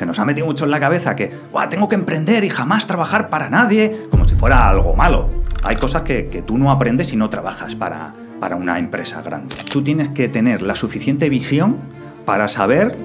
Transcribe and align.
Se 0.00 0.06
nos 0.06 0.18
ha 0.18 0.24
metido 0.24 0.46
mucho 0.46 0.64
en 0.64 0.70
la 0.70 0.80
cabeza 0.80 1.14
que 1.14 1.30
"Buah, 1.52 1.68
tengo 1.68 1.86
que 1.86 1.94
emprender 1.94 2.42
y 2.42 2.48
jamás 2.48 2.86
trabajar 2.86 3.28
para 3.28 3.50
nadie, 3.50 4.06
como 4.10 4.24
si 4.24 4.34
fuera 4.34 4.66
algo 4.66 4.96
malo. 4.96 5.28
Hay 5.62 5.76
cosas 5.76 6.00
que, 6.04 6.28
que 6.28 6.40
tú 6.40 6.56
no 6.56 6.70
aprendes 6.70 7.08
si 7.08 7.16
no 7.16 7.28
trabajas 7.28 7.76
para, 7.76 8.14
para 8.40 8.56
una 8.56 8.78
empresa 8.78 9.20
grande. 9.20 9.54
Tú 9.70 9.82
tienes 9.82 10.08
que 10.08 10.30
tener 10.30 10.62
la 10.62 10.74
suficiente 10.74 11.28
visión 11.28 11.76
para 12.24 12.48
saber 12.48 12.96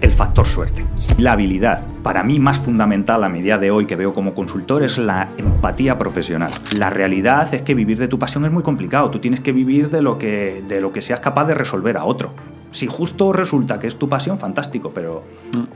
el 0.00 0.12
factor 0.12 0.46
suerte. 0.46 0.84
La 1.18 1.32
habilidad, 1.32 1.84
para 2.02 2.22
mí 2.22 2.38
más 2.38 2.58
fundamental 2.58 3.24
a 3.24 3.28
mi 3.28 3.42
día 3.42 3.58
de 3.58 3.70
hoy 3.70 3.86
que 3.86 3.96
veo 3.96 4.14
como 4.14 4.34
consultor, 4.34 4.82
es 4.82 4.98
la 4.98 5.28
empatía 5.36 5.98
profesional. 5.98 6.50
La 6.76 6.90
realidad 6.90 7.54
es 7.54 7.62
que 7.62 7.74
vivir 7.74 7.98
de 7.98 8.08
tu 8.08 8.18
pasión 8.18 8.44
es 8.44 8.52
muy 8.52 8.62
complicado. 8.62 9.10
Tú 9.10 9.18
tienes 9.18 9.40
que 9.40 9.52
vivir 9.52 9.90
de 9.90 10.02
lo 10.02 10.18
que, 10.18 10.62
de 10.66 10.80
lo 10.80 10.92
que 10.92 11.02
seas 11.02 11.20
capaz 11.20 11.46
de 11.46 11.54
resolver 11.54 11.96
a 11.96 12.04
otro. 12.04 12.32
Si 12.72 12.86
justo 12.86 13.32
resulta 13.32 13.78
que 13.78 13.86
es 13.86 13.96
tu 13.96 14.08
pasión, 14.08 14.38
fantástico, 14.38 14.92
pero 14.94 15.24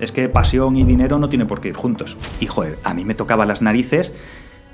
es 0.00 0.12
que 0.12 0.28
pasión 0.28 0.76
y 0.76 0.84
dinero 0.84 1.18
no 1.18 1.30
tienen 1.30 1.48
por 1.48 1.60
qué 1.60 1.68
ir 1.68 1.76
juntos. 1.76 2.16
Y 2.40 2.46
joder, 2.46 2.78
a 2.84 2.92
mí 2.92 3.04
me 3.04 3.14
tocaba 3.14 3.46
las 3.46 3.62
narices 3.62 4.12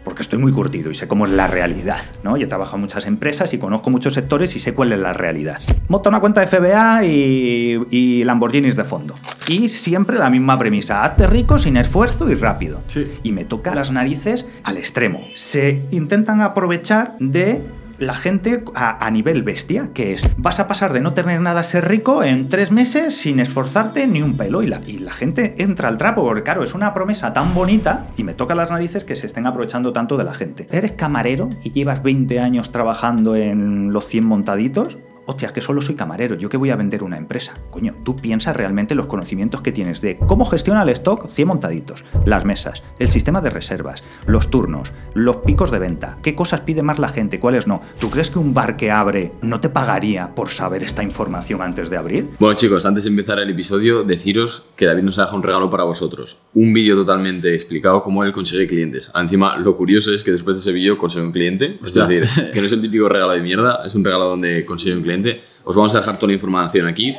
porque 0.07 0.23
estoy 0.23 0.39
muy 0.39 0.53
curtido 0.53 0.89
y 0.89 0.95
sé 0.95 1.09
cómo 1.09 1.27
es 1.27 1.33
la 1.33 1.49
realidad, 1.49 1.99
¿no? 2.23 2.37
Yo 2.37 2.45
he 2.45 2.49
trabajado 2.49 2.77
en 2.77 2.83
muchas 2.83 3.07
empresas 3.07 3.53
y 3.53 3.59
conozco 3.59 3.91
muchos 3.91 4.15
sectores 4.15 4.55
y 4.55 4.61
sé 4.61 4.73
cuál 4.73 4.93
es 4.93 5.01
la 5.01 5.13
realidad. 5.13 5.61
Monta 5.89 6.11
una 6.11 6.21
cuenta 6.21 6.41
de 6.43 6.47
FBA 6.47 7.05
y, 7.05 7.87
y 7.91 8.23
Lamborghinis 8.23 8.77
de 8.77 8.85
fondo. 8.85 9.17
Y 9.49 9.69
siempre 9.69 10.17
la 10.17 10.31
misma 10.31 10.57
premisa, 10.61 11.05
hazte 11.05 11.27
rico 11.27 11.59
sin 11.59 11.77
esfuerzo 11.77 12.31
y 12.31 12.37
rápido. 12.37 12.83
Sí. 12.87 13.05
Y 13.25 13.33
me 13.33 13.45
toca 13.45 13.75
las 13.75 13.91
narices 13.91 14.47
al 14.63 14.77
extremo. 14.77 15.27
Se 15.35 15.83
intentan 15.91 16.41
aprovechar 16.41 17.17
de 17.19 17.65
la 17.99 18.15
gente 18.15 18.65
a, 18.75 19.11
nivel 19.11 19.43
bestia, 19.43 19.91
que 19.95 20.13
es, 20.13 20.29
vas 20.37 20.61
a 20.61 20.69
pasar 20.69 20.93
de 20.93 21.01
no 21.01 21.15
tener 21.15 21.41
nada 21.41 21.61
a 21.61 21.65
ser 21.65 21.89
rico 21.89 22.23
en 22.23 22.49
tres 22.49 22.71
meses 22.71 23.17
sin 23.17 23.41
esforzarte 23.41 24.07
ni 24.07 24.23
un 24.23 24.37
pelo. 24.37 24.63
Y 24.63 24.67
la, 24.67 24.81
y 24.87 24.99
la 24.99 25.13
gente 25.13 25.55
entra 25.59 25.89
al 25.89 25.99
trapo, 25.99 26.23
porque 26.23 26.43
claro, 26.43 26.63
es 26.63 26.75
una 26.75 26.95
promesa 26.95 27.33
tan 27.33 27.55
bonita 27.55 28.07
y 28.17 28.25
me 28.25 28.35
toca 28.35 28.55
las 28.55 28.71
narices 28.71 29.05
que 29.05 29.17
se 29.17 29.27
estén 29.27 29.47
aprovechando 29.47 29.93
tanto 29.93 30.17
de 30.17 30.25
la 30.25 30.35
gente. 30.35 30.67
¿Eres 30.71 30.93
camarero 30.93 31.51
y 31.63 31.71
llevas 31.71 32.03
20 32.03 32.41
años 32.41 32.73
trabajando 32.73 33.37
en 33.37 33.93
los 33.93 34.07
100 34.07 34.25
montaditos? 34.25 34.99
Hostia, 35.29 35.53
que 35.53 35.61
solo 35.61 35.83
soy 35.83 35.97
camarero, 35.97 36.37
yo 36.37 36.49
que 36.49 36.57
voy 36.57 36.71
a 36.71 36.77
vender 36.77 37.03
una 37.03 37.19
empresa. 37.19 37.55
Coño, 37.71 37.95
tú 38.05 38.15
piensas 38.15 38.55
realmente 38.55 38.95
los 38.95 39.07
conocimientos 39.07 39.61
que 39.61 39.73
tienes 39.73 40.01
de 40.01 40.19
cómo 40.19 40.47
gestiona 40.47 40.85
el 40.85 40.89
stock 40.91 41.29
100 41.29 41.49
montaditos, 41.49 42.05
las 42.25 42.45
mesas, 42.45 42.85
el 43.01 43.09
sistema 43.09 43.41
de 43.41 43.51
reservas, 43.51 44.05
los 44.27 44.51
turnos, 44.51 44.93
los 45.15 45.39
picos 45.39 45.73
de 45.73 45.81
venta, 45.81 46.17
qué 46.23 46.37
cosas 46.37 46.61
pide 46.61 46.83
más 46.83 47.01
la 47.01 47.09
gente, 47.09 47.41
cuáles 47.41 47.67
no. 47.67 47.83
¿Tú 48.01 48.09
crees 48.09 48.31
que 48.31 48.39
un 48.39 48.55
bar 48.55 48.77
que 48.77 48.93
abre 48.93 49.33
no 49.43 49.59
te 49.59 49.69
pagaría 49.69 50.33
por 50.33 50.49
saber 50.49 50.85
esta 50.85 51.03
información 51.03 51.61
antes 51.61 51.91
de 51.91 51.97
abrir? 51.97 52.29
Bueno 52.39 52.57
chicos, 52.57 52.87
antes 52.87 53.03
de 53.03 53.11
empezar 53.11 53.41
el 53.41 53.51
episodio, 53.51 54.05
deciros 54.05 54.69
que 54.77 54.87
David 54.87 55.03
nos 55.03 55.19
ha 55.19 55.23
dejado 55.23 55.39
un 55.39 55.43
regalo 55.43 55.69
para 55.71 55.83
vosotros. 55.83 56.39
Un 56.55 56.73
vídeo 56.73 56.95
totalmente 56.95 57.53
explicado 57.53 58.01
cómo 58.01 58.23
él 58.23 58.31
consigue 58.31 58.69
clientes. 58.69 59.11
Encima, 59.13 59.57
lo 59.57 59.77
curioso 59.77 60.15
es 60.15 60.23
que 60.23 60.31
después 60.31 60.57
de 60.57 60.61
ese 60.61 60.71
vídeo 60.71 60.97
consigue 60.97 61.25
un 61.25 61.33
cliente. 61.33 61.81
Es 61.83 61.93
decir, 61.93 62.29
que 62.53 62.61
no 62.61 62.67
es 62.67 62.73
el 62.73 62.81
típico 62.81 63.09
regalo 63.09 63.33
de 63.33 63.41
mierda, 63.41 63.83
es 63.85 63.95
un 63.97 64.05
regalo 64.05 64.29
donde 64.29 64.65
consigue 64.65 64.95
un 64.95 65.03
cliente. 65.03 65.16
Os 65.65 65.77
vamos 65.77 65.95
a 65.95 66.01
dejar 66.01 66.19
toda 66.19 66.29
la 66.29 66.35
información 66.35 66.87
aquí. 66.87 67.15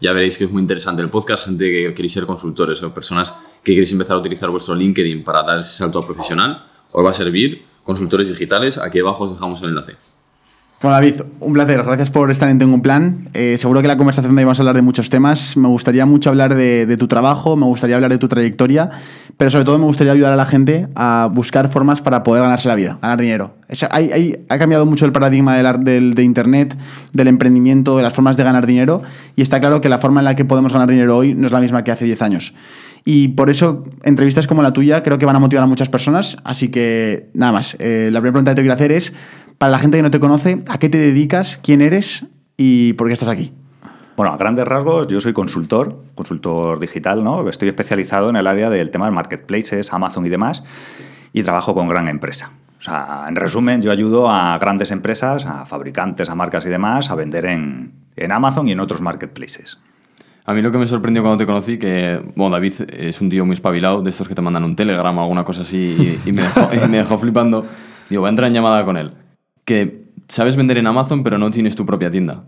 Ya 0.00 0.12
veréis 0.12 0.36
que 0.36 0.44
es 0.44 0.50
muy 0.50 0.62
interesante 0.62 1.02
el 1.02 1.10
podcast, 1.10 1.44
gente 1.44 1.64
que 1.64 1.94
queréis 1.94 2.12
ser 2.12 2.26
consultores 2.26 2.82
o 2.82 2.92
personas 2.92 3.32
que 3.62 3.72
queréis 3.72 3.92
empezar 3.92 4.16
a 4.16 4.20
utilizar 4.20 4.50
vuestro 4.50 4.74
LinkedIn 4.74 5.22
para 5.22 5.42
dar 5.42 5.58
ese 5.58 5.76
salto 5.76 6.04
profesional. 6.04 6.66
Os 6.92 7.04
va 7.04 7.10
a 7.10 7.14
servir. 7.14 7.64
Consultores 7.84 8.28
digitales, 8.28 8.78
aquí 8.78 9.00
abajo 9.00 9.24
os 9.24 9.32
dejamos 9.32 9.60
el 9.62 9.70
enlace. 9.70 10.21
Bueno, 10.82 10.96
David, 10.96 11.22
un 11.38 11.52
placer. 11.52 11.80
Gracias 11.84 12.10
por 12.10 12.28
estar 12.32 12.48
en 12.48 12.58
Tengo 12.58 12.74
un 12.74 12.82
Plan. 12.82 13.28
Eh, 13.34 13.56
seguro 13.56 13.82
que 13.82 13.86
la 13.88 13.96
conversación 13.96 14.34
de 14.34 14.40
hoy 14.40 14.44
vamos 14.46 14.58
a 14.58 14.62
hablar 14.62 14.74
de 14.74 14.82
muchos 14.82 15.10
temas. 15.10 15.56
Me 15.56 15.68
gustaría 15.68 16.06
mucho 16.06 16.28
hablar 16.30 16.56
de, 16.56 16.86
de 16.86 16.96
tu 16.96 17.06
trabajo, 17.06 17.56
me 17.56 17.66
gustaría 17.66 17.94
hablar 17.94 18.10
de 18.10 18.18
tu 18.18 18.26
trayectoria, 18.26 18.90
pero 19.36 19.48
sobre 19.52 19.64
todo 19.64 19.78
me 19.78 19.84
gustaría 19.84 20.12
ayudar 20.12 20.32
a 20.32 20.36
la 20.36 20.44
gente 20.44 20.88
a 20.96 21.28
buscar 21.32 21.68
formas 21.70 22.00
para 22.02 22.24
poder 22.24 22.42
ganarse 22.42 22.66
la 22.66 22.74
vida, 22.74 22.98
ganar 23.00 23.20
dinero. 23.20 23.54
Ha 24.48 24.58
cambiado 24.58 24.84
mucho 24.84 25.04
el 25.06 25.12
paradigma 25.12 25.54
del, 25.54 25.66
ar- 25.66 25.78
del- 25.78 26.14
de 26.14 26.24
Internet, 26.24 26.76
del 27.12 27.28
emprendimiento, 27.28 27.96
de 27.96 28.02
las 28.02 28.12
formas 28.12 28.36
de 28.36 28.42
ganar 28.42 28.66
dinero, 28.66 29.02
y 29.36 29.42
está 29.42 29.60
claro 29.60 29.80
que 29.80 29.88
la 29.88 29.98
forma 29.98 30.20
en 30.20 30.24
la 30.24 30.34
que 30.34 30.44
podemos 30.44 30.72
ganar 30.72 30.88
dinero 30.88 31.16
hoy 31.16 31.32
no 31.34 31.46
es 31.46 31.52
la 31.52 31.60
misma 31.60 31.84
que 31.84 31.92
hace 31.92 32.06
10 32.06 32.20
años. 32.22 32.54
Y 33.04 33.28
por 33.28 33.50
eso, 33.50 33.84
entrevistas 34.04 34.46
como 34.46 34.62
la 34.62 34.72
tuya 34.72 35.02
creo 35.02 35.18
que 35.18 35.26
van 35.26 35.34
a 35.34 35.40
motivar 35.40 35.64
a 35.64 35.66
muchas 35.66 35.88
personas. 35.88 36.36
Así 36.44 36.68
que, 36.68 37.30
nada 37.34 37.50
más. 37.50 37.76
Eh, 37.80 38.10
la 38.12 38.20
primera 38.20 38.32
pregunta 38.34 38.52
que 38.52 38.56
te 38.56 38.62
quiero 38.62 38.74
hacer 38.74 38.92
es, 38.92 39.12
para 39.58 39.72
la 39.72 39.78
gente 39.78 39.96
que 39.96 40.02
no 40.02 40.10
te 40.10 40.20
conoce, 40.20 40.62
¿a 40.68 40.78
qué 40.78 40.88
te 40.88 40.98
dedicas? 40.98 41.58
¿Quién 41.62 41.80
eres? 41.80 42.26
¿Y 42.56 42.92
por 42.94 43.06
qué 43.06 43.14
estás 43.14 43.28
aquí? 43.28 43.52
Bueno, 44.16 44.34
a 44.34 44.36
grandes 44.36 44.66
rasgos, 44.66 45.08
yo 45.08 45.20
soy 45.20 45.32
consultor, 45.32 46.04
consultor 46.14 46.78
digital, 46.78 47.24
¿no? 47.24 47.48
Estoy 47.48 47.68
especializado 47.68 48.28
en 48.28 48.36
el 48.36 48.46
área 48.46 48.68
del 48.68 48.90
tema 48.90 49.06
de 49.06 49.12
marketplaces, 49.12 49.92
Amazon 49.92 50.26
y 50.26 50.28
demás, 50.28 50.62
y 51.32 51.42
trabajo 51.42 51.74
con 51.74 51.88
gran 51.88 52.08
empresa. 52.08 52.52
O 52.78 52.82
sea, 52.82 53.24
en 53.28 53.36
resumen, 53.36 53.80
yo 53.80 53.90
ayudo 53.90 54.28
a 54.28 54.58
grandes 54.58 54.90
empresas, 54.90 55.46
a 55.46 55.64
fabricantes, 55.66 56.28
a 56.28 56.34
marcas 56.34 56.66
y 56.66 56.68
demás, 56.68 57.10
a 57.10 57.14
vender 57.14 57.46
en, 57.46 57.92
en 58.16 58.32
Amazon 58.32 58.68
y 58.68 58.72
en 58.72 58.80
otros 58.80 59.00
marketplaces. 59.00 59.78
A 60.44 60.52
mí 60.52 60.60
lo 60.60 60.72
que 60.72 60.78
me 60.78 60.86
sorprendió 60.88 61.22
cuando 61.22 61.38
te 61.38 61.46
conocí, 61.46 61.78
que, 61.78 62.20
bueno, 62.34 62.54
David 62.54 62.74
es 62.88 63.20
un 63.20 63.30
tío 63.30 63.46
muy 63.46 63.54
espabilado, 63.54 64.02
de 64.02 64.10
estos 64.10 64.28
que 64.28 64.34
te 64.34 64.42
mandan 64.42 64.64
un 64.64 64.74
telegram 64.76 65.16
o 65.16 65.22
alguna 65.22 65.44
cosa 65.44 65.62
así, 65.62 66.20
y, 66.26 66.28
y 66.28 66.32
me, 66.32 66.42
dejó, 66.42 66.68
y 66.74 66.88
me 66.88 66.98
dejó 66.98 67.18
flipando. 67.18 67.64
Digo, 68.10 68.22
voy 68.22 68.28
a 68.28 68.30
entrar 68.30 68.48
en 68.48 68.54
llamada 68.54 68.84
con 68.84 68.96
él. 68.96 69.12
Que 69.64 70.04
sabes 70.28 70.56
vender 70.56 70.78
en 70.78 70.86
Amazon, 70.86 71.22
pero 71.22 71.38
no 71.38 71.50
tienes 71.50 71.74
tu 71.74 71.86
propia 71.86 72.10
tienda. 72.10 72.44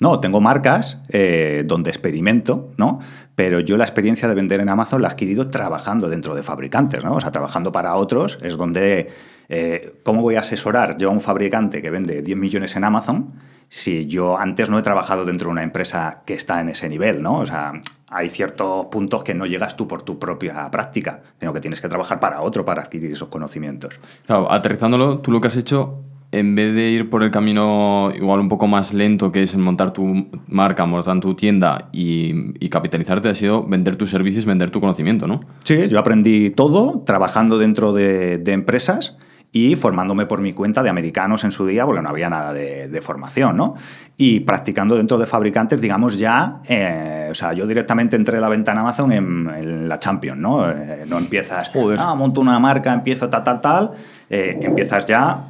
No, 0.00 0.18
tengo 0.18 0.40
marcas 0.40 1.00
eh, 1.10 1.62
donde 1.64 1.90
experimento, 1.90 2.70
¿no? 2.76 2.98
Pero 3.36 3.60
yo 3.60 3.76
la 3.76 3.84
experiencia 3.84 4.28
de 4.28 4.34
vender 4.34 4.60
en 4.60 4.68
Amazon 4.68 5.00
la 5.00 5.08
he 5.08 5.10
adquirido 5.12 5.46
trabajando 5.46 6.08
dentro 6.08 6.34
de 6.34 6.42
fabricantes, 6.42 7.04
¿no? 7.04 7.14
O 7.14 7.20
sea, 7.20 7.30
trabajando 7.30 7.70
para 7.70 7.94
otros 7.94 8.38
es 8.42 8.56
donde... 8.56 9.10
eh, 9.48 9.94
¿Cómo 10.02 10.22
voy 10.22 10.34
a 10.34 10.40
asesorar 10.40 10.96
yo 10.98 11.08
a 11.08 11.12
un 11.12 11.20
fabricante 11.20 11.82
que 11.82 11.90
vende 11.90 12.22
10 12.22 12.36
millones 12.36 12.74
en 12.74 12.84
Amazon 12.84 13.34
si 13.68 14.06
yo 14.06 14.38
antes 14.38 14.68
no 14.68 14.78
he 14.78 14.82
trabajado 14.82 15.24
dentro 15.24 15.46
de 15.46 15.52
una 15.52 15.62
empresa 15.62 16.22
que 16.26 16.34
está 16.34 16.60
en 16.60 16.68
ese 16.68 16.88
nivel, 16.88 17.22
¿no? 17.22 17.38
O 17.38 17.46
sea, 17.46 17.72
hay 18.08 18.28
ciertos 18.28 18.86
puntos 18.86 19.22
que 19.22 19.34
no 19.34 19.46
llegas 19.46 19.76
tú 19.76 19.88
por 19.88 20.02
tu 20.02 20.18
propia 20.18 20.70
práctica, 20.70 21.22
sino 21.40 21.54
que 21.54 21.60
tienes 21.60 21.80
que 21.80 21.88
trabajar 21.88 22.20
para 22.20 22.42
otro 22.42 22.64
para 22.64 22.82
adquirir 22.82 23.12
esos 23.12 23.28
conocimientos. 23.28 23.94
Claro, 24.26 24.50
aterrizándolo, 24.52 25.20
tú 25.20 25.30
lo 25.30 25.40
que 25.40 25.48
has 25.48 25.56
hecho, 25.56 26.00
en 26.32 26.54
vez 26.54 26.74
de 26.74 26.90
ir 26.90 27.10
por 27.10 27.22
el 27.22 27.30
camino 27.30 28.10
igual 28.14 28.40
un 28.40 28.48
poco 28.48 28.66
más 28.66 28.92
lento, 28.94 29.30
que 29.30 29.42
es 29.42 29.54
montar 29.56 29.92
tu 29.92 30.28
marca, 30.48 30.84
montar 30.86 31.20
tu 31.20 31.34
tienda 31.34 31.88
y, 31.92 32.54
y 32.64 32.68
capitalizarte, 32.70 33.28
ha 33.28 33.34
sido 33.34 33.62
vender 33.64 33.96
tus 33.96 34.10
servicios, 34.10 34.46
vender 34.46 34.70
tu 34.70 34.80
conocimiento, 34.80 35.26
¿no? 35.26 35.42
Sí, 35.64 35.88
yo 35.88 35.98
aprendí 35.98 36.50
todo 36.50 37.02
trabajando 37.06 37.58
dentro 37.58 37.92
de, 37.92 38.38
de 38.38 38.52
empresas 38.52 39.16
y 39.54 39.76
formándome 39.76 40.24
por 40.24 40.40
mi 40.40 40.54
cuenta 40.54 40.82
de 40.82 40.88
americanos 40.88 41.44
en 41.44 41.50
su 41.50 41.66
día, 41.66 41.84
porque 41.84 42.00
no 42.00 42.08
había 42.08 42.30
nada 42.30 42.54
de, 42.54 42.88
de 42.88 43.02
formación, 43.02 43.54
¿no? 43.54 43.74
Y 44.16 44.40
practicando 44.40 44.96
dentro 44.96 45.18
de 45.18 45.26
fabricantes, 45.26 45.82
digamos, 45.82 46.18
ya, 46.18 46.62
eh, 46.66 47.28
o 47.30 47.34
sea, 47.34 47.52
yo 47.52 47.66
directamente 47.66 48.16
entré 48.16 48.38
a 48.38 48.40
la 48.40 48.48
venta 48.48 48.72
en 48.72 48.78
Amazon 48.78 49.12
en, 49.12 49.50
en 49.54 49.88
la 49.90 49.98
Champions, 49.98 50.38
¿no? 50.38 50.70
Eh, 50.70 51.04
no 51.06 51.18
empiezas, 51.18 51.68
Joder. 51.68 51.98
ah, 52.00 52.14
monto 52.14 52.40
una 52.40 52.58
marca, 52.58 52.94
empiezo 52.94 53.28
tal, 53.28 53.44
tal, 53.44 53.60
tal, 53.60 53.90
eh, 54.30 54.58
empiezas 54.62 55.04
ya 55.04 55.48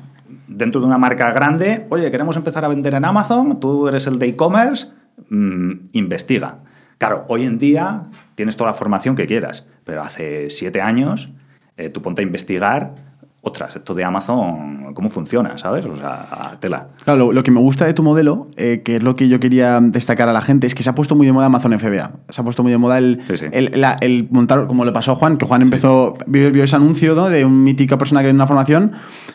dentro 0.49 0.81
de 0.81 0.87
una 0.87 0.99
marca 0.99 1.31
grande, 1.33 1.87
oye, 1.91 2.11
queremos 2.11 2.37
empezar 2.37 2.65
a 2.65 2.69
vender 2.69 2.95
en 2.95 3.05
Amazon, 3.05 3.61
tú 3.61 3.89
eres 3.89 4.07
el 4.07 4.19
de 4.19 4.29
e-commerce, 4.29 4.89
mm, 5.31 5.73
investiga. 5.93 6.59
Claro, 6.99 7.25
hoy 7.29 7.45
en 7.45 7.59
día 7.59 8.05
tienes 8.35 8.57
toda 8.57 8.71
la 8.71 8.75
formación 8.75 9.17
que 9.17 9.27
quieras, 9.27 9.67
pero 9.85 10.03
hace 10.03 10.51
siete 10.51 10.81
años 10.81 11.31
eh, 11.77 11.89
tú 11.89 12.03
ponte 12.03 12.23
a 12.23 12.25
investigar 12.25 12.95
otras, 13.45 13.75
esto 13.75 13.93
de 13.95 14.05
Amazon, 14.05 14.95
¿cómo 14.95 15.09
funciona? 15.09 15.59
¿Sabes? 15.59 15.85
O 15.85 15.97
sea, 15.97 16.57
tela. 16.61 16.89
Claro, 17.05 17.19
lo, 17.27 17.33
lo 17.33 17.43
que 17.43 17.51
me 17.51 17.59
gusta 17.59 17.85
de 17.87 17.93
tu 17.93 18.05
modelo, 18.05 18.47
eh, 18.57 18.83
que 18.85 18.97
es 18.97 19.03
lo 19.03 19.17
que 19.17 19.29
yo 19.29 19.41
quería 19.41 19.81
destacar 19.81 20.29
a 20.29 20.33
la 20.33 20.41
gente, 20.43 20.69
es 20.69 20.77
que 20.77 20.85
se 20.85 20.91
ha 20.91 20.95
puesto 20.95 21.17
muy 21.17 21.27
de 21.27 21.33
moda 21.33 21.47
Amazon 21.47 21.77
FBA. 21.77 22.13
Se 22.29 22.41
ha 22.41 22.45
puesto 22.45 22.63
muy 22.63 22.71
de 22.71 22.79
moda 22.79 22.99
el, 22.99 23.21
Sí, 23.27 23.37
sí. 23.39 23.47
el, 23.51 23.73
la- 23.81 23.97
el 24.01 24.29
montar, 24.31 24.69
como 24.69 24.85
le 24.85 24.93
pasó 24.93 25.11
a 25.13 25.17
Juan, 25.17 25.39
que 25.39 25.47
Juan 25.47 25.61
empezó, 25.63 26.15
vio, 26.29 26.53
vio 26.53 26.63
ese 26.63 26.77
anuncio 26.77 27.17
¿no? 27.17 27.29
de 27.29 27.45
un 27.45 27.65
mítica 27.65 27.99
persona 27.99 28.21
que 28.21 28.27
viene 28.27 28.37
una 28.37 28.47
formación 28.47 28.93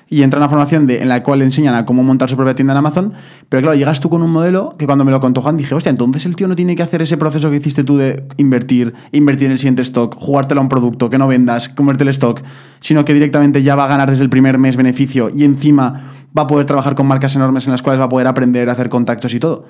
y 0.09 0.21
entra 0.21 0.38
en 0.38 0.44
una 0.44 0.50
formación 0.50 0.88
de, 0.88 1.01
en 1.01 1.09
la 1.09 1.21
cual 1.21 1.39
le 1.39 1.45
enseñan 1.45 1.75
a 1.75 1.86
cómo 1.86 2.01
montar 2.01 2.30
su 2.30 2.38
propia 2.38 2.56
tienda 2.56 2.71
en 2.74 2.77
Amazon. 2.77 3.13
Pero 3.50 3.62
claro, 3.62 3.77
llegas 3.77 4.00
tú 4.00 4.09
con 4.09 4.21
un 4.21 4.31
modelo 4.31 4.74
que 4.77 4.86
cuando 4.86 5.04
me 5.04 5.12
lo 5.12 5.19
contó 5.19 5.42
Juan 5.42 5.57
dije, 5.57 5.75
hostia, 5.75 5.89
entonces 5.89 6.25
el 6.25 6.38
tío 6.38 6.48
no 6.48 6.56
tiene 6.56 6.77
que 6.77 6.83
hacer 6.83 7.01
ese 7.01 7.18
proceso 7.18 7.50
que 7.50 7.57
hiciste 7.57 7.83
tú 7.83 7.98
de 7.98 8.24
invertir, 8.38 8.94
invertir 9.12 9.48
en 9.48 9.51
el 9.51 9.59
siguiente 9.59 9.81
stock, 9.81 10.15
jugártelo 10.15 10.62
a 10.62 10.63
un 10.63 10.69
producto, 10.69 11.09
que 11.09 11.18
no 11.18 11.27
vendas, 11.27 11.68
comerte 11.68 12.04
el 12.04 12.09
stock, 12.09 12.42
sino 12.79 13.03
que 13.06 13.13
directamente 13.13 13.63
ya 13.63 13.75
va 13.75 13.85
a 13.85 13.88
ganar 13.88 14.09
desde 14.09 14.24
el 14.24 14.29
primer 14.29 14.57
mes 14.57 14.75
beneficio 14.75 15.31
y 15.35 15.44
encima 15.44 16.12
va 16.38 16.44
a 16.44 16.47
poder 16.47 16.65
trabajar 16.65 16.95
con 16.95 17.07
marcas 17.07 17.35
enormes 17.35 17.65
en 17.65 17.71
las 17.71 17.81
cuales 17.81 18.00
va 18.00 18.06
a 18.06 18.09
poder 18.09 18.27
aprender 18.27 18.69
a 18.69 18.74
hacer 18.74 18.89
contactos 18.89 19.33
y 19.33 19.39
todo. 19.39 19.65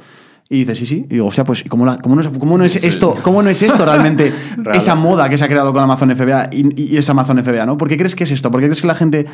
Y 0.50 0.60
dices, 0.60 0.78
sí, 0.78 0.86
sí. 0.86 1.06
Y 1.10 1.16
digo, 1.16 1.28
hostia, 1.28 1.44
pues 1.44 1.64
¿cómo, 1.68 1.86
la- 1.86 1.98
cómo 1.98 2.16
no, 2.16 2.22
es- 2.22 2.30
cómo 2.30 2.58
no 2.58 2.64
es 2.64 2.78
esto? 2.82 3.16
¿Cómo 3.22 3.44
no 3.44 3.50
es 3.50 3.62
esto 3.62 3.84
realmente 3.84 4.32
Real. 4.56 4.78
esa 4.78 4.96
moda 4.96 5.28
que 5.30 5.38
se 5.38 5.44
ha 5.44 5.48
creado 5.50 5.74
con 5.74 5.84
Amazon 5.84 6.10
FBA 6.16 6.50
y, 6.54 6.82
y 6.94 6.98
es 6.98 7.10
Amazon 7.10 7.44
FBA, 7.44 7.66
¿no? 7.66 7.78
¿Por 7.78 7.90
qué 7.90 7.98
crees 7.98 8.16
que 8.16 8.24
es 8.24 8.32
esto? 8.32 8.50
¿Por 8.50 8.62
qué 8.62 8.68
crees 8.68 8.80
que 8.82 8.88
la 8.88 8.96
gente 8.96 9.26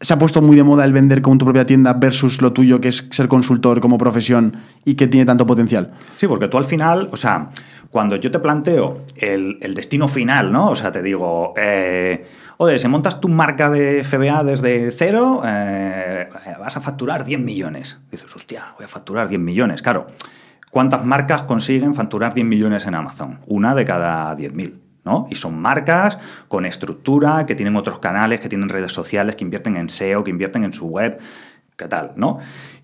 se 0.00 0.14
ha 0.14 0.18
puesto 0.18 0.40
muy 0.40 0.54
de 0.56 0.62
moda 0.62 0.84
el 0.84 0.92
vender 0.92 1.20
con 1.20 1.36
tu 1.38 1.44
propia 1.44 1.66
tienda 1.66 1.94
versus 1.94 2.40
lo 2.40 2.52
tuyo, 2.52 2.80
que 2.80 2.88
es 2.88 3.06
ser 3.10 3.26
consultor 3.26 3.80
como 3.80 3.98
profesión 3.98 4.56
y 4.84 4.94
que 4.94 5.08
tiene 5.08 5.26
tanto 5.26 5.46
potencial? 5.46 5.92
Sí, 6.16 6.28
porque 6.28 6.46
tú 6.46 6.58
al 6.58 6.64
final, 6.64 7.08
o 7.12 7.16
sea, 7.16 7.48
cuando 7.90 8.14
yo 8.16 8.30
te 8.30 8.38
planteo 8.38 9.00
el, 9.16 9.58
el 9.62 9.74
destino 9.74 10.06
final, 10.06 10.52
¿no? 10.52 10.70
O 10.70 10.76
sea, 10.76 10.92
te 10.92 11.02
digo, 11.02 11.54
eh, 11.56 12.24
oye, 12.62 12.78
si 12.78 12.86
montas 12.86 13.20
tu 13.20 13.28
marca 13.28 13.68
de 13.70 14.04
FBA 14.04 14.44
desde 14.44 14.92
cero, 14.92 15.42
eh, 15.44 16.28
vas 16.60 16.76
a 16.76 16.80
facturar 16.80 17.24
10 17.24 17.40
millones. 17.40 17.98
dices, 18.10 18.34
hostia, 18.34 18.74
voy 18.76 18.84
a 18.84 18.88
facturar 18.88 19.28
10 19.28 19.40
millones. 19.40 19.82
Claro, 19.82 20.06
¿cuántas 20.70 21.04
marcas 21.04 21.42
consiguen 21.42 21.92
facturar 21.92 22.34
10 22.34 22.46
millones 22.46 22.86
en 22.86 22.94
Amazon? 22.94 23.40
Una 23.46 23.74
de 23.74 23.84
cada 23.84 24.36
10.000. 24.36 24.78
¿no? 25.04 25.26
Y 25.28 25.34
son 25.34 25.60
marcas 25.60 26.18
con 26.46 26.64
estructura, 26.64 27.44
que 27.46 27.56
tienen 27.56 27.74
otros 27.74 27.98
canales, 27.98 28.38
que 28.38 28.48
tienen 28.48 28.68
redes 28.68 28.92
sociales, 28.92 29.34
que 29.34 29.42
invierten 29.42 29.76
en 29.76 29.88
SEO, 29.88 30.22
que 30.22 30.30
invierten 30.30 30.62
en 30.62 30.72
su 30.72 30.86
web, 30.86 31.18
¿qué 31.76 31.88
tal? 31.88 32.12
¿no? 32.14 32.38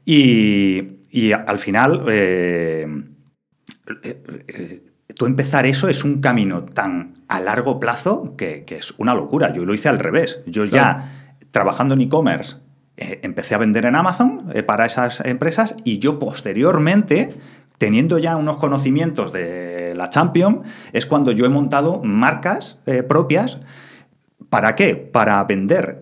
Y, 0.04 0.88
al 1.32 1.60
final, 1.60 2.04
eh, 2.08 2.88
eh, 4.02 4.87
tú 5.18 5.26
empezar 5.26 5.66
eso 5.66 5.88
es 5.88 6.04
un 6.04 6.20
camino 6.20 6.62
tan 6.62 7.14
a 7.26 7.40
largo 7.40 7.80
plazo 7.80 8.36
que, 8.36 8.64
que 8.64 8.76
es 8.76 8.94
una 8.98 9.14
locura. 9.14 9.52
Yo 9.52 9.66
lo 9.66 9.74
hice 9.74 9.88
al 9.88 9.98
revés. 9.98 10.40
Yo 10.46 10.64
ya, 10.64 11.34
trabajando 11.50 11.94
en 11.94 12.02
e-commerce, 12.02 12.56
eh, 12.96 13.18
empecé 13.22 13.56
a 13.56 13.58
vender 13.58 13.84
en 13.84 13.96
Amazon 13.96 14.50
eh, 14.54 14.62
para 14.62 14.86
esas 14.86 15.20
empresas 15.24 15.74
y 15.84 15.98
yo 15.98 16.20
posteriormente, 16.20 17.34
teniendo 17.78 18.18
ya 18.18 18.36
unos 18.36 18.58
conocimientos 18.58 19.32
de 19.32 19.92
la 19.96 20.08
Champion, 20.08 20.62
es 20.92 21.04
cuando 21.04 21.32
yo 21.32 21.44
he 21.44 21.48
montado 21.48 22.00
marcas 22.02 22.78
eh, 22.86 23.02
propias. 23.02 23.58
¿Para 24.48 24.76
qué? 24.76 24.94
Para 24.94 25.42
vender. 25.44 26.00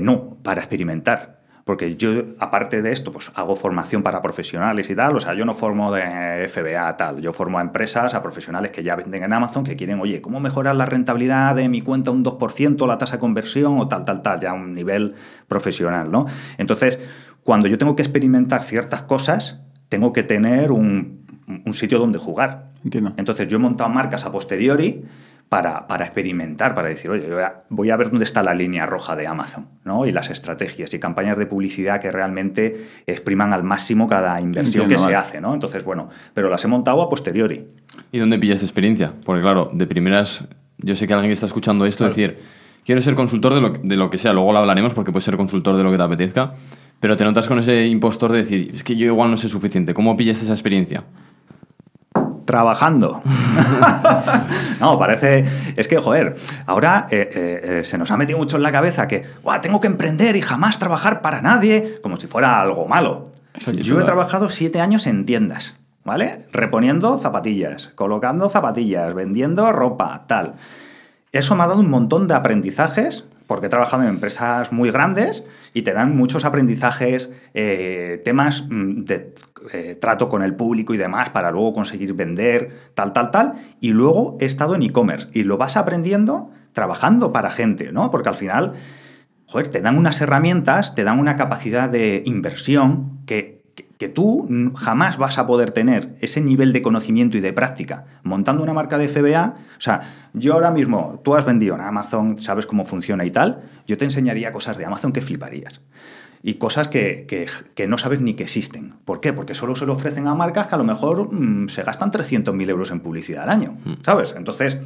No, 0.00 0.36
para 0.42 0.62
experimentar. 0.62 1.37
Porque 1.68 1.96
yo, 1.96 2.22
aparte 2.38 2.80
de 2.80 2.92
esto, 2.92 3.12
pues 3.12 3.30
hago 3.34 3.54
formación 3.54 4.02
para 4.02 4.22
profesionales 4.22 4.88
y 4.88 4.94
tal. 4.94 5.14
O 5.16 5.20
sea, 5.20 5.34
yo 5.34 5.44
no 5.44 5.52
formo 5.52 5.92
de 5.92 6.48
FBA 6.48 6.96
tal. 6.96 7.20
Yo 7.20 7.34
formo 7.34 7.58
a 7.58 7.60
empresas, 7.60 8.14
a 8.14 8.22
profesionales 8.22 8.70
que 8.70 8.82
ya 8.82 8.96
venden 8.96 9.22
en 9.22 9.34
Amazon, 9.34 9.64
que 9.64 9.76
quieren, 9.76 10.00
oye, 10.00 10.22
¿cómo 10.22 10.40
mejorar 10.40 10.76
la 10.76 10.86
rentabilidad 10.86 11.54
de 11.54 11.68
mi 11.68 11.82
cuenta 11.82 12.10
un 12.10 12.24
2%, 12.24 12.86
la 12.86 12.96
tasa 12.96 13.16
de 13.16 13.20
conversión 13.20 13.78
o 13.80 13.86
tal, 13.86 14.06
tal, 14.06 14.22
tal? 14.22 14.40
Ya 14.40 14.52
a 14.52 14.54
un 14.54 14.72
nivel 14.72 15.14
profesional, 15.46 16.10
¿no? 16.10 16.24
Entonces, 16.56 17.00
cuando 17.44 17.68
yo 17.68 17.76
tengo 17.76 17.94
que 17.96 18.02
experimentar 18.02 18.62
ciertas 18.62 19.02
cosas, 19.02 19.60
tengo 19.90 20.14
que 20.14 20.22
tener 20.22 20.72
un, 20.72 21.26
un 21.66 21.74
sitio 21.74 21.98
donde 21.98 22.18
jugar. 22.18 22.70
Entiendo. 22.82 23.12
Entonces, 23.18 23.46
yo 23.46 23.58
he 23.58 23.60
montado 23.60 23.90
marcas 23.90 24.24
a 24.24 24.32
posteriori 24.32 25.04
para, 25.48 25.86
para 25.86 26.04
experimentar, 26.04 26.74
para 26.74 26.88
decir, 26.88 27.10
oye, 27.10 27.26
voy 27.26 27.42
a, 27.42 27.62
voy 27.70 27.90
a 27.90 27.96
ver 27.96 28.10
dónde 28.10 28.24
está 28.24 28.42
la 28.42 28.52
línea 28.52 28.84
roja 28.84 29.16
de 29.16 29.26
Amazon, 29.26 29.66
¿no? 29.84 30.04
Y 30.04 30.12
las 30.12 30.28
estrategias 30.28 30.92
y 30.92 30.98
campañas 30.98 31.38
de 31.38 31.46
publicidad 31.46 32.00
que 32.00 32.12
realmente 32.12 32.88
expriman 33.06 33.52
al 33.54 33.62
máximo 33.62 34.08
cada 34.08 34.40
inversión 34.40 34.84
Entiendo, 34.84 35.04
que 35.04 35.10
se 35.10 35.16
hace, 35.16 35.40
¿no? 35.40 35.54
Entonces, 35.54 35.84
bueno, 35.84 36.10
pero 36.34 36.50
las 36.50 36.64
he 36.64 36.68
montado 36.68 37.00
a 37.00 37.08
posteriori. 37.08 37.66
¿Y 38.12 38.18
dónde 38.18 38.38
pillas 38.38 38.62
experiencia? 38.62 39.14
Porque 39.24 39.40
claro, 39.40 39.68
de 39.72 39.86
primeras, 39.86 40.44
yo 40.76 40.94
sé 40.94 41.06
que 41.06 41.14
alguien 41.14 41.30
que 41.30 41.34
está 41.34 41.46
escuchando 41.46 41.86
esto 41.86 42.04
decir, 42.04 42.38
quiero 42.84 43.00
ser 43.00 43.14
consultor 43.14 43.54
de 43.54 43.60
lo, 43.62 43.70
de 43.70 43.96
lo 43.96 44.10
que 44.10 44.18
sea, 44.18 44.34
luego 44.34 44.52
lo 44.52 44.58
hablaremos 44.58 44.92
porque 44.92 45.12
puedes 45.12 45.24
ser 45.24 45.38
consultor 45.38 45.76
de 45.78 45.82
lo 45.82 45.90
que 45.90 45.96
te 45.96 46.02
apetezca, 46.02 46.52
pero 47.00 47.16
te 47.16 47.24
notas 47.24 47.46
con 47.46 47.58
ese 47.58 47.86
impostor 47.86 48.32
de 48.32 48.38
decir, 48.38 48.70
es 48.74 48.84
que 48.84 48.96
yo 48.96 49.06
igual 49.06 49.30
no 49.30 49.38
sé 49.38 49.48
suficiente, 49.48 49.94
¿cómo 49.94 50.14
pillas 50.14 50.42
esa 50.42 50.52
experiencia? 50.52 51.04
Trabajando. 52.48 53.20
no, 54.80 54.98
parece. 54.98 55.44
Es 55.76 55.86
que, 55.86 55.98
joder, 55.98 56.34
ahora 56.64 57.06
eh, 57.10 57.28
eh, 57.30 57.60
eh, 57.62 57.84
se 57.84 57.98
nos 57.98 58.10
ha 58.10 58.16
metido 58.16 58.38
mucho 58.38 58.56
en 58.56 58.62
la 58.62 58.72
cabeza 58.72 59.06
que, 59.06 59.22
"Buah, 59.42 59.60
tengo 59.60 59.82
que 59.82 59.86
emprender 59.86 60.34
y 60.34 60.40
jamás 60.40 60.78
trabajar 60.78 61.20
para 61.20 61.42
nadie, 61.42 61.98
como 62.02 62.16
si 62.16 62.26
fuera 62.26 62.58
algo 62.58 62.88
malo. 62.88 63.32
Exacto, 63.52 63.82
Yo 63.82 64.00
he 64.00 64.04
trabajado 64.04 64.48
siete 64.48 64.80
años 64.80 65.06
en 65.06 65.26
tiendas, 65.26 65.74
¿vale? 66.06 66.46
Reponiendo 66.50 67.18
zapatillas, 67.18 67.90
colocando 67.94 68.48
zapatillas, 68.48 69.12
vendiendo 69.12 69.70
ropa, 69.70 70.24
tal. 70.26 70.54
Eso 71.32 71.54
me 71.54 71.64
ha 71.64 71.66
dado 71.66 71.80
un 71.80 71.90
montón 71.90 72.28
de 72.28 72.34
aprendizajes, 72.34 73.26
porque 73.46 73.66
he 73.66 73.68
trabajado 73.68 74.04
en 74.04 74.08
empresas 74.08 74.72
muy 74.72 74.90
grandes 74.90 75.44
y 75.74 75.82
te 75.82 75.92
dan 75.92 76.16
muchos 76.16 76.46
aprendizajes, 76.46 77.30
eh, 77.52 78.22
temas 78.24 78.64
mm, 78.70 79.04
de 79.04 79.34
eh, 79.72 79.94
trato 80.00 80.28
con 80.28 80.42
el 80.42 80.54
público 80.54 80.94
y 80.94 80.96
demás 80.96 81.30
para 81.30 81.50
luego 81.50 81.72
conseguir 81.72 82.14
vender, 82.14 82.70
tal, 82.94 83.12
tal, 83.12 83.30
tal. 83.30 83.52
Y 83.80 83.90
luego 83.90 84.36
he 84.40 84.44
estado 84.44 84.74
en 84.74 84.82
e-commerce 84.82 85.28
y 85.32 85.42
lo 85.44 85.56
vas 85.58 85.76
aprendiendo 85.76 86.50
trabajando 86.72 87.32
para 87.32 87.50
gente, 87.50 87.90
¿no? 87.92 88.10
Porque 88.10 88.28
al 88.28 88.34
final, 88.36 88.74
te 89.72 89.80
dan 89.80 89.96
unas 89.96 90.20
herramientas, 90.20 90.94
te 90.94 91.02
dan 91.04 91.18
una 91.18 91.36
capacidad 91.36 91.88
de 91.88 92.22
inversión 92.26 93.20
que, 93.26 93.62
que- 93.74 93.88
que 93.98 94.08
tú 94.08 94.46
jamás 94.76 95.16
vas 95.18 95.38
a 95.38 95.46
poder 95.46 95.72
tener 95.72 96.16
ese 96.20 96.40
nivel 96.40 96.72
de 96.72 96.82
conocimiento 96.82 97.36
y 97.36 97.40
de 97.40 97.52
práctica 97.52 98.04
montando 98.22 98.62
una 98.62 98.72
marca 98.74 98.96
de 98.98 99.08
FBA. 99.08 99.54
O 99.76 99.80
sea, 99.80 100.00
yo 100.34 100.52
ahora 100.54 100.70
mismo, 100.70 101.20
tú 101.24 101.34
has 101.34 101.44
vendido 101.44 101.74
en 101.74 101.80
Amazon, 101.80 102.38
sabes 102.38 102.66
cómo 102.66 102.84
funciona 102.84 103.24
y 103.24 103.30
tal, 103.30 103.62
yo 103.86 103.96
te 103.96 104.04
enseñaría 104.04 104.52
cosas 104.52 104.76
de 104.78 104.84
Amazon 104.84 105.12
que 105.12 105.20
fliparías. 105.20 105.80
Y 106.42 106.54
cosas 106.54 106.88
que, 106.88 107.24
que- 107.28 107.46
que 107.74 107.86
no 107.88 107.98
sabes 107.98 108.20
ni 108.20 108.34
que 108.34 108.44
existen. 108.44 108.94
¿Por 109.04 109.20
qué? 109.20 109.32
Porque 109.32 109.54
solo 109.54 109.74
se 109.74 109.86
lo 109.86 109.92
ofrecen 109.94 110.26
a 110.28 110.34
marcas 110.34 110.66
que 110.68 110.74
a 110.74 110.78
lo 110.78 110.84
mejor 110.84 111.32
mm, 111.32 111.68
se 111.68 111.82
gastan 111.82 112.10
300.000 112.10 112.68
euros 112.70 112.90
en 112.90 113.00
publicidad 113.00 113.42
al 113.44 113.50
año, 113.50 113.76
¿sabes? 114.02 114.34
Entonces, 114.36 114.78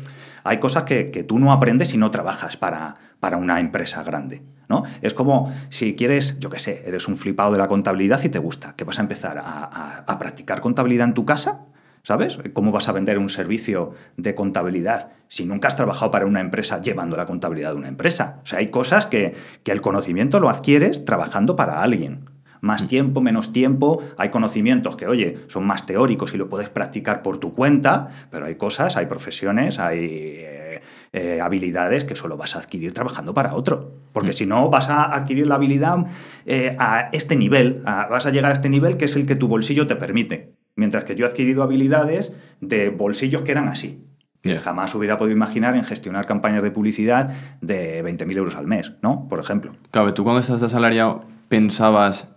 hay 0.44 0.58
cosas 0.58 0.84
que, 0.84 1.10
que 1.10 1.22
tú 1.24 1.38
no 1.38 1.52
aprendes 1.52 1.88
si 1.90 1.98
no 1.98 2.10
trabajas 2.10 2.56
para, 2.56 2.94
para 3.20 3.36
una 3.36 3.60
empresa 3.60 4.02
grande, 4.02 4.42
¿no? 4.68 4.84
Es 5.02 5.14
como 5.14 5.52
si 5.68 5.94
quieres, 5.94 6.38
yo 6.40 6.48
qué 6.50 6.58
sé, 6.58 6.82
eres 6.86 7.06
un 7.06 7.16
flipado 7.16 7.52
de 7.52 7.58
la 7.58 7.68
contabilidad 7.68 8.22
y 8.24 8.28
te 8.28 8.38
gusta, 8.38 8.74
que 8.74 8.84
vas 8.84 8.98
a 8.98 9.02
empezar 9.02 9.38
a, 9.38 9.42
a- 9.44 9.98
a 10.06 10.18
practicar 10.18 10.60
contabilidad 10.60 11.06
en 11.08 11.14
tu 11.14 11.24
casa, 11.26 11.60
¿sabes? 12.02 12.38
¿Cómo 12.52 12.72
vas 12.72 12.88
a 12.88 12.92
vender 12.92 13.18
un 13.18 13.28
servicio 13.28 13.92
de 14.16 14.34
contabilidad 14.34 15.10
si 15.28 15.44
nunca 15.46 15.68
has 15.68 15.76
trabajado 15.76 16.10
para 16.10 16.26
una 16.26 16.40
empresa 16.40 16.80
llevando 16.80 17.16
la 17.16 17.26
contabilidad 17.26 17.72
de 17.72 17.78
una 17.78 17.88
empresa? 17.88 18.40
O 18.42 18.46
sea, 18.46 18.58
hay 18.58 18.68
cosas 18.68 19.06
que, 19.06 19.34
que 19.62 19.72
el 19.72 19.80
conocimiento 19.80 20.40
lo 20.40 20.48
adquieres 20.50 21.04
trabajando 21.04 21.56
para 21.56 21.82
alguien. 21.82 22.30
Más 22.60 22.86
tiempo, 22.86 23.20
menos 23.20 23.52
tiempo, 23.52 24.00
hay 24.16 24.28
conocimientos 24.30 24.94
que, 24.96 25.08
oye, 25.08 25.38
son 25.48 25.66
más 25.66 25.84
teóricos 25.84 26.32
y 26.32 26.36
lo 26.36 26.48
puedes 26.48 26.68
practicar 26.68 27.20
por 27.22 27.38
tu 27.38 27.54
cuenta, 27.54 28.10
pero 28.30 28.46
hay 28.46 28.54
cosas, 28.54 28.96
hay 28.96 29.06
profesiones, 29.06 29.80
hay 29.80 29.98
eh, 30.38 30.80
eh, 31.12 31.40
habilidades 31.42 32.04
que 32.04 32.14
solo 32.14 32.36
vas 32.36 32.54
a 32.54 32.60
adquirir 32.60 32.94
trabajando 32.94 33.34
para 33.34 33.54
otro. 33.56 33.90
Porque 34.12 34.32
si 34.32 34.46
no, 34.46 34.70
vas 34.70 34.88
a 34.90 35.02
adquirir 35.12 35.48
la 35.48 35.56
habilidad 35.56 36.06
eh, 36.46 36.76
a 36.78 37.08
este 37.12 37.34
nivel, 37.34 37.82
a- 37.84 38.06
vas 38.06 38.26
a 38.26 38.30
llegar 38.30 38.52
a 38.52 38.54
este 38.54 38.68
nivel 38.68 38.96
que 38.96 39.06
es 39.06 39.16
el 39.16 39.26
que 39.26 39.34
tu 39.34 39.48
bolsillo 39.48 39.88
te 39.88 39.96
permite. 39.96 40.52
Mientras 40.76 41.04
que 41.04 41.14
yo 41.14 41.26
he 41.26 41.28
adquirido 41.28 41.62
habilidades 41.62 42.32
de 42.60 42.90
bolsillos 42.90 43.42
que 43.42 43.52
eran 43.52 43.68
así. 43.68 44.04
Que 44.42 44.58
jamás 44.58 44.94
hubiera 44.94 45.18
podido 45.18 45.36
imaginar 45.36 45.76
en 45.76 45.84
gestionar 45.84 46.26
campañas 46.26 46.62
de 46.62 46.70
publicidad 46.70 47.30
de 47.60 48.02
20.000 48.04 48.36
euros 48.36 48.56
al 48.56 48.66
mes, 48.66 48.92
¿no? 49.02 49.28
Por 49.28 49.38
ejemplo. 49.38 49.72
Claro, 49.90 50.12
¿tú 50.14 50.24
cuando 50.24 50.40
estás 50.40 50.62
asalariado 50.62 51.24
pensabas 51.48 52.28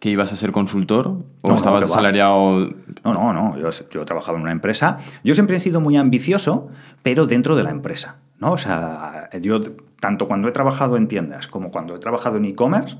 que 0.00 0.08
ibas 0.10 0.32
a 0.32 0.36
ser 0.36 0.52
consultor? 0.52 1.08
¿O 1.42 1.48
No, 1.48 1.56
estabas 1.56 1.82
va. 1.82 1.86
asalariado 1.86 2.70
No, 3.04 3.12
no, 3.14 3.32
no. 3.32 3.58
Yo, 3.58 3.68
yo 3.90 4.02
he 4.02 4.04
trabajado 4.04 4.36
en 4.36 4.42
una 4.42 4.52
empresa. 4.52 4.98
Yo 5.22 5.34
siempre 5.34 5.56
he 5.56 5.60
sido 5.60 5.80
muy 5.80 5.96
ambicioso, 5.96 6.68
pero 7.02 7.26
dentro 7.26 7.56
de 7.56 7.62
la 7.62 7.70
empresa. 7.70 8.16
¿no? 8.38 8.52
O 8.52 8.58
sea, 8.58 9.28
yo, 9.40 9.60
tanto 10.00 10.26
cuando 10.28 10.48
he 10.48 10.52
trabajado 10.52 10.96
en 10.96 11.08
tiendas 11.08 11.46
como 11.46 11.70
cuando 11.70 11.94
he 11.96 11.98
trabajado 11.98 12.36
en 12.36 12.46
e-commerce, 12.46 12.96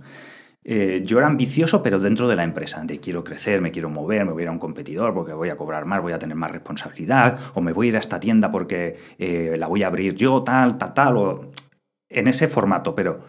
eh, 0.66 1.02
yo 1.04 1.18
era 1.18 1.26
ambicioso, 1.26 1.82
pero 1.82 1.98
dentro 1.98 2.26
de 2.26 2.36
la 2.36 2.42
empresa. 2.42 2.82
De 2.84 2.98
quiero 2.98 3.22
crecer, 3.22 3.60
me 3.60 3.70
quiero 3.70 3.90
mover, 3.90 4.24
me 4.24 4.32
voy 4.32 4.42
a 4.42 4.44
ir 4.44 4.48
a 4.48 4.52
un 4.52 4.58
competidor 4.58 5.12
porque 5.12 5.34
voy 5.34 5.50
a 5.50 5.56
cobrar 5.56 5.84
más, 5.84 6.00
voy 6.00 6.14
a 6.14 6.18
tener 6.18 6.36
más 6.36 6.50
responsabilidad, 6.50 7.38
o 7.52 7.60
me 7.60 7.72
voy 7.72 7.86
a 7.86 7.88
ir 7.90 7.96
a 7.96 8.00
esta 8.00 8.18
tienda 8.18 8.50
porque 8.50 8.96
eh, 9.18 9.56
la 9.58 9.66
voy 9.68 9.82
a 9.82 9.88
abrir 9.88 10.14
yo, 10.14 10.42
tal, 10.42 10.78
tal, 10.78 10.94
tal, 10.94 11.16
o 11.18 11.50
en 12.08 12.28
ese 12.28 12.48
formato. 12.48 12.94
Pero 12.94 13.20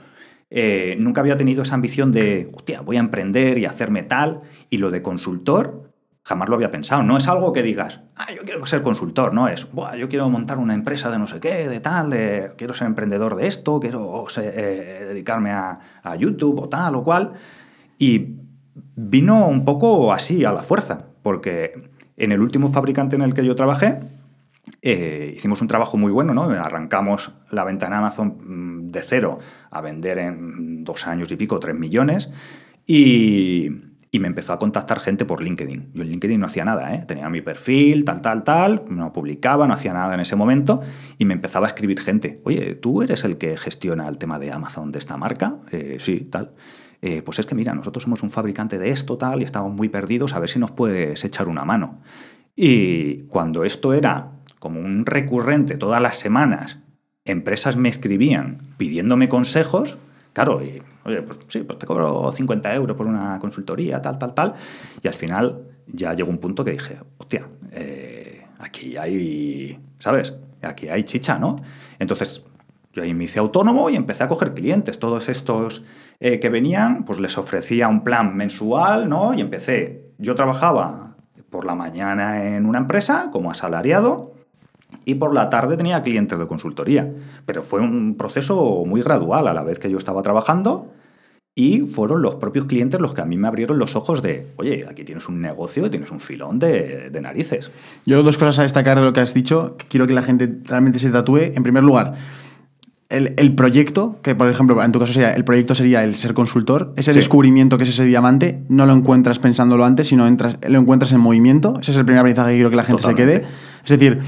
eh, 0.49 0.95
nunca 0.97 1.19
había 1.19 1.35
tenido 1.35 1.63
esa 1.63 1.75
ambición 1.75 2.13
de, 2.13 2.49
hostia, 2.53 2.79
voy 2.81 2.95
a 2.95 3.01
emprender 3.01 3.57
y 3.57 3.65
hacerme 3.65 4.03
tal. 4.03 4.41
Y 4.69 4.77
lo 4.77 4.89
de 4.89 5.01
consultor, 5.01 5.91
jamás 6.25 6.49
lo 6.49 6.55
había 6.55 6.71
pensado. 6.71 7.03
No 7.03 7.17
es 7.17 7.27
algo 7.27 7.53
que 7.53 7.61
digas, 7.61 8.01
ah, 8.15 8.33
yo 8.35 8.41
quiero 8.41 8.65
ser 8.65 8.81
consultor, 8.81 9.33
no 9.33 9.47
es, 9.47 9.67
yo 9.97 10.09
quiero 10.09 10.27
montar 10.27 10.57
una 10.57 10.73
empresa 10.73 11.11
de 11.11 11.19
no 11.19 11.27
sé 11.27 11.39
qué, 11.39 11.69
de 11.69 11.79
tal, 11.79 12.09
quiero 12.57 12.73
ser 12.73 12.87
emprendedor 12.87 13.35
de 13.35 13.45
esto, 13.45 13.79
quiero 13.79 14.25
eh, 14.37 15.05
dedicarme 15.07 15.51
a, 15.51 15.79
YouTube 16.17 16.59
o 16.59 16.67
tal 16.67 16.95
o 16.95 17.03
cual. 17.03 17.33
Y 17.99 18.37
vino 18.95 19.47
un 19.47 19.65
poco 19.65 20.11
así, 20.11 20.43
a 20.45 20.51
la 20.51 20.63
fuerza, 20.63 21.05
porque 21.21 21.91
en 22.17 22.31
el 22.31 22.41
último 22.41 22.69
fabricante 22.69 23.15
en 23.15 23.21
el 23.21 23.35
que 23.35 23.45
yo 23.45 23.55
trabajé, 23.55 23.99
eh, 24.81 25.31
hicimos 25.37 25.61
un 25.61 25.67
trabajo 25.67 25.95
muy 25.95 26.11
bueno, 26.11 26.33
¿no? 26.33 26.43
Arrancamos 26.43 27.33
la 27.51 27.63
venta 27.63 27.85
en 27.85 27.93
Amazon 27.93 28.37
mm, 28.39 28.91
de 28.91 29.01
cero 29.03 29.37
a 29.69 29.79
vender 29.79 30.17
en 30.17 30.83
dos 30.83 31.05
años 31.05 31.31
y 31.31 31.35
pico, 31.35 31.59
tres 31.59 31.75
millones, 31.75 32.31
y, 32.87 33.69
y 34.15 34.19
me 34.19 34.29
empezó 34.29 34.53
a 34.53 34.57
contactar 34.57 35.01
gente 35.01 35.25
por 35.25 35.43
LinkedIn. 35.43 35.89
Yo 35.93 36.03
en 36.03 36.07
LinkedIn 36.07 36.39
no 36.39 36.45
hacía 36.45 36.63
nada, 36.63 36.95
¿eh? 36.95 37.03
tenía 37.05 37.27
mi 37.29 37.41
perfil, 37.41 38.05
tal, 38.05 38.21
tal, 38.21 38.45
tal, 38.45 38.83
no 38.87 39.11
publicaba, 39.11 39.67
no 39.67 39.73
hacía 39.73 39.91
nada 39.91 40.13
en 40.13 40.21
ese 40.21 40.37
momento 40.37 40.79
y 41.17 41.25
me 41.25 41.33
empezaba 41.33 41.67
a 41.67 41.69
escribir 41.69 41.99
gente. 41.99 42.39
Oye, 42.45 42.75
¿tú 42.75 43.01
eres 43.01 43.25
el 43.25 43.37
que 43.37 43.57
gestiona 43.57 44.07
el 44.07 44.17
tema 44.17 44.39
de 44.39 44.53
Amazon 44.53 44.93
de 44.93 44.99
esta 44.99 45.17
marca? 45.17 45.57
Eh, 45.69 45.97
sí, 45.99 46.29
tal. 46.31 46.53
Eh, 47.01 47.23
pues 47.23 47.39
es 47.39 47.45
que 47.45 47.55
mira, 47.55 47.73
nosotros 47.73 48.03
somos 48.03 48.23
un 48.23 48.31
fabricante 48.31 48.77
de 48.79 48.91
esto, 48.91 49.17
tal, 49.17 49.41
y 49.41 49.43
estamos 49.43 49.73
muy 49.73 49.89
perdidos, 49.89 50.33
a 50.33 50.39
ver 50.39 50.47
si 50.49 50.59
nos 50.59 50.71
puedes 50.71 51.25
echar 51.25 51.49
una 51.49 51.65
mano. 51.65 51.99
Y 52.55 53.23
cuando 53.23 53.65
esto 53.65 53.93
era 53.93 54.31
como 54.59 54.79
un 54.79 55.05
recurrente 55.05 55.75
todas 55.75 56.01
las 56.01 56.15
semanas, 56.15 56.79
empresas 57.25 57.75
me 57.75 57.89
escribían 57.89 58.61
pidiéndome 58.77 59.27
consejos, 59.27 59.97
claro, 60.35 60.61
y 60.61 60.81
oye, 61.05 61.21
pues 61.21 61.39
sí, 61.47 61.61
pues 61.61 61.79
te 61.79 61.87
cobro 61.87 62.29
50 62.29 62.75
euros 62.75 62.97
por 62.97 63.07
una 63.07 63.39
consultoría, 63.39 64.01
tal, 64.01 64.19
tal, 64.19 64.33
tal. 64.33 64.53
Y 65.01 65.07
al 65.07 65.13
final 65.13 65.61
ya 65.87 66.13
llegó 66.13 66.29
un 66.29 66.39
punto 66.39 66.65
que 66.65 66.71
dije, 66.71 66.99
hostia, 67.17 67.47
eh, 67.71 68.45
aquí 68.59 68.97
hay, 68.97 69.79
¿sabes? 69.97 70.33
Aquí 70.61 70.89
hay 70.89 71.05
chicha, 71.05 71.39
¿no? 71.39 71.61
Entonces 71.99 72.43
yo 72.91 73.01
ahí 73.01 73.13
me 73.13 73.23
hice 73.23 73.39
autónomo 73.39 73.89
y 73.89 73.95
empecé 73.95 74.25
a 74.25 74.27
coger 74.27 74.53
clientes. 74.53 74.99
Todos 74.99 75.29
estos 75.29 75.85
eh, 76.19 76.39
que 76.41 76.49
venían, 76.49 77.05
pues 77.05 77.21
les 77.21 77.37
ofrecía 77.37 77.87
un 77.87 78.03
plan 78.03 78.35
mensual, 78.35 79.07
¿no? 79.07 79.33
Y 79.33 79.39
empecé, 79.39 80.11
yo 80.17 80.35
trabajaba 80.35 81.15
por 81.49 81.63
la 81.63 81.75
mañana 81.75 82.55
en 82.55 82.65
una 82.65 82.79
empresa 82.79 83.29
como 83.31 83.51
asalariado 83.51 84.34
y 85.05 85.15
por 85.15 85.33
la 85.33 85.49
tarde 85.49 85.77
tenía 85.77 86.01
clientes 86.03 86.37
de 86.37 86.47
consultoría. 86.47 87.11
Pero 87.45 87.63
fue 87.63 87.79
un 87.79 88.15
proceso 88.17 88.83
muy 88.85 89.01
gradual 89.01 89.47
a 89.47 89.53
la 89.53 89.63
vez 89.63 89.79
que 89.79 89.89
yo 89.89 89.97
estaba 89.97 90.21
trabajando 90.21 90.91
y 91.57 91.85
fueron 91.85 92.21
los 92.21 92.35
propios 92.35 92.65
clientes 92.65 92.99
los 92.99 93.13
que 93.13 93.21
a 93.21 93.25
mí 93.25 93.37
me 93.37 93.47
abrieron 93.47 93.79
los 93.79 93.95
ojos 93.95 94.21
de, 94.21 94.47
oye, 94.57 94.85
aquí 94.89 95.05
tienes 95.05 95.29
un 95.29 95.41
negocio, 95.41 95.89
tienes 95.89 96.11
un 96.11 96.19
filón 96.19 96.59
de, 96.59 97.09
de 97.09 97.21
narices. 97.21 97.71
Yo 98.05 98.21
dos 98.23 98.37
cosas 98.37 98.59
a 98.59 98.63
destacar 98.63 98.99
de 98.99 99.05
lo 99.05 99.13
que 99.13 99.21
has 99.21 99.33
dicho, 99.33 99.77
que 99.77 99.85
quiero 99.87 100.05
que 100.05 100.13
la 100.13 100.21
gente 100.21 100.53
realmente 100.65 100.99
se 100.99 101.09
tatúe. 101.11 101.53
En 101.55 101.63
primer 101.63 101.83
lugar, 101.83 102.15
el, 103.07 103.35
el, 103.37 103.55
proyecto, 103.55 104.17
que 104.21 104.35
por 104.35 104.49
ejemplo, 104.49 104.83
en 104.83 104.91
tu 104.91 104.99
caso 104.99 105.13
sería, 105.13 105.31
el 105.33 105.45
proyecto 105.45 105.75
sería 105.75 106.03
el 106.03 106.15
ser 106.15 106.33
consultor, 106.33 106.91
ese 106.97 107.13
sí. 107.13 107.19
descubrimiento 107.19 107.77
que 107.77 107.83
es 107.83 107.89
ese 107.89 108.03
diamante, 108.03 108.63
no 108.67 108.85
lo 108.85 108.91
encuentras 108.91 109.39
pensándolo 109.39 109.85
antes, 109.85 110.07
sino 110.07 110.27
entras, 110.27 110.57
lo 110.67 110.79
encuentras 110.79 111.13
en 111.13 111.21
movimiento. 111.21 111.77
Ese 111.79 111.91
es 111.91 111.97
el 111.97 112.03
primer 112.03 112.19
aprendizaje 112.19 112.51
que 112.51 112.55
quiero 112.57 112.69
que 112.69 112.75
la 112.75 112.83
gente 112.83 113.01
Totalmente. 113.01 113.33
se 113.33 113.39
quede. 113.39 113.49
Es 113.85 113.89
decir, 113.89 114.19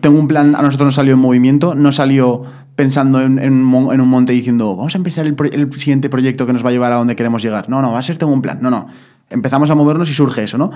tengo 0.00 0.18
un 0.18 0.28
plan, 0.28 0.54
a 0.54 0.62
nosotros 0.62 0.86
nos 0.86 0.94
salió 0.94 1.14
en 1.14 1.20
movimiento, 1.20 1.74
no 1.74 1.92
salió 1.92 2.42
pensando 2.76 3.20
en, 3.20 3.38
un 3.38 4.08
monte 4.08 4.32
diciendo, 4.32 4.76
vamos 4.76 4.94
a 4.94 4.98
empezar 4.98 5.26
el, 5.26 5.72
siguiente 5.74 6.08
proyecto 6.08 6.46
que 6.46 6.52
nos 6.52 6.64
va 6.64 6.70
a 6.70 6.72
llevar 6.72 6.92
a 6.92 6.96
donde 6.96 7.16
queremos 7.16 7.42
llegar. 7.42 7.68
No, 7.68 7.82
no, 7.82 7.92
va 7.92 7.98
a 7.98 8.02
ser 8.02 8.16
tengo 8.16 8.32
un 8.32 8.42
plan. 8.42 8.58
No, 8.60 8.70
no. 8.70 8.88
Empezamos 9.30 9.70
a 9.70 9.74
movernos 9.74 10.10
y 10.10 10.14
surge 10.14 10.44
eso, 10.44 10.58
¿no? 10.58 10.70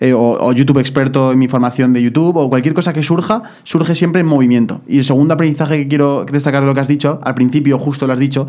Eh, 0.00 0.12
o, 0.12 0.20
o, 0.20 0.52
YouTube 0.52 0.78
experto 0.78 1.32
en 1.32 1.38
mi 1.38 1.48
formación 1.48 1.92
de 1.92 2.02
YouTube, 2.02 2.36
o 2.36 2.50
cualquier 2.50 2.74
cosa 2.74 2.92
que 2.92 3.02
surja, 3.02 3.42
surge 3.62 3.94
siempre 3.94 4.20
en 4.20 4.26
movimiento. 4.26 4.82
Y 4.88 4.98
el 4.98 5.04
segundo 5.04 5.34
aprendizaje 5.34 5.78
que 5.78 5.88
quiero 5.88 6.24
destacar 6.24 6.62
de 6.62 6.66
lo 6.66 6.74
que 6.74 6.80
has 6.80 6.88
dicho, 6.88 7.20
al 7.22 7.34
principio 7.34 7.78
justo 7.78 8.06
lo 8.06 8.12
has 8.12 8.18
dicho, 8.18 8.46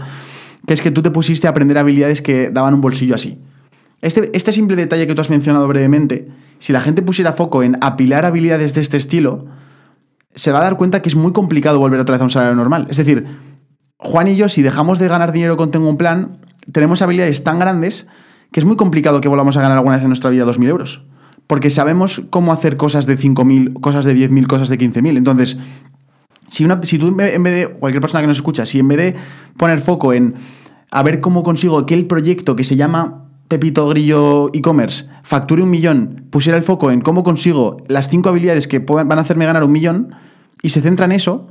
que 0.65 0.73
es 0.73 0.81
que 0.81 0.91
tú 0.91 1.01
te 1.01 1.11
pusiste 1.11 1.47
a 1.47 1.51
aprender 1.51 1.77
habilidades 1.77 2.21
que 2.21 2.49
daban 2.49 2.73
un 2.73 2.81
bolsillo 2.81 3.15
así. 3.15 3.37
Este, 4.01 4.29
este 4.33 4.51
simple 4.51 4.75
detalle 4.75 5.07
que 5.07 5.15
tú 5.15 5.21
has 5.21 5.29
mencionado 5.29 5.67
brevemente, 5.67 6.27
si 6.59 6.73
la 6.73 6.81
gente 6.81 7.01
pusiera 7.01 7.33
foco 7.33 7.63
en 7.63 7.77
apilar 7.81 8.25
habilidades 8.25 8.73
de 8.73 8.81
este 8.81 8.97
estilo, 8.97 9.45
se 10.35 10.51
va 10.51 10.59
a 10.59 10.63
dar 10.63 10.77
cuenta 10.77 11.01
que 11.01 11.09
es 11.09 11.15
muy 11.15 11.31
complicado 11.31 11.79
volver 11.79 11.99
otra 11.99 12.13
vez 12.13 12.21
a 12.21 12.25
un 12.25 12.29
salario 12.29 12.55
normal. 12.55 12.87
Es 12.89 12.97
decir, 12.97 13.25
Juan 13.97 14.27
y 14.27 14.35
yo, 14.35 14.49
si 14.49 14.61
dejamos 14.61 14.99
de 14.99 15.07
ganar 15.07 15.31
dinero 15.31 15.57
con 15.57 15.71
Tengo 15.71 15.89
un 15.89 15.97
Plan, 15.97 16.37
tenemos 16.71 17.01
habilidades 17.01 17.43
tan 17.43 17.59
grandes 17.59 18.07
que 18.51 18.59
es 18.59 18.65
muy 18.65 18.75
complicado 18.75 19.21
que 19.21 19.27
volvamos 19.27 19.57
a 19.57 19.61
ganar 19.61 19.77
alguna 19.77 19.95
vez 19.95 20.03
en 20.03 20.09
nuestra 20.09 20.29
vida 20.29 20.45
2.000 20.45 20.67
euros. 20.67 21.03
Porque 21.47 21.69
sabemos 21.69 22.21
cómo 22.29 22.53
hacer 22.53 22.77
cosas 22.77 23.05
de 23.05 23.17
5.000, 23.17 23.79
cosas 23.79 24.05
de 24.05 24.15
10.000, 24.15 24.47
cosas 24.47 24.69
de 24.69 24.77
15.000. 24.77 25.17
Entonces, 25.17 25.57
si, 26.49 26.65
una, 26.65 26.81
si 26.83 26.97
tú 26.97 27.07
en 27.07 27.17
vez 27.17 27.53
de, 27.53 27.67
cualquier 27.67 28.01
persona 28.01 28.21
que 28.21 28.27
nos 28.27 28.37
escucha, 28.37 28.65
si 28.65 28.79
en 28.79 28.87
vez 28.87 28.97
de 28.97 29.15
poner 29.57 29.81
foco 29.81 30.13
en 30.13 30.35
a 30.91 31.03
ver 31.03 31.19
cómo 31.19 31.43
consigo 31.43 31.77
aquel 31.77 32.07
proyecto 32.07 32.55
que 32.55 32.63
se 32.63 32.75
llama 32.75 33.25
Pepito 33.47 33.87
Grillo 33.87 34.49
e-commerce 34.53 35.05
facture 35.23 35.61
un 35.61 35.69
millón, 35.69 36.25
pusiera 36.29 36.57
el 36.57 36.63
foco 36.63 36.91
en 36.91 37.01
cómo 37.01 37.23
consigo 37.23 37.77
las 37.87 38.09
cinco 38.09 38.29
habilidades 38.29 38.67
que 38.67 38.79
van 38.79 39.11
a 39.11 39.21
hacerme 39.21 39.45
ganar 39.45 39.63
un 39.63 39.71
millón 39.71 40.15
y 40.61 40.69
se 40.69 40.81
centra 40.81 41.05
en 41.05 41.11
eso, 41.11 41.47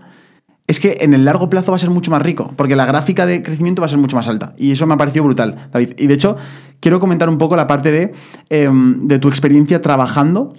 es 0.66 0.80
que 0.80 0.98
en 1.00 1.12
el 1.12 1.24
largo 1.24 1.50
plazo 1.50 1.72
va 1.72 1.76
a 1.76 1.78
ser 1.78 1.90
mucho 1.90 2.10
más 2.10 2.22
rico, 2.22 2.52
porque 2.56 2.76
la 2.76 2.86
gráfica 2.86 3.26
de 3.26 3.42
crecimiento 3.42 3.82
va 3.82 3.86
a 3.86 3.88
ser 3.90 3.98
mucho 3.98 4.16
más 4.16 4.28
alta. 4.28 4.54
Y 4.56 4.72
eso 4.72 4.86
me 4.86 4.94
ha 4.94 4.96
parecido 4.96 5.24
brutal, 5.24 5.68
David. 5.70 5.90
Y 5.98 6.06
de 6.06 6.14
hecho, 6.14 6.36
quiero 6.80 7.00
comentar 7.00 7.28
un 7.28 7.38
poco 7.38 7.56
la 7.56 7.66
parte 7.66 7.90
de, 7.90 8.14
eh, 8.50 8.70
de 8.72 9.18
tu 9.18 9.28
experiencia 9.28 9.82
trabajando 9.82 10.54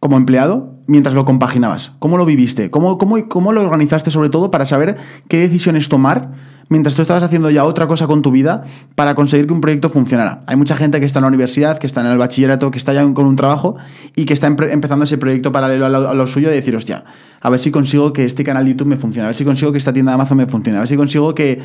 como 0.00 0.16
empleado 0.16 0.74
mientras 0.86 1.14
lo 1.14 1.24
compaginabas. 1.24 1.92
¿Cómo 1.98 2.16
lo 2.16 2.24
viviste? 2.24 2.70
¿Cómo, 2.70 2.98
cómo, 2.98 3.28
cómo 3.28 3.52
lo 3.52 3.62
organizaste 3.62 4.10
sobre 4.10 4.28
todo 4.30 4.50
para 4.50 4.66
saber 4.66 4.96
qué 5.28 5.38
decisiones 5.38 5.88
tomar? 5.88 6.32
Mientras 6.68 6.94
tú 6.94 7.02
estabas 7.02 7.22
haciendo 7.22 7.50
ya 7.50 7.64
otra 7.64 7.86
cosa 7.86 8.06
con 8.06 8.22
tu 8.22 8.30
vida 8.30 8.64
para 8.94 9.14
conseguir 9.14 9.46
que 9.46 9.52
un 9.52 9.60
proyecto 9.60 9.90
funcionara. 9.90 10.40
Hay 10.46 10.56
mucha 10.56 10.76
gente 10.76 11.00
que 11.00 11.06
está 11.06 11.18
en 11.18 11.22
la 11.24 11.28
universidad, 11.28 11.78
que 11.78 11.86
está 11.86 12.00
en 12.00 12.08
el 12.08 12.18
bachillerato, 12.18 12.70
que 12.70 12.78
está 12.78 12.92
ya 12.92 13.02
con 13.12 13.26
un 13.26 13.36
trabajo 13.36 13.76
y 14.16 14.24
que 14.24 14.34
está 14.34 14.46
empezando 14.46 15.04
ese 15.04 15.18
proyecto 15.18 15.52
paralelo 15.52 15.86
a 15.86 16.14
lo, 16.14 16.26
suyo 16.26 16.48
de 16.48 16.56
decir, 16.56 16.74
hostia, 16.76 17.04
a 17.40 17.50
ver 17.50 17.60
si 17.60 17.70
consigo 17.70 18.12
que 18.12 18.24
este 18.24 18.44
canal 18.44 18.64
de 18.64 18.70
YouTube 18.70 18.88
me 18.88 18.96
funcione, 18.96 19.24
a 19.24 19.28
ver 19.28 19.36
si 19.36 19.44
consigo 19.44 19.72
que 19.72 19.78
esta 19.78 19.92
tienda 19.92 20.12
de 20.12 20.14
Amazon 20.14 20.38
me 20.38 20.46
funcione, 20.46 20.78
a 20.78 20.80
ver 20.80 20.88
si 20.88 20.96
consigo 20.96 21.34
que 21.34 21.60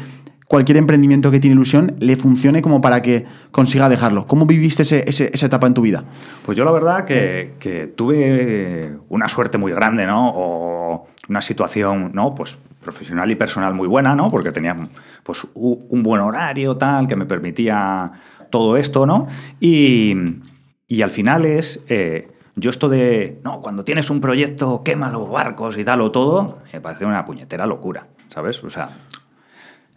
cualquier 0.47 0.77
emprendimiento 0.77 1.29
que 1.29 1.39
tiene 1.39 1.53
ilusión 1.53 1.95
le 1.99 2.15
funcione 2.15 2.61
como 2.61 2.81
para 2.81 3.01
que 3.01 3.25
consiga 3.51 3.87
dejarlo. 3.87 4.25
¿Cómo 4.25 4.47
viviste 4.47 4.81
ese, 4.81 5.03
ese, 5.07 5.29
esa 5.31 5.45
etapa 5.45 5.67
en 5.67 5.75
tu 5.75 5.81
vida? 5.81 6.05
Pues 6.43 6.57
yo 6.57 6.65
la 6.65 6.71
verdad 6.71 7.05
que, 7.05 7.53
que, 7.59 7.85
tuve 7.85 8.97
una 9.09 9.27
suerte 9.27 9.59
muy 9.59 9.71
grande, 9.71 10.07
¿no? 10.07 10.31
O 10.35 11.07
una 11.29 11.41
situación, 11.41 12.11
¿no? 12.13 12.33
Pues 12.33 12.57
profesional 12.81 13.29
y 13.31 13.35
personal 13.35 13.73
muy 13.73 13.87
buena, 13.87 14.15
¿no? 14.15 14.29
Porque 14.29 14.51
tenía 14.51 14.75
pues, 15.23 15.47
un 15.53 16.03
buen 16.03 16.21
horario, 16.21 16.77
tal, 16.77 17.07
que 17.07 17.15
me 17.15 17.25
permitía 17.25 18.11
todo 18.49 18.77
esto, 18.77 19.05
¿no? 19.05 19.27
Y, 19.59 20.15
y 20.87 21.01
al 21.01 21.09
final 21.09 21.45
es... 21.45 21.83
Eh, 21.87 22.31
yo 22.55 22.69
esto 22.69 22.89
de, 22.89 23.39
no, 23.43 23.61
cuando 23.61 23.85
tienes 23.85 24.09
un 24.09 24.19
proyecto, 24.19 24.83
quema 24.83 25.09
los 25.09 25.29
barcos 25.29 25.77
y 25.77 25.85
dalo 25.85 26.11
todo, 26.11 26.59
me 26.73 26.81
parece 26.81 27.05
una 27.05 27.23
puñetera 27.23 27.65
locura, 27.65 28.07
¿sabes? 28.27 28.61
O 28.65 28.69
sea, 28.69 28.89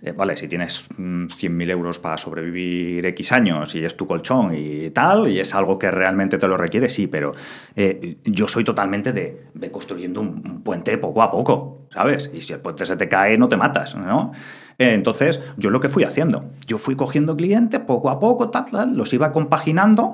eh, 0.05 0.11
vale, 0.11 0.37
si 0.37 0.49
tienes 0.49 0.89
100.000 0.91 1.49
mm, 1.49 1.71
euros 1.71 2.01
para 2.01 2.17
sobrevivir 2.17 3.07
X 3.07 3.31
años 3.31 3.73
y 3.77 3.85
es 3.85 3.97
tu 3.97 4.09
colchón 4.09 4.53
y 4.57 4.91
tal, 4.91 5.29
y 5.29 5.39
es 5.39 5.55
algo 5.55 5.79
que 5.79 5.93
realmente 5.93 6.39
te 6.39 6.49
lo 6.49 6.57
requiere, 6.57 6.89
sí, 6.89 7.07
pero 7.07 7.33
eh, 7.77 8.17
yo 8.25 8.49
soy 8.49 8.65
totalmente 8.65 9.13
de, 9.13 9.45
de 9.55 9.71
construyendo 9.71 10.21
un, 10.21 10.63
puente 10.65 10.99
poco 10.99 11.23
a 11.23 11.31
poco, 11.31 11.87
¿sabes? 11.91 12.31
Y 12.35 12.41
si 12.41 12.53
el 12.53 12.59
puente 12.59 12.85
se 12.85 12.97
te 12.97 13.09
cae, 13.09 13.39
no 13.39 13.49
te 13.49 13.57
matas, 13.57 13.95
¿no? 13.95 14.33
Eh, 14.79 14.95
entonces, 14.95 15.41
yo 15.57 15.71
lo 15.71 15.79
que 15.79 15.89
fui 15.89 16.03
haciendo, 16.03 16.47
yo 16.67 16.79
fui 16.79 16.97
cogiendo 16.97 17.37
clientes 17.37 17.79
poco 17.81 18.11
a 18.11 18.19
poco, 18.19 18.51
tal, 18.51 18.65
tal, 18.73 18.97
los 18.97 19.13
iba 19.13 19.31
compaginando. 19.31 20.13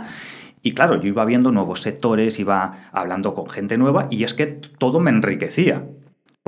Y 0.61 0.73
claro, 0.73 1.01
yo 1.01 1.09
iba 1.09 1.25
viendo 1.25 1.51
nuevos 1.51 1.81
sectores, 1.81 2.39
iba 2.39 2.91
hablando 2.93 3.35
con 3.35 3.49
gente 3.49 3.79
nueva 3.79 4.09
y 4.11 4.25
es 4.25 4.35
que 4.35 4.47
todo 4.47 5.01
me 5.01 5.11
enriquecía. 5.11 5.87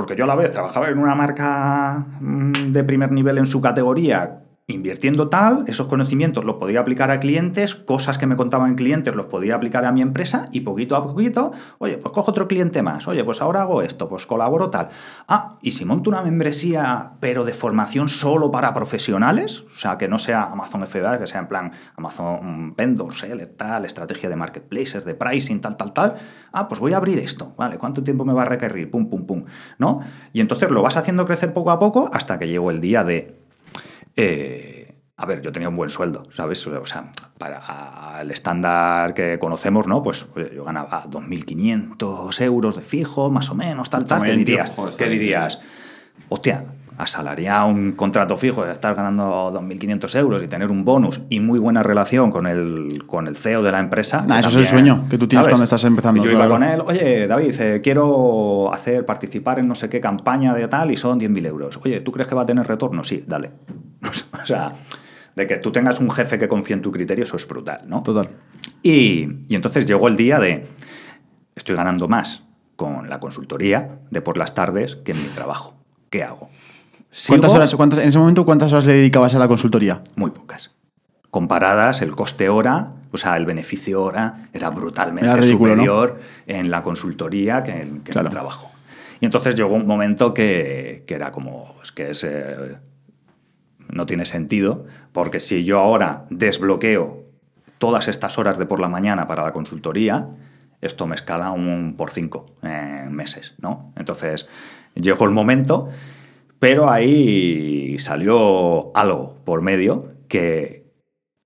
Porque 0.01 0.17
yo 0.17 0.25
a 0.25 0.27
la 0.27 0.35
vez 0.35 0.51
trabajaba 0.51 0.89
en 0.89 0.99
una 0.99 1.15
marca 1.15 2.07
mm, 2.21 2.73
de 2.73 2.85
primer 2.85 3.13
nivel 3.13 3.37
en 3.37 3.45
su 3.45 3.61
categoría, 3.61 4.41
invirtiendo 4.71 5.29
tal, 5.29 5.65
esos 5.67 5.87
conocimientos 5.87 6.45
los 6.45 6.57
podía 6.57 6.81
aplicar 6.81 7.11
a 7.11 7.21
clientes, 7.21 7.75
cosas 7.75 8.19
que 8.19 8.27
me 8.27 8.37
contaban 8.37 8.75
clientes 8.75 9.15
los 9.15 9.27
podía 9.27 9.55
aplicar 9.55 9.85
a 9.85 9.93
mi 9.93 10.03
empresa 10.03 10.47
y 10.53 10.61
poquito 10.61 10.97
a 10.97 11.03
poquito, 11.03 11.53
oye, 11.79 11.99
pues 11.99 12.13
cojo 12.13 12.31
otro 12.31 12.49
cliente 12.49 12.83
más, 12.83 13.07
oye, 13.09 13.25
pues 13.25 13.41
ahora 13.43 13.63
hago 13.63 13.83
esto, 13.83 14.09
pues 14.09 14.27
colaboro 14.27 14.71
tal. 14.71 14.89
Ah, 15.29 15.59
y 15.63 15.73
si 15.73 15.85
monto 15.85 16.11
una 16.11 16.23
membresía, 16.23 17.13
pero 17.21 17.45
de 17.45 17.53
formación 17.53 18.09
solo 18.09 18.51
para 18.51 18.75
profesionales, 18.75 19.61
o 19.61 19.79
sea, 19.79 19.99
que 19.99 20.09
no 20.09 20.19
sea 20.19 20.45
Amazon 20.45 20.87
FBA, 20.87 21.19
que 21.19 21.27
sea 21.27 21.41
en 21.41 21.49
plan 21.49 21.73
Amazon 21.97 22.75
Vendor, 22.77 23.15
Seller, 23.15 23.55
tal, 23.57 23.85
estrategia 23.85 24.29
de 24.29 24.37
marketplaces, 24.37 25.05
de 25.05 25.15
pricing, 25.15 25.61
tal, 25.61 25.77
tal, 25.77 25.93
tal, 25.93 26.15
ah, 26.53 26.69
pues 26.69 26.81
voy 26.81 26.93
a 26.93 26.97
abrir 26.97 27.19
esto, 27.19 27.55
¿vale? 27.57 27.79
¿Cuánto 27.79 28.03
tiempo 28.03 28.25
me 28.25 28.33
va 28.33 28.43
a 28.43 28.47
requerir? 28.47 28.91
Pum, 28.91 29.09
pum, 29.09 29.27
pum, 29.27 29.45
¿no? 29.79 30.01
Y 30.33 30.41
entonces 30.41 30.71
lo 30.71 30.83
vas 30.83 30.97
haciendo 30.97 31.27
crecer 31.27 31.53
poco 31.53 31.71
a 31.71 31.79
poco 31.79 32.11
hasta 32.13 32.39
que 32.39 32.49
llegó 32.49 32.71
el 32.71 32.81
día 32.81 33.05
de 33.05 33.40
eh, 34.21 34.95
A 35.17 35.27
ver, 35.27 35.43
yo 35.43 35.53
tenía 35.53 35.69
un 35.69 35.77
buen 35.77 35.91
sueldo, 35.91 36.23
¿sabes? 36.33 36.67
O 36.67 36.87
sea, 36.87 37.13
para 37.39 38.21
el 38.23 38.31
estándar 38.31 39.13
que 39.13 39.39
conocemos, 39.39 39.87
¿no? 39.87 40.03
Pues 40.03 40.27
yo 40.55 40.65
ganaba 40.65 41.05
2.500 41.05 42.41
euros 42.43 42.77
de 42.77 42.83
fijo, 42.83 43.31
más 43.31 43.51
o 43.51 43.55
menos, 43.55 43.91
tal, 43.91 44.07
tal. 44.07 44.23
¿Qué 44.23 44.37
dirías? 44.37 44.73
¿Qué 44.97 45.09
dirías? 45.09 45.61
Hostia, 46.29 46.65
asalariar 47.03 47.67
un 47.67 47.93
contrato 47.93 48.37
fijo, 48.37 48.65
estar 48.65 48.95
ganando 48.95 49.53
2.500 49.53 50.19
euros 50.19 50.43
y 50.43 50.49
tener 50.49 50.71
un 50.71 50.85
bonus 50.85 51.23
y 51.29 51.41
muy 51.41 51.59
buena 51.59 51.83
relación 51.83 52.31
con 52.31 52.47
el, 52.47 53.05
con 53.07 53.27
el 53.27 53.37
CEO 53.37 53.63
de 53.63 53.73
la 53.73 53.81
empresa. 53.81 54.25
Que 54.27 54.39
eso 54.39 54.49
es 54.49 54.57
el 54.57 54.67
sueño 54.67 55.07
que 55.09 55.19
tú 55.19 55.27
tienes 55.27 55.49
cuando 55.49 55.65
estás 55.65 55.85
empezando, 55.85 56.23
yo 56.23 56.31
iba 56.31 56.49
con 56.49 56.63
él, 56.63 56.81
oye, 56.85 57.27
David, 57.27 57.61
eh, 57.61 57.81
quiero 57.83 58.73
hacer, 58.73 59.05
participar 59.07 59.59
en 59.59 59.69
no 59.69 59.75
sé 59.75 59.89
qué 59.89 60.01
campaña 60.01 60.55
de 60.55 60.69
tal 60.69 60.91
y 60.91 60.97
son 60.97 61.19
10.000 61.19 61.47
euros. 61.47 61.81
Oye, 61.85 62.01
¿tú 62.01 62.13
crees 62.13 62.29
que 62.29 62.35
va 62.35 62.43
a 62.43 62.47
tener 62.47 62.67
retorno? 62.67 63.05
Sí, 63.05 63.25
dale. 63.27 63.51
o 64.43 64.47
sea, 64.47 64.73
de 65.35 65.47
que 65.47 65.57
tú 65.57 65.73
tengas 65.73 66.01
un 66.01 66.11
jefe 66.11 66.39
que 66.39 66.49
confíe 66.49 66.75
en 66.75 66.83
tu 66.83 66.91
criterio, 66.91 67.25
eso 67.25 67.37
es 67.37 67.47
brutal, 67.47 67.83
¿no? 67.87 68.03
Total. 68.03 68.29
Y, 68.83 69.29
y 69.49 69.55
entonces 69.57 69.87
llegó 69.87 70.09
el 70.09 70.17
día 70.17 70.39
de, 70.39 70.67
estoy 71.55 71.77
ganando 71.77 72.09
más 72.09 72.43
con 72.77 73.09
la 73.11 73.21
consultoría 73.21 74.01
de 74.11 74.23
por 74.23 74.39
las 74.39 74.55
tardes 74.55 74.97
que 74.97 75.13
en 75.13 75.23
mi 75.23 75.29
trabajo. 75.29 75.75
¿Qué 76.09 76.23
hago? 76.23 76.49
¿Cuántas 77.29 77.53
horas, 77.55 77.75
cuántas, 77.75 77.99
en 78.01 78.09
ese 78.09 78.19
momento, 78.19 78.45
cuántas 78.45 78.73
horas 78.73 78.87
le 78.87 78.95
dedicabas 78.95 79.35
a 79.35 79.39
la 79.39 79.49
consultoría? 79.49 80.03
Muy 80.17 80.31
pocas. 80.31 80.71
Comparadas, 81.31 82.03
el 82.03 82.15
coste 82.15 82.49
hora, 82.49 82.93
o 83.13 83.17
sea, 83.17 83.37
el 83.37 83.47
beneficio 83.47 84.03
hora 84.03 84.49
era 84.53 84.71
brutalmente 84.71 85.27
Era 85.27 85.37
ridículo, 85.37 85.77
¿no? 85.77 85.83
superior 85.83 86.21
en 86.47 86.71
la 86.71 86.83
consultoría 86.83 87.63
que 87.63 87.73
en, 87.73 88.01
que 88.01 88.11
en 88.11 88.13
Claro. 88.13 88.29
el 88.29 88.33
trabajo. 88.33 88.71
Y 89.21 89.27
entonces 89.27 89.55
llegó 89.55 89.75
un 89.75 89.87
momento 89.87 90.33
que, 90.35 91.05
que 91.07 91.15
era 91.15 91.31
como, 91.31 91.75
es 91.83 91.93
que 91.93 92.11
es, 92.11 92.25
eh, 92.25 92.79
no 93.89 94.07
tiene 94.07 94.25
sentido, 94.25 94.87
porque 95.13 95.41
si 95.41 95.65
yo 95.65 95.79
ahora 95.79 96.25
desbloqueo 96.31 97.25
todas 97.79 98.09
estas 98.09 98.39
horas 98.39 98.59
de 98.59 98.67
por 98.67 98.81
la 98.81 98.89
mañana 98.89 99.27
para 99.27 99.43
la 99.45 99.53
consultoría, 99.53 100.29
esto 100.81 101.07
me 101.07 101.15
escala 101.15 101.51
un 101.51 101.95
por 101.97 102.11
cinco 102.11 102.47
en 102.63 103.13
meses, 103.13 103.55
¿no? 103.59 103.93
Entonces 103.97 104.47
llegó 104.95 105.25
el 105.27 105.33
momento, 105.33 105.91
pero 106.61 106.91
ahí 106.91 107.97
salió 107.99 108.97
algo 108.97 109.37
por 109.45 109.63
medio 109.63 110.13
que 110.29 110.93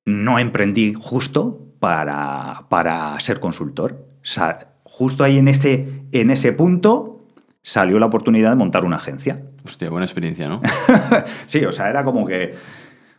no 0.05 0.39
emprendí 0.39 0.93
justo 0.93 1.73
para, 1.79 2.67
para 2.69 3.19
ser 3.21 3.41
consultor. 3.41 4.07
Justo 4.83 5.25
ahí 5.25 5.39
en 5.39 5.49
ese, 5.49 6.03
en 6.13 6.31
ese 6.31 6.53
punto 6.53 7.29
salió 7.63 7.99
la 7.99 8.07
oportunidad 8.07 8.51
de 8.51 8.57
montar 8.57 8.85
una 8.85 8.97
agencia. 8.97 9.43
Hostia, 9.65 9.89
buena 9.89 10.05
experiencia, 10.05 10.49
¿no? 10.49 10.61
Sí, 11.47 11.65
o 11.65 11.73
sea, 11.73 11.89
era 11.89 12.05
como 12.05 12.27
que, 12.27 12.55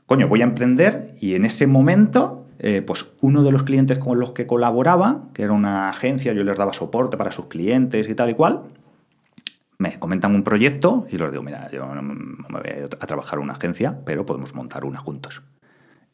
coño, 0.06 0.28
voy 0.28 0.42
a 0.42 0.46
emprender 0.46 1.16
y 1.20 1.36
en 1.36 1.46
ese 1.46 1.66
momento, 1.66 2.46
eh, 2.60 2.82
pues 2.82 3.14
uno 3.22 3.42
de 3.42 3.52
los 3.52 3.64
clientes 3.64 3.98
con 3.98 4.20
los 4.20 4.32
que 4.32 4.46
colaboraba, 4.46 5.30
que 5.34 5.44
era 5.44 5.54
una 5.54 5.90
agencia, 5.90 6.34
yo 6.34 6.44
les 6.44 6.58
daba 6.58 6.74
soporte 6.74 7.18
para 7.18 7.32
sus 7.32 7.46
clientes 7.46 8.10
y 8.10 8.16
tal 8.16 8.30
y 8.30 8.34
cual, 8.36 8.64
me 9.78 9.98
comentan 10.00 10.34
un 10.36 10.44
proyecto 10.44 11.06
y 11.10 11.18
les 11.18 11.32
digo, 11.32 11.44
mira, 11.44 11.70
yo 11.72 11.86
no 11.94 12.02
me 12.02 12.60
voy 12.60 12.70
a 13.00 13.06
trabajar 13.08 13.40
en 13.40 13.44
una 13.46 13.54
agencia, 13.54 14.00
pero 14.06 14.26
podemos 14.26 14.54
montar 14.56 14.86
una 14.86 15.00
juntos. 15.00 15.42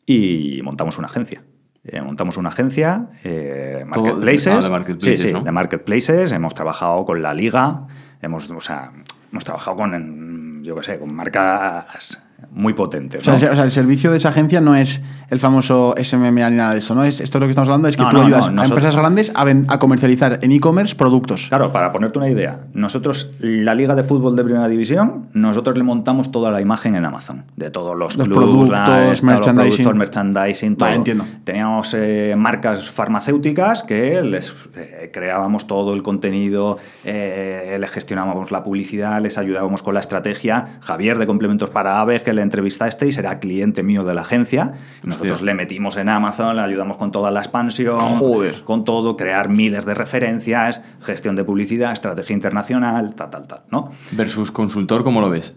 Y 0.06 0.62
montamos 0.63 0.98
una 0.98 1.08
agencia. 1.08 1.44
Eh, 1.84 2.01
montamos 2.01 2.38
una 2.38 2.50
agencia, 2.50 3.10
eh, 3.24 3.86
Todo- 3.94 4.03
marketplaces. 4.06 4.48
ah, 4.53 4.60
de 4.62 4.70
marketplaces, 4.70 5.22
sí, 5.22 5.27
sí, 5.30 5.34
¿no? 5.34 5.41
de 5.41 5.51
marketplaces. 5.51 6.32
Hemos 6.32 6.53
trabajado 6.53 7.06
con 7.06 7.22
la 7.22 7.34
liga, 7.34 7.88
hemos, 8.22 8.50
o 8.51 8.62
sea, 8.62 8.91
hemos 9.32 9.44
trabajado 9.44 9.77
con, 9.77 10.63
yo 10.63 10.75
qué 10.75 10.84
sé, 10.84 11.00
con 11.00 11.13
marcas 11.13 12.22
muy 12.53 12.74
potentes. 12.74 13.22
O 13.22 13.24
sea, 13.24 13.36
el, 13.48 13.53
o 13.53 13.55
sea, 13.55 13.63
el 13.63 13.72
servicio 13.72 14.12
de 14.12 14.17
esa 14.17 14.29
agencia 14.29 14.60
no 14.62 14.75
es 14.75 15.01
el 15.29 15.39
famoso 15.39 15.96
SMMA 16.01 16.50
ni 16.50 16.58
nada 16.58 16.74
de 16.74 16.79
eso, 16.79 16.93
¿no? 16.93 17.05
Es, 17.05 17.22
esto 17.22 17.39
lo 17.39 17.46
que 17.46 17.51
estamos 17.51 17.70
hablando 17.70 17.88
es 17.88 17.96
que 17.96 18.03
No, 18.03 18.10
tú 18.10 18.17
no, 18.17 18.24
ayudas 18.24 18.48
a 18.48 18.63
empresas 18.65 18.96
grandes 18.96 19.31
a, 19.34 19.46
ven- 19.46 19.65
a 19.70 19.79
comercializar 19.79 20.39
en 20.41 20.51
e-commerce 20.51 20.93
productos. 20.96 21.46
Claro, 21.48 21.72
para 21.72 21.93
ponerte 21.93 22.20
una 22.20 22.29
idea, 22.29 22.65
nosotros, 22.74 23.31
la 23.39 23.74
Liga 23.74 23.96
de 23.96 24.03
Fútbol 24.03 24.36
de 24.36 24.43
Primera 24.43 24.67
División, 24.67 25.27
nosotros 25.34 25.77
le 25.77 25.84
montamos 25.84 26.31
toda 26.31 26.51
la 26.51 26.60
imagen 26.60 26.96
en 26.96 27.05
Amazon, 27.05 27.46
de 27.55 27.72
todos 27.72 27.98
los, 27.98 28.17
Los 28.17 28.27
clubs, 28.27 28.39
productos, 28.43 28.70
la- 28.70 29.12
esta, 29.13 29.25
merchandising. 29.25 29.67
Los 29.70 29.75
productos, 29.77 29.96
merchandising, 29.98 30.75
todo. 30.75 30.86
Vale, 30.88 30.96
entiendo. 30.98 31.25
Teníamos 31.46 31.93
eh, 31.93 32.36
marcas 32.38 32.89
farmacéuticas 32.89 33.84
que 33.84 34.22
les 34.22 34.53
eh, 34.75 35.10
creábamos 35.13 35.67
todo 35.67 35.93
el 35.93 36.03
contenido, 36.03 36.77
eh, 37.05 37.77
les 37.79 37.89
gestionábamos 37.91 38.51
la 38.51 38.63
publicidad, 38.63 39.22
les 39.22 39.38
ayudábamos 39.38 39.84
con 39.84 39.93
la 39.93 40.00
estrategia. 40.01 40.79
Javier 40.81 41.17
de 41.17 41.27
Complementos 41.27 41.70
para 41.70 42.00
Aves, 42.01 42.22
que 42.24 42.34
le 42.34 42.40
entrevistasteis, 42.43 43.17
era 43.17 43.39
cliente 43.39 43.83
mío 43.83 44.03
de 44.03 44.13
la 44.13 44.21
agencia. 44.21 44.74
Nosotros 45.03 45.33
Hostia. 45.33 45.46
le 45.46 45.53
metimos 45.55 45.98
en 45.98 46.09
Amazon, 46.09 46.55
le 46.55 46.61
ayudamos 46.61 46.98
con 46.98 47.11
toda 47.11 47.31
la 47.31 47.39
expansión, 47.39 48.00
Joder. 48.00 48.63
con 48.63 48.83
todo, 48.85 49.16
crear 49.18 49.50
miles 49.50 49.85
de 49.85 49.94
referencias, 49.94 50.81
gestión 51.01 51.35
de 51.35 51.44
publicidad, 51.44 51.92
estrategia 51.94 52.33
internacional, 52.33 53.16
tal, 53.16 53.29
tal, 53.29 53.48
tal, 53.48 53.61
¿no? 53.72 53.92
Versus 54.11 54.51
consultor, 54.51 55.03
¿cómo 55.03 55.22
lo 55.22 55.29
ves? 55.29 55.55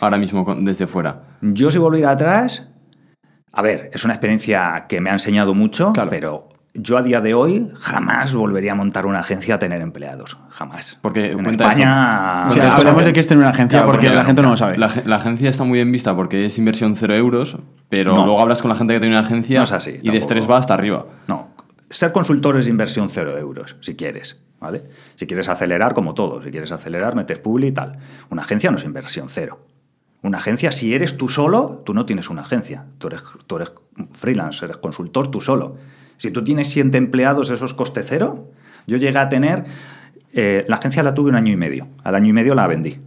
Ahora 0.00 0.18
mismo 0.18 0.44
desde 0.60 0.86
fuera. 0.86 1.22
Yo 1.40 1.70
si 1.70 1.78
volviera 1.78 2.10
atrás, 2.10 2.68
a 3.52 3.62
ver, 3.62 3.90
es 3.92 4.04
una 4.04 4.14
experiencia 4.14 4.86
que 4.88 5.00
me 5.00 5.10
ha 5.10 5.12
enseñado 5.14 5.54
mucho, 5.54 5.92
Claro. 5.92 6.10
pero 6.10 6.48
yo 6.76 6.98
a 6.98 7.02
día 7.02 7.20
de 7.20 7.34
hoy 7.34 7.70
jamás 7.78 8.34
volvería 8.34 8.72
a 8.72 8.74
montar 8.74 9.06
una 9.06 9.20
agencia 9.20 9.54
a 9.54 9.58
tener 9.60 9.80
empleados, 9.80 10.36
jamás. 10.50 10.98
Porque 11.02 11.30
en 11.30 11.44
cuenta 11.44 11.64
España... 11.64 12.46
O 12.48 12.50
sea, 12.50 12.62
Bueno, 12.64 12.76
hablemos 12.76 13.00
eso- 13.00 13.06
de 13.06 13.12
qué 13.12 13.20
es 13.20 13.26
tener 13.28 13.40
una 13.42 13.50
agencia 13.50 13.78
Claro, 13.78 13.92
porque 13.92 14.06
porque 14.08 14.16
la 14.16 14.24
gente 14.24 14.42
no 14.42 14.50
lo 14.50 14.56
sabe. 14.56 14.76
La, 14.76 14.88
ge- 14.88 15.02
la 15.04 15.16
agencia 15.16 15.48
está 15.50 15.62
muy 15.64 15.78
bien 15.78 15.92
vista 15.92 16.16
porque 16.16 16.44
es 16.44 16.58
inversión 16.58 16.96
cero 16.96 17.14
euros, 17.14 17.56
pero 17.88 18.14
No. 18.16 18.24
luego 18.24 18.40
hablas 18.40 18.60
con 18.60 18.70
la 18.70 18.74
gente 18.76 18.94
que 18.94 19.00
tiene 19.00 19.16
una 19.16 19.24
agencia 19.24 19.58
No 19.58 19.64
es 19.64 19.72
así, 19.72 19.98
y 20.02 20.10
de 20.10 20.18
estrés 20.18 20.50
va 20.50 20.58
hasta 20.58 20.74
arriba. 20.74 21.06
No, 21.28 21.48
ser 21.90 22.10
consultor 22.10 22.58
es 22.58 22.66
inversión 22.66 23.08
cero 23.08 23.38
euros, 23.38 23.76
si 23.80 23.94
quieres, 23.94 24.42
¿vale? 24.58 24.82
Si 25.14 25.28
quieres 25.28 25.48
acelerar, 25.48 25.94
como 25.94 26.14
todo, 26.14 26.42
si 26.42 26.50
quieres 26.50 26.72
acelerar, 26.72 27.14
metes 27.14 27.38
publi 27.38 27.68
y 27.68 27.72
tal. 27.72 27.98
Una 28.30 28.42
agencia 28.42 28.72
no 28.72 28.78
es 28.78 28.84
inversión 28.84 29.28
cero. 29.28 29.60
Una 30.22 30.38
agencia, 30.38 30.72
si 30.72 30.92
eres 30.92 31.16
tú 31.18 31.28
solo, 31.28 31.82
tú 31.84 31.94
no 31.94 32.04
tienes 32.04 32.30
una 32.30 32.40
agencia. 32.42 32.86
Tú 32.98 33.06
eres, 33.08 33.22
tú 33.46 33.56
eres 33.56 33.72
freelance, 34.10 34.64
eres 34.64 34.78
consultor 34.78 35.30
tú 35.30 35.40
solo. 35.40 35.76
Si 36.16 36.30
tú 36.30 36.44
tienes 36.44 36.68
siete 36.70 36.98
empleados, 36.98 37.50
eso 37.50 37.64
es 37.64 37.74
coste 37.74 38.02
cero. 38.02 38.50
Yo 38.86 38.96
llegué 38.96 39.18
a 39.18 39.28
tener... 39.28 39.64
eh, 40.32 40.64
la 40.68 40.76
agencia 40.76 41.02
la 41.02 41.14
tuve 41.14 41.30
un 41.30 41.36
año 41.36 41.52
y 41.52 41.56
medio. 41.56 41.88
Al 42.02 42.14
año 42.14 42.28
y 42.28 42.32
medio 42.32 42.54
la 42.54 42.66
vendí. 42.66 42.98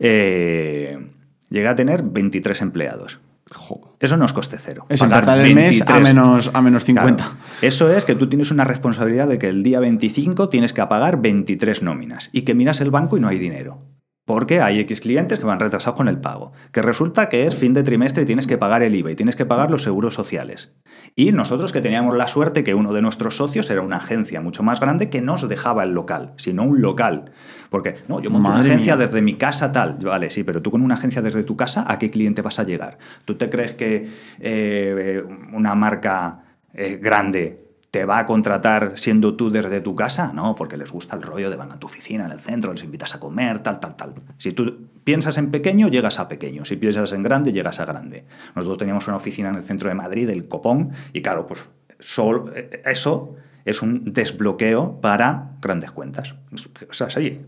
Eh, 0.00 0.98
llegué 1.50 1.68
a 1.68 1.74
tener 1.74 2.02
23 2.02 2.62
empleados. 2.62 3.20
Eso 4.00 4.16
no 4.16 4.26
es 4.26 4.32
coste 4.32 4.58
cero. 4.60 4.84
Es 4.88 5.00
Pagar 5.00 5.20
empezar 5.20 5.38
el 5.40 5.54
mes 5.54 5.82
a 5.82 5.94
23. 5.94 6.14
menos, 6.14 6.50
a 6.52 6.60
menos 6.60 6.84
50. 6.84 7.24
Claro. 7.24 7.38
Eso 7.62 7.90
es 7.90 8.04
que 8.04 8.14
tú 8.14 8.28
tienes 8.28 8.50
una 8.50 8.64
responsabilidad 8.64 9.26
de 9.26 9.38
que 9.38 9.48
el 9.48 9.62
día 9.62 9.80
25 9.80 10.48
tienes 10.50 10.72
que 10.72 10.84
pagar 10.86 11.20
23 11.20 11.82
nóminas 11.82 12.28
y 12.32 12.42
que 12.42 12.54
miras 12.54 12.80
el 12.80 12.90
banco 12.90 13.16
y 13.16 13.20
no 13.20 13.28
hay 13.28 13.38
dinero. 13.38 13.78
Porque 14.28 14.60
hay 14.60 14.78
X 14.80 15.00
clientes 15.00 15.38
que 15.38 15.46
van 15.46 15.58
retrasados 15.58 15.96
con 15.96 16.06
el 16.06 16.18
pago. 16.18 16.52
Que 16.70 16.82
resulta 16.82 17.30
que 17.30 17.46
es 17.46 17.54
fin 17.54 17.72
de 17.72 17.82
trimestre 17.82 18.24
y 18.24 18.26
tienes 18.26 18.46
que 18.46 18.58
pagar 18.58 18.82
el 18.82 18.94
IVA 18.94 19.12
y 19.12 19.16
tienes 19.16 19.36
que 19.36 19.46
pagar 19.46 19.70
los 19.70 19.82
seguros 19.82 20.12
sociales. 20.12 20.70
Y 21.16 21.32
nosotros 21.32 21.72
que 21.72 21.80
teníamos 21.80 22.14
la 22.14 22.28
suerte 22.28 22.62
que 22.62 22.74
uno 22.74 22.92
de 22.92 23.00
nuestros 23.00 23.38
socios 23.38 23.70
era 23.70 23.80
una 23.80 23.96
agencia 23.96 24.42
mucho 24.42 24.62
más 24.62 24.80
grande 24.80 25.08
que 25.08 25.22
nos 25.22 25.48
dejaba 25.48 25.82
el 25.82 25.92
local, 25.92 26.34
sino 26.36 26.64
un 26.64 26.82
local. 26.82 27.32
Porque, 27.70 27.94
no, 28.06 28.20
yo 28.20 28.28
monto 28.28 28.50
una 28.50 28.60
agencia 28.60 28.96
mía. 28.96 29.06
desde 29.06 29.22
mi 29.22 29.32
casa 29.36 29.72
tal. 29.72 29.96
Vale, 30.02 30.28
sí, 30.28 30.44
pero 30.44 30.60
tú 30.60 30.70
con 30.70 30.82
una 30.82 30.96
agencia 30.96 31.22
desde 31.22 31.42
tu 31.42 31.56
casa, 31.56 31.86
¿a 31.88 31.98
qué 31.98 32.10
cliente 32.10 32.42
vas 32.42 32.58
a 32.58 32.64
llegar? 32.64 32.98
¿Tú 33.24 33.36
te 33.36 33.48
crees 33.48 33.76
que 33.76 34.10
eh, 34.40 35.24
una 35.54 35.74
marca 35.74 36.42
eh, 36.74 36.98
grande 37.02 37.67
te 37.90 38.04
va 38.04 38.18
a 38.18 38.26
contratar 38.26 38.92
siendo 38.96 39.34
tú 39.34 39.50
desde 39.50 39.80
tu 39.80 39.94
casa? 39.96 40.30
No, 40.34 40.54
porque 40.54 40.76
les 40.76 40.90
gusta 40.92 41.16
el 41.16 41.22
rollo 41.22 41.48
de 41.50 41.56
van 41.56 41.72
a 41.72 41.78
tu 41.78 41.86
oficina 41.86 42.26
en 42.26 42.32
el 42.32 42.40
centro, 42.40 42.72
les 42.72 42.84
invitas 42.84 43.14
a 43.14 43.20
comer, 43.20 43.60
tal, 43.60 43.80
tal, 43.80 43.96
tal. 43.96 44.14
Si 44.36 44.52
tú 44.52 44.88
piensas 45.04 45.38
en 45.38 45.50
pequeño, 45.50 45.88
llegas 45.88 46.18
a 46.18 46.28
pequeño. 46.28 46.64
Si 46.64 46.76
piensas 46.76 47.12
en 47.12 47.22
grande, 47.22 47.52
llegas 47.52 47.80
a 47.80 47.86
grande. 47.86 48.24
Nosotros 48.54 48.78
teníamos 48.78 49.06
una 49.08 49.16
oficina 49.16 49.48
en 49.48 49.54
el 49.56 49.62
centro 49.62 49.88
de 49.88 49.94
Madrid, 49.94 50.28
el 50.28 50.48
Copón, 50.48 50.90
y 51.14 51.22
claro, 51.22 51.46
pues 51.46 51.68
sol- 51.98 52.52
eh, 52.54 52.82
eso 52.84 53.34
es 53.64 53.80
un 53.82 54.12
desbloqueo 54.12 55.00
para 55.00 55.52
grandes 55.62 55.90
cuentas. 55.90 56.34
O 56.90 56.92
sea, 56.92 57.06
es 57.08 57.16
allí. 57.16 57.40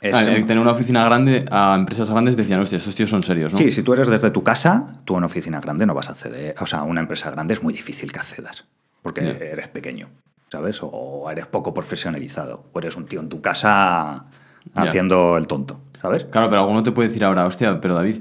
Es, 0.00 0.14
Ah, 0.14 0.22
el 0.32 0.46
tener 0.46 0.60
una 0.62 0.72
oficina 0.72 1.04
grande 1.04 1.44
a 1.50 1.74
empresas 1.76 2.08
grandes 2.08 2.36
decían, 2.36 2.60
hostia, 2.60 2.76
estos 2.76 2.94
tíos 2.94 3.10
son 3.10 3.22
serios, 3.22 3.52
¿no? 3.52 3.58
Sí, 3.58 3.70
si 3.70 3.82
tú 3.82 3.94
eres 3.94 4.06
desde 4.06 4.30
tu 4.30 4.44
casa, 4.44 5.00
tú 5.04 5.14
a 5.14 5.16
una 5.16 5.26
oficina 5.26 5.60
grande 5.60 5.86
no 5.86 5.94
vas 5.94 6.08
a 6.08 6.12
acceder. 6.12 6.54
O 6.60 6.66
sea, 6.66 6.80
a 6.80 6.82
una 6.84 7.00
empresa 7.00 7.30
grande 7.32 7.54
es 7.54 7.62
muy 7.62 7.72
difícil 7.74 8.12
que 8.12 8.18
accedas, 8.20 8.66
porque 9.08 9.50
eres 9.52 9.68
pequeño, 9.68 10.08
¿sabes? 10.50 10.80
O 10.82 11.30
eres 11.30 11.46
poco 11.46 11.72
profesionalizado, 11.72 12.66
o 12.72 12.78
eres 12.78 12.96
un 12.96 13.06
tío 13.06 13.20
en 13.20 13.28
tu 13.28 13.40
casa 13.40 14.26
haciendo 14.74 15.36
el 15.38 15.46
tonto, 15.46 15.80
¿sabes? 16.00 16.24
Claro, 16.24 16.48
pero 16.50 16.62
alguno 16.62 16.82
te 16.82 16.92
puede 16.92 17.08
decir 17.08 17.24
ahora, 17.24 17.46
hostia, 17.46 17.80
pero 17.80 17.94
David, 17.94 18.16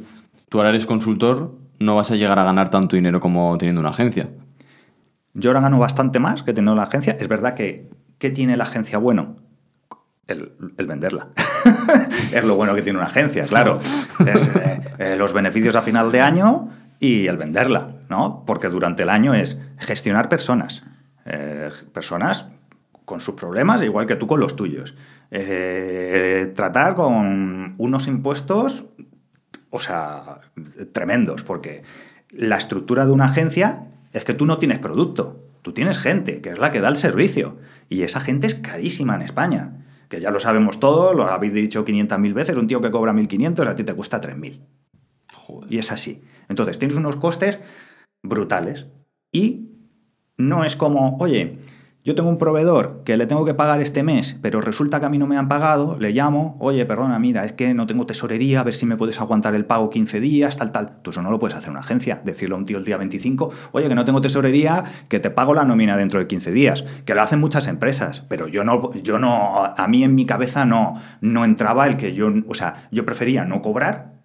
tú 0.49 0.59
ahora 0.59 0.69
eres 0.69 0.85
consultor, 0.85 1.55
no 1.79 1.95
vas 1.95 2.11
a 2.11 2.15
llegar 2.15 2.39
a 2.39 2.43
ganar 2.43 2.69
tanto 2.69 2.95
dinero 2.95 3.19
como 3.19 3.57
teniendo 3.57 3.81
una 3.81 3.89
agencia. 3.89 4.29
Yo 5.33 5.51
ahora 5.51 5.61
gano 5.61 5.77
bastante 5.77 6.19
más 6.19 6.41
que 6.41 6.53
teniendo 6.53 6.75
la 6.75 6.83
agencia. 6.83 7.15
Es 7.19 7.27
verdad 7.27 7.53
que, 7.53 7.89
¿qué 8.17 8.31
tiene 8.31 8.57
la 8.57 8.63
agencia 8.63 8.97
bueno? 8.97 9.35
El, 10.25 10.53
el 10.77 10.87
venderla. 10.87 11.27
es 12.33 12.43
lo 12.43 12.55
bueno 12.55 12.73
que 12.73 12.81
tiene 12.81 12.97
una 12.97 13.07
agencia, 13.07 13.45
claro. 13.45 13.79
Es 14.25 14.55
eh, 14.55 14.81
eh, 14.97 15.15
los 15.15 15.33
beneficios 15.33 15.75
a 15.75 15.81
final 15.81 16.11
de 16.11 16.21
año 16.21 16.69
y 16.99 17.27
el 17.27 17.37
venderla. 17.37 17.97
¿no? 18.09 18.43
Porque 18.45 18.69
durante 18.69 19.03
el 19.03 19.09
año 19.09 19.33
es 19.33 19.59
gestionar 19.77 20.29
personas. 20.29 20.83
Eh, 21.25 21.69
personas 21.93 22.49
con 23.05 23.21
sus 23.21 23.35
problemas, 23.35 23.83
igual 23.83 24.07
que 24.07 24.15
tú 24.15 24.27
con 24.27 24.39
los 24.39 24.55
tuyos. 24.55 24.95
Eh, 25.31 26.51
tratar 26.55 26.95
con 26.95 27.75
unos 27.77 28.07
impuestos, 28.07 28.85
o 29.69 29.79
sea, 29.79 30.41
tremendos, 30.91 31.43
porque 31.43 31.83
la 32.31 32.57
estructura 32.57 33.05
de 33.05 33.11
una 33.11 33.25
agencia 33.25 33.87
es 34.13 34.23
que 34.23 34.33
tú 34.33 34.45
no 34.45 34.57
tienes 34.57 34.79
producto, 34.79 35.43
tú 35.61 35.73
tienes 35.73 35.99
gente, 35.99 36.41
que 36.41 36.49
es 36.49 36.59
la 36.59 36.71
que 36.71 36.81
da 36.81 36.89
el 36.89 36.97
servicio. 36.97 37.57
Y 37.89 38.01
esa 38.01 38.19
gente 38.19 38.47
es 38.47 38.55
carísima 38.55 39.15
en 39.15 39.21
España. 39.21 39.85
Que 40.09 40.21
ya 40.21 40.31
lo 40.31 40.39
sabemos 40.39 40.79
todos, 40.79 41.15
lo 41.15 41.27
habéis 41.27 41.53
dicho 41.53 41.83
500.000 41.83 42.33
veces, 42.33 42.57
un 42.57 42.67
tío 42.67 42.81
que 42.81 42.91
cobra 42.91 43.11
1.500 43.11 43.67
a 43.67 43.75
ti 43.75 43.83
te 43.83 43.93
cuesta 43.93 44.21
3.000. 44.21 44.61
Y 45.69 45.77
es 45.77 45.91
así. 45.91 46.21
Entonces, 46.49 46.79
tienes 46.79 46.97
unos 46.97 47.15
costes 47.17 47.59
brutales. 48.23 48.87
Y 49.31 49.71
no 50.37 50.63
es 50.63 50.75
como, 50.75 51.17
oye, 51.19 51.59
yo 52.07 52.15
tengo 52.15 52.29
un 52.29 52.37
proveedor 52.37 53.01
que 53.03 53.17
le 53.17 53.27
tengo 53.27 53.43
que 53.43 53.53
pagar 53.53 53.81
este 53.81 54.01
mes, 54.01 54.37
pero 54.41 54.61
resulta 54.61 55.01
que 55.01 55.07
a 55.07 55.09
mí 55.09 55.17
no 55.17 55.27
me 55.27 55.35
han 55.35 55.49
pagado, 55.49 55.97
le 55.99 56.11
llamo, 56.11 56.55
oye, 56.61 56.85
perdona, 56.85 57.19
mira, 57.19 57.43
es 57.43 57.51
que 57.51 57.73
no 57.73 57.85
tengo 57.85 58.05
tesorería, 58.05 58.61
a 58.61 58.63
ver 58.63 58.75
si 58.75 58.85
me 58.85 58.95
puedes 58.95 59.19
aguantar 59.19 59.55
el 59.55 59.65
pago 59.65 59.89
15 59.89 60.21
días, 60.21 60.55
tal, 60.55 60.71
tal. 60.71 61.01
Tú 61.01 61.09
eso 61.09 61.21
no 61.21 61.31
lo 61.31 61.37
puedes 61.37 61.57
hacer 61.57 61.69
una 61.69 61.81
agencia. 61.81 62.21
Decirle 62.23 62.55
a 62.55 62.59
un 62.59 62.65
tío 62.65 62.77
el 62.77 62.85
día 62.85 62.95
25, 62.95 63.51
oye, 63.73 63.89
que 63.89 63.95
no 63.95 64.05
tengo 64.05 64.21
tesorería, 64.21 64.85
que 65.09 65.19
te 65.19 65.31
pago 65.31 65.53
la 65.53 65.65
nómina 65.65 65.97
dentro 65.97 66.21
de 66.21 66.27
15 66.27 66.51
días. 66.51 66.85
Que 67.03 67.13
lo 67.13 67.21
hacen 67.21 67.41
muchas 67.41 67.67
empresas, 67.67 68.23
pero 68.29 68.47
yo 68.47 68.63
no, 68.63 68.93
yo 68.93 69.19
no, 69.19 69.73
a 69.75 69.87
mí 69.89 70.05
en 70.05 70.15
mi 70.15 70.25
cabeza 70.25 70.63
no, 70.63 71.01
no 71.19 71.43
entraba 71.43 71.87
el 71.87 71.97
que 71.97 72.13
yo, 72.13 72.31
o 72.47 72.53
sea, 72.53 72.87
yo 72.89 73.05
prefería 73.05 73.43
no 73.43 73.61
cobrar 73.61 74.16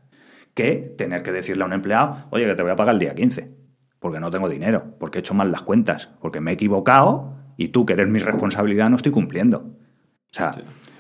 que 0.55 0.95
tener 0.99 1.23
que 1.23 1.33
decirle 1.33 1.63
a 1.63 1.67
un 1.67 1.73
empleado, 1.73 2.27
oye, 2.31 2.47
que 2.47 2.55
te 2.55 2.63
voy 2.63 2.73
a 2.73 2.77
pagar 2.77 2.95
el 2.95 3.01
día 3.01 3.15
15, 3.15 3.51
porque 3.99 4.21
no 4.21 4.31
tengo 4.31 4.49
dinero, 4.49 4.97
porque 4.99 5.19
he 5.19 5.21
hecho 5.21 5.35
mal 5.35 5.51
las 5.51 5.63
cuentas, 5.63 6.11
porque 6.21 6.41
me 6.41 6.51
he 6.51 6.55
equivocado 6.55 7.35
y 7.57 7.69
tú, 7.69 7.87
que 7.87 7.95
eres 7.95 8.09
mi 8.09 8.19
responsabilidad, 8.19 8.91
no 8.91 8.97
estoy 8.97 9.13
cumpliendo. 9.13 9.59
O 9.59 10.35
sea, 10.35 10.55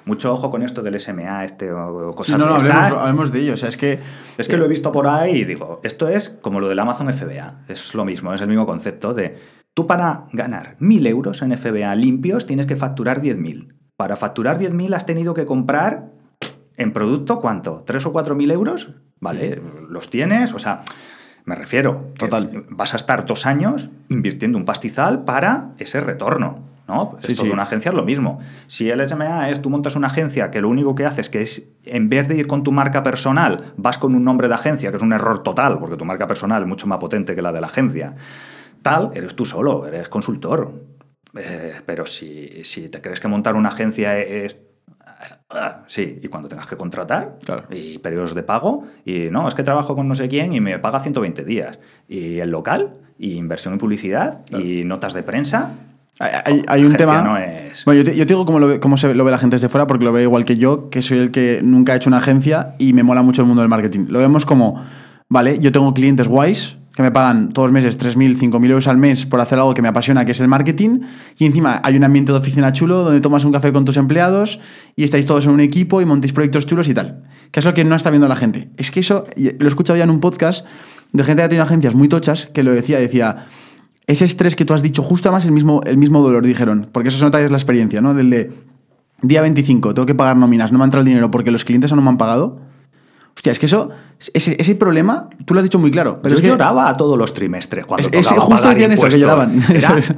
mucho 0.05 0.33
ojo 0.33 0.51
con 0.51 0.63
esto 0.63 0.83
del 0.83 0.99
SMA, 0.99 1.45
este 1.45 1.73
o 1.73 2.15
cosas 2.15 2.37
Sí, 2.37 2.41
no, 2.41 2.47
no, 2.47 2.55
hablemos, 2.57 2.93
hablemos 2.93 3.33
de 3.33 3.41
ello. 3.41 3.55
O 3.55 3.57
sea, 3.57 3.69
es 3.69 3.77
que. 3.77 3.99
Es 4.37 4.49
que 4.49 4.57
lo 4.57 4.65
he 4.65 4.69
visto 4.69 4.93
por 4.93 5.07
ahí 5.07 5.41
y 5.41 5.45
digo, 5.45 5.81
esto 5.83 6.09
es 6.09 6.31
como 6.43 6.61
lo 6.61 6.69
del 6.69 6.79
Amazon 6.79 7.13
FBA. 7.13 7.65
Es 7.69 7.95
lo 7.95 8.05
mismo, 8.05 8.33
es 8.35 8.41
el 8.41 8.49
mismo 8.49 8.67
concepto 8.67 9.15
de 9.15 9.37
tú 9.75 9.87
para 9.87 10.27
ganar 10.33 10.77
1.000 10.81 11.07
euros 11.07 11.43
en 11.43 11.57
FBA 11.57 11.95
limpios 11.95 12.47
tienes 12.47 12.67
que 12.67 12.77
facturar 12.77 13.23
10.000. 13.23 13.75
Para 13.97 14.17
facturar 14.17 14.59
10.000 14.59 14.95
has 14.95 15.07
tenido 15.07 15.35
que 15.35 15.47
comprar 15.47 16.11
en 16.77 16.93
producto 16.93 17.41
cuánto? 17.41 17.85
¿3 17.85 18.07
o 18.07 18.13
4.000 18.13 18.53
euros? 18.53 18.91
Vale, 19.23 19.63
los 19.89 20.11
tienes, 20.11 20.53
o 20.53 20.59
sea, 20.59 20.83
me 21.45 21.55
refiero. 21.55 22.11
Total. 22.19 22.67
Vas 22.71 22.93
a 22.95 22.97
estar 22.97 23.25
dos 23.25 23.47
años 23.47 23.89
invirtiendo 24.09 24.59
un 24.59 24.65
pastizal 24.65 25.23
para 25.25 25.71
ese 25.79 26.01
retorno. 26.01 26.57
¿no? 26.89 27.17
Sí, 27.21 27.33
Esto 27.33 27.43
sí. 27.43 27.49
de 27.49 27.55
una 27.55 27.63
agencia 27.63 27.91
es 27.91 27.95
lo 27.95 28.05
mismo. 28.05 28.41
Si 28.67 28.91
el 28.91 29.09
SMA 29.09 29.51
es 29.51 29.63
tú 29.63 29.71
montas 29.71 29.95
una 29.95 30.09
agencia 30.09 30.51
que 30.51 30.61
lo 30.61 30.69
único 30.69 30.97
que 30.97 31.07
haces 31.07 31.31
que 31.31 31.41
es, 31.41 31.69
en 31.85 32.09
vez 32.09 32.27
de 32.27 32.37
ir 32.37 32.49
con 32.49 32.65
tu 32.65 32.73
marca 32.73 33.05
personal, 33.05 33.73
vas 33.77 33.97
con 33.97 34.17
un 34.17 34.25
nombre 34.25 34.49
de 34.49 34.55
agencia, 34.55 34.91
que 34.91 34.97
es 34.97 35.03
un 35.03 35.13
error 35.13 35.45
total, 35.45 35.79
porque 35.79 35.97
tu 35.97 36.05
marca 36.05 36.27
personal 36.27 36.63
es 36.63 36.69
mucho 36.69 36.89
más 36.89 36.99
potente 36.99 37.37
que 37.37 37.43
la 37.43 37.53
de 37.53 37.61
la 37.61 37.69
agencia. 37.69 38.17
Tal, 38.83 39.13
eres 39.15 39.37
tú 39.37 39.47
solo, 39.47 39.87
eres 39.87 40.09
consultor. 40.09 40.73
Eh, 41.37 41.81
pero 41.87 42.07
si, 42.07 42.65
si 42.65 42.89
te 42.89 43.01
crees 43.01 43.21
que 43.21 43.29
montar 43.29 43.55
una 43.55 43.69
agencia 43.69 44.19
es... 44.19 44.57
Sí, 45.87 46.19
y 46.23 46.29
cuando 46.29 46.49
tengas 46.49 46.67
que 46.67 46.77
contratar, 46.77 47.39
Claro. 47.45 47.65
y 47.71 47.99
periodos 47.99 48.35
de 48.35 48.43
pago, 48.43 48.85
y 49.05 49.29
no, 49.31 49.47
es 49.49 49.55
que 49.55 49.63
trabajo 49.63 49.95
con 49.95 50.09
no 50.09 50.15
sé 50.15 50.29
quién 50.29 50.53
y 50.53 50.61
me 50.61 50.79
paga 50.79 51.01
120 51.01 51.45
días. 51.45 51.79
Y 52.09 52.39
el 52.39 52.51
local, 52.51 52.95
y 53.19 53.35
inversión 53.35 53.75
en 53.75 53.79
publicidad, 53.79 54.41
y 54.51 54.85
notas 54.85 55.13
de 55.15 55.23
prensa. 55.23 55.73
Hay, 56.19 56.85
un 56.85 56.95
tema. 56.95 57.23
no 57.23 57.37
es- 57.37 57.85
Bueno, 57.85 58.03
yo 58.03 58.05
te, 58.11 58.17
yo 58.17 58.27
te 58.27 58.33
digo 58.35 58.45
cómo, 58.45 58.59
lo 58.59 58.79
cómo 58.81 58.97
se 58.97 59.13
lo 59.15 59.25
ve 59.25 59.31
la 59.31 59.39
gente 59.39 59.57
desde 59.57 59.69
fuera, 59.69 59.87
porque 59.87 60.05
lo 60.05 60.13
ve 60.13 60.23
igual 60.23 60.45
que 60.45 60.57
yo, 60.57 60.89
que 60.91 61.03
soy 61.03 61.19
el 61.19 61.31
que 61.31 61.61
nunca 61.63 61.93
ha 61.93 61.97
hecho 61.97 62.11
una 62.11 62.19
agencia 62.19 62.75
y 62.79 62.93
me 62.93 63.03
mola 63.03 63.23
mucho 63.23 63.43
el 63.43 63.49
mundo 63.49 63.63
del 63.63 63.69
marketing. 63.69 64.07
Lo 64.09 64.19
vemos 64.19 64.47
como, 64.47 64.83
vale, 65.29 65.59
yo 65.59 65.73
tengo 65.73 65.93
clientes 65.95 66.29
guays 66.29 66.77
que 66.95 67.03
me 67.03 67.11
pagan 67.11 67.53
todos 67.53 67.69
los 67.69 67.73
meses 67.73 67.99
3.000, 67.99 68.39
5.000 68.39 68.71
euros 68.71 68.87
al 68.87 68.99
mes 68.99 69.27
por 69.27 69.41
hacer 69.41 69.59
algo 69.59 69.75
que 69.75 69.83
me 69.83 69.89
apasiona, 69.89 70.25
que 70.25 70.33
es 70.33 70.41
el 70.41 70.49
marketing, 70.49 71.01
y 71.39 71.47
encima 71.47 71.81
hay 71.83 71.97
un 71.97 72.05
ambiente 72.05 72.33
de 72.33 72.39
oficina 72.39 72.73
chulo 72.73 73.05
donde 73.05 73.21
tomas 73.21 73.45
un 73.45 73.53
café 73.53 73.73
con 73.73 73.85
tus 73.85 73.97
empleados 73.97 74.61
y 74.97 75.05
estáis 75.05 75.27
todos 75.27 75.47
en 75.47 75.53
un 75.53 75.61
equipo 75.61 76.03
y 76.03 76.05
montéis 76.05 76.33
proyectos 76.33 76.67
chulos 76.67 76.89
y 76.89 76.95
tal. 76.95 77.23
Que 77.51 77.61
es 77.61 77.67
lo 77.67 77.75
que 77.75 77.85
no 77.85 77.97
está 77.97 78.11
viendo 78.11 78.29
la 78.29 78.37
gente. 78.37 78.71
Es 78.77 78.91
que 78.91 79.01
eso, 79.01 79.25
lo 79.37 79.67
he 79.67 79.69
escuchado 79.69 79.97
ya 79.97 80.05
en 80.05 80.11
un 80.11 80.21
podcast 80.21 80.67
de 81.13 81.25
gente 81.25 81.41
que 81.41 81.45
ha 81.45 81.49
tenido 81.49 81.65
agencias 81.65 81.95
muy 81.95 82.09
tochas 82.09 82.47
que 82.47 82.63
lo 82.63 82.73
decía, 82.73 82.99
decía, 82.99 83.47
ese 84.07 84.25
estrés 84.25 84.57
que 84.57 84.65
tú 84.65 84.75
has 84.75 84.83
dicho, 84.83 85.03
justo 85.03 85.29
además 85.29 85.45
el 85.47 85.53
mismo, 85.53 85.81
el 85.85 85.99
mismo 85.99 86.23
dolor, 86.23 86.45
dijeron, 86.45 86.89
porque 86.93 87.09
eso 87.09 87.19
se 87.19 87.25
nota 87.25 87.41
es 87.41 87.51
la 87.51 87.57
experiencia, 87.57 88.01
¿no? 88.01 88.15
Del 88.15 88.31
de 88.31 88.51
día 89.23 89.41
25, 89.41 89.95
tengo 89.95 90.07
que 90.07 90.15
pagar 90.15 90.37
nóminas, 90.37 90.73
no 90.73 90.79
me 90.79 90.85
ha 90.85 90.87
entrado 90.87 91.03
el 91.03 91.09
dinero 91.09 91.31
porque 91.31 91.51
los 91.51 91.65
clientes 91.65 91.93
aún 91.93 91.99
no 91.99 92.03
me 92.03 92.11
han 92.11 92.19
pagado. 92.19 92.61
Hostia, 93.35 93.53
es 93.53 93.59
que 93.59 93.67
eso, 93.67 93.91
ese, 94.35 94.57
ese 94.61 94.75
problema, 94.75 95.29
tú 95.47 95.55
lo 95.55 95.61
has 95.61 95.65
dicho 95.65 95.79
muy 95.79 95.91
claro, 95.91 96.21
pero 96.23 96.35
Yo 96.35 96.37
es 96.37 96.43
que 96.43 96.49
lloraba 96.49 96.89
a 96.89 96.95
todos 96.95 97.17
los 97.19 97.33
trimestres 97.35 97.87
cuando 97.87 98.09
Es- 98.09 98.29
tocaba 98.29 98.43
justo 98.47 98.63
pagar 98.63 98.93
eso, 98.93 99.09
que 99.09 99.19
lloraban. 99.19 99.63
Era- 99.71 99.79
Eso 99.99 99.99
es. 99.99 100.11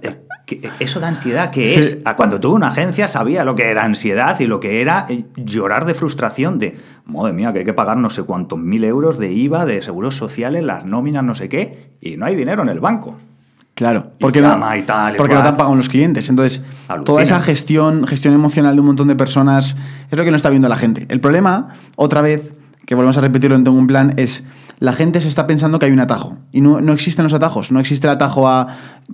eh, 0.00 0.70
eso 0.80 1.00
de 1.00 1.06
ansiedad 1.06 1.50
que 1.50 1.78
es. 1.78 1.98
Cuando 2.16 2.38
tuve 2.40 2.54
una 2.56 2.68
agencia 2.68 3.08
sabía 3.08 3.44
lo 3.44 3.54
que 3.54 3.70
era 3.70 3.84
ansiedad 3.84 4.38
y 4.40 4.46
lo 4.46 4.58
que 4.60 4.80
era 4.80 5.06
eh, 5.08 5.24
llorar 5.36 5.86
de 5.86 5.94
frustración 5.94 6.58
de, 6.58 6.76
madre 7.06 7.32
mía, 7.32 7.52
que 7.52 7.60
hay 7.60 7.64
que 7.64 7.72
pagar 7.72 7.96
no 7.98 8.10
sé 8.10 8.22
cuántos 8.24 8.58
mil 8.58 8.84
euros 8.84 9.18
de 9.18 9.32
IVA, 9.32 9.64
de 9.64 9.80
seguros 9.82 10.16
sociales, 10.16 10.64
las 10.64 10.84
nóminas, 10.84 11.22
no 11.24 11.34
sé 11.34 11.48
qué, 11.48 11.92
y 12.00 12.16
no 12.16 12.26
hay 12.26 12.34
dinero 12.36 12.62
en 12.62 12.68
el 12.68 12.80
banco. 12.80 13.16
Claro, 13.74 14.12
Y 14.18 14.22
porque, 14.22 14.42
no, 14.42 14.76
y 14.76 14.82
tal, 14.82 15.14
y 15.14 15.16
porque 15.16 15.34
no 15.34 15.40
te 15.42 15.48
han 15.48 15.56
pagado 15.56 15.74
los 15.74 15.88
clientes. 15.88 16.28
Entonces, 16.28 16.62
Alucina. 16.88 17.04
toda 17.04 17.22
esa 17.22 17.40
gestión, 17.40 18.06
gestión 18.06 18.34
emocional 18.34 18.74
de 18.74 18.80
un 18.80 18.86
montón 18.88 19.08
de 19.08 19.16
personas 19.16 19.76
es 20.10 20.18
lo 20.18 20.24
que 20.24 20.30
no 20.30 20.36
está 20.36 20.50
viendo 20.50 20.68
la 20.68 20.76
gente. 20.76 21.06
El 21.08 21.20
problema, 21.20 21.68
otra 21.96 22.20
vez, 22.20 22.52
que 22.86 22.94
volvemos 22.94 23.16
a 23.16 23.20
repetirlo 23.20 23.56
en 23.56 23.64
Tengo 23.64 23.78
un 23.78 23.86
plan, 23.86 24.14
es 24.16 24.44
la 24.78 24.92
gente 24.92 25.20
se 25.20 25.28
está 25.28 25.46
pensando 25.46 25.78
que 25.78 25.86
hay 25.86 25.92
un 25.92 26.00
atajo. 26.00 26.38
Y 26.50 26.60
no, 26.60 26.80
no 26.80 26.92
existen 26.92 27.22
los 27.24 27.32
atajos. 27.34 27.70
No 27.70 27.78
existe 27.78 28.06
el 28.08 28.12
atajo 28.12 28.48
a 28.48 28.66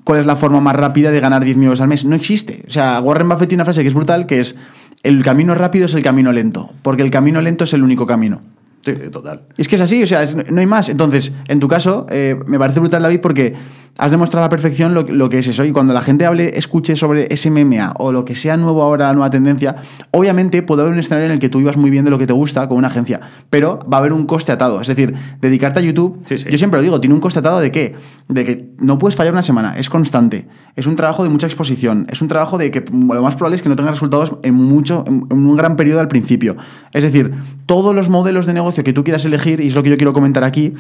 cuál 0.05 0.21
es 0.21 0.27
la 0.27 0.37
forma 0.37 0.61
más 0.61 0.75
rápida 0.75 1.11
de 1.11 1.21
ganar 1.21 1.45
10.000 1.45 1.65
euros 1.65 1.81
al 1.83 1.89
mes. 1.89 2.05
No 2.07 2.17
existe. 2.17 2.65
O 2.67 2.71
sea, 2.71 3.01
Warren 3.01 3.29
Buffett 3.29 3.51
tiene 3.51 3.61
una 3.61 3.67
frase 3.67 3.83
que 3.83 3.89
es 3.89 3.95
brutal, 3.95 4.25
que 4.27 4.41
es 4.41 4.57
el 5.03 5.23
camino 5.23 5.55
rápido 5.55 5.85
es 5.85 5.93
el 5.95 6.03
camino 6.03 6.33
lento. 6.33 6.71
Porque 6.83 7.03
el 7.03 7.11
camino 7.11 7.43
lento 7.43 7.65
es 7.65 7.75
el 7.75 7.83
único 7.83 8.07
camino. 8.07 8.41
Sí, 8.83 8.93
total. 9.13 9.43
Y 9.59 9.63
es 9.63 9.69
que 9.69 9.75
es 9.75 9.83
así, 9.83 10.03
o 10.03 10.07
sea, 10.07 10.23
es- 10.23 10.35
no 10.35 10.59
hay 10.61 10.67
más. 10.67 10.89
Entonces, 10.89 11.35
en 11.49 11.61
tu 11.61 11.69
caso, 11.69 12.07
eh, 12.09 12.37
me 12.47 12.59
parece 12.59 12.81
brutal, 12.81 13.03
David, 13.03 13.21
porque 13.21 13.55
has 13.97 14.11
demostrado 14.11 14.45
a 14.45 14.47
la 14.47 14.51
perfección 14.51 14.95
lo, 14.95 15.03
lo 15.03 15.29
que 15.29 15.39
es 15.39 15.47
eso. 15.49 15.65
Y 15.65 15.73
cuando 15.73 15.93
la 15.93 16.03
gente 16.03 16.27
hable, 16.27 16.59
escuche 16.59 16.95
sobre 16.97 17.35
SMMA 17.37 17.95
o 17.99 18.13
lo 18.13 18.25
que 18.25 18.35
sea 18.35 18.57
nuevo 18.57 18.83
ahora, 18.83 19.13
nueva 19.13 19.31
tendencia, 19.31 19.77
obviamente 20.11 20.63
puede 20.63 20.83
haber 20.83 20.93
un 20.93 21.01
escenario 21.01 21.27
en 21.27 21.33
el 21.33 21.39
que 21.39 21.49
tú 21.49 21.61
ibas 21.61 21.77
muy 21.77 21.91
bien 21.91 22.05
de 22.05 22.11
lo 22.11 22.19
que 22.19 22.27
te 22.27 22.33
gusta 22.33 22.69
con 22.69 22.79
una 22.79 22.89
agencia, 22.89 23.21
pero 23.51 23.79
va 23.93 23.97
a 23.97 24.01
haber 24.01 24.13
un 24.13 24.27
coste 24.27 24.53
atado. 24.53 24.81
Es 24.81 24.89
decir, 24.89 25.15
dedicarte 25.41 25.81
a 25.81 25.83
YouTube, 25.83 26.21
Sí, 26.27 26.39
sí. 26.39 26.49
yo 26.51 26.59
siempre 26.59 26.79
lo 26.79 26.83
digo, 26.83 27.01
tiene 27.01 27.15
un 27.15 27.21
coste 27.21 27.41
atado 27.41 27.61
de 27.61 27.71
qué? 27.71 27.95
De 28.29 28.45
que 28.45 28.71
no 28.79 28.99
puedes 28.99 29.17
fallar 29.17 29.33
una 29.33 29.43
semana, 29.43 29.75
es 29.77 29.89
constante, 29.89 30.47
es 30.77 30.87
un 30.87 30.97
trabajo 30.97 31.23
de 31.25 31.31
mucha 31.31 31.47
exposición, 31.47 32.07
es 32.11 32.21
un 32.23 32.29
trabajo 32.29 32.59
de 32.59 32.71
que 32.71 32.85
lo 32.91 33.23
más 33.23 33.35
probable 33.37 33.57
es 33.57 33.63
que 33.63 33.69
no 33.69 33.77
tengas 33.77 33.95
resultados 33.95 34.35
en 34.43 34.55
mucho, 34.55 35.05
en 35.07 35.27
un 35.31 35.57
gran 35.57 35.77
periodo 35.77 36.01
al 36.01 36.09
principio. 36.09 36.57
Es 36.93 37.03
decir, 37.05 37.33
todos 37.67 37.95
los 37.95 38.09
modelos 38.09 38.47
de 38.47 38.53
negocio 38.55 38.85
que 38.85 38.93
tú 38.93 39.03
quieras 39.05 39.25
elegir, 39.25 39.61
y 39.61 39.69
es 39.69 39.75
lo 39.75 39.83
que 39.83 39.91
yo 39.91 39.97
quiero 39.97 40.13
comentar 40.13 40.45
aquí, 40.45 40.75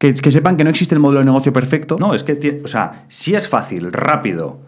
que, 0.00 0.14
que 0.14 0.30
sepan 0.32 0.56
que 0.56 0.64
no 0.64 0.70
existe 0.70 0.94
el 0.96 1.00
modelo 1.00 1.20
de 1.20 1.26
negocio 1.26 1.52
perfecto. 1.52 1.94
No, 2.00 2.14
es 2.14 2.24
que, 2.24 2.62
o 2.64 2.68
sea, 2.68 3.04
si 3.08 3.34
es 3.36 3.46
fácil, 3.48 3.92
rápido 3.92 4.62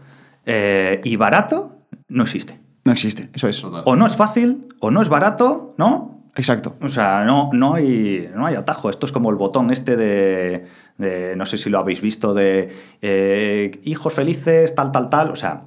eh, 0.47 1.01
y 1.03 1.17
barato, 1.17 1.79
no 2.09 2.23
existe. 2.23 2.61
No 2.85 2.93
existe, 2.93 3.31
eso 3.33 3.49
es. 3.49 3.61
Total. 3.61 3.83
O 3.87 3.97
no 3.97 4.07
es 4.07 4.15
fácil, 4.17 4.69
o 4.81 4.91
no 4.91 5.01
es 5.03 5.09
barato, 5.09 5.75
¿no? 5.79 6.29
Exacto. 6.35 6.77
O 6.83 6.89
sea, 6.89 7.25
no, 7.25 7.49
no, 7.53 7.75
hay, 7.75 8.31
no 8.35 8.45
hay 8.47 8.55
atajo. 8.57 8.91
Esto 8.91 9.07
es 9.07 9.13
como 9.13 9.31
el 9.31 9.37
botón 9.37 9.71
este 9.71 9.97
de, 9.97 10.67
de- 10.99 11.35
no 11.37 11.47
sé 11.47 11.57
si 11.59 11.71
lo 11.71 11.79
habéis 11.79 12.01
visto, 12.01 12.35
de 12.35 12.75
eh, 13.03 13.81
hijos 13.85 14.13
felices, 14.13 14.75
tal, 14.75 14.93
tal, 14.93 15.09
tal. 15.09 15.31
O 15.31 15.37
sea, 15.37 15.63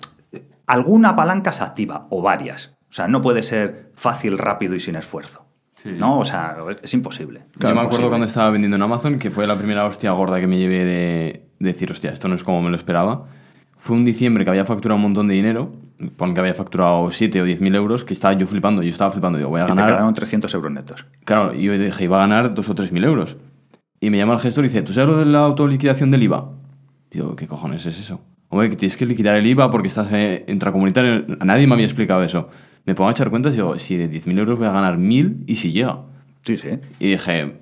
alguna 0.68 1.16
palanca 1.16 1.52
se 1.52 1.64
activa, 1.64 2.08
o 2.10 2.22
varias. 2.22 2.76
O 2.90 2.94
sea, 2.94 3.08
no 3.08 3.22
puede 3.22 3.44
ser 3.44 3.92
fácil, 3.96 4.38
rápido 4.38 4.76
y 4.76 4.80
sin 4.80 4.96
esfuerzo. 4.96 5.45
Sí. 5.86 5.92
¿No? 5.96 6.18
O 6.18 6.26
sea, 6.26 6.58
es, 6.82 6.94
imposible. 6.96 7.42
Es 7.60 7.70
Yo 7.70 7.76
me 7.76 7.82
acuerdo 7.82 8.10
cuando 8.10 8.26
estaba 8.26 8.50
vendiendo 8.50 8.76
en 8.76 8.82
Amazon, 8.82 9.20
que 9.20 9.30
fue 9.30 9.46
la 9.46 9.56
primera 9.56 9.86
hostia 9.86 10.12
gorda 10.14 10.40
que 10.40 10.48
me 10.48 10.58
llevé 10.58 10.84
de, 10.84 11.46
de 11.60 11.68
decir, 11.68 11.92
hostia, 11.92 12.10
esto 12.10 12.28
no 12.28 12.34
es 12.34 12.44
como 12.44 12.60
me 12.64 12.72
lo 12.72 12.76
esperaba. 12.76 13.28
Fue 13.78 13.96
un 13.96 14.04
diciembre 14.04 14.44
que 14.44 14.50
había 14.50 14.66
facturado 14.66 14.96
un 14.96 15.04
montón 15.04 15.28
de 15.28 15.36
dinero, 15.36 15.74
pon 16.18 16.34
que 16.34 16.40
había 16.40 16.56
facturado 16.56 17.12
7 17.12 17.40
o 17.40 17.46
10 17.46 17.62
mil 17.62 17.76
euros, 17.76 18.04
que 18.04 18.14
estaba 18.14 18.34
yo 18.34 18.48
flipando, 18.48 18.82
yo 18.82 18.90
estaba 18.90 19.12
flipando, 19.12 19.38
digo, 19.38 19.52
voy 19.52 19.62
a 19.62 19.66
Y 19.66 19.68
te 19.68 19.74
ganar... 19.76 19.92
quedaron 19.92 20.14
300 20.16 20.54
euros 20.56 20.72
netos. 20.72 21.06
Claro, 21.24 21.54
y 21.54 21.64
yo 21.64 21.78
dije, 21.78 22.04
iba 22.06 22.18
a 22.18 22.28
ganar 22.28 22.56
2 22.56 22.70
o 22.70 22.74
3 22.76 22.92
mil 22.92 23.04
euros. 23.04 23.38
Y 24.00 24.10
me 24.10 24.18
llama 24.18 24.34
el 24.34 24.40
gestor 24.40 24.66
y 24.66 24.70
dice, 24.70 24.82
¿tú 24.82 24.92
sabes 24.92 25.10
lo 25.12 25.18
de 25.18 25.26
la 25.26 25.40
autoliquidación 25.40 26.10
del 26.10 26.24
IVA? 26.24 26.50
Digo, 27.12 27.36
¿qué 27.36 27.48
cojones 27.48 27.86
es 27.86 28.00
eso? 28.00 28.22
Hombre, 28.50 28.70
que 28.70 28.76
tienes 28.76 28.98
que 28.98 29.06
liquidar 29.06 29.36
el 29.36 29.46
IVA 29.46 29.72
porque 29.72 29.88
estás 29.88 30.08
eh, 30.12 30.46
intracomunitario. 30.48 31.26
A 31.40 31.46
nadie 31.46 31.68
me 31.68 31.74
había 31.74 31.86
explicado 31.86 32.24
eso. 32.24 32.50
Me 32.86 32.96
pongo 32.96 33.10
a 33.10 33.12
echar 33.12 33.30
cuentas 33.30 33.54
y 33.54 33.58
digo, 33.58 33.78
si 33.80 33.98
de 33.98 34.10
10.000 34.10 34.40
euros 34.40 34.60
voy 34.60 34.68
a 34.68 34.72
ganar 34.72 34.98
1.000 34.98 35.44
y 35.48 35.56
si 35.56 35.72
llega. 35.72 36.02
Sí, 36.42 36.58
sí. 36.58 36.80
Y 37.00 37.12
dije, 37.12 37.56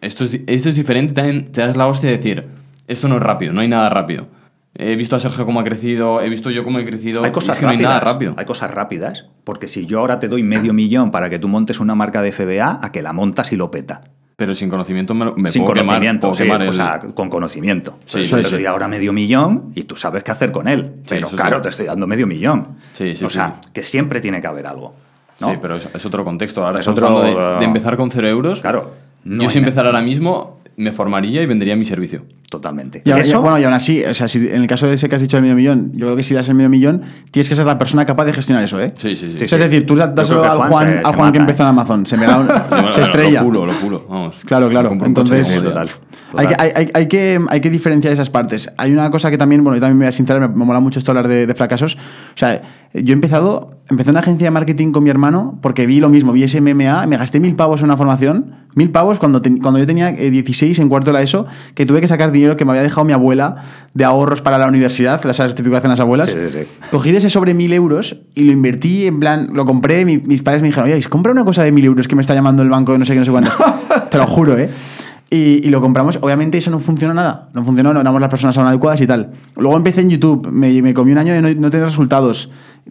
esto 0.00 0.24
es, 0.24 0.40
esto 0.46 0.68
es 0.70 0.74
diferente, 0.74 1.12
también 1.12 1.52
te 1.52 1.60
das 1.60 1.76
la 1.76 1.86
hostia 1.86 2.10
de 2.10 2.16
decir, 2.16 2.46
esto 2.86 3.08
no 3.08 3.16
es 3.16 3.22
rápido, 3.22 3.52
no 3.52 3.60
hay 3.60 3.68
nada 3.68 3.90
rápido. 3.90 4.28
He 4.74 4.96
visto 4.96 5.16
a 5.16 5.20
Sergio 5.20 5.44
cómo 5.44 5.60
ha 5.60 5.64
crecido, 5.64 6.22
he 6.22 6.28
visto 6.28 6.50
yo 6.50 6.64
cómo 6.64 6.78
he 6.78 6.84
crecido. 6.84 7.22
Hay 7.24 7.32
cosas 7.32 7.56
es 7.56 7.60
que 7.60 7.66
no 7.66 7.72
hay 7.72 7.76
rápidas. 7.76 7.94
nada 7.94 8.12
rápido. 8.12 8.34
Hay 8.36 8.46
cosas 8.46 8.70
rápidas. 8.70 9.26
Porque 9.44 9.66
si 9.66 9.84
yo 9.84 9.98
ahora 9.98 10.20
te 10.20 10.28
doy 10.28 10.42
medio 10.42 10.72
millón 10.72 11.10
para 11.10 11.28
que 11.28 11.38
tú 11.38 11.48
montes 11.48 11.80
una 11.80 11.94
marca 11.94 12.22
de 12.22 12.32
FBA, 12.32 12.78
a 12.80 12.92
que 12.92 13.02
la 13.02 13.12
montas 13.12 13.52
y 13.52 13.56
lo 13.56 13.70
peta. 13.70 14.04
Pero 14.40 14.54
sin 14.54 14.70
conocimiento 14.70 15.12
me, 15.12 15.26
lo- 15.26 15.36
me 15.36 15.50
Sin 15.50 15.60
puedo 15.64 15.74
quemar, 15.74 15.96
conocimiento, 15.96 16.28
puedo 16.28 16.34
sí, 16.34 16.42
quemar 16.44 16.62
o 16.62 16.64
el- 16.64 16.72
sea, 16.72 17.00
con 17.14 17.28
conocimiento. 17.28 17.98
Sí, 18.06 18.22
Pero 18.24 18.24
sí, 18.24 18.50
te 18.50 18.56
doy 18.56 18.64
ahora 18.64 18.88
medio 18.88 19.12
millón 19.12 19.72
y 19.74 19.82
tú 19.82 19.96
sabes 19.96 20.22
qué 20.22 20.30
hacer 20.30 20.50
con 20.50 20.66
él. 20.66 20.94
Pero 21.06 21.28
claro, 21.28 21.60
te 21.60 21.68
estoy 21.68 21.84
dando 21.84 22.06
medio 22.06 22.26
millón. 22.26 22.68
Sí, 22.94 23.14
sí, 23.14 23.22
o 23.22 23.28
sea, 23.28 23.56
que 23.74 23.82
siempre 23.82 24.18
tiene 24.22 24.40
que 24.40 24.46
haber 24.46 24.66
algo. 24.66 24.94
¿no? 25.40 25.50
Sí, 25.50 25.58
pero 25.60 25.76
es, 25.76 25.86
es 25.94 26.06
otro 26.06 26.24
contexto. 26.24 26.64
Ahora 26.64 26.80
Es 26.80 26.88
otro, 26.88 27.14
otro 27.14 27.22
de, 27.26 27.34
uh, 27.56 27.58
de 27.58 27.64
empezar 27.66 27.98
con 27.98 28.10
cero 28.10 28.28
euros. 28.28 28.62
Claro. 28.62 28.92
no 29.24 29.42
yo 29.42 29.50
si 29.50 29.56
nada. 29.58 29.68
empezara 29.68 29.88
ahora 29.90 30.00
mismo, 30.00 30.59
me 30.76 30.92
formaría 30.92 31.42
y 31.42 31.46
vendería 31.46 31.76
mi 31.76 31.84
servicio. 31.84 32.22
Totalmente. 32.50 33.02
Y, 33.04 33.10
ahora- 33.10 33.22
Eso, 33.22 33.40
bueno, 33.42 33.58
y 33.60 33.64
aún 33.64 33.74
así, 33.74 34.02
o 34.04 34.12
sea, 34.14 34.26
si, 34.26 34.38
en 34.38 34.62
el 34.62 34.66
caso 34.66 34.88
de 34.88 34.94
ese 34.94 35.08
que 35.08 35.14
has 35.14 35.20
dicho 35.22 35.36
del 35.36 35.42
medio 35.42 35.54
millón, 35.56 35.92
yo 35.94 36.06
creo 36.06 36.16
que 36.16 36.24
si 36.24 36.34
das 36.34 36.48
el 36.48 36.54
medio 36.56 36.68
millón, 36.70 37.02
tienes 37.30 37.48
que 37.48 37.54
ser 37.54 37.64
la 37.66 37.78
persona 37.78 38.04
capaz 38.06 38.24
de 38.24 38.32
gestionar 38.32 38.64
eso, 38.64 38.80
¿eh? 38.80 38.92
Sí, 38.98 39.14
sí, 39.14 39.34
sí. 39.38 39.44
Es 39.44 39.50
decir, 39.50 39.86
tú 39.86 39.94
das- 39.94 40.10
al 40.18 40.26
Juan, 40.26 40.70
Juan 40.70 40.86
se- 40.88 40.98
al 40.98 41.04
se 41.04 41.04
Juan 41.04 41.16
mata, 41.18 41.32
que 41.32 41.38
empezó 41.38 41.62
¿eh? 41.62 41.66
en 41.66 41.68
Amazon. 41.70 42.06
Se, 42.06 42.16
me 42.16 42.26
da 42.26 42.38
un- 42.40 42.48
Bueno, 42.70 42.92
se 42.92 43.02
estrella. 43.02 43.40
Lo 43.42 43.46
pulo, 43.46 43.66
lo 43.66 43.72
pulo. 43.74 44.06
Vamos. 44.08 44.36
Claro, 44.44 44.68
claro. 44.68 44.90
Entonces, 45.04 45.62
total. 45.62 45.88
Hay 46.36 46.46
que, 46.46 46.54
hay, 46.58 46.70
hay- 46.74 46.90
hay 46.94 47.06
que, 47.08 47.40
hay 47.48 47.60
que 47.60 47.70
diferenciar 47.70 48.12
esas 48.12 48.30
partes. 48.30 48.70
Hay 48.76 48.92
una 48.92 49.10
cosa 49.10 49.30
que 49.30 49.38
también, 49.38 49.62
bueno, 49.62 49.76
yo 49.76 49.80
también 49.80 49.98
me 49.98 50.04
voy 50.06 50.08
a 50.08 50.12
sincerar, 50.12 50.40
me, 50.40 50.48
me 50.48 50.64
mola 50.64 50.80
mucho 50.80 50.98
esto 50.98 51.12
hablar 51.12 51.28
de, 51.28 51.46
de 51.46 51.54
fracasos. 51.54 51.94
O 51.96 52.36
sea, 52.38 52.62
yo 52.94 53.10
he 53.10 53.12
empezado, 53.12 53.79
empecé 53.90 54.10
una 54.10 54.20
agencia 54.20 54.46
de 54.46 54.50
marketing 54.52 54.92
con 54.92 55.02
mi 55.04 55.10
hermano 55.10 55.58
porque 55.62 55.84
vi 55.86 56.00
lo 56.00 56.08
mismo, 56.08 56.32
vi 56.32 56.44
ese 56.44 56.60
MMA, 56.60 57.06
me 57.06 57.16
gasté 57.16 57.40
mil 57.40 57.54
pavos 57.56 57.80
en 57.80 57.86
una 57.86 57.96
formación, 57.96 58.54
mil 58.74 58.90
pavos 58.90 59.18
cuando, 59.18 59.42
ten- 59.42 59.58
cuando 59.58 59.78
yo 59.80 59.86
tenía 59.86 60.10
eh, 60.10 60.30
16 60.30 60.78
en 60.78 60.88
cuarto 60.88 61.08
de 61.08 61.14
la 61.14 61.22
ESO, 61.22 61.46
que 61.74 61.84
tuve 61.86 62.00
que 62.00 62.06
sacar 62.08 62.30
dinero 62.32 62.56
que 62.56 62.64
me 62.64 62.70
había 62.70 62.82
dejado 62.82 63.04
mi 63.04 63.12
abuela 63.12 63.56
de 63.94 64.04
ahorros 64.04 64.42
para 64.42 64.58
la 64.58 64.68
universidad, 64.68 65.22
las 65.24 65.36
sabes 65.38 65.54
típico 65.54 65.72
que 65.72 65.78
hacen 65.78 65.90
las 65.90 66.00
abuelas. 66.00 66.28
Sí, 66.28 66.38
sí, 66.50 66.58
sí. 66.60 66.66
Cogí 66.90 67.10
de 67.10 67.18
ese 67.18 67.30
sobre 67.30 67.52
mil 67.52 67.72
euros 67.72 68.16
y 68.34 68.44
lo 68.44 68.52
invertí, 68.52 69.06
en 69.06 69.18
plan, 69.20 69.48
lo 69.52 69.66
compré, 69.66 70.04
mi- 70.04 70.18
mis 70.18 70.42
padres 70.42 70.62
me 70.62 70.68
dijeron, 70.68 70.90
oye, 70.90 71.02
compra 71.08 71.32
una 71.32 71.44
cosa 71.44 71.62
de 71.64 71.72
mil 71.72 71.84
euros 71.84 72.06
que 72.06 72.14
me 72.14 72.22
está 72.22 72.34
llamando 72.34 72.62
el 72.62 72.70
banco 72.70 72.92
de 72.92 72.98
no 72.98 73.04
sé 73.04 73.14
qué, 73.14 73.18
no 73.18 73.24
sé 73.24 73.30
cuántos. 73.32 73.54
Te 74.10 74.18
lo 74.18 74.26
juro, 74.26 74.56
¿eh? 74.56 74.70
Y, 75.32 75.64
y 75.64 75.70
lo 75.70 75.80
compramos. 75.80 76.18
Obviamente 76.22 76.58
eso 76.58 76.72
no 76.72 76.80
funcionó 76.80 77.14
nada. 77.14 77.48
No 77.54 77.64
funcionó, 77.64 77.92
no 77.94 78.00
éramos 78.00 78.20
las 78.20 78.28
personas 78.30 78.58
adecuadas 78.58 79.00
y 79.00 79.06
tal. 79.06 79.30
Luego 79.56 79.76
empecé 79.76 80.00
en 80.00 80.10
YouTube. 80.10 80.48
Me, 80.50 80.82
me 80.82 80.92
comí 80.92 81.12
un 81.12 81.18
año 81.18 81.32
de 81.32 81.40
no, 81.40 81.48
no 81.60 81.70
tener 81.70 81.86
resultados. 81.86 82.50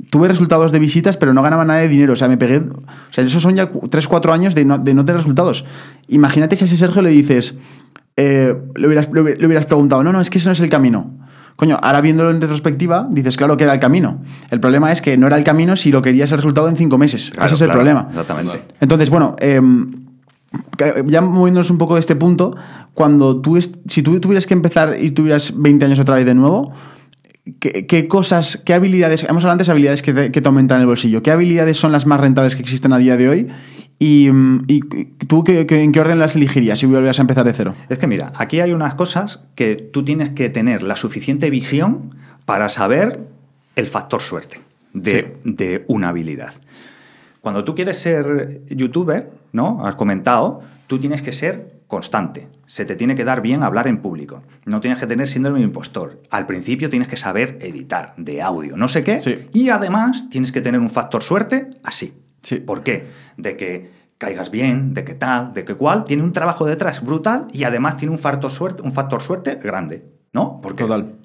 Tuve 0.10 0.28
resultados 0.28 0.72
de 0.72 0.80
visitas, 0.80 1.18
pero 1.18 1.34
no 1.34 1.42
ganaba 1.42 1.66
nada 1.66 1.80
de 1.80 1.88
dinero. 1.88 2.14
O 2.14 2.16
sea, 2.16 2.28
me 2.28 2.38
pegué... 2.38 2.58
O 2.58 2.84
sea, 3.12 3.24
esos 3.24 3.42
son 3.44 3.56
ya 3.56 3.72
3-4 3.72 4.32
años 4.34 4.56
de 4.56 4.66
no, 4.66 4.78
de 4.78 4.94
no 4.94 5.04
tener 5.06 5.18
resultados. 5.18 5.66
Imagínate 6.08 6.56
si 6.56 6.64
a 6.64 6.68
ese 6.68 6.78
Sergio 6.78 7.02
le 7.02 7.10
dices... 7.10 7.56
eh, 8.18 8.56
le, 8.76 8.88
hubieras, 8.88 9.10
le 9.14 9.36
le 9.36 9.46
hubieras 9.46 9.66
preguntado, 9.66 10.04
no, 10.04 10.12
no, 10.12 10.22
es 10.22 10.30
que 10.30 10.38
ese 10.38 10.48
no 10.50 10.54
es 10.54 10.60
el 10.62 10.70
camino. 10.70 11.12
Coño, 11.56 11.78
ahora 11.82 12.00
viéndolo 12.00 12.30
en 12.32 12.40
retrospectiva, 12.40 13.08
dices, 13.12 13.36
claro 13.36 13.58
que 13.58 13.66
era 13.66 13.74
el 13.74 13.80
camino. 13.82 14.22
El 14.50 14.62
problema 14.62 14.92
es 14.94 15.02
que 15.02 15.18
no 15.18 15.28
era 15.28 15.36
el 15.38 15.44
camino 15.44 15.76
si 15.76 15.92
lo 15.92 16.02
querías 16.02 16.32
el 16.32 16.38
resultado 16.38 16.70
en 16.70 16.78
cinco 16.78 16.98
meses. 16.98 17.32
Claro, 17.32 17.48
ese 17.48 17.56
es 17.56 17.62
el 17.62 17.68
claro, 17.68 17.80
problema. 17.80 18.08
Exactamente. 18.10 18.62
Entonces, 18.80 19.10
bueno, 19.10 19.36
que- 20.78 21.04
ya 21.08 21.22
moviéndonos 21.22 21.70
un 21.70 21.78
poco 21.78 21.96
de 21.96 22.00
este 22.00 22.16
punto, 22.16 22.56
cuando 22.94 23.42
tú, 23.42 23.60
si 23.62 24.02
tú 24.04 24.20
tuvieras 24.20 24.48
que 24.48 24.54
empezar 24.54 24.96
y 25.00 25.12
tuvieras 25.12 25.54
20 25.56 25.86
años 25.86 26.00
otra 26.00 26.16
vez 26.16 26.26
de 26.26 26.34
nuevo, 26.34 26.72
¿qué, 27.60 27.86
qué 27.88 28.08
cosas, 28.08 28.62
qué 28.66 28.74
habilidades, 28.74 29.24
hemos 29.24 29.44
hablado 29.44 29.54
antes 29.54 29.68
de 29.68 29.72
habilidades 29.72 30.02
que 30.02 30.14
te, 30.14 30.32
que 30.32 30.42
te 30.42 30.48
aumentan 30.48 30.80
el 30.82 30.88
bolsillo, 30.88 31.22
qué 31.24 31.32
habilidades 31.32 31.78
son 31.78 31.92
las 31.92 32.06
más 32.06 32.20
rentables 32.20 32.56
que 32.56 32.62
existen 32.62 32.94
a 32.94 32.98
día 32.98 33.18
de 33.18 33.30
hoy? 33.30 33.48
Y, 34.02 34.30
y 34.68 34.80
tú 35.28 35.44
qué- 35.44 35.66
qué- 35.66 35.84
en 35.84 35.92
qué 35.92 36.00
orden 36.00 36.20
las 36.20 36.36
elegirías 36.36 36.80
si 36.80 36.86
volvieras 36.86 37.20
a 37.20 37.22
empezar 37.24 37.46
de 37.46 37.54
cero? 37.54 37.76
Es 37.90 37.98
que 37.98 38.08
mira, 38.08 38.32
aquí 38.36 38.60
hay 38.62 38.72
unas 38.72 38.94
cosas 38.96 39.42
que 39.56 39.76
tú 39.76 40.06
tienes 40.06 40.30
que 40.30 40.50
tener 40.50 40.84
la 40.84 40.96
suficiente 40.96 41.50
visión 41.50 42.16
para 42.46 42.70
saber 42.70 43.20
el 43.76 43.88
factor 43.88 44.22
suerte 44.22 44.62
de, 44.94 45.38
de 45.44 45.84
una 45.88 46.10
habilidad. 46.10 46.54
Cuando 47.42 47.64
tú 47.64 47.76
quieres 47.76 47.98
ser 47.98 48.62
youtuber, 48.70 49.32
¿no? 49.54 49.86
Has 49.86 49.96
comentado, 49.96 50.62
tú 50.88 50.98
tienes 51.00 51.22
que 51.22 51.32
ser 51.34 51.79
constante. 51.90 52.48
Se 52.68 52.86
te 52.86 52.96
tiene 52.96 53.16
que 53.16 53.26
dar 53.26 53.42
bien 53.42 53.64
hablar 53.64 53.88
en 53.88 53.98
público. 53.98 54.44
No 54.66 54.80
tienes 54.80 55.00
que 55.00 55.08
tener 55.08 55.28
síndrome 55.28 55.58
de 55.58 55.66
impostor. 55.66 56.22
Al 56.30 56.46
principio 56.46 56.88
tienes 56.88 57.08
que 57.08 57.18
saber 57.18 57.58
editar 57.62 58.14
de 58.16 58.44
audio, 58.44 58.78
no 58.78 58.88
sé 58.88 59.04
qué. 59.04 59.20
Sí. 59.22 59.50
Y 59.54 59.70
además 59.70 60.30
tienes 60.30 60.52
que 60.52 60.62
tener 60.62 60.80
un 60.80 60.92
factor 60.92 61.24
suerte 61.24 61.72
así. 61.84 62.14
Sí. 62.44 62.58
¿Por 62.58 62.84
qué? 62.84 63.08
De 63.38 63.58
que 63.58 63.90
caigas 64.20 64.52
bien, 64.52 64.94
de 64.94 65.04
que 65.04 65.16
tal, 65.16 65.52
de 65.56 65.66
que 65.66 65.74
cual. 65.74 66.04
Tiene 66.04 66.22
un 66.22 66.32
trabajo 66.32 66.64
detrás 66.64 67.04
brutal 67.04 67.48
y 67.52 67.64
además 67.64 67.98
tiene 67.98 68.14
un 68.14 68.20
factor 68.20 68.52
suerte, 68.52 68.84
un 68.84 68.92
factor 68.92 69.24
suerte 69.24 69.56
grande. 69.56 70.06
¿No? 70.32 70.60
Porque 70.62 70.84
Total. 70.84 71.16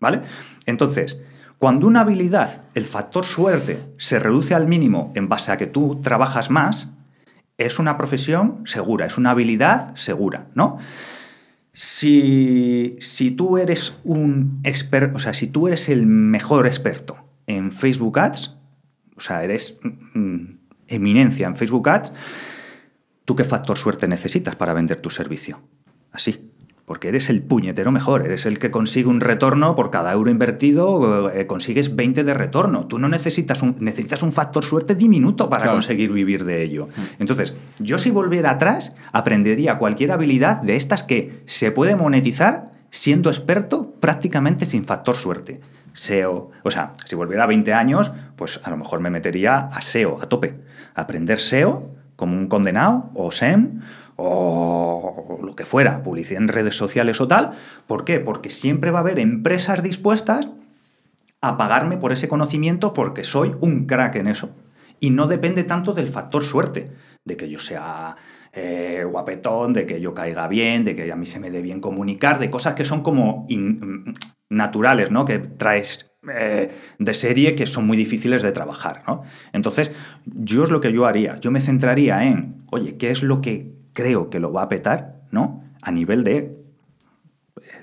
¿Vale? 0.00 0.22
Entonces, 0.64 1.18
cuando 1.58 1.86
una 1.86 2.00
habilidad, 2.00 2.62
el 2.74 2.86
factor 2.86 3.26
suerte, 3.26 3.92
se 3.98 4.18
reduce 4.18 4.54
al 4.54 4.66
mínimo 4.66 5.12
en 5.14 5.28
base 5.28 5.52
a 5.52 5.58
que 5.58 5.66
tú 5.66 6.00
trabajas 6.00 6.50
más, 6.50 6.95
es 7.58 7.78
una 7.78 7.96
profesión 7.96 8.62
segura, 8.66 9.06
es 9.06 9.18
una 9.18 9.30
habilidad 9.30 9.94
segura, 9.96 10.48
¿no? 10.54 10.78
Si, 11.72 12.96
si 13.00 13.30
tú 13.30 13.58
eres 13.58 13.98
un 14.02 14.60
experto, 14.64 15.16
o 15.16 15.18
sea, 15.18 15.34
si 15.34 15.46
tú 15.46 15.66
eres 15.66 15.88
el 15.88 16.06
mejor 16.06 16.66
experto 16.66 17.18
en 17.46 17.70
Facebook 17.70 18.18
Ads, 18.18 18.56
o 19.16 19.20
sea, 19.20 19.44
eres 19.44 19.78
mm, 19.82 20.44
eminencia 20.88 21.46
en 21.46 21.56
Facebook 21.56 21.88
Ads, 21.88 22.12
¿tú 23.24 23.36
qué 23.36 23.44
factor 23.44 23.76
suerte 23.76 24.08
necesitas 24.08 24.56
para 24.56 24.72
vender 24.72 24.98
tu 24.98 25.10
servicio? 25.10 25.60
Así. 26.12 26.45
Porque 26.86 27.08
eres 27.08 27.28
el 27.30 27.42
puñetero 27.42 27.90
mejor, 27.90 28.24
eres 28.24 28.46
el 28.46 28.58
que 28.60 28.70
consigue 28.70 29.08
un 29.08 29.20
retorno 29.20 29.74
por 29.74 29.90
cada 29.90 30.12
euro 30.12 30.30
invertido, 30.30 31.30
eh, 31.30 31.46
consigues 31.46 31.96
20 31.96 32.22
de 32.24 32.32
retorno. 32.32 32.86
Tú 32.86 32.98
no 33.00 33.08
necesitas 33.08 33.60
un, 33.60 33.74
necesitas 33.80 34.22
un 34.22 34.30
factor 34.32 34.64
suerte 34.64 34.94
diminuto 34.94 35.48
para 35.50 35.62
Claro. 35.64 35.76
conseguir 35.76 36.12
vivir 36.12 36.44
de 36.44 36.62
ello. 36.62 36.88
Entonces, 37.18 37.54
yo 37.80 37.98
si 37.98 38.10
volviera 38.12 38.50
atrás, 38.52 38.94
aprendería 39.12 39.78
cualquier 39.78 40.12
habilidad 40.12 40.62
de 40.62 40.76
estas 40.76 41.02
que 41.02 41.42
se 41.46 41.72
puede 41.72 41.96
monetizar 41.96 42.66
siendo 42.90 43.30
experto 43.30 43.90
prácticamente 44.00 44.64
sin 44.64 44.84
factor 44.84 45.16
suerte. 45.16 45.60
SEO, 45.92 46.50
o 46.62 46.70
sea, 46.70 46.92
si 47.04 47.16
volviera 47.16 47.44
a 47.44 47.46
20 47.46 47.72
años, 47.74 48.12
pues 48.36 48.60
a 48.62 48.70
lo 48.70 48.76
mejor 48.76 49.00
me 49.00 49.10
metería 49.10 49.70
a 49.72 49.80
SEO 49.82 50.20
a 50.22 50.26
tope. 50.26 50.54
Aprender 50.94 51.40
SEO 51.40 51.90
como 52.14 52.34
un 52.36 52.46
condenado 52.48 53.10
o 53.14 53.32
SEM 53.32 53.80
o 54.16 55.38
lo 55.42 55.54
que 55.54 55.66
fuera, 55.66 56.02
publicidad 56.02 56.42
en 56.42 56.48
redes 56.48 56.76
sociales 56.76 57.20
o 57.20 57.28
tal. 57.28 57.52
¿Por 57.86 58.04
qué? 58.04 58.20
Porque 58.20 58.50
siempre 58.50 58.90
va 58.90 58.98
a 58.98 59.02
haber 59.02 59.18
empresas 59.18 59.82
dispuestas 59.82 60.50
a 61.40 61.56
pagarme 61.56 61.98
por 61.98 62.12
ese 62.12 62.28
conocimiento 62.28 62.92
porque 62.92 63.24
soy 63.24 63.54
un 63.60 63.86
crack 63.86 64.16
en 64.16 64.28
eso. 64.28 64.50
Y 64.98 65.10
no 65.10 65.26
depende 65.26 65.64
tanto 65.64 65.92
del 65.92 66.08
factor 66.08 66.42
suerte, 66.42 66.90
de 67.24 67.36
que 67.36 67.48
yo 67.50 67.58
sea 67.58 68.16
eh, 68.52 69.04
guapetón, 69.06 69.74
de 69.74 69.84
que 69.84 70.00
yo 70.00 70.14
caiga 70.14 70.48
bien, 70.48 70.84
de 70.84 70.96
que 70.96 71.12
a 71.12 71.16
mí 71.16 71.26
se 71.26 71.38
me 71.38 71.50
dé 71.50 71.60
bien 71.60 71.80
comunicar, 71.80 72.38
de 72.38 72.48
cosas 72.48 72.74
que 72.74 72.86
son 72.86 73.02
como 73.02 73.46
mm, 73.50 74.12
naturales, 74.48 75.10
¿no? 75.10 75.26
Que 75.26 75.38
traes 75.38 76.10
eh, 76.32 76.70
de 76.98 77.14
serie 77.14 77.54
que 77.54 77.66
son 77.66 77.86
muy 77.86 77.96
difíciles 77.96 78.42
de 78.42 78.52
trabajar, 78.52 79.02
¿no? 79.06 79.22
Entonces, 79.52 79.92
yo 80.24 80.64
es 80.64 80.70
lo 80.70 80.80
que 80.80 80.92
yo 80.92 81.04
haría. 81.04 81.38
Yo 81.40 81.50
me 81.50 81.60
centraría 81.60 82.24
en, 82.24 82.64
oye, 82.70 82.96
¿qué 82.96 83.10
es 83.10 83.22
lo 83.22 83.42
que 83.42 83.76
creo 83.96 84.28
que 84.28 84.38
lo 84.40 84.52
va 84.52 84.62
a 84.62 84.68
petar, 84.68 85.22
¿no? 85.30 85.64
A 85.80 85.90
nivel 85.90 86.22
de 86.22 86.54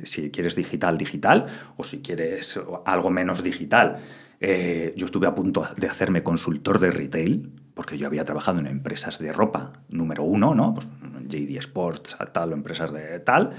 si 0.04 0.30
quieres 0.30 0.56
digital, 0.56 0.98
digital, 0.98 1.48
o 1.76 1.84
si 1.84 2.02
quieres 2.02 2.60
algo 2.86 3.10
menos 3.10 3.44
digital. 3.44 3.98
Eh, 4.40 4.94
yo 4.96 5.06
estuve 5.06 5.26
a 5.26 5.34
punto 5.34 5.66
de 5.76 5.88
hacerme 5.88 6.22
consultor 6.22 6.80
de 6.80 6.92
retail, 6.92 7.52
porque 7.74 7.98
yo 7.98 8.06
había 8.06 8.26
trabajado 8.26 8.60
en 8.60 8.68
empresas 8.68 9.18
de 9.18 9.34
ropa, 9.34 9.74
número 9.90 10.24
uno, 10.24 10.54
¿no? 10.54 10.76
Pues 10.76 10.88
JD 11.28 11.58
Sports, 11.58 12.16
tal, 12.32 12.52
o 12.52 12.54
empresas 12.54 12.94
de 12.94 13.20
tal. 13.20 13.52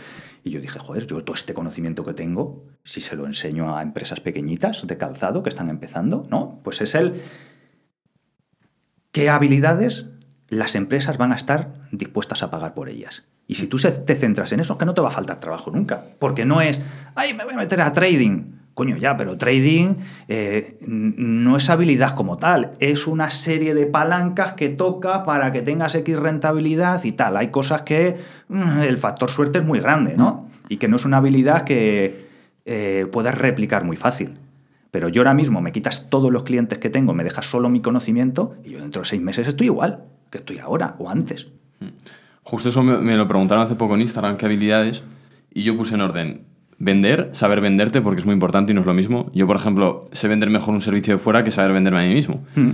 Y 0.45 0.51
yo 0.51 0.61
dije, 0.61 0.79
joder, 0.79 1.09
yo 1.09 1.25
todo 1.25 1.35
este 1.35 1.55
conocimiento 1.55 2.05
que 2.05 2.15
tengo, 2.15 2.67
si 2.85 3.01
se 3.01 3.17
lo 3.17 3.27
enseño 3.27 3.77
a 3.77 3.83
empresas 3.83 4.21
pequeñitas 4.21 4.87
de 4.87 4.97
calzado 4.97 5.43
que 5.43 5.49
están 5.49 5.71
empezando, 5.71 6.23
¿no? 6.31 6.61
Pues 6.63 6.81
es 6.83 6.95
el 6.95 7.21
qué 9.11 9.29
habilidades 9.29 10.07
las 10.55 10.75
empresas 10.75 11.19
van 11.19 11.33
a 11.33 11.37
estar 11.37 11.75
dispuestas 11.91 12.43
a 12.43 12.51
pagar 12.51 12.75
por 12.75 12.89
ellas. 12.89 13.25
Y 13.47 13.57
si 13.57 13.67
tú 13.67 13.77
te 13.79 14.15
centras 14.15 14.53
en 14.53 14.61
eso, 14.61 14.79
que 14.79 14.87
no 14.87 14.95
te 14.95 15.03
va 15.03 15.09
a 15.09 15.13
faltar 15.13 15.41
trabajo 15.41 15.71
nunca. 15.71 16.03
Porque 16.19 16.45
no 16.45 16.61
es, 16.61 16.81
ay, 17.15 17.35
me 17.35 17.45
voy 17.45 17.55
a 17.55 17.59
meter 17.59 17.81
a 17.81 17.93
trading. 17.93 18.55
Coño, 18.73 18.97
ya, 18.97 19.17
pero 19.17 19.39
trading 19.39 19.97
eh, 20.27 20.79
no 20.81 21.57
es 21.57 21.71
habilidad 21.71 22.15
como 22.15 22.39
tal. 22.39 22.73
Es 22.81 23.07
una 23.07 23.31
serie 23.31 23.75
de 23.75 23.87
palancas 23.87 24.55
que 24.55 24.69
toca 24.69 25.23
para 25.23 25.53
que 25.53 25.63
tengas 25.63 25.95
X 25.95 26.19
rentabilidad 26.19 27.05
y 27.05 27.13
tal. 27.13 27.37
Hay 27.37 27.49
cosas 27.49 27.83
que 27.83 28.17
mm, 28.49 28.81
el 28.81 28.99
factor 28.99 29.31
suerte 29.31 29.61
es 29.61 29.65
muy 29.65 29.79
grande, 29.79 30.17
¿no? 30.17 30.49
Y 30.69 30.79
que 30.79 30.89
no 30.89 30.97
es 30.97 31.05
una 31.05 31.19
habilidad 31.19 31.65
que 31.65 32.29
eh, 32.65 33.07
puedas 33.13 33.37
replicar 33.37 33.85
muy 33.85 33.97
fácil. 33.97 34.39
Pero 34.91 35.09
yo 35.09 35.21
ahora 35.21 35.35
mismo 35.35 35.61
me 35.61 35.71
quitas 35.71 36.09
todos 36.09 36.33
los 36.33 36.45
clientes 36.45 36.79
que 36.79 36.89
tengo, 36.89 37.15
me 37.15 37.25
dejas 37.25 37.47
solo 37.47 37.69
mi 37.69 37.81
conocimiento 37.81 38.57
y 38.65 38.71
yo 38.71 38.81
dentro 38.81 39.03
de 39.03 39.07
seis 39.07 39.21
meses 39.21 39.47
estoy 39.47 39.67
igual 39.67 40.05
que 40.35 40.39
estoy 40.39 40.59
ahora 40.59 40.97
o 40.99 41.09
antes. 41.09 41.47
Justo 42.43 42.71
eso 42.71 42.83
me, 42.83 42.99
me 42.99 43.17
lo 43.17 43.29
preguntaron 43.29 43.63
hace 43.63 43.77
poco 43.77 43.95
en 43.95 44.01
Instagram, 44.01 44.37
qué 44.37 44.47
habilidades, 44.47 45.05
y 45.53 45.63
yo 45.63 45.77
puse 45.77 45.95
en 45.95 46.01
orden 46.01 46.43
vender, 46.81 47.31
saber 47.35 47.61
venderte, 47.61 48.01
porque 48.03 48.19
es 48.19 48.27
muy 48.27 48.35
importante 48.35 48.73
y 48.73 48.75
no 48.75 48.81
es 48.81 48.87
lo 48.89 48.95
mismo. 48.95 49.31
Yo, 49.33 49.47
por 49.47 49.55
ejemplo, 49.55 50.09
sé 50.11 50.27
vender 50.27 50.51
mejor 50.51 50.75
un 50.75 50.81
servicio 50.81 51.15
de 51.15 51.19
fuera 51.19 51.45
que 51.45 51.53
saber 51.53 51.73
venderme 51.73 52.01
a 52.01 52.07
mí 52.09 52.15
mismo. 52.15 52.43
Mm. 52.57 52.71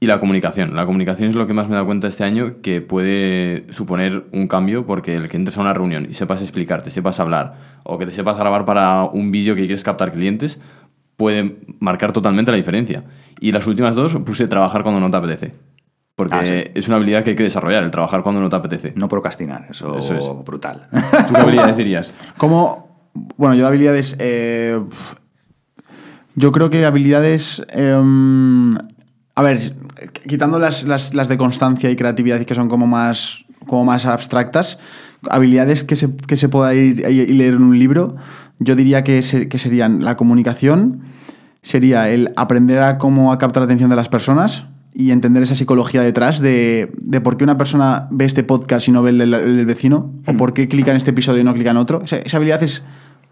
Y 0.00 0.06
la 0.06 0.18
comunicación. 0.18 0.74
La 0.74 0.86
comunicación 0.86 1.28
es 1.28 1.34
lo 1.34 1.46
que 1.46 1.52
más 1.52 1.68
me 1.68 1.74
da 1.74 1.84
cuenta 1.84 2.08
este 2.08 2.24
año 2.24 2.62
que 2.62 2.80
puede 2.80 3.66
suponer 3.70 4.24
un 4.32 4.48
cambio 4.48 4.86
porque 4.86 5.12
el 5.12 5.28
que 5.28 5.36
entres 5.36 5.58
a 5.58 5.60
una 5.60 5.74
reunión 5.74 6.06
y 6.08 6.14
sepas 6.14 6.40
explicarte, 6.40 6.88
sepas 6.88 7.20
hablar 7.20 7.56
o 7.84 7.98
que 7.98 8.06
te 8.06 8.12
sepas 8.12 8.38
grabar 8.38 8.64
para 8.64 9.04
un 9.04 9.30
vídeo 9.30 9.54
que 9.54 9.62
quieres 9.62 9.84
captar 9.84 10.12
clientes 10.12 10.58
puede 11.18 11.56
marcar 11.80 12.12
totalmente 12.12 12.50
la 12.50 12.56
diferencia. 12.56 13.04
Y 13.40 13.52
las 13.52 13.66
últimas 13.66 13.96
dos 13.96 14.14
puse 14.24 14.46
trabajar 14.46 14.84
cuando 14.84 15.00
no 15.00 15.10
te 15.10 15.16
apetece. 15.18 15.52
Porque 16.18 16.34
Ah, 16.34 16.42
sí. 16.44 16.70
es 16.74 16.88
una 16.88 16.96
habilidad 16.96 17.22
que 17.22 17.30
hay 17.30 17.36
que 17.36 17.44
desarrollar, 17.44 17.84
el 17.84 17.92
trabajar 17.92 18.22
cuando 18.24 18.40
no 18.40 18.48
te 18.48 18.56
apetece. 18.56 18.92
No 18.96 19.06
procrastinar, 19.08 19.68
eso, 19.70 19.96
Eso 19.98 20.16
es. 20.18 20.28
brutal. 20.44 20.88
¿Tú 21.28 21.32
qué 21.32 21.40
habilidades 21.40 21.76
dirías? 21.76 22.10
¿Cómo? 22.38 23.08
Bueno, 23.36 23.54
yo 23.54 23.62
de 23.62 23.68
habilidades. 23.68 24.16
eh, 24.18 24.80
yo 26.34 26.52
creo 26.52 26.70
que 26.70 26.84
habilidades. 26.84 27.62
em, 27.70 28.74
a 29.34 29.42
ver, 29.42 29.58
quitando 30.26 30.58
las, 30.58 30.82
las- 30.82 31.14
las 31.14 31.28
de 31.28 31.36
constancia 31.36 31.88
y 31.90 31.94
creatividad 31.94 32.40
que 32.44 32.54
son 32.56 32.68
como 32.68 32.88
más, 32.88 33.44
como 33.68 33.84
más 33.84 34.04
abstractas, 34.04 34.80
habilidades 35.30 35.84
que 35.84 35.94
se, 35.94 36.16
que 36.16 36.36
se 36.36 36.48
pueda 36.48 36.74
ir 36.74 37.00
y 37.08 37.32
leer 37.32 37.54
en 37.54 37.62
un 37.62 37.78
libro, 37.78 38.16
yo 38.58 38.74
diría 38.74 39.04
que, 39.04 39.22
se- 39.22 39.48
que 39.48 39.58
serían 39.58 40.04
la 40.04 40.16
comunicación, 40.16 41.02
sería 41.62 42.08
el 42.10 42.32
aprender 42.36 42.80
a 42.80 42.98
cómo 42.98 43.30
a 43.32 43.38
captar 43.38 43.60
la 43.60 43.64
atención 43.66 43.90
de 43.90 43.96
las 43.96 44.08
personas 44.08 44.64
y 45.00 45.12
entender 45.12 45.44
esa 45.44 45.54
psicología 45.54 46.02
detrás 46.02 46.40
de, 46.40 46.90
de 47.00 47.20
por 47.20 47.36
qué 47.36 47.44
una 47.44 47.56
persona 47.56 48.08
ve 48.10 48.24
este 48.24 48.42
podcast 48.42 48.88
y 48.88 48.90
no 48.90 49.00
ve 49.00 49.10
el 49.10 49.18
del, 49.18 49.32
el 49.32 49.56
del 49.56 49.64
vecino, 49.64 50.10
o 50.26 50.32
por 50.36 50.52
qué 50.52 50.66
clica 50.66 50.90
en 50.90 50.96
este 50.96 51.10
episodio 51.12 51.40
y 51.40 51.44
no 51.44 51.54
clica 51.54 51.70
en 51.70 51.76
otro. 51.76 52.02
Esa, 52.02 52.16
esa 52.16 52.38
habilidad 52.38 52.60
es 52.64 52.84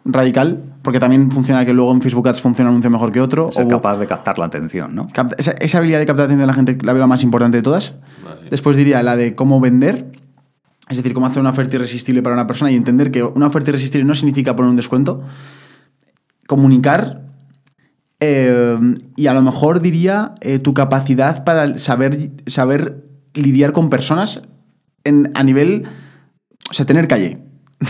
radical, 0.04 0.62
porque 0.82 1.00
también 1.00 1.32
funciona 1.32 1.66
que 1.66 1.72
luego 1.72 1.90
en 1.92 2.00
Facebook 2.00 2.28
Ads 2.28 2.40
funciona 2.40 2.70
un 2.70 2.74
anuncio 2.74 2.88
mejor 2.90 3.10
que 3.10 3.20
otro. 3.20 3.50
Ser 3.50 3.64
o- 3.64 3.68
capaz 3.68 3.96
de 3.98 4.06
captar 4.06 4.38
la 4.38 4.44
atención, 4.44 4.94
¿no? 4.94 5.08
Capta- 5.12 5.34
esa, 5.38 5.50
esa 5.58 5.78
habilidad 5.78 5.98
de 5.98 6.06
captar 6.06 6.20
la 6.20 6.24
atención 6.26 6.42
de 6.42 6.46
la 6.46 6.54
gente 6.54 6.78
la 6.86 6.92
veo 6.92 7.00
la 7.00 7.08
más 7.08 7.24
importante 7.24 7.56
de 7.56 7.62
todas. 7.64 7.94
Vale. 8.24 8.42
Después 8.48 8.76
diría 8.76 9.02
la 9.02 9.16
de 9.16 9.34
cómo 9.34 9.60
vender, 9.60 10.12
es 10.88 10.98
decir, 10.98 11.14
cómo 11.14 11.26
hacer 11.26 11.40
una 11.40 11.50
oferta 11.50 11.74
irresistible 11.74 12.22
para 12.22 12.36
una 12.36 12.46
persona 12.46 12.70
y 12.70 12.76
entender 12.76 13.10
que 13.10 13.24
una 13.24 13.48
oferta 13.48 13.70
irresistible 13.70 14.04
no 14.06 14.14
significa 14.14 14.54
poner 14.54 14.70
un 14.70 14.76
descuento. 14.76 15.24
Comunicar. 16.46 17.22
Eh, 18.20 18.78
y 19.16 19.26
a 19.26 19.34
lo 19.34 19.42
mejor 19.42 19.80
diría 19.80 20.34
eh, 20.40 20.58
tu 20.58 20.74
capacidad 20.74 21.44
para 21.44 21.78
saber, 21.78 22.30
saber 22.46 23.04
lidiar 23.34 23.72
con 23.72 23.90
personas 23.90 24.42
en- 25.04 25.30
a 25.34 25.42
nivel. 25.42 25.84
O 26.70 26.72
sea, 26.72 26.86
tener 26.86 27.06
calle. 27.08 27.38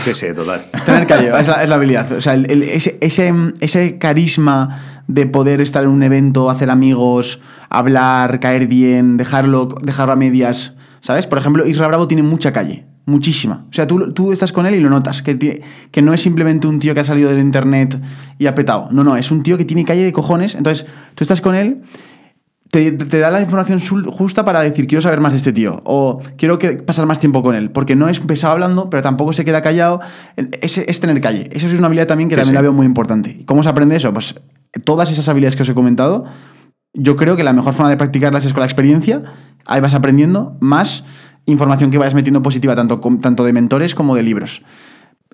Sí, 0.03 0.11
sí, 0.13 0.27
total. 0.35 0.65
Tener 0.85 1.07
calle, 1.07 1.27
es 1.39 1.47
la, 1.47 1.63
es 1.63 1.69
la 1.69 1.75
habilidad. 1.75 2.11
O 2.11 2.19
sea, 2.21 2.33
el- 2.33 2.51
el- 2.51 2.63
ese, 2.63 2.97
ese, 2.99 3.33
ese 3.61 3.97
carisma 3.97 4.81
de 5.07 5.25
poder 5.25 5.61
estar 5.61 5.83
en 5.85 5.89
un 5.89 6.03
evento, 6.03 6.49
hacer 6.49 6.69
amigos, 6.69 7.39
hablar, 7.69 8.41
caer 8.41 8.67
bien, 8.67 9.15
dejarlo, 9.15 9.69
dejarlo 9.81 10.11
a 10.13 10.17
medias. 10.17 10.75
¿Sabes? 10.99 11.25
Por 11.25 11.37
ejemplo, 11.37 11.65
Isra 11.65 11.87
Bravo 11.87 12.07
tiene 12.09 12.21
mucha 12.23 12.51
calle. 12.51 12.85
Muchísima. 13.07 13.65
O 13.69 13.73
sea, 13.73 13.87
tú, 13.87 14.11
tú 14.13 14.31
estás 14.33 14.51
con 14.51 14.65
él 14.65 14.75
y 14.75 14.79
lo 14.81 14.89
notas. 14.89 15.21
Que, 15.23 15.33
tiene- 15.35 15.61
que 15.91 16.01
no 16.01 16.13
es 16.13 16.21
simplemente 16.21 16.67
un 16.67 16.77
tío 16.77 16.93
que 16.93 16.99
ha 16.99 17.05
salido 17.05 17.29
del 17.29 17.39
internet 17.39 17.99
y 18.37 18.45
ha 18.47 18.53
petado. 18.53 18.89
No, 18.91 19.03
no, 19.03 19.15
es 19.17 19.31
un 19.31 19.41
tío 19.43 19.57
que 19.57 19.63
tiene 19.65 19.85
calle 19.85 20.03
de 20.03 20.11
cojones. 20.11 20.55
Entonces, 20.55 20.85
tú 21.15 21.23
estás 21.23 21.39
con 21.41 21.55
él 21.55 21.81
te, 22.69 22.91
te 22.91 23.19
da 23.19 23.31
la 23.31 23.39
información 23.39 23.79
justa 24.11 24.43
para 24.43 24.59
decir 24.59 24.87
quiero 24.87 25.01
saber 25.01 25.21
más 25.21 25.31
de 25.31 25.37
este 25.37 25.53
tío 25.53 25.81
o 25.85 26.21
quiero 26.37 26.59
que, 26.59 26.73
pasar 26.73 27.05
más 27.05 27.17
tiempo 27.17 27.41
con 27.41 27.55
él 27.55 27.71
porque 27.71 27.95
no 27.95 28.09
es 28.09 28.19
pesado 28.19 28.51
hablando 28.51 28.89
pero 28.89 29.01
tampoco 29.01 29.31
se 29.31 29.45
queda 29.45 29.61
callado 29.61 30.01
es, 30.35 30.77
es 30.77 30.99
tener 30.99 31.21
calle 31.21 31.47
eso 31.53 31.65
es 31.67 31.73
una 31.73 31.85
habilidad 31.87 32.07
también 32.07 32.27
que 32.27 32.35
Sí, 32.35 32.41
también 32.41 32.51
sí. 32.51 32.55
la 32.55 32.61
veo 32.61 32.73
muy 32.73 32.85
importante 32.85 33.37
¿Y 33.39 33.45
cómo 33.45 33.63
se 33.63 33.69
aprende 33.69 33.95
eso? 33.95 34.13
pues 34.13 34.35
todas 34.83 35.09
esas 35.09 35.29
habilidades 35.29 35.55
que 35.55 35.61
os 35.61 35.69
he 35.69 35.73
comentado 35.73 36.25
yo 36.93 37.15
creo 37.15 37.37
que 37.37 37.43
la 37.45 37.53
mejor 37.53 37.73
forma 37.73 37.89
de 37.89 37.95
practicarlas 37.95 38.43
es 38.43 38.51
con 38.51 38.59
la 38.59 38.65
experiencia 38.65 39.23
ahí 39.65 39.79
vas 39.79 39.93
aprendiendo 39.93 40.57
más 40.59 41.05
información 41.47 41.89
que 41.91 41.97
vayas 41.97 42.13
metiendo 42.13 42.41
positiva 42.41 42.75
tanto, 42.75 42.99
tanto 43.21 43.43
de 43.43 43.51
mentores 43.53 43.93
como 43.95 44.15
de 44.15 44.23
libros 44.23 44.61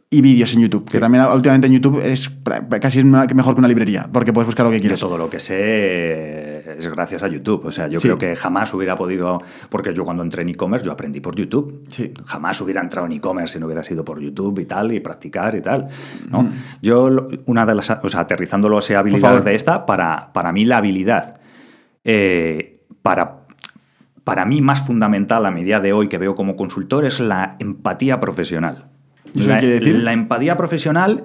y 0.10 0.21
vídeos 0.21 0.54
en 0.54 0.62
YouTube, 0.62 0.88
que 0.88 0.99
también 0.99 1.23
últimamente 1.26 1.65
en 1.67 1.73
YouTube 1.73 1.99
es 2.06 2.32
casi 2.80 2.99
una- 3.02 3.26
mejor 3.34 3.56
que 3.56 3.60
una 3.60 3.67
librería, 3.67 4.08
porque 4.13 4.32
puedes 4.32 4.45
buscar 4.45 4.63
lo 4.63 4.71
que 4.71 4.78
Yo 4.78 4.82
quieras. 4.82 4.99
todo 4.99 5.17
lo 5.17 5.28
que 5.28 5.39
sé 5.39 6.78
es 6.78 6.88
gracias 6.88 7.23
a 7.23 7.28
YouTube. 7.28 7.65
O 7.65 7.71
sea, 7.71 7.88
yo 7.88 7.99
Sí. 7.99 8.08
creo 8.08 8.19
que 8.19 8.36
jamás 8.36 8.71
hubiera 8.76 8.95
podido, 8.95 9.41
porque 9.69 9.91
yo 9.93 10.06
cuando 10.06 10.21
entré 10.21 10.43
en 10.43 10.49
e-commerce 10.49 10.86
yo 10.86 10.91
aprendí 10.91 11.19
por 11.19 11.36
YouTube. 11.36 11.86
Sí. 11.89 12.13
Jamás 12.26 12.62
hubiera 12.62 12.80
entrado 12.82 13.08
en 13.08 13.13
e-commerce 13.13 13.54
si 13.54 13.60
no 13.60 13.65
hubiera 13.65 13.84
sido 13.84 14.06
por 14.06 14.19
YouTube 14.21 14.60
y 14.60 14.65
tal, 14.65 14.91
y 14.91 14.99
practicar 14.99 15.56
y 15.56 15.62
tal. 15.62 15.88
¿no? 16.30 16.47
Yo, 16.82 17.10
lo- 17.10 17.28
una 17.47 17.65
de 17.65 17.73
las, 17.73 17.89
o 17.89 18.10
sea, 18.10 18.19
aterrizándolo 18.19 18.78
esa 18.78 18.93
favor. 18.93 19.10
habilidad 19.10 19.41
de 19.43 19.56
esta, 19.56 19.86
para, 19.88 20.32
para 20.32 20.52
mí 20.54 20.63
la 20.65 20.78
habilidad, 20.78 21.39
eh, 22.04 22.82
para, 23.02 23.42
para 24.23 24.45
mí 24.45 24.62
más 24.62 24.86
fundamental 24.86 25.45
a 25.45 25.51
mi 25.51 25.63
día 25.63 25.79
de 25.79 25.93
hoy 25.93 26.07
que 26.07 26.17
veo 26.17 26.36
como 26.36 26.55
consultor 26.55 27.05
es 27.05 27.19
la 27.19 27.55
empatía 27.59 28.19
profesional. 28.19 28.89
¿Y 29.33 29.39
eso 29.39 29.49
La, 29.49 29.55
qué 29.55 29.59
quiere 29.62 29.79
decir? 29.79 29.95
la 29.95 30.13
empatía 30.13 30.55
profesional, 30.57 31.23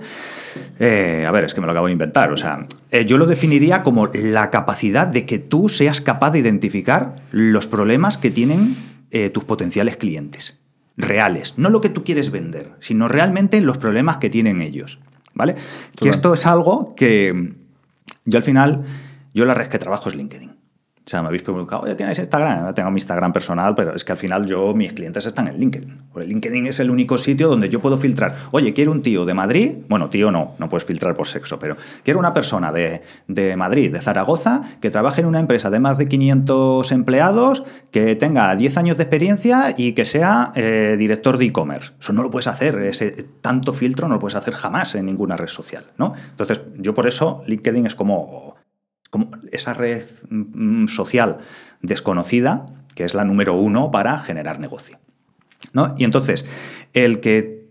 eh, 0.78 1.24
a 1.26 1.30
ver, 1.30 1.44
es 1.44 1.54
que 1.54 1.60
me 1.60 1.66
lo 1.66 1.72
acabo 1.72 1.86
de 1.86 1.92
inventar. 1.92 2.32
O 2.32 2.36
sea, 2.36 2.66
eh, 2.90 3.04
yo 3.04 3.18
lo 3.18 3.26
definiría 3.26 3.82
como 3.82 4.06
la 4.08 4.50
capacidad 4.50 5.06
de 5.06 5.26
que 5.26 5.38
tú 5.38 5.68
seas 5.68 6.00
capaz 6.00 6.30
de 6.30 6.38
identificar 6.38 7.16
los 7.30 7.66
problemas 7.66 8.18
que 8.18 8.30
tienen 8.30 8.76
eh, 9.10 9.30
tus 9.30 9.44
potenciales 9.44 9.96
clientes. 9.96 10.58
Reales. 10.96 11.54
No 11.56 11.70
lo 11.70 11.80
que 11.80 11.90
tú 11.90 12.02
quieres 12.02 12.32
vender, 12.32 12.72
sino 12.80 13.06
realmente 13.06 13.60
los 13.60 13.78
problemas 13.78 14.16
que 14.16 14.30
tienen 14.30 14.60
ellos. 14.60 14.98
¿Vale? 15.34 15.54
Que 15.94 16.08
esto 16.08 16.34
es 16.34 16.46
algo 16.46 16.96
que 16.96 17.54
yo 18.24 18.38
al 18.38 18.42
final, 18.42 18.84
yo 19.32 19.44
la 19.44 19.54
red 19.54 19.68
que 19.68 19.78
trabajo 19.78 20.08
es 20.08 20.16
LinkedIn. 20.16 20.57
O 21.08 21.10
sea, 21.10 21.22
me 21.22 21.28
habéis 21.28 21.42
preguntado, 21.42 21.84
oye, 21.84 21.94
¿tienes 21.94 22.18
Instagram? 22.18 22.74
Tengo 22.74 22.90
mi 22.90 22.96
Instagram 22.96 23.32
personal, 23.32 23.74
pero 23.74 23.94
es 23.94 24.04
que 24.04 24.12
al 24.12 24.18
final 24.18 24.44
yo, 24.44 24.74
mis 24.74 24.92
clientes 24.92 25.24
están 25.24 25.48
en 25.48 25.58
LinkedIn. 25.58 26.02
Porque 26.12 26.28
LinkedIn 26.28 26.66
es 26.66 26.80
el 26.80 26.90
único 26.90 27.16
sitio 27.16 27.48
donde 27.48 27.70
yo 27.70 27.80
puedo 27.80 27.96
filtrar. 27.96 28.34
Oye, 28.50 28.74
quiero 28.74 28.92
un 28.92 29.00
tío 29.00 29.24
de 29.24 29.32
Madrid. 29.32 29.78
Bueno, 29.88 30.10
tío 30.10 30.30
no, 30.30 30.52
no 30.58 30.68
puedes 30.68 30.84
filtrar 30.84 31.16
por 31.16 31.26
sexo, 31.26 31.58
pero 31.58 31.78
quiero 32.02 32.18
una 32.18 32.34
persona 32.34 32.72
de, 32.72 33.00
de 33.26 33.56
Madrid, 33.56 33.90
de 33.90 34.02
Zaragoza, 34.02 34.60
que 34.82 34.90
trabaje 34.90 35.22
en 35.22 35.28
una 35.28 35.40
empresa 35.40 35.70
de 35.70 35.80
más 35.80 35.96
de 35.96 36.08
500 36.08 36.92
empleados, 36.92 37.64
que 37.90 38.14
tenga 38.14 38.54
10 38.54 38.76
años 38.76 38.98
de 38.98 39.04
experiencia 39.04 39.74
y 39.78 39.94
que 39.94 40.04
sea 40.04 40.52
eh, 40.56 40.96
director 40.98 41.38
de 41.38 41.46
e-commerce. 41.46 41.92
Eso 41.98 42.12
no 42.12 42.22
lo 42.22 42.30
puedes 42.30 42.48
hacer. 42.48 42.80
Ese 42.82 43.12
tanto 43.40 43.72
filtro 43.72 44.08
no 44.08 44.16
lo 44.16 44.20
puedes 44.20 44.34
hacer 44.34 44.52
jamás 44.52 44.94
en 44.94 45.06
ninguna 45.06 45.38
red 45.38 45.48
social, 45.48 45.86
¿no? 45.96 46.12
Entonces, 46.32 46.60
yo 46.76 46.92
por 46.92 47.06
eso 47.06 47.44
LinkedIn 47.46 47.86
es 47.86 47.94
como 47.94 48.57
como 49.10 49.30
esa 49.52 49.74
red 49.74 50.04
mm, 50.28 50.86
social 50.86 51.38
desconocida, 51.82 52.66
que 52.94 53.04
es 53.04 53.14
la 53.14 53.24
número 53.24 53.54
uno 53.54 53.90
para 53.90 54.18
generar 54.18 54.60
negocio. 54.60 54.98
¿no? 55.72 55.94
Y 55.98 56.04
entonces, 56.04 56.46
el 56.92 57.20
que 57.20 57.68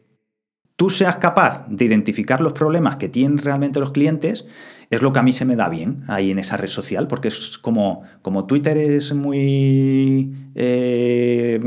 tú 0.75 0.89
seas 0.89 1.17
capaz 1.17 1.65
de 1.67 1.85
identificar 1.85 2.41
los 2.41 2.53
problemas 2.53 2.97
que 2.97 3.09
tienen 3.09 3.37
realmente 3.37 3.79
los 3.79 3.91
clientes 3.91 4.45
es 4.89 5.01
lo 5.01 5.11
que 5.11 5.19
a 5.19 5.23
mí 5.23 5.33
se 5.33 5.45
me 5.45 5.55
da 5.55 5.67
bien 5.67 6.03
ahí 6.07 6.31
en 6.31 6.39
esa 6.39 6.55
red 6.55 6.69
social, 6.69 7.07
porque 7.07 7.27
es 7.27 7.57
como, 7.57 8.03
como 8.21 8.45
Twitter 8.45 8.77
es 8.77 9.13
muy 9.13 10.33
eh, 10.55 11.59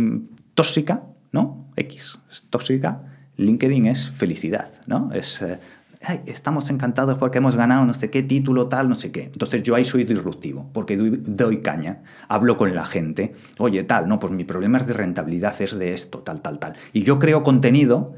tóxica, 0.54 1.04
¿no? 1.32 1.70
X 1.76 2.18
es 2.30 2.46
tóxica, 2.48 3.02
LinkedIn 3.36 3.86
es 3.86 4.10
felicidad, 4.10 4.70
¿no? 4.86 5.10
Es... 5.12 5.42
eh, 5.42 5.58
"Ay, 6.02 6.22
estamos 6.26 6.70
encantados 6.70 7.18
porque 7.18 7.38
hemos 7.38 7.56
ganado 7.56 7.84
no 7.84 7.92
sé 7.92 8.08
qué 8.08 8.22
título, 8.22 8.68
tal, 8.68 8.88
no 8.88 8.94
sé 8.94 9.12
qué. 9.12 9.24
Entonces 9.24 9.62
yo 9.62 9.74
ahí 9.74 9.84
soy 9.84 10.04
disruptivo, 10.04 10.70
porque 10.72 10.96
doy, 10.96 11.58
caña, 11.58 12.02
hablo 12.28 12.56
con 12.56 12.74
la 12.74 12.86
gente, 12.86 13.34
oye, 13.58 13.82
tal, 13.84 14.08
no, 14.08 14.18
pues 14.18 14.32
mi 14.32 14.44
problema 14.44 14.78
es 14.78 14.86
de 14.86 14.94
rentabilidad, 14.94 15.60
es 15.60 15.78
de 15.78 15.92
esto, 15.92 16.20
tal, 16.20 16.40
tal, 16.40 16.58
tal. 16.58 16.74
Y 16.92 17.02
yo 17.02 17.18
creo 17.18 17.42
contenido 17.42 18.14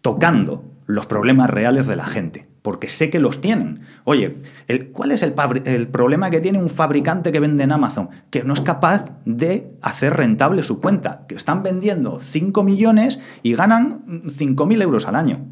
tocando 0.00 0.64
los 0.86 1.06
problemas 1.06 1.50
reales 1.50 1.86
de 1.86 1.96
la 1.96 2.06
gente, 2.06 2.48
porque 2.62 2.88
sé 2.88 3.10
que 3.10 3.18
los 3.18 3.40
tienen. 3.40 3.80
Oye, 4.04 4.38
el, 4.66 4.88
¿cuál 4.88 5.12
es 5.12 5.22
el 5.22 5.88
problema 5.88 6.30
que 6.30 6.40
tiene 6.40 6.58
un 6.58 6.68
fabricante 6.68 7.32
que 7.32 7.40
vende 7.40 7.64
en 7.64 7.72
Amazon? 7.72 8.08
Que 8.30 8.44
no 8.44 8.54
es 8.54 8.60
capaz 8.62 9.04
de 9.24 9.72
hacer 9.82 10.16
rentable 10.16 10.62
su 10.62 10.80
cuenta, 10.80 11.26
que 11.28 11.34
están 11.34 11.62
vendiendo 11.62 12.18
5 12.18 12.62
millones 12.62 13.18
y 13.42 13.54
ganan 13.54 14.04
5.000 14.06 14.82
euros 14.82 15.06
al 15.06 15.16
año, 15.16 15.44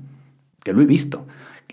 que 0.62 0.72
lo 0.72 0.81
he 0.81 0.87
visto. 0.87 1.26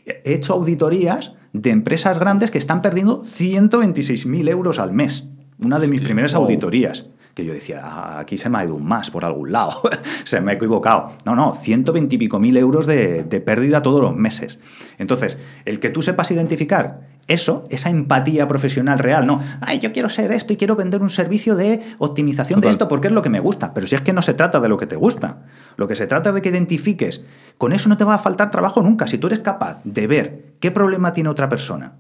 He 0.06 0.34
hecho 0.34 0.54
auditorías 0.54 1.34
de 1.54 1.70
empresas 1.72 2.20
grandes 2.20 2.52
que 2.52 2.58
están 2.58 2.82
perdiendo 2.82 3.22
126.000 3.22 4.50
euros 4.50 4.80
al 4.80 4.92
mes. 4.92 5.28
Una 5.60 5.80
de 5.80 5.88
mis 5.88 6.02
primeras 6.02 6.34
wow. 6.34 6.44
auditorías. 6.44 7.06
Que 7.34 7.44
yo 7.44 7.54
decía, 7.54 7.82
"Ah, 7.84 8.20
aquí 8.20 8.38
se 8.38 8.50
me 8.50 8.58
ha 8.58 8.66
ido 8.66 8.76
un 8.76 8.86
más 8.86 9.12
por 9.12 9.26
algún 9.26 9.52
lado. 9.52 9.82
se 10.24 10.40
me 10.42 10.52
ha 10.52 10.56
equivocado. 10.56 11.12
No, 11.26 11.36
no, 11.36 11.54
120 11.54 12.16
y 12.16 12.18
pico 12.18 12.40
mil 12.40 12.56
euros 12.58 12.86
de, 12.88 13.24
de 13.24 13.42
pérdida 13.42 13.82
todos 13.82 14.02
los 14.02 14.16
meses. 14.16 14.60
Entonces, 14.98 15.38
el 15.66 15.80
que 15.80 15.90
tú 15.90 16.02
sepas 16.02 16.32
identificar 16.32 17.02
Eso, 17.28 17.66
esa 17.72 17.90
empatía 17.90 18.48
profesional 18.48 19.00
real, 19.00 19.26
no, 19.26 19.40
ay, 19.62 19.80
yo 19.80 19.92
quiero 19.92 20.10
ser 20.10 20.32
esto 20.32 20.54
y 20.54 20.58
quiero 20.58 20.76
vender 20.76 21.02
un 21.02 21.10
servicio 21.10 21.56
de 21.56 21.82
optimización 21.98 22.60
de 22.62 22.68
esto 22.70 22.88
porque 22.88 23.08
es 23.08 23.14
lo 23.14 23.24
que 23.24 23.30
me 23.30 23.40
gusta. 23.40 23.74
Pero 23.74 23.88
si 23.88 23.96
es 23.96 24.02
que 24.02 24.14
no 24.14 24.22
se 24.22 24.36
trata 24.36 24.60
de 24.60 24.70
lo 24.70 24.78
que 24.78 24.86
te 24.86 24.96
gusta, 24.96 25.44
lo 25.76 25.88
que 25.88 25.96
se 25.96 26.06
trata 26.06 26.30
es 26.30 26.36
de 26.36 26.42
que 26.44 26.50
identifiques. 26.50 27.22
Con 27.58 27.74
eso 27.74 27.90
no 27.90 27.98
te 27.98 28.04
va 28.04 28.14
a 28.16 28.20
faltar 28.20 28.52
trabajo 28.52 28.82
nunca. 28.84 29.08
Si 29.08 29.18
tú 29.18 29.26
eres 29.28 29.40
capaz 29.40 29.82
de 29.84 30.06
ver 30.06 30.54
qué 30.60 30.70
problema 30.70 31.14
tiene 31.14 31.30
otra 31.30 31.50
persona, 31.50 31.94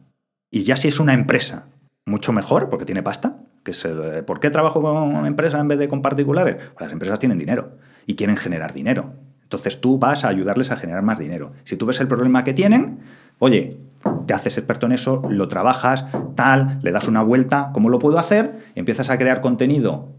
y 0.51 0.61
ya 0.63 0.77
si 0.77 0.87
es 0.89 0.99
una 0.99 1.13
empresa, 1.13 1.65
mucho 2.05 2.31
mejor 2.31 2.69
porque 2.69 2.85
tiene 2.85 3.01
pasta. 3.01 3.35
Que 3.63 3.71
es 3.71 3.83
el- 3.85 4.01
eh, 4.03 4.21
¿Por 4.23 4.39
qué 4.39 4.51
trabajo 4.51 4.79
con 4.79 5.25
empresas 5.25 5.59
en 5.59 5.67
vez 5.67 5.79
de 5.79 5.89
con 5.89 6.03
particulares? 6.03 6.55
Pues 6.57 6.81
las 6.81 6.91
empresas 6.93 7.17
tienen 7.17 7.39
dinero 7.39 7.71
y 8.05 8.13
quieren 8.15 8.37
generar 8.37 8.73
dinero. 8.73 9.13
Entonces 9.41 9.81
tú 9.81 9.97
vas 9.97 10.23
a 10.23 10.27
ayudarles 10.27 10.69
a 10.71 10.75
generar 10.75 11.01
más 11.01 11.17
dinero. 11.17 11.51
Si 11.63 11.77
tú 11.77 11.87
ves 11.87 11.99
el 11.99 12.07
problema 12.07 12.43
que 12.43 12.53
tienen, 12.53 12.99
oye, 13.39 13.77
te 14.25 14.33
haces 14.33 14.57
experto 14.57 14.85
en 14.85 14.91
eso, 14.91 15.23
lo 15.29 15.47
trabajas, 15.47 16.05
tal, 16.35 16.79
le 16.83 16.91
das 16.91 17.07
una 17.07 17.21
vuelta, 17.23 17.71
¿cómo 17.73 17.89
lo 17.89 17.99
puedo 17.99 18.19
hacer? 18.19 18.65
Empiezas 18.75 19.09
a 19.09 19.17
crear 19.17 19.41
contenido 19.41 20.09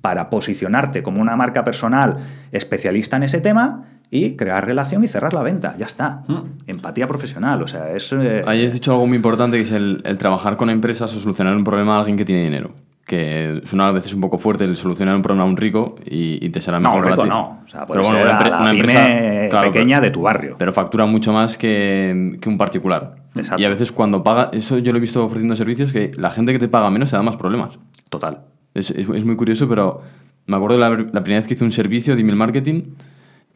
para 0.00 0.28
posicionarte 0.30 1.02
como 1.02 1.20
una 1.20 1.36
marca 1.36 1.64
personal 1.64 2.18
especialista 2.52 3.16
en 3.16 3.22
ese 3.24 3.40
tema 3.40 3.84
y 4.10 4.36
crear 4.36 4.64
relación 4.66 5.02
y 5.02 5.08
cerrar 5.08 5.32
la 5.32 5.42
venta. 5.42 5.74
Ya 5.78 5.86
está. 5.86 6.24
Empatía 6.66 7.06
profesional. 7.06 7.62
O 7.62 7.66
sea, 7.66 7.90
es... 7.96 8.12
eh, 8.12 8.42
Ahí 8.46 8.64
has 8.64 8.72
dicho 8.74 8.92
algo 8.92 9.06
muy 9.06 9.16
importante 9.16 9.56
que 9.56 9.62
es 9.62 9.72
el, 9.72 10.02
el 10.04 10.18
trabajar 10.18 10.56
con 10.56 10.68
empresas 10.70 11.14
o 11.16 11.20
solucionar 11.20 11.56
un 11.56 11.64
problema 11.64 11.96
a 11.96 11.98
alguien 12.00 12.16
que 12.16 12.24
tiene 12.24 12.44
dinero. 12.44 12.72
Que 13.14 13.60
suena 13.64 13.86
a 13.88 13.92
veces 13.92 14.12
un 14.12 14.20
poco 14.20 14.38
fuerte 14.38 14.64
el 14.64 14.76
solucionar 14.76 15.14
un 15.14 15.22
problema 15.22 15.44
a 15.44 15.46
un 15.48 15.56
rico 15.56 15.94
y, 16.04 16.44
y 16.44 16.48
te 16.50 16.60
será 16.60 16.78
No, 16.80 16.90
mejor 16.90 17.04
un 17.04 17.10
rico 17.12 17.26
no. 17.26 17.60
O 17.64 17.68
sea, 17.68 17.86
puede 17.86 18.00
Pero 18.02 18.12
bueno, 18.12 18.26
ser 18.40 18.48
una, 18.50 18.64
la 18.64 18.70
empresa 18.72 19.48
claro, 19.50 19.70
pequeña 19.70 19.96
pero- 19.98 20.04
de 20.06 20.10
tu 20.10 20.22
barrio. 20.22 20.56
Pero 20.58 20.72
factura 20.72 21.06
mucho 21.06 21.32
más 21.32 21.56
que, 21.56 22.36
que 22.40 22.48
un 22.48 22.58
particular. 22.58 23.14
Exacto. 23.36 23.62
Y 23.62 23.64
a 23.64 23.68
veces 23.68 23.92
cuando 23.92 24.22
paga, 24.24 24.50
eso 24.52 24.78
yo 24.78 24.90
lo 24.92 24.98
he 24.98 25.00
visto 25.00 25.24
ofreciendo 25.24 25.54
servicios, 25.54 25.92
que 25.92 26.10
la 26.16 26.30
gente 26.30 26.52
que 26.52 26.58
te 26.58 26.68
paga 26.68 26.90
menos 26.90 27.10
te 27.10 27.16
da 27.16 27.22
más 27.22 27.36
problemas. 27.36 27.78
Total. 28.08 28.40
Es, 28.74 28.90
es- 28.90 29.08
es 29.08 29.24
muy 29.24 29.36
curioso, 29.36 29.68
pero 29.68 30.02
me 30.46 30.56
acuerdo 30.56 30.76
la, 30.78 30.90
la 30.90 30.96
primera 31.22 31.36
vez 31.38 31.46
que 31.46 31.54
hice 31.54 31.64
un 31.64 31.72
servicio 31.72 32.14
de 32.16 32.20
email 32.22 32.36
marketing, 32.36 32.82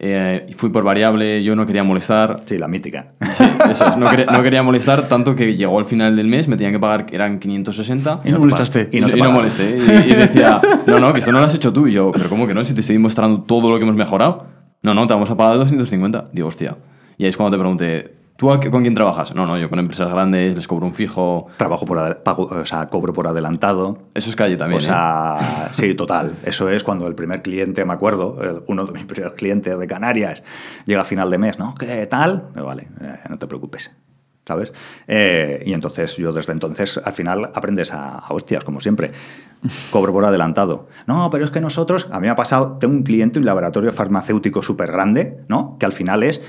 eh, 0.01 0.47
fui 0.57 0.71
por 0.71 0.85
variable, 0.85 1.43
yo 1.43 1.57
no 1.57 1.67
quería 1.67 1.83
molestar. 1.83 2.37
Sí, 2.45 2.57
la 2.59 2.69
mítica. 2.69 3.13
Sí, 3.33 3.45
eso 3.71 3.87
es, 3.87 3.97
no, 3.97 4.09
quería, 4.09 4.27
no 4.27 4.43
quería 4.43 4.63
molestar, 4.63 5.09
tanto 5.09 5.35
que 5.35 5.57
llegó 5.57 5.79
al 5.79 5.87
final 5.87 6.15
del 6.15 6.27
mes, 6.27 6.47
me 6.47 6.57
tenían 6.57 6.73
que 6.73 6.79
pagar, 6.79 7.07
eran 7.11 7.39
560. 7.39 8.21
Y 8.25 8.29
no 8.29 8.37
te 8.37 8.41
molestaste. 8.41 8.89
Y 8.93 9.01
no, 9.01 9.09
y 9.09 9.23
molesté. 9.23 9.77
Y, 9.77 10.13
y 10.13 10.15
decía, 10.15 10.61
no, 10.87 10.99
no, 10.99 11.13
que 11.13 11.19
esto 11.19 11.33
no 11.33 11.41
lo 11.41 11.47
has 11.47 11.55
hecho 11.55 11.73
tú. 11.73 11.87
Y 11.87 11.93
yo, 11.93 12.13
pero 12.13 12.29
¿cómo 12.29 12.47
que 12.47 12.55
no? 12.55 12.63
Si 12.63 12.75
te 12.75 12.81
estoy 12.81 12.99
mostrando 12.99 13.43
todo 13.43 13.71
lo 13.71 13.79
que 13.79 13.85
hemos 13.85 13.97
mejorado. 13.97 14.47
No, 14.83 14.95
no, 14.95 15.07
te 15.07 15.15
vamos 15.15 15.31
a 15.31 15.37
pagar 15.37 15.57
250. 15.59 16.29
Digo, 16.33 16.49
hostia. 16.49 16.77
Y 17.17 17.25
ahí 17.25 17.31
es 17.31 17.37
cuando 17.37 17.57
te 17.57 17.61
pregunté, 17.61 18.18
¿tú 18.39 18.53
a 18.53 18.61
con 18.61 18.83
quién 18.83 18.95
trabajas? 18.95 19.35
No, 19.35 19.45
no, 19.47 19.59
yo 19.59 19.69
con 19.69 19.81
empresas 19.81 20.09
grandes, 20.11 20.55
les 20.55 20.69
cobro 20.69 20.87
un 20.87 20.95
fijo. 20.95 21.49
Trabajo 21.57 21.85
por 21.85 22.23
pago, 22.23 22.45
o 22.45 22.65
sea, 22.65 22.87
cobro 22.89 23.13
por 23.13 23.27
adelantado. 23.27 23.99
Eso 24.15 24.31
es 24.31 24.37
calle 24.37 24.57
también. 24.57 24.77
O 24.77 24.83
¿eh? 24.83 24.87
sea, 24.87 25.69
sí, 25.73 25.95
total. 25.95 26.37
Eso 26.45 26.71
es 26.71 26.85
cuando 26.85 27.09
el 27.09 27.17
primer 27.17 27.43
cliente, 27.43 27.85
me 27.85 27.93
acuerdo, 27.93 28.39
el- 28.41 28.63
uno 28.69 28.85
de 28.87 28.93
mis 28.93 29.05
primeros 29.07 29.35
clientes 29.35 29.77
de 29.77 29.87
Canarias, 29.89 30.45
llega 30.87 31.01
a 31.01 31.05
final 31.05 31.31
de 31.31 31.39
mes, 31.39 31.59
¿no? 31.59 31.75
¿Qué 31.75 32.07
tal? 32.07 32.45
Eh, 32.57 32.61
Vale, 32.61 32.89
eh, 33.01 33.17
no 33.29 33.39
te 33.39 33.47
preocupes. 33.49 33.91
¿Sabes? 34.47 34.73
Eh, 35.07 35.63
y 35.67 35.75
entonces 35.75 36.17
yo 36.17 36.33
desde 36.33 36.53
entonces 36.53 36.99
al 37.05 37.13
final 37.13 37.51
aprendes 37.55 37.93
a, 37.93 38.19
a 38.21 38.33
hostias, 38.33 38.65
como 38.65 38.81
siempre. 38.81 39.11
Cobro 39.91 40.13
por 40.13 40.25
adelantado. 40.25 40.89
No, 41.07 41.29
pero 41.29 41.45
es 41.45 41.51
que 41.51 41.61
nosotros, 41.61 42.09
a 42.13 42.19
mí 42.19 42.29
me 42.29 42.31
ha 42.31 42.37
pasado, 42.37 42.79
tengo 42.81 42.95
un 42.95 43.03
cliente, 43.03 43.39
un 43.39 43.45
laboratorio 43.45 43.93
farmacéutico 43.93 44.63
súper 44.63 44.91
grande, 44.93 45.41
¿no? 45.49 45.77
Que 45.79 45.85
al 45.85 45.93
final 45.93 46.23
es, 46.23 46.41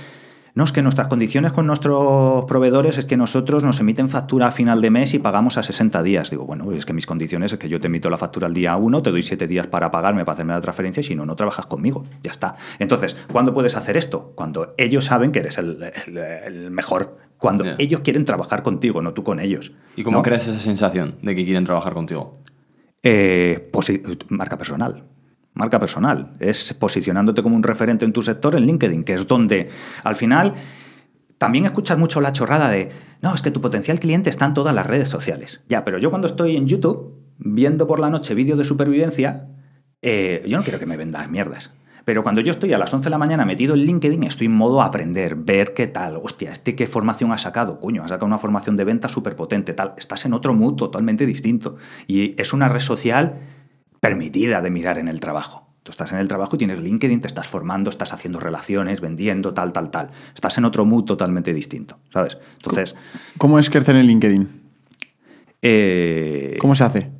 no, 0.55 0.63
es 0.63 0.71
que 0.71 0.81
nuestras 0.81 1.07
condiciones 1.07 1.51
con 1.51 1.67
nuestros 1.67 2.45
proveedores 2.45 2.97
es 2.97 3.05
que 3.05 3.17
nosotros 3.17 3.63
nos 3.63 3.79
emiten 3.79 4.09
factura 4.09 4.47
a 4.47 4.51
final 4.51 4.81
de 4.81 4.89
mes 4.89 5.13
y 5.13 5.19
pagamos 5.19 5.57
a 5.57 5.63
60 5.63 6.01
días. 6.03 6.29
Digo, 6.29 6.45
bueno, 6.45 6.71
es 6.73 6.85
que 6.85 6.93
mis 6.93 7.05
condiciones 7.05 7.53
es 7.53 7.59
que 7.59 7.69
yo 7.69 7.79
te 7.79 7.87
emito 7.87 8.09
la 8.09 8.17
factura 8.17 8.47
al 8.47 8.53
día 8.53 8.75
1, 8.75 9.01
te 9.03 9.11
doy 9.11 9.21
7 9.23 9.47
días 9.47 9.67
para 9.67 9.91
pagarme, 9.91 10.25
para 10.25 10.33
hacerme 10.33 10.53
la 10.53 10.61
transferencia 10.61 11.01
y 11.01 11.03
si 11.03 11.15
no, 11.15 11.25
no 11.25 11.35
trabajas 11.35 11.65
conmigo. 11.67 12.05
Ya 12.23 12.31
está. 12.31 12.55
Entonces, 12.79 13.15
¿cuándo 13.31 13.53
puedes 13.53 13.75
hacer 13.75 13.95
esto? 13.97 14.33
Cuando 14.35 14.73
ellos 14.77 15.05
saben 15.05 15.31
que 15.31 15.39
eres 15.39 15.57
el, 15.57 15.77
el- 16.07 16.17
el 16.17 16.71
mejor. 16.71 17.17
Cuando 17.37 17.63
ellos 17.77 18.01
quieren 18.01 18.25
trabajar 18.25 18.63
contigo, 18.63 19.01
no 19.01 19.13
tú 19.13 19.23
con 19.23 19.39
ellos. 19.39 19.71
¿Y 19.95 20.03
cómo 20.03 20.17
¿no? 20.17 20.23
creas 20.23 20.47
esa 20.47 20.59
sensación 20.59 21.15
de 21.21 21.35
que 21.35 21.45
quieren 21.45 21.63
trabajar 21.63 21.93
contigo? 21.93 22.33
Eh, 23.01 23.71
marca 24.27 24.57
personal. 24.57 25.03
Marca 25.60 25.78
personal. 25.78 26.32
Es 26.39 26.74
posicionándote 26.74 27.43
como 27.43 27.57
un 27.57 27.64
referente 27.64 28.05
en 28.05 28.14
tu 28.14 28.24
sector 28.24 28.55
en 28.55 28.66
LinkedIn, 28.66 29.03
que 29.03 29.14
es 29.14 29.28
donde 29.28 29.70
al 30.05 30.16
final 30.16 30.53
también 31.38 31.66
escuchas 31.66 31.97
mucho 31.97 32.22
la 32.22 32.32
chorrada 32.32 32.70
de, 32.70 32.89
no, 33.22 33.36
es 33.36 33.41
que 33.41 33.51
tu 33.51 33.60
potencial 33.60 33.99
cliente 33.99 34.30
está 34.30 34.45
en 34.45 34.53
todas 34.53 34.74
las 34.74 34.88
redes 34.88 35.10
sociales. 35.10 35.60
Ya, 35.68 35.84
pero 35.84 35.97
yo 35.97 36.12
cuando 36.12 36.28
estoy 36.28 36.55
en 36.55 36.66
YouTube 36.66 37.14
viendo 37.38 37.88
por 37.88 37.99
la 37.99 38.10
noche 38.10 38.36
vídeos 38.36 38.57
de 38.57 38.64
supervivencia, 38.64 39.49
eh, 40.01 40.45
yo 40.47 40.55
no 40.55 40.64
quiero 40.64 40.80
que 40.80 40.86
me 40.86 40.95
vendas 40.95 41.30
mierdas. 41.30 41.72
Pero 42.05 42.24
cuando 42.24 42.39
yo 42.39 42.51
estoy 42.51 42.72
a 42.72 42.78
las 42.78 42.93
11 42.93 43.03
de 43.03 43.10
la 43.10 43.18
mañana 43.18 43.45
metido 43.45 43.74
en 43.74 43.82
LinkedIn, 43.82 44.24
estoy 44.24 44.47
en 44.47 44.55
modo 44.55 44.82
aprender, 44.82 45.36
ver 45.36 45.74
qué 45.74 45.88
tal. 45.88 46.22
Hostia, 46.24 46.51
¿este 46.51 46.74
qué 46.74 46.88
formación 46.88 47.34
ha 47.34 47.38
sacado? 47.38 47.82
Coño, 47.82 48.03
ha 48.03 48.07
sacado 48.07 48.28
una 48.28 48.38
formación 48.38 48.78
de 48.78 48.86
venta 48.86 49.10
súper 49.10 49.36
potente, 49.36 49.74
tal. 49.74 49.93
Estás 49.97 50.26
en 50.26 50.34
otro 50.34 50.53
mood 50.53 50.76
totalmente 50.76 51.26
distinto. 51.26 51.76
Y 52.07 52.39
es 52.41 52.53
una 52.53 52.70
red 52.70 52.80
social 52.80 53.41
permitida 53.99 54.61
de 54.61 54.69
mirar 54.69 54.97
en 54.97 55.07
el 55.07 55.19
trabajo. 55.19 55.67
Tú 55.83 55.91
estás 55.91 56.11
en 56.11 56.19
el 56.19 56.27
trabajo 56.27 56.55
y 56.55 56.59
tienes 56.59 56.79
LinkedIn, 56.79 57.21
te 57.21 57.27
estás 57.27 57.47
formando, 57.47 57.89
estás 57.89 58.13
haciendo 58.13 58.39
relaciones, 58.39 59.01
vendiendo, 59.01 59.53
tal, 59.53 59.73
tal, 59.73 59.89
tal. 59.91 60.11
Estás 60.35 60.57
en 60.57 60.65
otro 60.65 60.85
mood 60.85 61.05
totalmente 61.05 61.53
distinto, 61.53 61.97
¿sabes? 62.13 62.37
Entonces, 62.57 62.95
¿Cómo 63.37 63.57
es 63.59 63.69
crecer 63.69 63.95
en 63.95 64.05
LinkedIn? 64.05 64.61
eh, 65.61 66.57
¿Cómo 66.59 66.75
se 66.75 66.83
hace? 66.83 67.11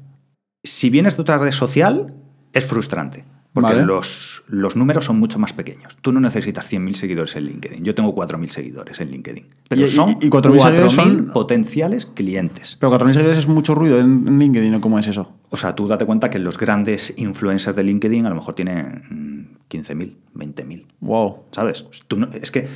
si 0.64 0.90
vienes 0.90 1.16
de 1.16 1.22
otra 1.22 1.38
red 1.38 1.52
social, 1.52 2.14
es 2.54 2.66
frustrante. 2.66 3.24
Porque 3.62 3.76
Vale. 3.76 3.86
los, 3.86 4.44
los 4.48 4.76
números 4.76 5.06
son 5.06 5.20
mucho 5.20 5.40
más 5.40 5.54
pequeños. 5.54 5.98
Tú 6.02 6.12
no 6.12 6.20
necesitas 6.20 6.72
100.000 6.72 6.94
seguidores 6.96 7.36
en 7.36 7.46
LinkedIn. 7.46 7.84
Yo 7.84 7.96
tengo 7.96 8.14
4.000 8.16 8.50
seguidores 8.50 9.00
en 9.02 9.12
LinkedIn. 9.12 9.46
Pero 9.70 9.82
Y- 9.82 9.88
son 9.90 10.12
y 10.22 10.30
4.000 10.30 10.62
seguidores 10.62 10.94
4.000 10.94 10.96
son- 10.96 11.26
potenciales 11.34 12.06
clientes. 12.06 12.78
Pero 12.80 12.92
4.000 12.92 13.14
seguidores 13.14 13.40
es 13.40 13.48
mucho 13.48 13.76
ruido 13.76 14.00
en 14.00 14.40
LinkedIn, 14.40 14.76
¿o 14.76 14.82
cómo 14.82 15.00
es 15.00 15.08
eso? 15.08 15.34
O 15.50 15.58
sea, 15.58 15.76
tú 15.76 15.88
date 15.88 16.06
cuenta 16.06 16.30
que 16.30 16.40
los 16.40 16.58
grandes 16.58 17.14
influencers 17.18 17.76
de 17.76 17.84
LinkedIn 17.84 18.26
a 18.26 18.30
lo 18.30 18.36
mejor 18.36 18.56
tienen 18.56 19.04
mm, 19.10 19.58
15.000, 19.70 20.16
20.000. 20.36 20.86
Wow. 21.02 21.44
¿Sabes? 21.52 21.86
Tú 22.08 22.18
no- 22.18 22.30
es 22.34 22.52
que 22.52 22.68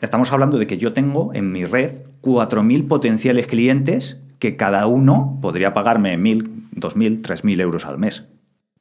estamos 0.00 0.32
hablando 0.32 0.58
de 0.58 0.66
que 0.66 0.78
yo 0.78 0.92
tengo 0.92 1.32
en 1.34 1.50
mi 1.52 1.64
red 1.64 2.02
4.000 2.20 2.86
potenciales 2.88 3.46
clientes 3.46 4.18
que 4.38 4.56
cada 4.56 4.86
uno 4.86 5.38
podría 5.40 5.72
pagarme 5.74 6.16
1.000, 6.18 6.68
2.000, 6.72 7.22
3.000 7.22 7.60
euros 7.60 7.86
al 7.86 7.98
mes. 7.98 8.24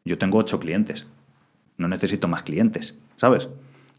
Yo 0.05 0.17
tengo 0.17 0.37
8 0.37 0.59
clientes. 0.59 1.05
No 1.77 1.87
necesito 1.87 2.27
más 2.27 2.43
clientes, 2.43 2.99
¿sabes? 3.17 3.49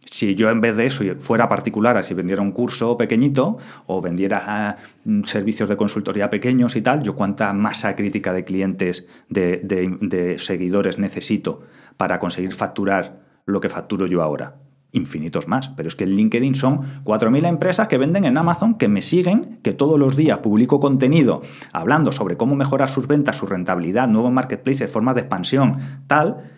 Si 0.07 0.35
yo 0.35 0.51
en 0.51 0.61
vez 0.61 0.77
de 0.77 0.85
eso 0.87 1.03
fuera 1.19 1.49
particular, 1.49 2.03
si 2.05 2.13
vendiera 2.13 2.43
un 2.43 2.53
curso 2.53 2.97
pequeñito 2.99 3.57
o 3.87 4.03
vendiera 4.03 4.43
ah, 4.47 4.77
mm, 5.05 5.25
servicios 5.25 5.69
de 5.69 5.77
consultoría 5.79 6.29
pequeños 6.29 6.77
y 6.77 6.83
tal, 6.83 7.03
yo 7.03 7.15
cuánta 7.17 7.53
masa 7.55 7.97
crítica 7.97 8.33
de 8.35 8.45
clientes, 8.45 9.07
de- 9.31 9.61
de 9.65 10.39
seguidores 10.39 10.99
necesito 10.99 11.63
para 11.97 12.19
conseguir 12.19 12.53
facturar 12.53 13.23
lo 13.47 13.61
que 13.61 13.71
facturo 13.71 14.07
yo 14.07 14.23
ahora. 14.23 14.57
Infinitos 14.95 15.47
más. 15.49 15.69
Pero 15.77 15.89
es 15.89 15.95
que 15.97 16.05
en 16.05 16.11
LinkedIn 16.17 16.55
son 16.55 17.03
4.000 17.05 17.47
empresas 17.47 17.89
que 17.89 17.99
venden 17.99 18.25
en 18.25 18.39
Amazon, 18.39 18.75
que 18.79 18.89
me 18.89 19.03
siguen, 19.03 19.59
que 19.63 19.73
todos 19.75 19.99
los 20.01 20.17
días 20.17 20.39
publico 20.39 20.81
contenido 20.81 21.43
hablando 21.73 22.11
sobre 22.13 22.37
cómo 22.39 22.55
mejorar 22.57 22.89
sus 22.89 23.07
ventas, 23.07 23.37
su 23.37 23.47
rentabilidad, 23.47 24.09
nuevos 24.09 24.33
marketplaces, 24.33 24.91
formas 24.91 25.15
de 25.17 25.21
expansión, 25.23 25.79
tal, 26.07 26.51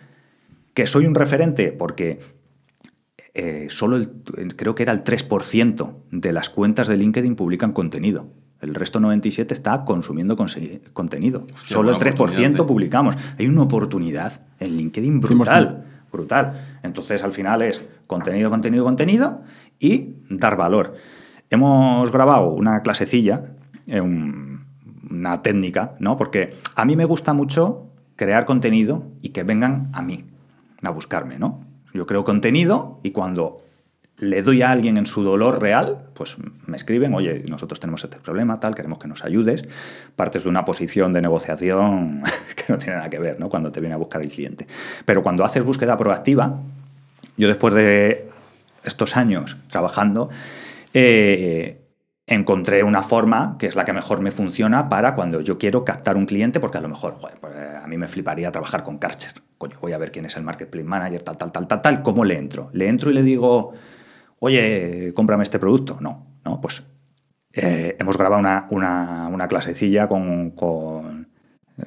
que 0.73 0.87
soy 0.87 1.05
un 1.05 1.15
referente 1.15 1.71
porque 1.73 2.19
eh, 3.33 3.67
solo 3.69 3.97
el- 3.97 4.55
creo 4.55 4.73
que 4.75 4.83
era 4.83 4.93
el 4.93 5.03
3% 5.03 5.93
de 6.11 6.31
las 6.33 6.49
cuentas 6.49 6.87
de 6.87 6.97
LinkedIn 6.97 7.35
publican 7.35 7.71
contenido. 7.71 8.27
El 8.61 8.73
resto 8.73 8.99
97 8.99 9.53
está 9.53 9.85
consumiendo 9.85 10.35
contenido. 10.93 11.45
Solo 11.63 11.91
el 11.91 11.95
buena 11.97 12.11
3% 12.11 12.13
oportunidad, 12.15 12.51
¿eh? 12.61 12.63
publicamos. 12.63 13.15
Hay 13.37 13.45
una 13.47 13.61
oportunidad 13.61 14.41
en 14.59 14.77
LinkedIn 14.77 15.21
100%. 15.21 15.27
brutal. 15.35 15.85
Brutal. 16.11 16.79
Entonces 16.83 17.23
al 17.23 17.31
final 17.31 17.61
es 17.61 17.83
contenido, 18.07 18.49
contenido, 18.49 18.83
contenido 18.83 19.41
y 19.79 20.15
dar 20.29 20.55
valor. 20.57 20.95
Hemos 21.49 22.11
grabado 22.11 22.49
una 22.51 22.81
clasecilla, 22.81 23.45
eh, 23.87 24.01
un- 24.01 24.65
una 25.09 25.41
técnica, 25.41 25.95
¿no? 25.99 26.17
Porque 26.17 26.55
a 26.75 26.85
mí 26.85 26.95
me 26.95 27.05
gusta 27.05 27.33
mucho 27.33 27.87
crear 28.15 28.45
contenido 28.45 29.05
y 29.21 29.29
que 29.29 29.43
vengan 29.43 29.89
a 29.93 30.01
mí, 30.01 30.25
a 30.81 30.89
buscarme, 30.89 31.37
¿no? 31.39 31.61
Yo 31.93 32.05
creo 32.05 32.23
contenido 32.25 32.99
y 33.03 33.11
cuando 33.11 33.57
le 34.19 34.41
doy 34.41 34.63
a 34.63 34.71
alguien 34.71 34.97
en 34.97 35.05
su 35.05 35.23
dolor 35.23 35.61
real, 35.61 36.07
pues 36.13 36.37
me 36.65 36.75
escriben, 36.75 37.13
oye, 37.13 37.43
nosotros 37.47 37.79
tenemos 37.79 38.03
este 38.03 38.17
problema, 38.17 38.59
tal, 38.59 38.73
queremos 38.73 38.97
que 38.97 39.07
nos 39.07 39.23
ayudes. 39.23 39.65
Partes 40.15 40.43
de 40.43 40.49
una 40.49 40.65
posición 40.65 41.13
de 41.13 41.21
negociación 41.21 42.23
que 42.55 42.73
no 42.73 42.79
tiene 42.79 42.95
nada 42.95 43.09
que 43.09 43.19
ver, 43.19 43.39
¿no? 43.39 43.49
Cuando 43.49 43.71
te 43.71 43.79
viene 43.79 43.93
a 43.93 43.97
buscar 43.97 44.21
el 44.21 44.29
cliente. 44.29 44.67
Pero 45.05 45.21
cuando 45.21 45.45
haces 45.45 45.63
búsqueda 45.63 45.95
proactiva, 45.97 46.59
yo 47.37 47.47
después 47.47 47.75
de 47.75 48.27
estos 48.83 49.15
años 49.15 49.57
trabajando, 49.69 50.29
eh, 50.93 51.81
encontré 52.25 52.83
una 52.83 53.03
forma 53.03 53.55
que 53.59 53.67
es 53.67 53.75
la 53.75 53.85
que 53.85 53.93
mejor 53.93 54.21
me 54.21 54.31
funciona 54.31 54.89
para 54.89 55.13
cuando 55.13 55.41
yo 55.41 55.59
quiero 55.59 55.85
captar 55.85 56.17
un 56.17 56.25
cliente, 56.25 56.59
porque 56.59 56.79
a 56.79 56.81
lo 56.81 56.89
mejor, 56.89 57.17
joder, 57.19 57.37
pues, 57.39 57.53
eh, 57.55 57.77
a 57.83 57.87
mí 57.87 57.97
me 57.97 58.07
fliparía 58.07 58.51
trabajar 58.51 58.83
con 58.83 58.97
Karcher. 58.97 59.33
Coño, 59.59 59.77
voy 59.79 59.93
a 59.93 59.99
ver 59.99 60.11
quién 60.11 60.25
es 60.25 60.35
el 60.37 60.43
marketplace 60.43 60.87
manager, 60.87 61.21
tal, 61.21 61.37
tal, 61.37 61.51
tal, 61.51 61.67
tal, 61.67 61.81
tal. 61.83 62.01
¿Cómo 62.01 62.25
le 62.25 62.37
entro? 62.37 62.71
¿Le 62.73 62.87
entro 62.87 63.11
y 63.11 63.13
le 63.13 63.21
digo, 63.21 63.73
oye, 64.39 65.11
cómprame 65.15 65.43
este 65.43 65.59
producto? 65.59 65.97
No, 65.99 66.25
no, 66.45 66.61
pues 66.61 66.83
eh, 67.53 67.95
hemos 67.99 68.17
grabado 68.17 68.39
una, 68.39 68.67
una, 68.69 69.27
una 69.29 69.47
clasecilla 69.47 70.07
con, 70.07 70.51
con, 70.51 71.27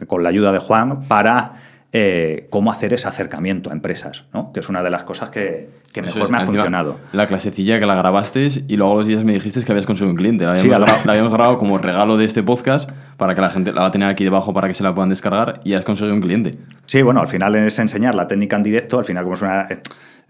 con 0.07 0.23
la 0.23 0.29
ayuda 0.29 0.53
de 0.53 0.59
Juan 0.59 1.03
para 1.03 1.55
eh, 1.93 2.47
cómo 2.51 2.71
hacer 2.71 2.93
ese 2.93 3.09
acercamiento 3.09 3.71
a 3.71 3.73
empresas, 3.73 4.25
¿no? 4.33 4.53
que 4.53 4.61
es 4.61 4.69
una 4.69 4.83
de 4.85 4.91
las 4.91 5.03
cosas 5.03 5.31
que, 5.31 5.71
que 5.93 6.03
mejor 6.03 6.23
es, 6.23 6.31
me 6.31 6.39
ha 6.39 6.43
funcionado. 6.43 6.99
La 7.13 7.27
clasecilla 7.27 7.81
que 7.81 7.87
la 7.87 7.97
grabaste 7.97 8.47
y 8.69 8.77
luego 8.77 8.93
a 8.93 8.97
los 8.99 9.07
días 9.09 9.25
me 9.25 9.33
dijiste 9.33 9.65
que 9.65 9.73
habías 9.73 9.87
conseguido 9.87 10.13
un 10.13 10.17
cliente. 10.17 10.45
La 10.45 10.53
habíamos, 10.53 10.63
Sí, 10.63 10.69
grabado, 10.69 10.93
la 11.05 11.13
habíamos 11.13 11.33
grabado 11.33 11.59
como 11.59 11.79
regalo 11.79 12.17
de 12.17 12.27
este 12.27 12.45
podcast 12.45 12.89
para 13.17 13.35
que 13.35 13.41
la 13.41 13.51
gente 13.51 13.73
la 13.73 13.83
va 13.83 13.87
a 13.89 13.91
tener 13.91 14.09
aquí 14.09 14.23
debajo 14.23 14.55
para 14.55 14.69
que 14.69 14.75
se 14.75 14.85
la 14.85 14.95
puedan 14.95 15.09
descargar 15.09 15.61
y 15.65 15.75
has 15.75 15.85
conseguido 15.85 16.15
un 16.15 16.21
cliente. 16.21 16.53
Sí, 16.87 17.03
bueno, 17.03 17.21
al 17.21 17.27
final 17.27 17.57
es 17.57 17.77
enseñar 17.81 18.15
la 18.15 18.29
técnica 18.29 18.55
en 18.55 18.63
directo, 18.63 18.99
al 18.99 19.05
final 19.05 19.25
como 19.25 19.35
es, 19.35 19.43
una, 19.43 19.67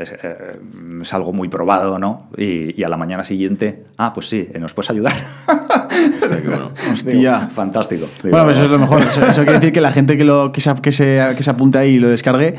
es, 0.03 0.13
eh, 0.23 0.59
es 1.03 1.15
algo 1.15 1.33
muy 1.33 1.49
probado, 1.49 1.99
¿no? 1.99 2.29
Y, 2.37 2.79
y 2.81 2.85
a 2.85 2.89
la 2.89 2.97
mañana 2.97 3.25
siguiente, 3.25 3.85
ah, 3.99 4.13
pues 4.13 4.29
sí, 4.29 4.49
¿nos 4.59 4.75
puedes 4.75 4.91
ayudar? 4.91 5.13
Que 5.91 6.49
bueno. 6.49 6.71
Hostia. 6.93 7.13
Digo, 7.13 7.51
fantástico. 7.55 8.07
Digo, 8.23 8.31
Bueno, 8.31 8.45
pues 8.47 8.57
eso 8.57 8.67
es 8.67 8.71
lo 8.73 8.79
mejor. 8.79 9.01
Eso, 9.11 9.27
eso 9.27 9.43
quiere 9.43 9.59
decir 9.59 9.73
que 9.73 9.81
la 9.81 9.93
gente 9.93 10.17
que, 10.17 10.25
lo, 10.25 10.53
que, 10.53 10.61
se, 10.61 10.75
que, 10.77 10.93
se, 10.93 11.21
que 11.37 11.43
se 11.43 11.51
apunte 11.51 11.79
ahí 11.79 11.95
y 11.95 11.99
lo 11.99 12.09
descargue 12.09 12.55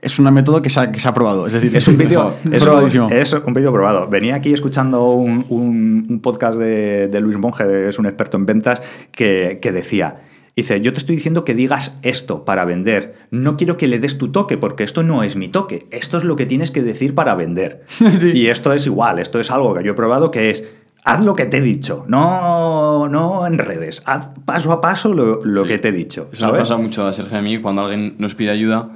es 0.00 0.18
un 0.18 0.32
método 0.32 0.62
que 0.62 0.70
se 0.70 0.80
ha, 0.80 0.92
que 0.92 1.00
se 1.00 1.08
ha 1.08 1.12
probado. 1.14 1.46
Es 1.46 1.52
decir, 1.52 1.74
Es 1.76 1.86
un 1.88 1.96
vídeo 1.98 2.34
es, 2.50 2.62
probadísimo. 2.62 3.06
un- 3.06 3.12
es 3.12 3.32
un 3.32 3.52
vídeo 3.54 3.72
probado. 3.72 4.08
Venía 4.08 4.36
aquí 4.36 4.52
escuchando 4.52 5.10
un, 5.12 5.44
un- 5.48 6.06
un 6.08 6.20
podcast 6.20 6.58
de, 6.58 7.08
de 7.08 7.20
Luis 7.20 7.36
Monge, 7.38 7.64
que 7.64 7.88
es 7.88 7.98
un 7.98 8.06
experto 8.06 8.36
en 8.36 8.46
ventas, 8.46 8.80
que, 9.10 9.58
que 9.60 9.72
decía, 9.72 10.16
dice, 10.56 10.80
yo 10.80 10.92
te 10.92 10.98
estoy 10.98 11.16
diciendo 11.16 11.44
que 11.44 11.54
digas 11.54 11.98
esto 12.02 12.44
para 12.44 12.64
vender. 12.64 13.14
No 13.30 13.56
quiero 13.56 13.76
que 13.76 13.86
le 13.88 13.98
des 13.98 14.16
tu 14.18 14.28
toque, 14.32 14.56
porque 14.58 14.84
esto 14.84 15.02
no 15.02 15.22
es 15.22 15.36
mi 15.36 15.48
toque. 15.48 15.86
Esto 15.90 16.16
es 16.18 16.24
lo 16.24 16.34
que 16.36 16.46
tienes 16.46 16.70
que 16.70 16.82
decir 16.82 17.14
para 17.14 17.34
vender. 17.34 17.84
Sí. 18.18 18.32
Y 18.34 18.46
esto 18.48 18.72
es 18.72 18.86
igual, 18.86 19.18
esto 19.18 19.38
es 19.40 19.50
algo 19.50 19.74
que 19.74 19.84
yo 19.84 19.92
he 19.92 19.94
probado 19.94 20.30
que 20.30 20.50
es... 20.50 20.64
Haz 21.04 21.24
lo 21.24 21.34
que 21.34 21.46
te 21.46 21.58
he 21.58 21.60
dicho, 21.60 22.04
no, 22.08 23.08
no 23.08 23.46
en 23.46 23.58
redes. 23.58 24.02
Haz 24.06 24.30
paso 24.44 24.72
a 24.72 24.80
paso 24.80 25.14
lo, 25.14 25.44
lo 25.44 25.62
Sí. 25.62 25.68
que 25.68 25.78
te 25.78 25.88
he 25.88 25.92
dicho. 25.92 26.28
Eso 26.32 26.46
le 26.46 26.50
¿sabes? 26.50 26.60
pasa 26.62 26.76
mucho 26.78 27.06
a 27.06 27.12
Sergio 27.12 27.36
y 27.36 27.38
a 27.38 27.42
mí 27.42 27.60
cuando 27.60 27.82
alguien 27.82 28.16
nos 28.18 28.34
pide 28.34 28.50
ayuda. 28.50 28.88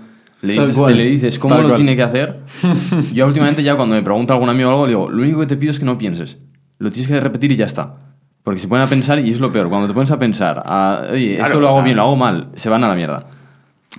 Le 0.43 0.55
dices, 0.55 0.77
cual. 0.77 0.97
le 0.97 1.05
dices 1.05 1.39
cómo 1.39 1.55
Tal 1.55 1.63
lo 1.65 1.69
cual. 1.69 1.77
tiene 1.77 1.95
que 1.95 2.03
hacer. 2.03 2.41
Yo 3.13 3.27
últimamente 3.27 3.63
ya 3.63 3.77
cuando 3.77 3.95
me 3.95 4.03
pregunta 4.03 4.33
algún 4.35 4.49
amigo 4.49 4.71
algo, 4.71 4.87
le 4.87 4.91
digo, 4.93 5.09
lo 5.09 5.23
único 5.23 5.39
que 5.41 5.47
te 5.47 5.57
pido 5.57 5.71
es 5.71 5.79
que 5.79 5.85
no 5.85 5.99
pienses. 5.99 6.39
Lo 6.79 6.91
tienes 6.91 7.09
que 7.09 7.21
repetir 7.21 7.53
y 7.53 7.57
ya 7.57 7.67
está. 7.67 7.97
Porque 8.43 8.59
se 8.59 8.69
ponen 8.69 8.85
a 8.85 8.89
pensar 8.89 9.19
y 9.19 9.31
es 9.31 9.41
lo 9.41 9.53
peor. 9.53 9.69
Cuando 9.69 9.87
te 9.87 9.95
pones 9.95 10.11
a 10.11 10.19
pensar, 10.19 10.63
a, 10.65 11.09
oye, 11.13 11.37
Claro, 11.37 11.47
esto 11.47 11.61
lo 11.61 11.69
hago 11.69 11.83
bien, 11.83 11.97
lo 11.97 12.03
hago 12.03 12.17
mal, 12.17 12.51
se 12.55 12.69
van 12.69 12.83
a 12.85 12.89
la 12.89 12.95
mierda. 12.95 13.27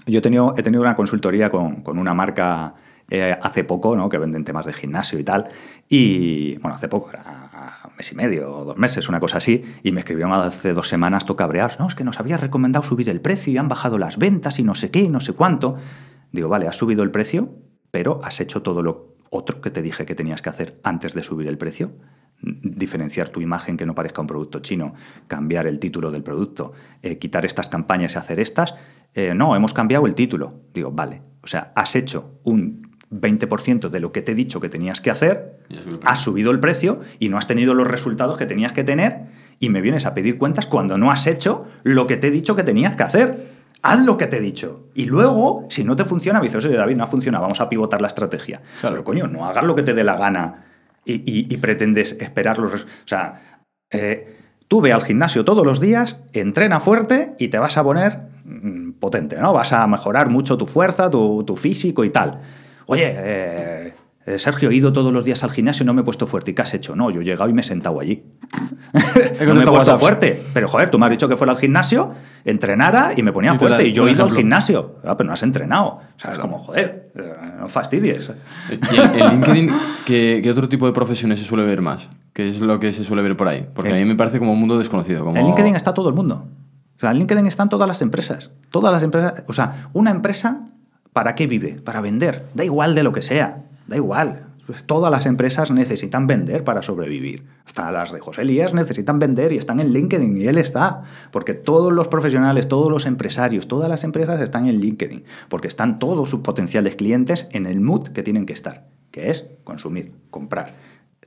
Yo 0.06 0.20
he 0.20 0.22
tenido, 0.22 0.56
he 0.58 0.64
tenido 0.64 0.82
una 0.82 0.96
consultoría 0.96 1.50
con, 1.50 1.82
con 1.82 2.00
una 2.00 2.14
marca 2.14 2.74
eh, 3.14 3.38
hace 3.42 3.66
poco, 3.66 3.94
¿no? 3.98 4.08
que 4.08 4.18
venden 4.18 4.46
temas 4.46 4.66
de 4.66 4.72
gimnasio 4.72 5.20
y 5.20 5.24
tal. 5.26 5.50
Y 5.90 6.58
bueno, 6.60 6.76
hace 6.76 6.88
poco, 6.88 7.10
era 7.10 7.52
un 7.84 7.96
mes 7.98 8.10
y 8.10 8.16
medio 8.16 8.50
o 8.50 8.64
dos 8.64 8.78
meses, 8.78 9.10
una 9.10 9.20
cosa 9.20 9.40
así. 9.40 9.66
Y 9.84 9.92
me 9.92 10.00
escribieron 10.00 10.32
hace 10.32 10.72
dos 10.72 10.88
semanas, 10.88 11.26
todo 11.26 11.36
cabreados. 11.36 11.78
No, 11.78 11.90
es 11.90 11.96
que 11.96 12.06
nos 12.06 12.22
había 12.22 12.38
recomendado 12.38 12.86
subir 12.86 13.10
el 13.10 13.20
precio 13.20 13.52
y 13.52 13.58
han 13.58 13.68
bajado 13.68 13.98
las 13.98 14.18
ventas 14.18 14.60
y 14.60 14.64
no 14.64 14.76
sé 14.76 14.92
qué, 14.92 15.00
y 15.00 15.10
no 15.10 15.20
sé 15.20 15.34
cuánto. 15.34 15.76
Digo, 16.32 16.48
vale, 16.48 16.70
has 16.70 16.78
subido 16.78 17.04
el 17.04 17.12
precio, 17.12 17.50
pero 17.92 18.22
has 18.24 18.40
hecho 18.40 18.62
todo 18.62 18.82
lo 18.82 19.18
otro 19.30 19.60
que 19.60 19.72
te 19.72 19.82
dije 19.82 20.06
que 20.06 20.16
tenías 20.16 20.42
que 20.42 20.48
hacer 20.48 20.80
antes 20.82 21.14
de 21.14 21.22
subir 21.22 21.50
el 21.50 21.58
precio. 21.58 21.92
Diferenciar 22.42 23.30
tu 23.30 23.42
imagen 23.42 23.78
que 23.78 23.86
no 23.86 23.94
parezca 23.96 24.22
un 24.22 24.28
producto 24.28 24.60
chino, 24.60 24.94
cambiar 25.28 25.68
el 25.68 25.80
título 25.80 26.12
del 26.12 26.24
producto, 26.24 26.74
eh, 27.02 27.18
quitar 27.18 27.46
estas 27.46 27.70
campañas 27.70 28.16
y 28.16 28.18
hacer 28.18 28.40
estas. 28.40 28.76
Eh, 29.14 29.34
no, 29.36 29.56
hemos 29.56 29.74
cambiado 29.74 30.06
el 30.06 30.16
título. 30.16 30.54
Digo, 30.74 30.92
vale. 30.92 31.22
O 31.44 31.48
sea, 31.48 31.72
has 31.76 31.96
hecho 31.96 32.40
un 32.44 32.92
20% 33.12 33.90
de 33.90 34.00
lo 34.00 34.12
que 34.12 34.22
te 34.22 34.32
he 34.32 34.36
dicho 34.36 34.62
que 34.62 34.70
tenías 34.70 35.02
que 35.02 35.12
hacer, 35.12 35.60
has 35.70 35.80
subido 35.80 35.92
el 35.92 36.00
precio. 36.00 36.10
has 36.10 36.20
subido 36.20 36.52
el 36.52 36.60
precio 36.60 37.02
y 37.20 37.30
no 37.30 37.38
has 37.38 37.48
tenido 37.48 37.74
los 37.74 37.88
resultados 37.88 38.38
que 38.38 38.46
tenías 38.46 38.72
que 38.72 38.84
tener 38.84 39.28
y 39.60 39.70
me 39.70 39.82
vienes 39.82 40.06
a 40.06 40.14
pedir 40.14 40.38
cuentas 40.38 40.66
cuando 40.66 40.98
no 40.98 41.12
has 41.12 41.28
hecho 41.28 41.66
lo 41.84 42.08
que 42.08 42.18
te 42.18 42.28
he 42.28 42.32
dicho 42.32 42.56
que 42.56 42.64
tenías 42.64 42.96
que 42.96 43.04
hacer. 43.04 43.52
Haz 43.84 44.00
lo 44.06 44.18
que 44.18 44.28
te 44.28 44.38
he 44.38 44.42
dicho. 44.42 44.88
Y 44.94 45.06
luego, 45.06 45.66
si 45.70 45.84
no 45.84 45.96
te 45.96 46.06
funciona, 46.06 46.40
me 46.40 46.46
dices, 46.46 46.64
oye, 46.66 46.76
David, 46.76 46.96
no 46.96 47.04
ha 47.04 47.08
funcionado, 47.08 47.44
vamos 47.44 47.62
a 47.62 47.68
pivotar 47.68 48.02
la 48.02 48.08
estrategia. 48.08 48.62
Claro. 48.80 48.96
Pero 48.96 49.04
coño, 49.04 49.28
no 49.28 49.46
hagas 49.46 49.64
lo 49.64 49.76
que 49.76 49.84
te 49.84 49.94
dé 49.94 50.04
la 50.04 50.18
gana 50.18 50.66
y, 51.06 51.58
pretendes 51.58 52.18
esperar 52.20 52.58
los... 52.58 52.84
O 52.84 53.08
sea, 53.08 53.64
eh, 53.90 54.38
tú 54.68 54.82
ve 54.82 54.94
al 54.94 55.04
gimnasio 55.04 55.44
todos 55.44 55.66
los 55.66 55.80
días, 55.80 56.18
entrena 56.34 56.80
fuerte 56.80 57.36
y 57.40 57.50
te 57.50 57.58
vas 57.58 57.78
a 57.78 57.84
poner 57.84 58.20
mm, 58.46 58.94
potente, 58.94 59.38
¿no? 59.38 59.54
Vas 59.54 59.74
a 59.74 59.86
mejorar 59.88 60.30
mucho 60.30 60.58
tu 60.58 60.66
fuerza, 60.66 61.10
tu, 61.10 61.44
tu 61.44 61.56
físico 61.56 62.04
y 62.04 62.10
tal. 62.10 62.40
Oye, 62.86 63.14
eh, 63.16 63.94
Sergio, 64.40 64.70
he 64.70 64.76
ido 64.76 64.94
todos 64.94 65.12
los 65.12 65.26
días 65.26 65.44
al 65.44 65.52
gimnasio 65.52 65.84
y 65.84 65.88
no 65.88 65.94
me 65.94 66.02
he 66.02 66.04
puesto 66.04 66.28
fuerte. 66.28 66.52
¿Y 66.52 66.54
qué 66.54 66.62
has 66.62 66.74
hecho? 66.74 66.96
No, 66.96 67.10
yo 67.10 67.22
he 67.22 67.24
llegado 67.24 67.50
y 67.50 67.54
me 67.54 67.62
he 67.62 67.64
sentado 67.64 68.00
allí. 68.00 68.24
no 69.46 69.54
me 69.54 69.64
he 69.64 69.68
puesto 69.68 69.98
fuerte. 69.98 70.42
Pero 70.54 70.68
joder, 70.68 70.90
tú 70.90 71.00
me 71.00 71.06
has 71.06 71.12
dicho 71.12 71.28
que 71.28 71.38
fuera 71.38 71.54
al 71.54 71.60
gimnasio, 71.60 72.14
entrenara 72.46 73.14
y 73.16 73.24
me 73.24 73.32
ponía 73.32 73.54
Literal, 73.54 73.74
fuerte. 73.76 73.88
Y 73.88 73.92
yo 73.94 74.08
he 74.08 74.12
ido 74.12 74.24
al 74.24 74.32
gimnasio. 74.32 74.96
Ah, 75.04 75.18
pero 75.18 75.28
no 75.28 75.34
has 75.34 75.44
entrenado. 75.44 76.00
O 76.16 76.20
sea, 76.20 76.34
es 76.34 76.40
como, 76.40 76.60
joder, 76.60 77.12
eh, 77.16 77.34
no 77.60 77.68
fastidies. 77.68 78.32
Y 78.70 78.96
en, 78.96 79.22
en 79.22 79.30
LinkedIn, 79.32 79.72
¿qué, 80.06 80.40
qué 80.44 80.52
otro 80.52 80.68
tipo 80.70 80.86
de 80.86 80.94
profesiones 80.94 81.40
se 81.40 81.46
suele 81.46 81.64
ver 81.66 81.82
más? 81.82 82.10
¿Qué 82.34 82.48
es 82.48 82.60
lo 82.60 82.80
que 82.80 82.94
se 82.94 83.04
suele 83.04 83.22
ver 83.22 83.36
por 83.36 83.48
ahí? 83.48 83.68
Porque 83.74 83.92
a 83.92 83.96
mí 83.96 84.06
me 84.06 84.16
parece 84.16 84.40
como 84.40 84.54
un 84.54 84.60
mundo 84.60 84.78
desconocido. 84.78 85.24
Como... 85.26 85.38
En 85.38 85.46
LinkedIn 85.48 85.76
está 85.76 85.94
todo 85.94 86.08
el 86.10 86.16
mundo. 86.16 86.48
O 86.96 87.00
sea, 87.00 87.12
en 87.12 87.18
LinkedIn 87.18 87.46
están 87.48 87.68
todas 87.68 87.88
las 87.88 88.02
empresas. 88.02 88.52
Todas 88.70 88.94
las 88.94 89.04
empresas. 89.04 89.44
O 89.48 89.54
sea, 89.54 89.90
una 89.94 90.12
empresa, 90.12 90.68
¿para 91.14 91.36
qué 91.36 91.48
vive? 91.48 91.82
Para 91.84 92.00
vender. 92.00 92.48
Da 92.54 92.64
igual 92.64 92.96
de 92.96 93.04
lo 93.04 93.12
que 93.12 93.22
sea. 93.22 93.64
Da 93.92 93.98
igual. 93.98 94.48
Pues 94.66 94.86
todas 94.86 95.12
las 95.12 95.26
empresas 95.26 95.70
necesitan 95.70 96.28
vender 96.28 96.64
para 96.64 96.82
sobrevivir. 96.82 97.44
Hasta 97.66 97.92
las 97.92 98.14
de 98.14 98.20
José 98.22 98.44
Elías 98.44 98.74
necesitan 98.74 99.20
vender 99.20 99.52
y 99.52 99.58
están 99.58 99.80
en 99.82 99.92
LinkedIn 99.92 100.38
y 100.38 100.48
él 100.48 100.58
está. 100.58 101.02
Porque 101.32 101.54
todos 101.54 101.92
los 101.92 102.08
profesionales, 102.08 102.70
todos 102.70 102.90
los 102.90 103.06
empresarios, 103.06 103.68
todas 103.68 103.90
las 103.90 104.04
empresas 104.06 104.40
están 104.40 104.68
en 104.68 104.80
LinkedIn. 104.80 105.26
Porque 105.50 105.68
están 105.68 106.00
todos 106.00 106.30
sus 106.30 106.40
potenciales 106.40 106.96
clientes 106.96 107.48
en 107.52 107.66
el 107.66 107.82
mood 107.82 108.08
que 108.10 108.24
tienen 108.24 108.46
que 108.46 108.54
estar. 108.54 108.86
Que 109.12 109.30
es 109.30 109.46
consumir, 109.66 110.14
comprar, 110.30 110.76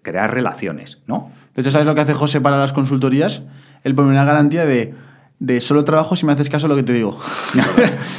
crear 0.01 0.33
relaciones, 0.33 1.03
¿no? 1.07 1.31
Hecho, 1.55 1.71
¿sabes 1.71 1.87
lo 1.87 1.95
que 1.95 2.01
hace 2.01 2.15
José 2.15 2.41
para 2.41 2.59
las 2.59 2.73
consultorías? 2.73 3.43
Él 3.83 3.95
pone 3.95 4.09
una 4.09 4.25
garantía 4.25 4.65
de, 4.65 4.95
de 5.39 5.61
solo 5.61 5.85
trabajo 5.85 6.17
si 6.17 6.25
me 6.25 6.33
haces 6.33 6.49
caso 6.49 6.65
a 6.65 6.69
lo 6.71 6.77
que 6.77 6.83
te 6.85 6.95
digo. 6.95 7.19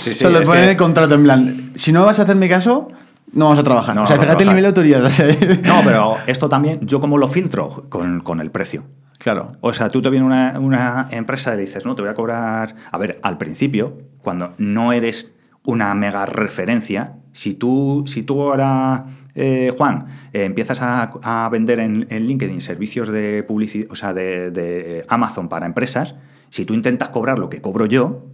Sí, 0.03 0.13
sí, 0.13 0.15
Solo 0.23 0.39
es 0.39 0.47
pone 0.47 0.61
que- 0.61 0.71
el 0.71 0.77
contrato 0.77 1.15
en 1.15 1.23
plan, 1.23 1.71
si 1.75 1.91
no 1.91 2.05
vas 2.05 2.19
a 2.19 2.23
hacerme 2.23 2.47
caso, 2.47 2.87
no 3.33 3.45
vamos 3.45 3.59
a 3.59 3.63
trabajar. 3.63 3.95
No 3.95 4.03
o 4.03 4.07
sea, 4.07 4.17
fíjate 4.17 4.43
el 4.43 4.49
nivel 4.49 4.63
de 4.63 4.67
autoridad. 4.67 5.11
No, 5.63 5.81
pero 5.83 6.17
esto 6.27 6.49
también, 6.49 6.79
¿yo 6.81 6.99
cómo 6.99 7.17
lo 7.17 7.27
filtro? 7.27 7.85
Con, 7.89 8.21
con 8.21 8.39
el 8.39 8.51
precio. 8.51 8.83
Claro. 9.17 9.53
O 9.61 9.73
sea, 9.73 9.89
tú 9.89 10.01
te 10.01 10.09
viene 10.09 10.25
una, 10.25 10.59
una 10.59 11.07
empresa 11.11 11.53
y 11.53 11.57
le 11.57 11.61
dices, 11.61 11.85
no, 11.85 11.95
te 11.95 12.01
voy 12.01 12.11
a 12.11 12.13
cobrar. 12.13 12.75
A 12.91 12.97
ver, 12.97 13.19
al 13.23 13.37
principio, 13.37 13.97
cuando 14.21 14.53
no 14.57 14.93
eres 14.93 15.31
una 15.63 15.93
mega 15.95 16.25
referencia, 16.25 17.15
si 17.31 17.53
tú, 17.53 18.03
si 18.07 18.23
tú 18.23 18.41
ahora, 18.41 19.05
eh, 19.33 19.73
Juan, 19.77 20.05
eh, 20.31 20.45
empiezas 20.45 20.81
a, 20.81 21.11
a 21.21 21.49
vender 21.49 21.79
en, 21.79 22.07
en 22.09 22.25
LinkedIn 22.27 22.61
servicios 22.61 23.07
de 23.09 23.43
publicidad, 23.43 23.87
o 23.91 23.95
sea, 23.95 24.13
de, 24.13 24.51
de 24.51 25.05
Amazon 25.09 25.49
para 25.49 25.65
empresas, 25.65 26.15
si 26.49 26.65
tú 26.65 26.73
intentas 26.73 27.09
cobrar 27.09 27.39
lo 27.39 27.49
que 27.49 27.61
cobro 27.61 27.85
yo, 27.85 28.25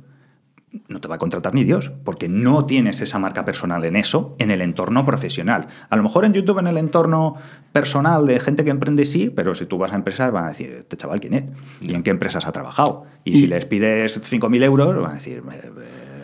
no 0.87 1.01
te 1.01 1.07
va 1.07 1.15
a 1.15 1.17
contratar 1.17 1.53
ni 1.53 1.63
Dios, 1.63 1.91
porque 2.03 2.29
no 2.29 2.65
tienes 2.65 3.01
esa 3.01 3.19
marca 3.19 3.43
personal 3.45 3.83
en 3.83 3.95
eso, 3.95 4.35
en 4.39 4.51
el 4.51 4.61
entorno 4.61 5.05
profesional. 5.05 5.67
A 5.89 5.97
lo 5.97 6.03
mejor 6.03 6.25
en 6.25 6.33
YouTube, 6.33 6.59
en 6.59 6.67
el 6.67 6.77
entorno 6.77 7.35
personal 7.73 8.25
de 8.25 8.39
gente 8.39 8.63
que 8.63 8.69
emprende, 8.69 9.05
sí, 9.05 9.29
pero 9.29 9.53
si 9.55 9.65
tú 9.65 9.77
vas 9.77 9.91
a 9.91 9.95
empresas, 9.95 10.31
van 10.31 10.45
a 10.45 10.49
decir, 10.49 10.71
este 10.71 10.97
chaval, 10.97 11.19
¿quién 11.19 11.33
es? 11.33 11.43
¿Y 11.81 11.93
en 11.93 12.03
qué 12.03 12.11
empresas 12.11 12.45
ha 12.45 12.51
trabajado? 12.51 13.05
Y, 13.23 13.37
si 13.37 13.47
les 13.47 13.65
pides 13.65 14.19
5.000 14.21 14.63
euros, 14.63 14.95
van 15.01 15.11
a 15.11 15.13
decir, 15.15 15.43
"Eh, 15.51 15.71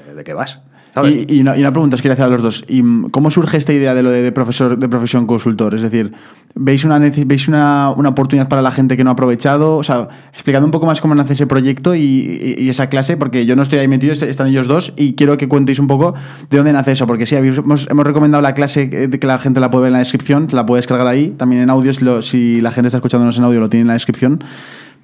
eh, 0.10 0.14
¿de 0.14 0.24
qué 0.24 0.34
vas? 0.34 0.62
¿Sabes? 0.98 1.26
Y, 1.30 1.36
y 1.38 1.42
una, 1.42 1.56
y 1.58 1.62
una 1.62 1.72
pregunta 1.72 1.96
os 1.96 2.02
quiero 2.02 2.14
hacer 2.14 2.26
a 2.26 2.30
los 2.30 2.42
dos. 2.42 2.66
¿Y 2.68 2.82
mm, 2.82 3.10
cómo 3.12 3.30
surge 3.32 3.58
esta 3.58 3.74
idea 3.74 3.94
de 3.94 4.04
lo 4.04 4.10
de, 4.10 4.22
de 4.22 4.32
profesor 4.32 4.78
de 4.78 4.90
profesión 4.90 5.26
consultor? 5.28 5.76
Es 5.76 5.82
decir, 5.82 6.12
¿veis 6.56 6.84
una 6.86 6.98
veis 7.00 7.48
una, 7.48 7.92
una 7.96 8.10
oportunidad 8.10 8.48
para 8.50 8.62
la 8.62 8.72
gente 8.72 8.98
que 8.98 9.04
no 9.04 9.12
ha 9.12 9.14
aprovechado? 9.14 9.78
O 9.78 9.84
sea, 9.84 10.08
explicando 10.34 10.66
un 10.66 10.72
poco 10.72 10.86
más 10.86 11.00
cómo 11.02 11.14
nace 11.16 11.34
ese 11.34 11.46
proyecto 11.48 11.96
y, 11.96 12.68
esa 12.70 12.88
clase, 12.90 13.16
porque 13.18 13.46
yo 13.46 13.56
no 13.56 13.62
estoy 13.62 13.80
ahí 13.80 13.88
metido, 13.88 14.12
est- 14.14 14.24
están 14.24 14.48
ellos 14.48 14.68
dos, 14.68 14.94
y 14.98 15.14
quiero 15.14 15.38
que 15.38 15.48
cuentéis 15.48 15.80
un 15.80 15.88
poco 15.88 16.16
de 16.50 16.58
dónde 16.58 16.74
nace 16.74 16.92
eso, 16.94 17.08
porque 17.08 17.26
sí, 17.26 17.36
hemos, 17.36 17.88
hemos 17.90 18.06
recomendado 18.06 18.42
la 18.42 18.54
clase 18.54 18.90
que, 18.90 19.08
de 19.08 19.20
que 19.20 19.28
la 19.28 19.38
gente 19.40 19.60
la 19.60 19.70
puede 19.72 19.84
ver 19.84 19.88
en 19.90 19.94
la 19.94 20.00
descripción, 20.00 20.48
la 20.52 20.66
puede 20.66 20.80
descargar 20.80 21.08
ahí, 21.08 21.30
también 21.38 21.62
en 21.62 21.70
audio, 21.70 21.94
si, 21.94 22.04
lo- 22.04 22.22
si 22.22 22.60
la 22.62 22.72
gente 22.72 22.88
está 22.88 22.98
escuchándonos 22.98 23.38
en 23.38 23.44
audio 23.44 23.60
lo 23.60 23.70
tiene 23.70 23.82
en 23.82 23.88
la 23.88 23.94
descripción. 23.94 24.44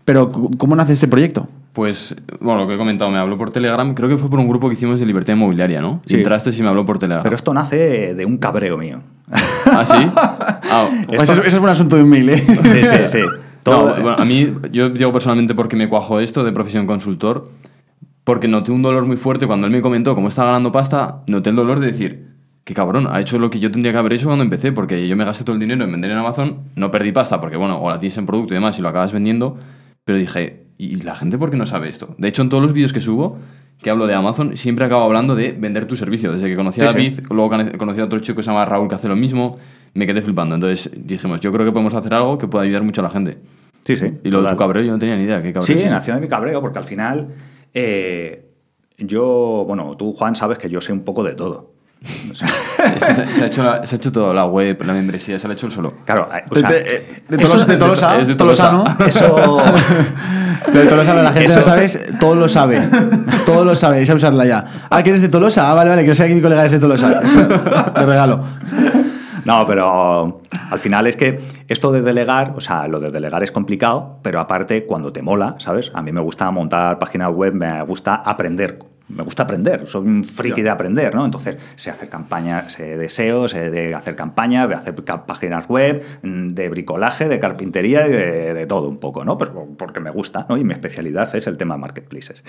Pero, 0.06 0.32
¿cómo 0.32 0.76
nace 0.76 0.94
este 0.94 1.08
proyecto? 1.08 1.48
Pues, 1.74 2.16
bueno, 2.40 2.62
lo 2.62 2.68
que 2.68 2.76
he 2.76 2.78
comentado, 2.78 3.10
me 3.10 3.18
habló 3.18 3.36
por 3.38 3.50
Telegram. 3.50 3.96
Creo 3.96 4.08
que 4.08 4.18
fue 4.18 4.30
por 4.30 4.40
un 4.40 4.48
grupo 4.48 4.68
que 4.70 4.74
hicimos 4.74 5.00
de 5.00 5.06
libertad 5.08 5.34
inmobiliaria, 5.34 5.82
¿no? 5.82 6.02
Sí. 6.06 6.16
Entraste 6.16 6.52
y 6.56 6.62
me 6.62 6.70
habló 6.70 6.86
por 6.86 7.00
Telegram. 7.00 7.24
Pero 7.24 7.36
esto 7.36 7.52
nace 7.54 8.14
de 8.14 8.26
un 8.26 8.38
cabreo 8.38 8.78
mío. 8.78 9.02
¿Ah, 9.66 9.84
sí? 9.86 9.94
Ah, 10.76 10.88
Esto- 11.02 11.08
Pues 11.18 11.30
eso, 11.30 11.42
eso 11.44 11.58
es 11.58 11.64
un 11.64 11.70
asunto 11.70 11.96
de 11.98 12.04
un 12.04 12.10
mail, 12.10 12.30
¿eh? 12.30 12.38
Sí, 12.48 12.86
sí, 12.86 12.98
sí. 13.08 13.20
Todo- 13.64 13.90
No, 13.96 14.02
bueno, 14.02 14.16
a 14.18 14.26
mí, 14.26 14.52
yo 14.72 14.90
digo 14.90 15.12
personalmente 15.12 15.54
porque 15.54 15.76
me 15.76 15.88
cuajo 15.88 16.20
esto 16.20 16.44
de 16.44 16.52
profesión 16.52 16.88
consultor, 16.88 17.50
porque 18.24 18.48
noté 18.48 18.72
un 18.72 18.82
dolor 18.82 19.06
muy 19.06 19.18
fuerte 19.18 19.46
cuando 19.46 19.68
él 19.68 19.74
me 19.74 19.82
comentó 19.82 20.16
cómo 20.16 20.30
estaba 20.30 20.48
ganando 20.50 20.72
pasta, 20.72 21.22
noté 21.28 21.52
el 21.52 21.56
dolor 21.56 21.80
de 21.80 21.88
decir, 21.88 22.28
que 22.64 22.74
cabrón, 22.74 23.08
ha 23.12 23.20
hecho 23.22 23.38
lo 23.38 23.50
que 23.52 23.60
yo 23.60 23.72
tendría 23.72 23.92
que 23.92 24.00
haber 24.00 24.14
hecho 24.14 24.26
cuando 24.28 24.44
empecé, 24.44 24.72
porque 24.72 25.08
yo 25.08 25.16
me 25.16 25.26
gasté 25.26 25.44
todo 25.44 25.54
el 25.56 25.60
dinero 25.60 25.84
en 25.86 25.92
vender 25.92 26.10
en 26.12 26.18
Amazon, 26.18 26.58
no 26.76 26.90
perdí 26.90 27.12
pasta, 27.12 27.40
porque 27.40 27.58
bueno, 27.58 27.78
o 27.80 27.90
la 27.90 28.00
tienes 28.00 28.18
en 28.18 28.26
producto 28.26 28.54
y 28.54 28.58
demás 28.58 28.80
y 28.80 28.82
lo 28.82 28.90
acabas 28.90 29.12
vendiendo, 29.14 29.58
pero 30.06 30.18
dije, 30.18 30.63
¿y 30.78 30.96
la 31.04 31.16
gente 31.16 31.38
por 31.38 31.50
qué 31.50 31.58
no 31.58 31.66
sabe 31.66 31.90
esto? 31.90 32.16
De 32.18 32.28
hecho, 32.28 32.42
en 32.42 32.50
todos 32.50 32.64
los 32.64 32.74
vídeos 32.74 32.94
que 32.94 33.02
subo, 33.02 33.38
que 33.82 33.90
hablo 33.90 34.08
de 34.08 34.14
Amazon, 34.16 34.56
siempre 34.58 34.86
acabo 34.86 35.04
hablando 35.04 35.36
de 35.36 35.52
vender 35.52 35.86
tu 35.86 35.96
servicio. 35.98 36.32
Desde 36.32 36.48
que 36.48 36.56
conocí 36.56 36.82
a 36.82 36.92
Sí, 36.92 37.10
sí. 37.10 37.10
David, 37.10 37.28
luego 37.32 37.50
conocí 37.78 38.00
a 38.00 38.06
otro 38.06 38.20
chico 38.20 38.38
que 38.38 38.44
se 38.44 38.50
llama 38.50 38.66
Raúl 38.66 38.88
que 38.88 38.96
hace 38.96 39.08
lo 39.10 39.16
mismo, 39.16 39.58
me 39.94 40.06
quedé 40.08 40.22
flipando. 40.22 40.56
Entonces 40.56 40.90
dijimos, 40.96 41.40
yo 41.42 41.52
creo 41.52 41.66
que 41.66 41.72
podemos 41.72 41.94
hacer 41.94 42.14
algo 42.14 42.38
que 42.38 42.48
pueda 42.48 42.64
ayudar 42.64 42.84
mucho 42.84 43.02
a 43.02 43.06
la 43.06 43.10
gente. 43.10 43.38
Sí, 43.86 43.98
sí. 43.98 44.14
Y 44.24 44.32
lo 44.32 44.42
de 44.42 44.50
tu 44.50 44.56
cabreo 44.58 44.84
yo 44.84 44.92
no 44.94 45.00
tenía 45.00 45.18
ni 45.18 45.24
idea. 45.24 45.42
¿Qué 45.42 45.52
cabreo 45.52 45.64
Sí, 45.76 45.84
es 45.84 45.92
nació 45.92 46.14
de 46.16 46.22
mi 46.22 46.28
cabreo, 46.30 46.62
porque 46.62 46.80
al 46.80 46.86
final 46.86 47.28
eh, 47.74 48.46
yo, 48.98 49.66
bueno, 49.68 49.98
tú, 49.98 50.14
Juan, 50.14 50.36
sabes 50.36 50.58
que 50.58 50.70
yo 50.70 50.80
sé 50.80 50.94
un 50.94 51.02
poco 51.04 51.24
de 51.24 51.34
todo. 51.34 51.74
O 52.32 52.36
sea, 52.36 52.48
Este 52.86 53.14
se, 53.16 53.28
se 53.36 53.44
ha 53.44 53.48
hecho 53.48 53.64
la- 53.64 53.86
se 53.86 53.96
ha 53.96 53.98
hecho 53.98 54.12
todo, 54.12 54.34
la 54.34 54.46
web, 54.46 54.82
la 54.86 54.94
membresía, 54.94 55.38
se 55.40 55.48
la 55.48 55.54
ha 55.54 55.58
hecho 55.58 55.66
él 55.68 55.72
solo. 55.74 55.90
claro, 56.06 56.30
eh, 56.34 56.44
o 56.50 56.54
De, 56.56 56.60
sea, 56.62 56.70
de- 56.70 56.84
de 57.30 57.38
Tolosa, 57.38 57.66
de 57.66 57.78
Tolosa, 57.78 58.20
es 58.22 58.28
de 58.28 58.36
Tolosa, 58.36 58.70
Tolosa. 58.72 58.96
¿no? 59.00 59.06
Eso. 59.06 59.62
Lo 60.74 60.80
de 60.80 60.86
Tolosa, 60.88 61.14
la 61.16 61.32
gente 61.34 61.46
Eso- 61.46 61.60
no 61.60 61.64
sabes, 61.66 62.00
todo 62.20 62.36
lo 62.36 62.50
sabe. 62.50 62.88
Todo 63.46 63.66
lo 63.66 63.76
sabe, 63.76 64.06
a 64.10 64.14
usarla 64.16 64.46
ya. 64.46 64.66
Ah, 64.90 65.04
que 65.04 65.10
eres 65.10 65.22
de 65.22 65.30
Tolosa. 65.30 65.70
Ah, 65.70 65.74
vale, 65.74 65.90
vale, 65.90 66.02
que 66.04 66.10
yo 66.10 66.16
sé 66.16 66.28
que 66.28 66.36
mi 66.36 66.42
colega 66.42 66.66
es 66.66 66.72
de 66.72 66.80
Tolosa. 66.80 67.20
De 67.20 68.06
regalo. 68.06 68.44
No, 69.46 69.66
pero 69.66 70.42
al 70.72 70.80
final 70.80 71.06
es 71.08 71.18
que 71.18 71.42
esto 71.68 71.92
de 71.92 72.02
delegar, 72.02 72.54
o 72.56 72.62
sea, 72.62 72.88
lo 72.88 73.00
de 73.02 73.12
delegar 73.12 73.44
es 73.44 73.52
complicado, 73.52 74.20
pero 74.22 74.40
aparte 74.40 74.86
cuando 74.86 75.12
te 75.12 75.22
mola, 75.22 75.56
¿sabes? 75.58 75.92
A 75.94 76.02
mí 76.02 76.14
me 76.14 76.22
gusta 76.22 76.50
montar 76.52 76.98
páginas 76.98 77.30
web, 77.32 77.54
me 77.54 77.82
gusta 77.84 78.16
aprender. 78.16 78.80
Me 79.16 79.24
gusta 79.24 79.44
aprender, 79.44 79.88
soy 79.88 80.06
un 80.08 80.24
friki 80.24 80.62
de 80.62 80.70
aprender, 80.70 81.14
¿no? 81.14 81.24
Entonces, 81.26 81.58
sé 81.76 81.92
hacer 81.92 82.10
campañas, 82.10 82.74
sé 82.74 82.98
de 82.98 83.10
SEO, 83.10 83.48
sé 83.48 83.70
de 83.70 83.94
hacer 83.94 84.16
campañas, 84.16 84.68
de 84.68 84.76
hacer 84.76 84.96
páginas 84.96 85.68
web, 85.68 86.04
mm, 86.22 86.54
de 86.54 86.70
bricolaje, 86.70 87.28
de 87.28 87.40
carpintería 87.40 88.08
y 88.08 88.12
de, 88.12 88.54
de 88.54 88.66
todo 88.66 88.90
un 88.90 88.98
poco, 88.98 89.24
¿no? 89.24 89.38
Pues 89.38 89.52
porque 89.78 90.00
me 90.00 90.10
gusta, 90.10 90.46
¿no? 90.50 90.58
Y 90.58 90.64
mi 90.64 90.74
especialidad 90.74 91.36
es 91.36 91.48
el 91.48 91.58
tema 91.58 91.78
marketplaces. 91.78 92.44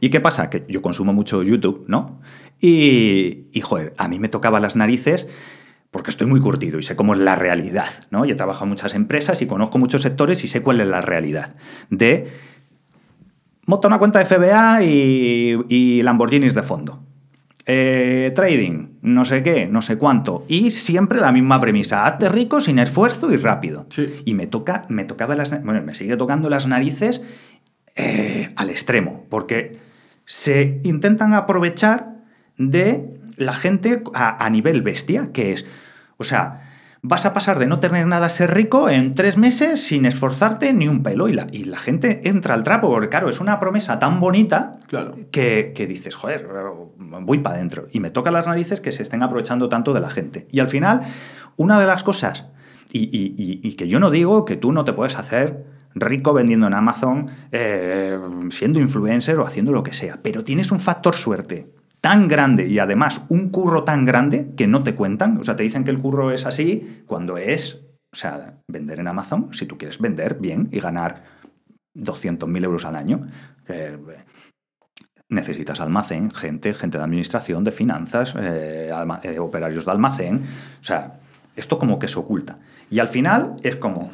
¿Y 0.00 0.10
qué 0.10 0.20
pasa? 0.20 0.50
Que 0.50 0.64
yo 0.68 0.82
consumo 0.82 1.12
mucho 1.12 1.42
YouTube, 1.42 1.84
¿no? 1.88 2.20
Y, 2.60 3.48
y 3.52 3.60
joder, 3.60 3.94
a 3.96 4.08
mí 4.08 4.18
me 4.18 4.28
tocaba 4.28 4.60
las 4.60 4.76
narices 4.76 5.28
porque 5.90 6.10
estoy 6.10 6.26
muy 6.26 6.40
curtido 6.40 6.78
y 6.78 6.82
sé 6.82 6.94
cómo 6.94 7.14
es 7.14 7.20
la 7.20 7.36
realidad, 7.36 7.88
¿no? 8.10 8.24
Yo 8.24 8.34
he 8.34 8.36
trabajado 8.36 8.66
en 8.66 8.70
muchas 8.70 8.94
empresas 8.94 9.42
y 9.42 9.46
conozco 9.46 9.78
muchos 9.78 10.02
sectores 10.02 10.44
y 10.44 10.48
sé 10.48 10.62
cuál 10.62 10.80
es 10.80 10.86
la 10.86 11.00
realidad 11.00 11.56
de 11.90 12.28
monta 13.66 13.88
una 13.88 13.98
cuenta 13.98 14.18
de 14.18 14.24
FBA 14.24 14.82
y, 14.82 15.58
y 15.68 16.02
Lamborghinis 16.02 16.54
de 16.54 16.62
fondo. 16.62 17.00
Eh, 17.66 18.32
trading, 18.34 18.98
no 19.02 19.24
sé 19.24 19.42
qué, 19.42 19.66
no 19.66 19.80
sé 19.80 19.96
cuánto. 19.96 20.44
Y 20.48 20.72
siempre 20.72 21.20
la 21.20 21.30
misma 21.30 21.60
premisa, 21.60 22.04
hazte 22.04 22.28
rico 22.28 22.60
sin 22.60 22.78
esfuerzo 22.78 23.32
y 23.32 23.36
rápido. 23.36 23.86
Sí. 23.90 24.22
Y 24.24 24.34
me 24.34 24.46
toca, 24.46 24.82
me 24.88 25.04
tocaba 25.04 25.36
las, 25.36 25.50
bueno, 25.62 25.80
me 25.82 25.94
sigue 25.94 26.16
tocando 26.16 26.50
las 26.50 26.66
narices 26.66 27.22
eh, 27.94 28.50
al 28.56 28.70
extremo, 28.70 29.24
porque 29.28 29.78
se 30.24 30.80
intentan 30.82 31.34
aprovechar 31.34 32.16
de 32.56 33.20
la 33.36 33.52
gente 33.52 34.02
a, 34.14 34.44
a 34.44 34.50
nivel 34.50 34.82
bestia, 34.82 35.30
que 35.32 35.52
es, 35.52 35.66
o 36.16 36.24
sea, 36.24 36.69
vas 37.02 37.24
a 37.24 37.32
pasar 37.32 37.58
de 37.58 37.66
no 37.66 37.80
tener 37.80 38.06
nada 38.06 38.26
a 38.26 38.28
ser 38.28 38.52
rico 38.52 38.88
en 38.90 39.14
tres 39.14 39.36
meses 39.38 39.82
sin 39.82 40.04
esforzarte 40.04 40.72
ni 40.74 40.86
un 40.86 41.02
pelo 41.02 41.28
y 41.28 41.32
la, 41.32 41.46
y 41.50 41.64
la 41.64 41.78
gente 41.78 42.28
entra 42.28 42.54
al 42.54 42.62
trapo, 42.62 42.90
porque 42.90 43.08
claro, 43.08 43.28
es 43.30 43.40
una 43.40 43.58
promesa 43.58 43.98
tan 43.98 44.20
bonita 44.20 44.72
Claro. 44.86 45.16
que, 45.30 45.72
que 45.74 45.86
dices, 45.86 46.14
joder, 46.14 46.46
voy 46.98 47.38
para 47.38 47.56
adentro. 47.56 47.88
Y 47.90 48.00
me 48.00 48.10
toca 48.10 48.30
las 48.30 48.46
narices 48.46 48.80
que 48.80 48.92
se 48.92 49.02
estén 49.02 49.22
aprovechando 49.22 49.68
tanto 49.68 49.94
de 49.94 50.00
la 50.00 50.10
gente. 50.10 50.46
Y 50.50 50.60
al 50.60 50.68
final, 50.68 51.02
una 51.56 51.80
de 51.80 51.86
las 51.86 52.02
cosas, 52.02 52.46
y, 52.92 53.04
y- 53.16 53.34
y- 53.38 53.60
y 53.66 53.74
que 53.76 53.88
yo 53.88 53.98
no 54.00 54.10
digo 54.10 54.44
que 54.44 54.56
tú 54.56 54.72
no 54.72 54.84
te 54.84 54.92
puedes 54.92 55.16
hacer 55.16 55.64
rico 55.94 56.32
vendiendo 56.32 56.66
en 56.66 56.74
Amazon, 56.74 57.30
eh, 57.50 58.18
siendo 58.50 58.78
influencer 58.78 59.38
o 59.38 59.46
haciendo 59.46 59.72
lo 59.72 59.82
que 59.82 59.92
sea, 59.92 60.18
pero 60.22 60.44
tienes 60.44 60.70
un 60.70 60.80
factor 60.80 61.14
suerte 61.16 61.66
tan 62.00 62.28
grande 62.28 62.66
y 62.66 62.78
además 62.78 63.22
un 63.28 63.50
curro 63.50 63.84
tan 63.84 64.04
grande 64.04 64.52
que 64.56 64.66
no 64.66 64.82
te 64.82 64.94
cuentan. 64.94 65.38
O 65.38 65.44
sea, 65.44 65.56
te 65.56 65.62
dicen 65.62 65.84
que 65.84 65.90
el 65.90 66.00
curro 66.00 66.32
es 66.32 66.46
así 66.46 67.02
cuando 67.06 67.36
es, 67.36 67.82
o 68.12 68.16
sea, 68.16 68.60
vender 68.68 69.00
en 69.00 69.08
Amazon, 69.08 69.52
si 69.52 69.66
tú 69.66 69.76
quieres 69.76 69.98
vender 69.98 70.38
bien 70.40 70.68
y 70.72 70.80
ganar 70.80 71.24
200.000 71.94 72.64
euros 72.64 72.84
al 72.84 72.96
año. 72.96 73.28
eh, 73.68 73.98
necesitas 75.30 75.80
almacén, 75.80 76.30
gente, 76.32 76.74
gente 76.74 76.98
de 76.98 77.04
administración, 77.04 77.64
de 77.64 77.70
finanzas, 77.70 78.34
eh, 78.36 78.90
eh, 79.22 79.38
operarios 79.38 79.84
de 79.86 79.90
almacén. 79.90 80.42
O 80.80 80.82
sea, 80.82 81.20
esto 81.56 81.78
como 81.78 81.98
que 81.98 82.08
se 82.08 82.18
oculta. 82.18 82.58
Y 82.90 82.98
al 82.98 83.08
final 83.08 83.56
es 83.62 83.76
como, 83.76 84.10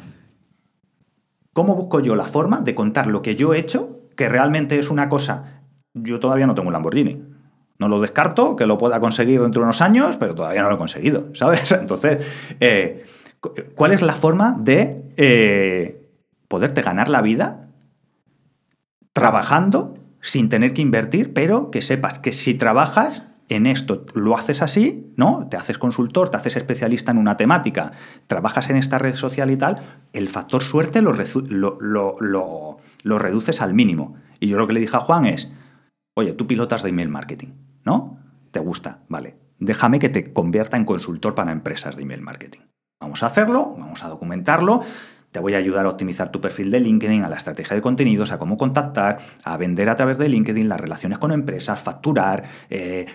¿cómo 1.53 1.75
busco 1.75 1.99
yo 1.99 2.15
la 2.15 2.25
forma 2.25 2.61
de 2.61 2.75
contar 2.75 3.07
lo 3.07 3.21
que 3.23 3.35
yo 3.35 3.53
he 3.53 3.59
hecho, 3.59 4.01
que 4.15 4.29
realmente 4.29 4.77
es 4.77 4.89
una 4.89 5.09
cosa? 5.09 5.63
Yo 5.93 6.19
todavía 6.19 6.45
no 6.45 6.53
tengo 6.53 6.67
un 6.67 6.73
Lamborghini. 6.73 7.26
No 7.79 7.87
lo 7.87 8.01
descarto, 8.01 8.55
que 8.55 8.65
lo 8.65 8.77
pueda 8.77 8.99
conseguir 8.99 9.41
dentro 9.41 9.61
de 9.61 9.65
unos 9.65 9.81
años, 9.81 10.17
pero 10.17 10.33
todavía 10.35 10.63
no 10.63 10.69
lo 10.69 10.75
he 10.75 10.79
conseguido, 10.79 11.29
¿sabes? 11.35 11.71
Entonces, 11.71 12.25
eh, 12.59 13.03
cu- 13.39 13.53
¿cuál 13.75 13.91
es 13.91 14.01
la 14.01 14.15
forma 14.15 14.55
de 14.59 15.03
eh, 15.17 16.09
poderte 16.47 16.81
ganar 16.81 17.07
la 17.09 17.21
vida 17.21 17.67
trabajando 19.13 19.95
sin 20.21 20.49
tener 20.49 20.73
que 20.73 20.81
invertir, 20.81 21.33
pero 21.33 21.71
que 21.71 21.81
sepas 21.81 22.19
que 22.19 22.31
si 22.31 22.53
trabajas 22.55 23.23
en 23.49 23.65
esto, 23.65 24.05
lo 24.13 24.35
haces 24.35 24.61
así, 24.61 25.13
¿no? 25.15 25.47
Te 25.49 25.55
haces 25.55 25.77
consultor, 25.77 26.29
te 26.29 26.35
haces 26.37 26.57
especialista 26.57 27.11
en 27.11 27.17
una 27.17 27.37
temática, 27.37 27.93
trabajas 28.27 28.69
en 28.69 28.75
esta 28.75 28.97
red 28.97 29.15
social 29.15 29.49
y 29.51 29.55
tal, 29.57 29.77
el 30.11 30.27
factor 30.27 30.61
suerte 30.61 31.01
lo, 31.01 31.13
lo- 31.13 32.17
lo- 32.19 32.77
lo 33.03 33.19
reduces 33.19 33.61
al 33.61 33.73
mínimo. 33.73 34.15
Y 34.41 34.47
yo 34.47 34.57
lo 34.57 34.67
que 34.67 34.73
le 34.73 34.81
dije 34.81 34.97
a 34.97 34.99
Juan 34.99 35.25
es, 35.25 35.49
oye, 36.15 36.33
tú 36.33 36.45
pilotas 36.45 36.83
de 36.83 36.89
email 36.89 37.07
marketing, 37.07 37.49
¿no? 37.87 38.19
¿Te 38.51 38.59
gusta? 38.59 38.99
Vale. 39.07 39.37
Déjame 39.59 39.97
que 39.97 40.09
te 40.09 40.33
convierta 40.33 40.77
en 40.77 40.85
consultor 40.85 41.33
para 41.33 41.51
empresas 41.51 41.95
de 41.95 42.03
email 42.03 42.21
marketing. 42.21 42.59
Vamos 42.99 43.23
a 43.23 43.27
hacerlo, 43.27 43.75
vamos 43.79 44.03
a 44.03 44.09
documentarlo. 44.09 44.81
Te 45.31 45.39
voy 45.39 45.55
a 45.55 45.57
ayudar 45.57 45.85
a 45.85 45.89
optimizar 45.89 46.29
tu 46.29 46.41
perfil 46.41 46.69
de 46.69 46.79
LinkedIn, 46.79 47.23
a 47.23 47.29
la 47.29 47.37
estrategia 47.37 47.75
de 47.75 47.81
contenidos, 47.81 48.31
a 48.31 48.37
cómo 48.37 48.57
contactar, 48.57 49.19
a 49.43 49.57
vender 49.57 49.89
a 49.89 49.95
través 49.95 50.17
de 50.17 50.29
LinkedIn, 50.29 50.69
las 50.69 50.79
relaciones 50.79 51.17
con 51.17 51.31
empresas, 51.31 51.79
facturar, 51.79 52.43
eh, 52.69 53.07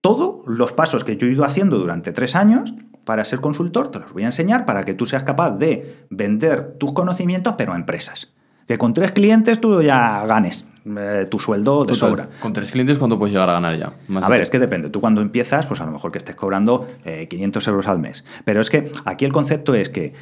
todos 0.00 0.42
los 0.46 0.72
pasos 0.72 1.04
que 1.04 1.16
yo 1.16 1.26
he 1.26 1.32
ido 1.32 1.44
haciendo 1.44 1.78
durante 1.78 2.12
tres 2.12 2.34
años 2.34 2.74
para 3.04 3.24
ser 3.24 3.40
consultor, 3.40 3.90
te 3.90 4.00
los 4.00 4.12
voy 4.12 4.22
a 4.24 4.26
enseñar 4.26 4.64
para 4.64 4.84
que 4.84 4.94
tú 4.94 5.06
seas 5.06 5.22
capaz 5.22 5.52
de 5.52 6.06
vender 6.10 6.78
tus 6.78 6.92
conocimientos, 6.92 7.54
pero 7.56 7.72
a 7.72 7.76
empresas. 7.76 8.33
Que 8.66 8.78
con 8.78 8.94
tres 8.94 9.12
clientes 9.12 9.60
tú 9.60 9.82
ya 9.82 10.24
ganes 10.26 10.66
eh, 10.86 11.26
tu 11.30 11.38
sueldo 11.38 11.84
de 11.84 11.94
sobra. 11.94 12.28
Con 12.40 12.52
tres 12.52 12.72
clientes, 12.72 12.98
¿cuánto 12.98 13.18
puedes 13.18 13.32
llegar 13.32 13.48
a 13.50 13.54
ganar 13.54 13.76
ya? 13.78 13.92
Más 14.08 14.24
A 14.24 14.28
ver, 14.28 14.42
es 14.42 14.50
que 14.50 14.58
depende. 14.58 14.90
Tú 14.90 15.00
cuando 15.00 15.20
empiezas, 15.20 15.66
pues 15.66 15.80
a 15.80 15.86
lo 15.86 15.92
mejor 15.92 16.12
que 16.12 16.18
estés 16.18 16.34
cobrando 16.36 16.86
eh, 17.04 17.26
500 17.28 17.66
euros 17.68 17.86
al 17.88 17.98
mes. 17.98 18.24
Pero 18.44 18.60
es 18.60 18.70
que 18.70 18.90
aquí 19.04 19.24
el 19.24 19.32
concepto 19.32 19.74
es 19.74 19.88
que 19.88 20.14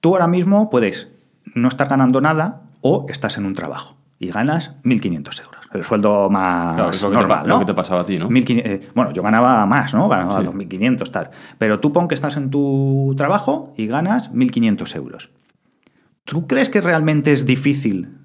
tú 0.00 0.14
ahora 0.14 0.26
mismo 0.28 0.70
puedes 0.70 1.08
no 1.54 1.68
estar 1.68 1.88
ganando 1.88 2.20
nada 2.20 2.62
o 2.80 3.06
estás 3.08 3.38
en 3.38 3.46
un 3.46 3.54
trabajo 3.54 3.96
y 4.18 4.28
ganas 4.30 4.74
1.500 4.84 5.42
euros. 5.42 5.68
El 5.72 5.84
sueldo 5.84 6.30
más 6.30 6.74
Claro, 6.76 6.90
es 6.90 7.02
lo 7.02 7.10
que 7.10 7.16
te 7.16 7.20
normal, 7.20 7.46
¿no? 7.46 7.54
lo 7.54 7.58
que 7.60 7.66
te 7.66 7.74
pasaba 7.74 8.00
a 8.00 8.04
ti, 8.04 8.18
¿no? 8.18 8.28
1.500, 8.30 8.62
eh, 8.64 8.88
bueno, 8.94 9.12
yo 9.12 9.22
ganaba 9.22 9.66
más, 9.66 9.92
¿no? 9.94 10.08
Ganaba 10.08 10.40
Sí. 10.40 10.46
2.500, 10.48 11.10
tal. 11.10 11.30
Pero 11.58 11.78
tú 11.80 11.92
pon 11.92 12.08
que 12.08 12.14
estás 12.14 12.36
en 12.36 12.50
tu 12.50 13.14
trabajo 13.16 13.74
y 13.76 13.86
ganas 13.86 14.32
1.500 14.32 14.96
euros. 14.96 15.30
¿Tú 16.28 16.46
crees 16.46 16.68
que 16.68 16.82
realmente 16.82 17.32
es 17.32 17.46
difícil 17.46 18.18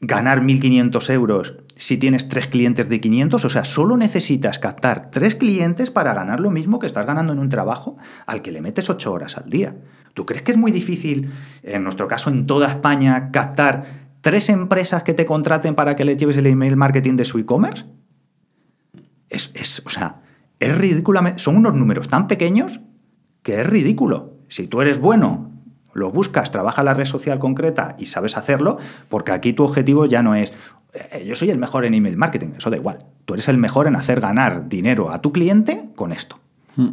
ganar 0.00 0.42
1.500 0.42 1.10
euros 1.10 1.56
si 1.74 1.98
tienes 1.98 2.28
tres 2.28 2.46
clientes 2.46 2.88
de 2.88 3.00
500? 3.00 3.44
O 3.44 3.50
sea, 3.50 3.64
solo 3.64 3.96
necesitas 3.96 4.60
captar 4.60 5.10
tres 5.10 5.34
clientes 5.34 5.90
para 5.90 6.14
ganar 6.14 6.38
lo 6.38 6.52
mismo 6.52 6.78
que 6.78 6.86
estás 6.86 7.04
ganando 7.04 7.32
en 7.32 7.40
un 7.40 7.48
trabajo 7.48 7.96
al 8.26 8.42
que 8.42 8.52
le 8.52 8.60
metes 8.60 8.88
ocho 8.90 9.12
horas 9.12 9.36
al 9.36 9.50
día. 9.50 9.74
¿Tú 10.14 10.24
crees 10.24 10.42
que 10.42 10.52
es 10.52 10.56
muy 10.56 10.70
difícil, 10.70 11.32
en 11.64 11.82
nuestro 11.82 12.06
caso 12.06 12.30
en 12.30 12.46
toda 12.46 12.68
España, 12.68 13.32
captar 13.32 14.12
tres 14.20 14.48
empresas 14.48 15.02
que 15.02 15.14
te 15.14 15.26
contraten 15.26 15.74
para 15.74 15.96
que 15.96 16.04
les 16.04 16.16
lleves 16.16 16.36
el 16.36 16.46
email 16.46 16.76
marketing 16.76 17.16
de 17.16 17.24
su 17.24 17.40
e-commerce? 17.40 17.86
Es, 19.28 19.50
es, 19.54 19.82
o 19.84 19.88
sea, 19.88 20.22
es 20.60 20.78
ridículamente... 20.78 21.40
Son 21.40 21.56
unos 21.56 21.74
números 21.74 22.06
tan 22.06 22.28
pequeños 22.28 22.78
que 23.42 23.62
es 23.62 23.66
ridículo. 23.66 24.36
Si 24.48 24.68
tú 24.68 24.80
eres 24.80 25.00
bueno, 25.00 25.53
lo 25.94 26.10
buscas, 26.10 26.50
trabaja 26.50 26.82
la 26.82 26.94
red 26.94 27.06
social 27.06 27.38
concreta 27.38 27.96
y 27.98 28.06
sabes 28.06 28.36
hacerlo, 28.36 28.78
porque 29.08 29.32
aquí 29.32 29.52
tu 29.52 29.64
objetivo 29.64 30.06
ya 30.06 30.22
no 30.22 30.34
es, 30.34 30.52
"Eh, 30.92 31.24
yo 31.26 31.34
soy 31.34 31.50
el 31.50 31.58
mejor 31.58 31.84
en 31.84 31.94
email 31.94 32.16
marketing, 32.16 32.54
eso 32.58 32.70
da 32.70 32.76
igual. 32.76 32.98
Tú 33.24 33.34
eres 33.34 33.48
el 33.48 33.56
mejor 33.58 33.86
en 33.86 33.96
hacer 33.96 34.20
ganar 34.20 34.68
dinero 34.68 35.10
a 35.10 35.22
tu 35.22 35.32
cliente 35.32 35.88
con 35.96 36.12
esto. 36.12 36.38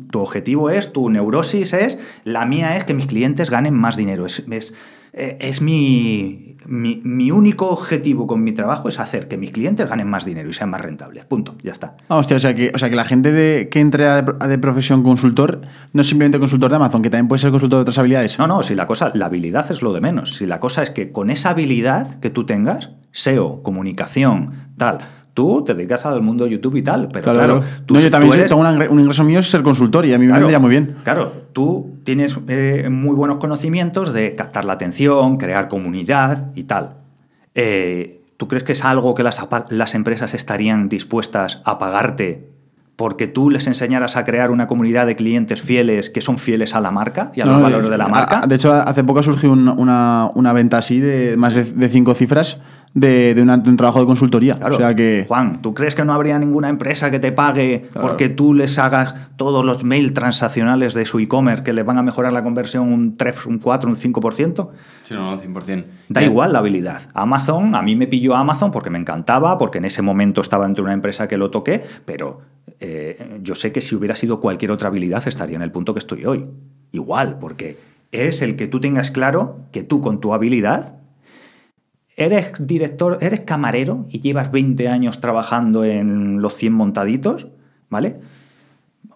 Tu 0.09 0.19
objetivo 0.19 0.69
es, 0.69 0.93
tu 0.93 1.09
neurosis 1.09 1.73
es, 1.73 1.97
la 2.23 2.45
mía 2.45 2.77
es 2.77 2.83
que 2.83 2.93
mis 2.93 3.07
clientes 3.07 3.49
ganen 3.49 3.73
más 3.73 3.95
dinero. 3.95 4.25
Es, 4.25 4.43
es, 4.49 4.73
eh, 5.13 5.37
es 5.41 5.61
mi, 5.61 6.55
mi, 6.65 7.01
mi 7.03 7.31
único 7.31 7.69
objetivo 7.69 8.27
con 8.27 8.43
mi 8.43 8.53
trabajo 8.53 8.87
es 8.87 8.99
hacer 8.99 9.27
que 9.27 9.35
mis 9.35 9.51
clientes 9.51 9.89
ganen 9.89 10.07
más 10.07 10.23
dinero 10.23 10.49
y 10.49 10.53
sean 10.53 10.69
más 10.69 10.81
rentables. 10.81 11.25
Punto, 11.25 11.55
ya 11.63 11.73
está. 11.73 11.97
Ah, 12.07 12.17
hostia, 12.17 12.37
o 12.37 12.39
sea 12.39 12.55
que, 12.55 12.71
o 12.73 12.77
sea 12.77 12.89
que 12.89 12.95
la 12.95 13.03
gente 13.03 13.31
de, 13.31 13.67
que 13.69 13.79
entre 13.79 14.07
a 14.07 14.21
de, 14.21 14.33
a 14.39 14.47
de 14.47 14.57
profesión 14.57 15.03
consultor 15.03 15.61
no 15.91 16.01
es 16.01 16.07
simplemente 16.07 16.39
consultor 16.39 16.69
de 16.69 16.77
Amazon, 16.77 17.01
que 17.01 17.09
también 17.09 17.27
puede 17.27 17.41
ser 17.41 17.51
consultor 17.51 17.79
de 17.79 17.81
otras 17.81 17.97
habilidades. 17.97 18.39
No, 18.39 18.47
no, 18.47 18.63
si 18.63 18.75
la 18.75 18.87
cosa, 18.87 19.11
la 19.13 19.25
habilidad 19.25 19.69
es 19.71 19.81
lo 19.81 19.91
de 19.91 19.99
menos. 19.99 20.35
Si 20.35 20.45
la 20.45 20.59
cosa 20.59 20.81
es 20.81 20.91
que 20.91 21.11
con 21.11 21.29
esa 21.29 21.49
habilidad 21.49 22.19
que 22.19 22.29
tú 22.29 22.45
tengas, 22.45 22.91
SEO, 23.11 23.61
comunicación, 23.63 24.53
tal, 24.77 24.99
tú 25.33 25.63
te 25.63 25.73
dedicas 25.73 26.05
al 26.05 26.21
mundo 26.21 26.43
de 26.45 26.51
YouTube 26.51 26.75
y 26.75 26.81
tal, 26.81 27.07
pero 27.11 27.23
claro, 27.23 27.59
Claro, 27.59 27.63
tú, 27.85 27.93
no, 27.93 27.99
yo 27.99 28.09
también 28.09 28.31
tú 28.33 28.37
eres- 28.61 28.89
un 28.89 28.99
ingreso 28.99 29.23
mío 29.23 29.39
es 29.39 29.49
ser 29.49 29.63
consultor 29.63 30.05
y 30.05 30.13
a 30.13 30.17
mí 30.17 30.25
me 30.27 30.33
vendría 30.33 30.59
muy 30.59 30.69
bien. 30.69 30.97
Claro, 31.03 31.31
tú 31.53 31.91
tienes 32.03 32.37
eh, 32.47 32.89
muy 32.91 33.15
buenos 33.15 33.37
conocimientos 33.37 34.11
de 34.13 34.35
captar 34.35 34.65
la 34.65 34.73
atención, 34.73 35.37
crear 35.37 35.67
comunidad 35.69 36.47
y 36.55 36.63
tal. 36.63 36.95
Eh, 37.55 38.21
¿Tú 38.37 38.47
crees 38.47 38.63
que 38.63 38.71
es 38.71 38.83
algo 38.83 39.13
que 39.13 39.23
las, 39.23 39.95
empresas 39.95 40.33
estarían 40.33 40.89
dispuestas 40.89 41.61
a 41.63 41.77
pagarte 41.77 42.47
porque 42.95 43.27
tú 43.27 43.49
les 43.49 43.67
enseñaras 43.67 44.15
a 44.17 44.23
crear 44.23 44.51
una 44.51 44.67
comunidad 44.67 45.05
de 45.07 45.15
clientes 45.15 45.61
fieles 45.61 46.09
que 46.09 46.21
son 46.21 46.37
fieles 46.37 46.75
a 46.75 46.81
la 46.81 46.91
marca 46.91 47.31
y 47.35 47.41
a 47.41 47.45
los 47.45 47.57
no, 47.57 47.61
valores 47.63 47.89
de 47.89 47.97
la 47.97 48.07
marca? 48.07 48.45
De 48.47 48.55
hecho, 48.55 48.73
hace 48.73 49.03
poco 49.03 49.23
surgió 49.23 49.51
un- 49.51 49.69
una, 49.69 50.29
una 50.35 50.53
venta 50.53 50.77
así 50.79 50.99
de 50.99 51.35
más 51.37 51.53
de, 51.53 51.63
de 51.63 51.89
cinco 51.89 52.13
cifras 52.13 52.57
de, 52.93 53.33
de 53.33 53.41
una- 53.41 53.57
de 53.57 53.69
un 53.69 53.77
trabajo 53.77 53.99
de 54.01 54.05
consultoría. 54.05 54.55
Claro. 54.55 54.75
O 54.75 54.77
sea 54.77 54.93
que. 54.95 55.25
Juan, 55.27 55.61
¿tú 55.61 55.73
crees 55.73 55.95
que 55.95 56.03
no 56.03 56.13
habría 56.13 56.37
ninguna 56.39 56.67
empresa 56.69 57.09
que 57.09 57.19
te 57.19 57.31
pague 57.31 57.87
Claro. 57.91 58.07
porque 58.07 58.27
tú 58.29 58.53
les 58.53 58.77
hagas 58.77 59.15
todos 59.37 59.63
los 59.63 59.83
mail 59.83 60.13
transaccionales 60.13 60.93
de 60.93 61.05
su 61.05 61.19
e-commerce 61.19 61.63
que 61.63 61.71
le 61.73 61.83
van 61.83 61.97
a 61.97 62.03
mejorar 62.03 62.33
la 62.33 62.43
conversión 62.43 62.91
un 62.91 63.15
3, 63.17 63.45
un 63.45 63.59
4, 63.59 63.89
un 63.89 63.95
5%? 63.95 64.69
Sí, 65.05 65.13
no, 65.13 65.31
no, 65.35 65.41
100%. 65.41 65.85
Da 66.09 66.21
igual 66.23 66.51
la 66.53 66.59
habilidad. 66.59 67.01
Amazon, 67.13 67.75
a 67.75 67.81
mí 67.81 67.95
me 67.95 68.07
pilló 68.07 68.35
Amazon 68.35 68.71
porque 68.71 68.89
me 68.89 68.99
encantaba, 68.99 69.57
porque 69.57 69.77
en 69.77 69.85
ese 69.85 70.01
momento 70.01 70.41
estaba 70.41 70.65
entre 70.65 70.83
una 70.83 70.93
empresa 70.93 71.27
que 71.27 71.37
lo 71.37 71.49
toqué, 71.49 71.83
pero 72.05 72.41
eh, 72.79 73.39
yo 73.41 73.55
sé 73.55 73.71
que 73.71 73.79
si 73.81 73.95
hubiera 73.95 74.15
sido 74.15 74.39
cualquier 74.39 74.71
otra 74.71 74.89
habilidad 74.89 75.25
estaría 75.27 75.55
en 75.55 75.61
el 75.61 75.71
punto 75.71 75.93
que 75.93 75.99
estoy 75.99 76.25
hoy. 76.25 76.45
Igual, 76.91 77.37
porque 77.39 77.77
es 78.11 78.41
el 78.41 78.55
que 78.57 78.67
tú 78.67 78.81
tengas 78.81 79.11
claro 79.11 79.59
que 79.71 79.83
tú 79.83 80.01
con 80.01 80.19
tu 80.19 80.33
habilidad 80.33 80.95
eres 82.15 82.53
director, 82.59 83.17
eres 83.21 83.41
camarero 83.41 84.05
y 84.09 84.19
llevas 84.19 84.51
20 84.51 84.87
años 84.87 85.19
trabajando 85.19 85.85
en 85.85 86.41
los 86.41 86.55
100 86.55 86.73
montaditos, 86.73 87.47
¿vale? 87.89 88.19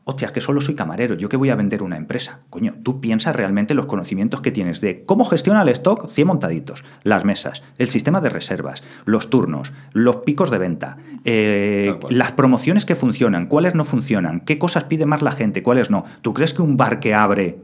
Hostia, 0.08 0.28
es 0.28 0.32
que 0.34 0.42
solo 0.42 0.62
soy 0.62 0.76
camarero, 0.76 1.16
¿yo 1.16 1.30
qué 1.30 1.38
voy 1.38 1.50
a 1.50 1.56
vender 1.56 1.82
una 1.82 1.98
empresa? 1.98 2.42
Coño, 2.52 2.76
tú 2.84 3.02
piensas 3.02 3.36
realmente 3.36 3.74
los 3.74 3.88
conocimientos 3.88 4.40
que 4.42 4.52
tienes 4.52 4.80
de 4.80 5.04
cómo 5.04 5.26
gestiona 5.26 5.64
el 5.64 5.70
stock 5.70 6.10
100 6.10 6.28
montaditos, 6.28 6.84
las 7.02 7.26
mesas, 7.26 7.64
el 7.80 7.90
sistema 7.90 8.22
de 8.22 8.30
reservas, 8.30 8.84
los 9.06 9.32
turnos, 9.32 9.74
los 9.94 10.18
picos 10.18 10.52
de 10.52 10.60
venta, 10.60 10.98
eh, 11.24 11.98
las 12.12 12.34
promociones 12.34 12.86
que 12.86 12.94
funcionan, 12.94 13.48
cuáles 13.48 13.74
no 13.74 13.84
funcionan, 13.84 14.42
qué 14.42 14.60
cosas 14.60 14.84
pide 14.84 15.08
más 15.08 15.24
la 15.24 15.32
gente, 15.32 15.64
cuáles 15.64 15.90
no. 15.90 16.06
¿Tú 16.22 16.36
crees 16.36 16.54
que 16.54 16.62
un 16.62 16.78
bar 16.78 17.00
que 17.00 17.16
abre 17.16 17.58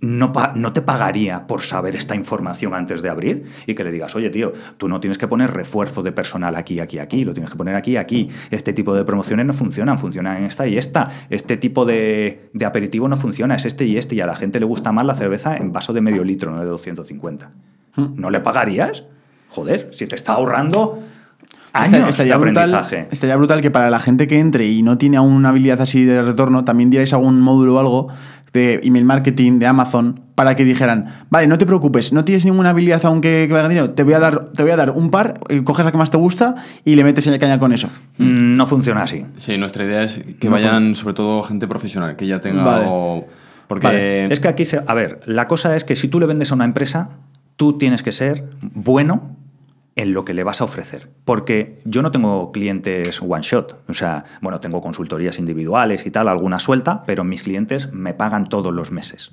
no, 0.00 0.32
no 0.56 0.72
te 0.74 0.82
pagaría 0.82 1.46
por 1.46 1.62
saber 1.62 1.96
esta 1.96 2.14
información 2.14 2.74
antes 2.74 3.00
de 3.00 3.08
abrir 3.08 3.44
y 3.66 3.74
que 3.74 3.84
le 3.84 3.90
digas, 3.92 4.14
oye 4.16 4.28
tío, 4.28 4.52
tú 4.76 4.86
no 4.88 5.00
tienes 5.00 5.16
que 5.16 5.28
poner 5.28 5.52
refuerzo 5.52 6.02
de 6.02 6.12
personal 6.12 6.56
aquí, 6.56 6.78
aquí, 6.80 6.98
aquí, 6.98 7.24
lo 7.24 7.32
tienes 7.32 7.50
que 7.50 7.56
poner 7.56 7.74
aquí, 7.74 7.96
aquí. 7.96 8.28
Este 8.50 8.72
tipo 8.74 8.94
de 8.94 9.04
promociones 9.04 9.46
no 9.46 9.52
funcionan, 9.54 9.98
funcionan 9.98 10.36
en 10.38 10.44
esta 10.44 10.66
y 10.66 10.76
esta. 10.76 11.08
Este 11.30 11.56
tipo 11.56 11.86
de, 11.86 12.50
de 12.52 12.64
aperitivo 12.66 13.08
no 13.08 13.16
funciona, 13.16 13.54
es 13.54 13.64
este 13.64 13.86
y 13.86 13.96
este 13.96 14.14
y 14.14 14.20
a 14.20 14.26
la 14.26 14.34
gente 14.36 14.60
le 14.60 14.66
gusta 14.66 14.92
más 14.92 15.06
la 15.06 15.14
cerveza 15.14 15.56
en 15.56 15.72
vaso 15.72 15.92
de 15.94 16.02
medio 16.02 16.22
litro, 16.22 16.50
no 16.50 16.60
de 16.60 16.66
250. 16.66 17.50
¿No 17.96 18.28
le 18.30 18.40
pagarías? 18.40 19.04
Joder, 19.48 19.88
si 19.92 20.06
te 20.06 20.16
está 20.16 20.34
ahorrando 20.34 20.98
años 21.72 21.94
Esta- 21.94 22.08
estaría, 22.10 22.32
de 22.38 22.44
brutal, 22.44 22.74
aprendizaje. 22.74 23.08
estaría 23.10 23.36
brutal 23.36 23.60
que 23.60 23.70
para 23.70 23.88
la 23.90 24.00
gente 24.00 24.26
que 24.26 24.38
entre 24.38 24.66
y 24.66 24.82
no 24.82 24.98
tiene 24.98 25.16
aún 25.16 25.32
una 25.32 25.48
habilidad 25.50 25.80
así 25.80 26.04
de 26.04 26.22
retorno, 26.22 26.64
también 26.64 26.90
dierais 26.90 27.12
algún 27.12 27.40
módulo 27.40 27.76
o 27.76 27.78
algo 27.78 28.08
de 28.54 28.80
email 28.84 29.04
marketing, 29.04 29.58
de 29.58 29.66
Amazon, 29.66 30.20
para 30.36 30.54
que 30.54 30.64
dijeran, 30.64 31.26
vale, 31.28 31.48
no 31.48 31.58
te 31.58 31.66
preocupes, 31.66 32.12
no 32.12 32.24
tienes 32.24 32.44
ninguna 32.44 32.70
habilidad 32.70 33.04
aún 33.04 33.20
que, 33.20 33.46
dinero, 33.48 33.90
te 33.90 34.04
voy 34.04 34.14
a 34.14 34.20
dar, 34.20 34.52
te 34.52 34.62
voy 34.62 34.70
a 34.72 34.76
dar 34.76 34.92
un 34.92 35.10
par, 35.10 35.40
eh, 35.48 35.62
coges 35.64 35.84
la 35.84 35.90
que 35.90 35.98
más 35.98 36.10
te 36.10 36.16
gusta 36.16 36.54
y 36.84 36.94
le 36.94 37.02
metes 37.02 37.26
en 37.26 37.38
caña 37.38 37.58
con 37.58 37.72
eso. 37.72 37.88
Mm, 38.18 38.56
No 38.56 38.66
funciona 38.66 39.02
así. 39.02 39.26
Sí, 39.36 39.58
nuestra 39.58 39.84
idea 39.84 40.04
es 40.04 40.22
que 40.38 40.46
No 40.46 40.52
vayan 40.52 40.94
sobre 40.94 41.14
todo 41.14 41.42
gente 41.42 41.66
profesional, 41.66 42.14
que 42.16 42.26
ya 42.28 42.40
tenga 42.40 42.62
Vale. 42.62 43.24
Porque... 43.66 43.86
Vale, 43.86 44.26
Es 44.26 44.38
que 44.38 44.48
aquí, 44.48 44.64
se, 44.64 44.80
a 44.86 44.94
ver, 44.94 45.20
la 45.26 45.48
cosa 45.48 45.74
es 45.74 45.82
que 45.82 45.96
si 45.96 46.06
tú 46.06 46.20
le 46.20 46.26
vendes 46.26 46.52
a 46.52 46.54
una 46.54 46.64
empresa, 46.64 47.10
tú 47.56 47.76
tienes 47.76 48.04
que 48.04 48.12
ser 48.12 48.44
bueno 48.60 49.36
en 49.96 50.12
lo 50.12 50.24
que 50.24 50.34
le 50.34 50.42
vas 50.42 50.60
a 50.60 50.64
ofrecer. 50.64 51.10
Porque 51.24 51.80
yo 51.84 52.02
no 52.02 52.10
tengo 52.10 52.50
clientes 52.52 53.22
one 53.22 53.42
shot. 53.42 53.82
O 53.88 53.94
sea, 53.94 54.24
bueno, 54.40 54.60
tengo 54.60 54.82
consultorías 54.82 55.38
individuales 55.38 56.06
y 56.06 56.10
tal, 56.10 56.28
alguna 56.28 56.58
suelta, 56.58 57.02
pero 57.06 57.24
mis 57.24 57.42
clientes 57.42 57.92
me 57.92 58.14
pagan 58.14 58.48
todos 58.48 58.72
los 58.74 58.90
meses. 58.90 59.32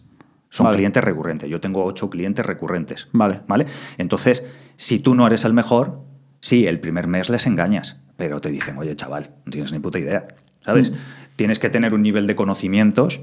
Son 0.50 0.66
Vale. 0.66 0.78
clientes 0.78 1.04
recurrentes. 1.04 1.50
Yo 1.50 1.62
tengo 1.62 1.84
ocho 1.86 2.10
clientes 2.10 2.46
recurrentes. 2.46 3.08
Vale. 3.14 3.42
¿Vale? 3.48 3.68
Entonces, 3.98 4.46
si 4.76 5.00
tú 5.00 5.16
no 5.16 5.26
eres 5.26 5.46
el 5.46 5.54
mejor, 5.54 6.02
sí, 6.42 6.68
el 6.68 6.80
primer 6.80 7.08
mes 7.08 7.30
les 7.30 7.48
engañas, 7.48 8.02
pero 8.18 8.42
te 8.42 8.50
dicen, 8.50 8.78
oye, 8.78 8.96
chaval, 8.96 9.32
no 9.46 9.52
tienes 9.52 9.72
ni 9.72 9.80
puta 9.80 9.98
idea. 9.98 10.28
¿Sabes? 10.64 10.92
Tienes 11.38 11.58
que 11.58 11.70
tener 11.70 11.94
un 11.96 12.04
nivel 12.04 12.28
de 12.28 12.36
conocimientos 12.36 13.22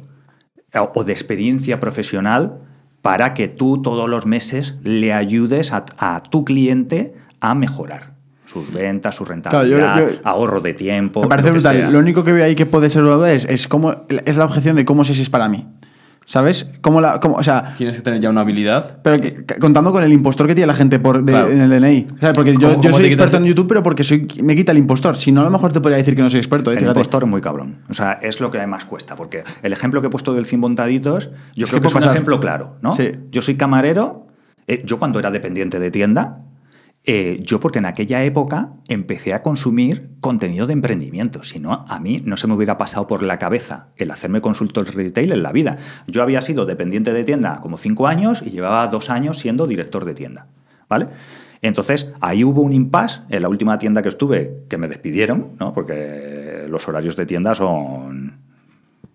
o 0.74 0.90
o 0.94 1.04
de 1.04 1.12
experiencia 1.12 1.80
profesional 1.80 2.62
para 3.00 3.32
que 3.32 3.48
tú 3.48 3.80
todos 3.80 4.08
los 4.08 4.26
meses 4.26 4.76
le 4.82 5.12
ayudes 5.12 5.72
a, 5.72 5.84
a 5.98 6.22
tu 6.24 6.44
cliente 6.44 7.14
a 7.40 7.54
mejorar 7.54 8.14
sus 8.44 8.72
ventas, 8.72 9.14
su 9.14 9.24
Claro, 9.24 9.64
yo- 9.66 9.76
rentabilidad, 9.78 10.10
yo- 10.22 10.28
ahorro 10.28 10.60
de 10.60 10.72
tiempo. 10.74 11.22
Me 11.22 11.28
parece 11.28 11.48
lo 11.48 11.54
brutal. 11.54 11.76
sea. 11.76 11.90
Lo 11.90 11.98
único 11.98 12.24
que 12.24 12.32
veo 12.32 12.44
ahí 12.44 12.54
que 12.54 12.64
puede 12.66 12.88
ser 12.90 13.02
duda 13.02 13.30
es, 13.32 13.44
es, 13.44 13.68
cómo, 13.68 14.06
es 14.08 14.36
la 14.36 14.44
objeción 14.46 14.76
de 14.76 14.84
cómo 14.84 15.04
sé 15.04 15.14
si 15.14 15.22
es 15.22 15.30
para 15.30 15.48
mí. 15.48 15.66
¿Sabes? 16.24 16.66
Cómo 16.82 17.00
la, 17.00 17.20
cómo, 17.20 17.36
o 17.36 17.42
sea, 17.42 17.74
Tienes 17.78 17.96
que 17.96 18.02
tener 18.02 18.20
ya 18.20 18.28
una 18.28 18.42
habilidad. 18.42 18.98
Pero 19.02 19.18
que- 19.18 19.46
que- 19.46 19.54
contando 19.58 19.92
con 19.92 20.04
el 20.04 20.12
impostor 20.12 20.46
que 20.46 20.54
tiene 20.54 20.66
la 20.66 20.74
gente 20.74 20.98
por 20.98 21.22
de- 21.24 21.32
Claro. 21.32 21.50
en 21.50 21.58
el 21.62 21.70
DNI. 21.70 22.06
O 22.16 22.18
sea, 22.18 22.32
porque 22.34 22.52
yo, 22.52 22.68
¿Cómo- 22.72 22.82
yo 22.82 22.92
soy 22.92 23.06
experto 23.06 23.38
en 23.38 23.44
YouTube, 23.46 23.66
pero 23.66 23.82
porque 23.82 24.04
soy, 24.04 24.28
me 24.42 24.54
quita 24.54 24.72
el 24.72 24.78
impostor. 24.78 25.16
Si 25.16 25.32
no, 25.32 25.40
a 25.40 25.44
lo 25.44 25.50
mejor 25.50 25.72
te 25.72 25.80
podría 25.80 25.96
decir 25.96 26.14
que 26.14 26.20
no 26.20 26.28
soy 26.28 26.40
experto. 26.40 26.70
eh, 26.70 26.74
El 26.74 26.80
fíjate. 26.80 26.98
impostor 27.00 27.22
es 27.22 27.28
muy 27.30 27.40
cabrón. 27.40 27.78
O 27.88 27.94
sea, 27.94 28.12
es 28.20 28.40
lo 28.40 28.50
que 28.50 28.66
más 28.66 28.84
cuesta. 28.84 29.16
Porque 29.16 29.42
el 29.62 29.72
ejemplo 29.72 30.02
que 30.02 30.08
he 30.08 30.10
puesto 30.10 30.34
del 30.34 30.44
100 30.44 30.60
montaditos, 30.60 31.30
yo 31.56 31.64
Es 31.64 31.70
creo 31.70 31.80
que 31.80 31.84
que 31.84 31.88
es 31.88 31.94
un 31.94 32.00
pasar. 32.00 32.12
ejemplo 32.14 32.40
claro, 32.40 32.76
¿no? 32.82 32.94
Sí. 32.94 33.10
Yo 33.30 33.40
soy 33.40 33.54
camarero. 33.56 34.26
eh, 34.66 34.82
yo 34.84 34.98
cuando 34.98 35.18
era 35.18 35.30
dependiente 35.30 35.78
de 35.80 35.90
tienda, 35.90 36.40
eh, 37.04 37.40
yo 37.42 37.58
porque 37.58 37.78
en 37.78 37.86
aquella 37.86 38.22
época 38.24 38.74
empecé 38.88 39.32
a 39.32 39.42
consumir 39.42 40.10
contenido 40.20 40.66
de 40.66 40.74
emprendimiento. 40.74 41.42
Si 41.42 41.58
no, 41.58 41.84
a 41.88 42.00
mí 42.00 42.20
no 42.24 42.36
se 42.36 42.46
me 42.46 42.54
hubiera 42.54 42.76
pasado 42.76 43.06
por 43.06 43.22
la 43.22 43.38
cabeza 43.38 43.88
el 43.96 44.10
hacerme 44.10 44.40
consultor 44.40 44.94
retail 44.94 45.32
en 45.32 45.42
la 45.42 45.52
vida. 45.52 45.78
Yo 46.06 46.22
había 46.22 46.40
sido 46.40 46.66
dependiente 46.66 47.12
de 47.12 47.24
tienda 47.24 47.60
como 47.62 47.76
cinco 47.76 48.06
años 48.06 48.42
y 48.44 48.50
llevaba 48.50 48.86
dos 48.88 49.08
años 49.10 49.38
siendo 49.38 49.66
director 49.66 50.04
de 50.04 50.14
tienda. 50.14 50.48
¿Vale? 50.88 51.08
Entonces, 51.60 52.12
ahí 52.20 52.44
hubo 52.44 52.62
un 52.62 52.72
impasse 52.72 53.22
en 53.30 53.42
la 53.42 53.48
última 53.48 53.78
tienda 53.78 54.02
que 54.02 54.08
estuve, 54.08 54.64
que 54.68 54.78
me 54.78 54.88
despidieron, 54.88 55.56
¿no? 55.58 55.74
Porque 55.74 56.66
los 56.68 56.86
horarios 56.88 57.16
de 57.16 57.26
tienda 57.26 57.54
son 57.54 58.27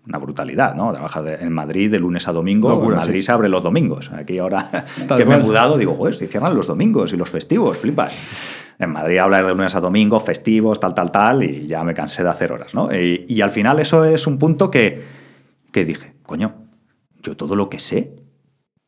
una 0.06 0.18
brutalidad, 0.18 0.74
¿no? 0.74 0.92
Trabajar 0.92 1.22
de- 1.24 1.34
en 1.36 1.52
Madrid 1.52 1.90
de 1.90 1.98
lunes 1.98 2.28
a 2.28 2.32
domingo. 2.32 2.68
Locura, 2.68 2.96
en 2.96 3.00
Madrid 3.00 3.20
sí. 3.20 3.22
se 3.22 3.32
abre 3.32 3.48
los 3.48 3.62
domingos. 3.62 4.10
Aquí 4.12 4.38
ahora 4.38 4.68
Tal 5.08 5.18
que 5.18 5.24
me 5.24 5.34
he 5.34 5.38
mudado, 5.38 5.78
digo, 5.78 5.94
joder, 5.94 6.14
si 6.14 6.26
cierran 6.26 6.54
los 6.54 6.66
domingos 6.66 7.12
y 7.12 7.16
los 7.16 7.28
festivos, 7.30 7.78
flipas. 7.78 8.12
En 8.78 8.90
Madrid 8.90 9.18
hablar 9.18 9.44
de 9.46 9.50
lunes 9.54 9.74
a 9.76 9.80
domingo, 9.80 10.18
festivos, 10.20 10.80
tal, 10.80 10.94
tal, 10.94 11.10
tal, 11.12 11.42
y 11.44 11.66
ya 11.66 11.84
me 11.84 11.94
cansé 11.94 12.22
de 12.22 12.28
hacer 12.28 12.52
horas, 12.52 12.74
¿no? 12.74 12.92
Y, 12.94 13.24
y 13.28 13.40
al 13.40 13.50
final 13.50 13.78
eso 13.78 14.04
es 14.04 14.26
un 14.26 14.36
punto 14.38 14.70
que, 14.70 15.04
que 15.72 15.84
dije, 15.84 16.14
coño, 16.24 16.54
yo 17.22 17.36
todo 17.36 17.54
lo 17.56 17.70
que 17.70 17.78
sé, 17.78 18.16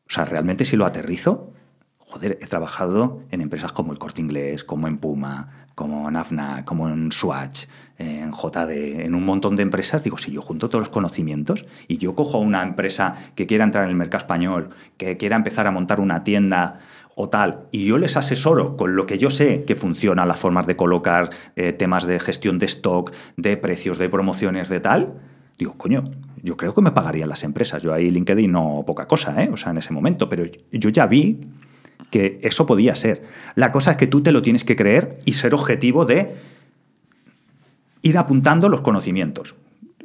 o 0.07 0.09
sea, 0.13 0.25
realmente 0.25 0.65
si 0.65 0.75
lo 0.75 0.85
aterrizo, 0.85 1.53
joder, 1.99 2.37
he 2.41 2.47
trabajado 2.47 3.21
en 3.31 3.41
empresas 3.41 3.71
como 3.71 3.91
el 3.93 3.97
Corte 3.97 4.21
Inglés, 4.21 4.63
como 4.65 4.87
en 4.87 4.97
Puma, 4.97 5.67
como 5.73 6.09
en 6.09 6.15
AFNA, 6.17 6.65
como 6.65 6.89
en 6.89 7.11
Swatch, 7.13 7.65
en 7.97 8.31
JD, 8.31 9.05
en 9.05 9.15
un 9.15 9.25
montón 9.25 9.55
de 9.55 9.63
empresas. 9.63 10.03
Digo, 10.03 10.17
si 10.17 10.31
yo 10.31 10.41
junto 10.41 10.69
todos 10.69 10.81
los 10.81 10.89
conocimientos 10.89 11.65
y 11.87 11.97
yo 11.97 12.15
cojo 12.15 12.39
una 12.39 12.63
empresa 12.63 13.15
que 13.35 13.47
quiera 13.47 13.63
entrar 13.63 13.85
en 13.85 13.89
el 13.89 13.95
mercado 13.95 14.23
español, 14.23 14.69
que 14.97 15.17
quiera 15.17 15.35
empezar 15.35 15.67
a 15.67 15.71
montar 15.71 15.99
una 15.99 16.23
tienda 16.23 16.79
o 17.15 17.29
tal, 17.29 17.61
y 17.71 17.85
yo 17.85 17.97
les 17.97 18.15
asesoro 18.15 18.77
con 18.77 18.95
lo 18.95 19.07
que 19.07 19.17
yo 19.17 19.31
sé 19.31 19.63
que 19.65 19.75
funciona, 19.75 20.25
las 20.25 20.39
formas 20.39 20.67
de 20.67 20.75
colocar, 20.75 21.31
eh, 21.55 21.73
temas 21.73 22.05
de 22.05 22.19
gestión 22.19 22.59
de 22.59 22.67
stock, 22.67 23.11
de 23.37 23.57
precios, 23.57 23.97
de 23.97 24.07
promociones, 24.07 24.69
de 24.69 24.79
tal, 24.79 25.13
digo, 25.57 25.73
coño, 25.77 26.11
yo 26.43 26.55
creo 26.55 26.75
que 26.75 26.81
me 26.81 26.91
pagarían 26.91 27.29
las 27.29 27.43
empresas. 27.43 27.81
Yo 27.81 27.93
ahí 27.93 28.11
LinkedIn 28.11 28.51
no 28.51 28.83
poca 28.85 29.07
cosa, 29.07 29.43
¿eh? 29.43 29.49
O 29.51 29.57
sea, 29.57 29.71
en 29.71 29.79
ese 29.79 29.93
momento, 29.93 30.29
pero 30.29 30.45
yo 30.71 30.89
ya 30.89 31.07
vi 31.07 31.39
que 32.11 32.37
eso 32.41 32.65
podía 32.65 32.95
ser. 32.95 33.23
La 33.55 33.71
cosa 33.71 33.91
es 33.91 33.97
que 33.97 34.07
tú 34.07 34.21
te 34.21 34.31
lo 34.31 34.41
tienes 34.41 34.63
que 34.63 34.75
creer 34.75 35.19
y 35.25 35.33
ser 35.33 35.53
objetivo 35.53 36.05
de 36.05 36.35
ir 38.07 38.17
apuntando 38.17 38.69
los 38.69 38.81
conocimientos. 38.81 39.55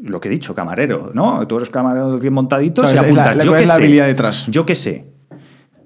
lo 0.05 0.21
que 0.21 0.27
he 0.27 0.31
dicho, 0.33 0.53
camarero, 0.53 1.13
¿no? 1.15 1.47
Tú 1.47 1.59
eres 1.59 1.71
camarero 1.71 2.15
de 2.15 2.21
10 2.21 2.33
montaditos 2.33 2.91
Claro, 2.91 3.09
y 3.09 3.13
la- 3.13 3.35
la- 3.37 3.45
Yo 3.45 3.51
¿cuál 3.53 3.61
qué 3.61 3.67
sé, 3.69 3.73
habilidad 3.73 4.07
detrás? 4.07 4.47
Yo 4.49 4.67
qué 4.67 4.75
sé. 4.75 5.05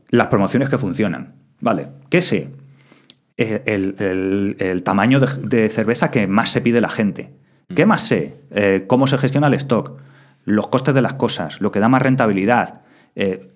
Las 0.08 0.28
promociones 0.28 0.70
que 0.70 0.78
funcionan. 0.78 1.34
Vale, 1.60 1.88
¿qué 2.08 2.22
sé? 2.22 2.48
El, 3.36 3.94
el- 3.98 4.56
el 4.58 4.82
tamaño 4.84 5.20
de, 5.20 5.26
de 5.46 5.68
cerveza 5.68 6.10
que 6.10 6.26
más 6.26 6.48
se 6.50 6.62
pide 6.62 6.80
la 6.80 6.88
gente. 6.88 7.34
¿Qué 7.74 7.84
más 7.84 8.02
sé? 8.02 8.40
Eh, 8.52 8.84
¿Cómo 8.86 9.06
se 9.06 9.18
gestiona 9.18 9.48
el 9.48 9.54
stock? 9.54 10.00
Los 10.46 10.68
costes 10.68 10.94
de 10.94 11.02
las 11.02 11.14
cosas, 11.14 11.60
lo 11.60 11.70
que 11.70 11.80
da 11.80 11.90
más 11.90 12.00
rentabilidad. 12.00 12.80
Eh, 13.16 13.50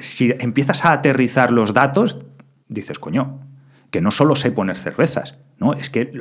si 0.00 0.34
empiezas 0.40 0.84
a 0.84 0.92
aterrizar 0.92 1.52
los 1.52 1.72
datos, 1.72 2.18
dices, 2.68 2.98
coño, 2.98 3.38
que 3.92 4.00
no 4.00 4.10
solo 4.10 4.34
sé 4.34 4.50
poner 4.50 4.76
cervezas, 4.76 5.36
¿no? 5.62 5.74
Es 5.74 5.90
que 5.90 6.12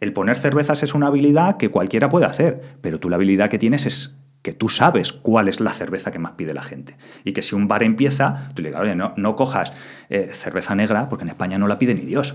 el 0.00 0.12
poner 0.12 0.36
cervezas 0.36 0.82
es 0.82 0.94
una 0.94 1.06
habilidad 1.06 1.56
que 1.56 1.70
cualquiera 1.70 2.08
puede 2.08 2.26
hacer, 2.26 2.60
pero 2.80 2.98
tú 2.98 3.08
la 3.08 3.16
habilidad 3.16 3.48
que 3.48 3.58
tienes 3.58 3.86
es 3.86 4.16
que 4.42 4.52
tú 4.52 4.68
sabes 4.68 5.12
cuál 5.12 5.48
es 5.48 5.60
la 5.60 5.70
cerveza 5.70 6.10
que 6.10 6.18
más 6.18 6.32
pide 6.32 6.54
la 6.54 6.62
gente. 6.62 6.96
Y 7.24 7.32
que 7.32 7.42
si 7.42 7.54
un 7.54 7.68
bar 7.68 7.82
empieza, 7.82 8.50
tú 8.54 8.62
le 8.62 8.68
digas, 8.68 8.82
oye, 8.82 8.94
no, 8.94 9.36
cojas 9.36 9.72
eh, 10.10 10.30
cerveza 10.32 10.74
negra, 10.74 11.08
porque 11.08 11.24
en 11.24 11.28
España 11.28 11.58
no 11.58 11.66
la 11.66 11.78
pide 11.78 11.94
ni 11.94 12.02
Dios. 12.02 12.34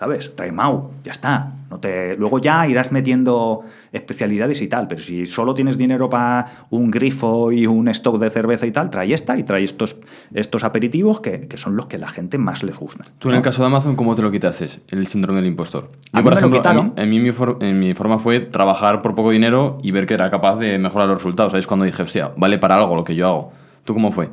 ¿Sabes? 0.00 0.34
Trae 0.34 0.50
Mau, 0.50 0.92
ya 1.04 1.12
está. 1.12 1.52
No 1.70 1.78
te... 1.78 2.16
Luego 2.16 2.38
ya 2.38 2.66
irás 2.66 2.90
metiendo 2.90 3.60
especialidades 3.92 4.62
y 4.62 4.66
tal, 4.66 4.86
pero 4.88 5.00
si 5.02 5.26
solo 5.26 5.52
tienes 5.52 5.76
dinero 5.76 6.08
para 6.08 6.64
un 6.70 6.90
grifo 6.90 7.52
y 7.52 7.66
un 7.66 7.86
stock 7.88 8.18
de 8.18 8.30
cerveza 8.30 8.66
y 8.66 8.70
tal, 8.70 8.88
trae 8.88 9.12
esta 9.12 9.36
y 9.36 9.42
trae 9.42 9.62
estos, 9.62 9.98
estos 10.32 10.64
aperitivos 10.64 11.20
que, 11.20 11.42
que 11.42 11.58
son 11.58 11.76
los 11.76 11.84
que 11.86 11.96
a 11.96 11.98
la 11.98 12.08
gente 12.08 12.38
más 12.38 12.62
les 12.62 12.78
gustan. 12.78 13.08
Tú 13.18 13.28
en 13.28 13.36
el 13.36 13.42
caso 13.42 13.60
de 13.62 13.66
Amazon, 13.66 13.94
¿cómo 13.94 14.14
te 14.14 14.22
lo 14.22 14.30
quitaste? 14.30 14.66
El 14.88 15.06
síndrome 15.06 15.40
del 15.40 15.48
impostor. 15.48 15.90
A 16.12 16.22
mí 16.22 16.30
me 16.30 16.40
lo 16.40 16.50
quitaron. 16.50 16.94
En 16.96 17.10
mí, 17.10 17.16
en 17.16 17.22
mí 17.22 17.26
mi, 17.28 17.32
for- 17.32 17.58
en 17.60 17.78
mi 17.78 17.92
forma 17.94 18.18
fue 18.18 18.40
trabajar 18.40 19.02
por 19.02 19.14
poco 19.14 19.30
dinero 19.32 19.76
y 19.82 19.90
ver 19.90 20.06
que 20.06 20.14
era 20.14 20.30
capaz 20.30 20.56
de 20.56 20.78
mejorar 20.78 21.08
los 21.08 21.18
resultados. 21.18 21.52
Ahí 21.52 21.60
es 21.60 21.66
cuando 21.66 21.84
dije, 21.84 22.02
hostia, 22.02 22.32
vale 22.38 22.58
para 22.58 22.76
algo 22.76 22.96
lo 22.96 23.04
que 23.04 23.14
yo 23.14 23.28
hago. 23.28 23.52
¿Tú 23.84 23.92
cómo 23.92 24.10
fue? 24.12 24.30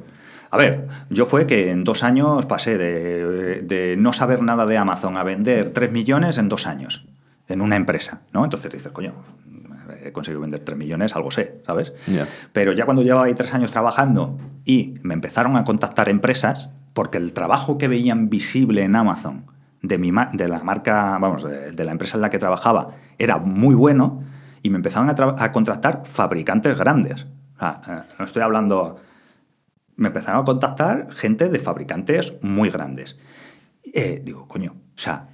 A 0.49 0.57
ver, 0.57 0.87
yo 1.09 1.25
fue 1.25 1.45
que 1.47 1.71
en 1.71 1.83
dos 1.83 2.03
años 2.03 2.45
pasé 2.45 2.77
de, 2.77 3.61
de 3.63 3.95
no 3.97 4.13
saber 4.13 4.41
nada 4.41 4.65
de 4.65 4.77
Amazon 4.77 5.17
a 5.17 5.23
vender 5.23 5.71
3 5.71 5.91
millones 5.91 6.37
en 6.37 6.49
dos 6.49 6.67
años, 6.67 7.05
en 7.47 7.61
una 7.61 7.75
empresa, 7.75 8.21
¿no? 8.33 8.43
Entonces 8.43 8.71
dices, 8.71 8.91
coño, 8.91 9.13
he 10.03 10.11
conseguido 10.11 10.41
vender 10.41 10.61
3 10.61 10.77
millones, 10.77 11.15
algo 11.15 11.31
sé, 11.31 11.61
¿sabes? 11.65 11.93
Pero 12.53 12.71
ya 12.73 12.85
cuando 12.85 13.03
llevaba 13.03 13.25
ahí 13.25 13.33
tres 13.33 13.53
años 13.53 13.71
trabajando 13.71 14.37
y 14.65 14.95
me 15.03 15.13
empezaron 15.13 15.55
a 15.57 15.63
contactar 15.63 16.09
empresas, 16.09 16.69
porque 16.93 17.17
el 17.17 17.33
trabajo 17.33 17.77
que 17.77 17.87
veían 17.87 18.29
visible 18.29 18.83
en 18.83 18.95
Amazon 18.95 19.45
de, 19.81 19.97
mi 19.97 20.11
ma- 20.11 20.29
de 20.33 20.47
la 20.47 20.63
marca, 20.63 21.17
vamos, 21.19 21.43
de, 21.43 21.71
de 21.71 21.83
la 21.85 21.91
empresa 21.91 22.17
en 22.17 22.21
la 22.21 22.29
que 22.29 22.39
trabajaba, 22.39 22.89
era 23.19 23.37
muy 23.37 23.75
bueno 23.75 24.23
y 24.63 24.69
me 24.69 24.77
empezaron 24.77 25.09
a, 25.09 25.43
a 25.43 25.51
contratar 25.51 26.01
fabricantes 26.05 26.77
grandes. 26.77 27.27
O 27.55 27.59
sea, 27.59 27.81
eh, 27.87 28.13
no 28.19 28.25
estoy 28.25 28.41
hablando 28.41 28.99
me 29.97 30.07
empezaron 30.07 30.41
a 30.41 30.45
contactar 30.45 31.11
gente 31.11 31.49
de 31.49 31.59
fabricantes 31.59 32.33
muy 32.41 32.69
grandes. 32.69 33.17
Eh, 33.93 34.21
digo, 34.23 34.47
coño, 34.47 34.75
o 34.95 34.99
sea, 34.99 35.29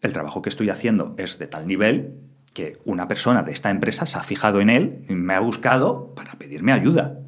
el 0.00 0.12
trabajo 0.12 0.42
que 0.42 0.48
estoy 0.48 0.70
haciendo 0.70 1.14
es 1.18 1.38
de 1.38 1.46
tal 1.46 1.66
nivel 1.66 2.18
que 2.54 2.78
una 2.84 3.06
persona 3.06 3.42
de 3.42 3.52
esta 3.52 3.70
empresa 3.70 4.06
se 4.06 4.18
ha 4.18 4.22
fijado 4.22 4.60
en 4.60 4.70
él 4.70 5.04
y 5.08 5.14
me 5.14 5.34
ha 5.34 5.40
buscado 5.40 6.14
para 6.14 6.32
pedirme 6.32 6.72
ayuda. 6.72 7.20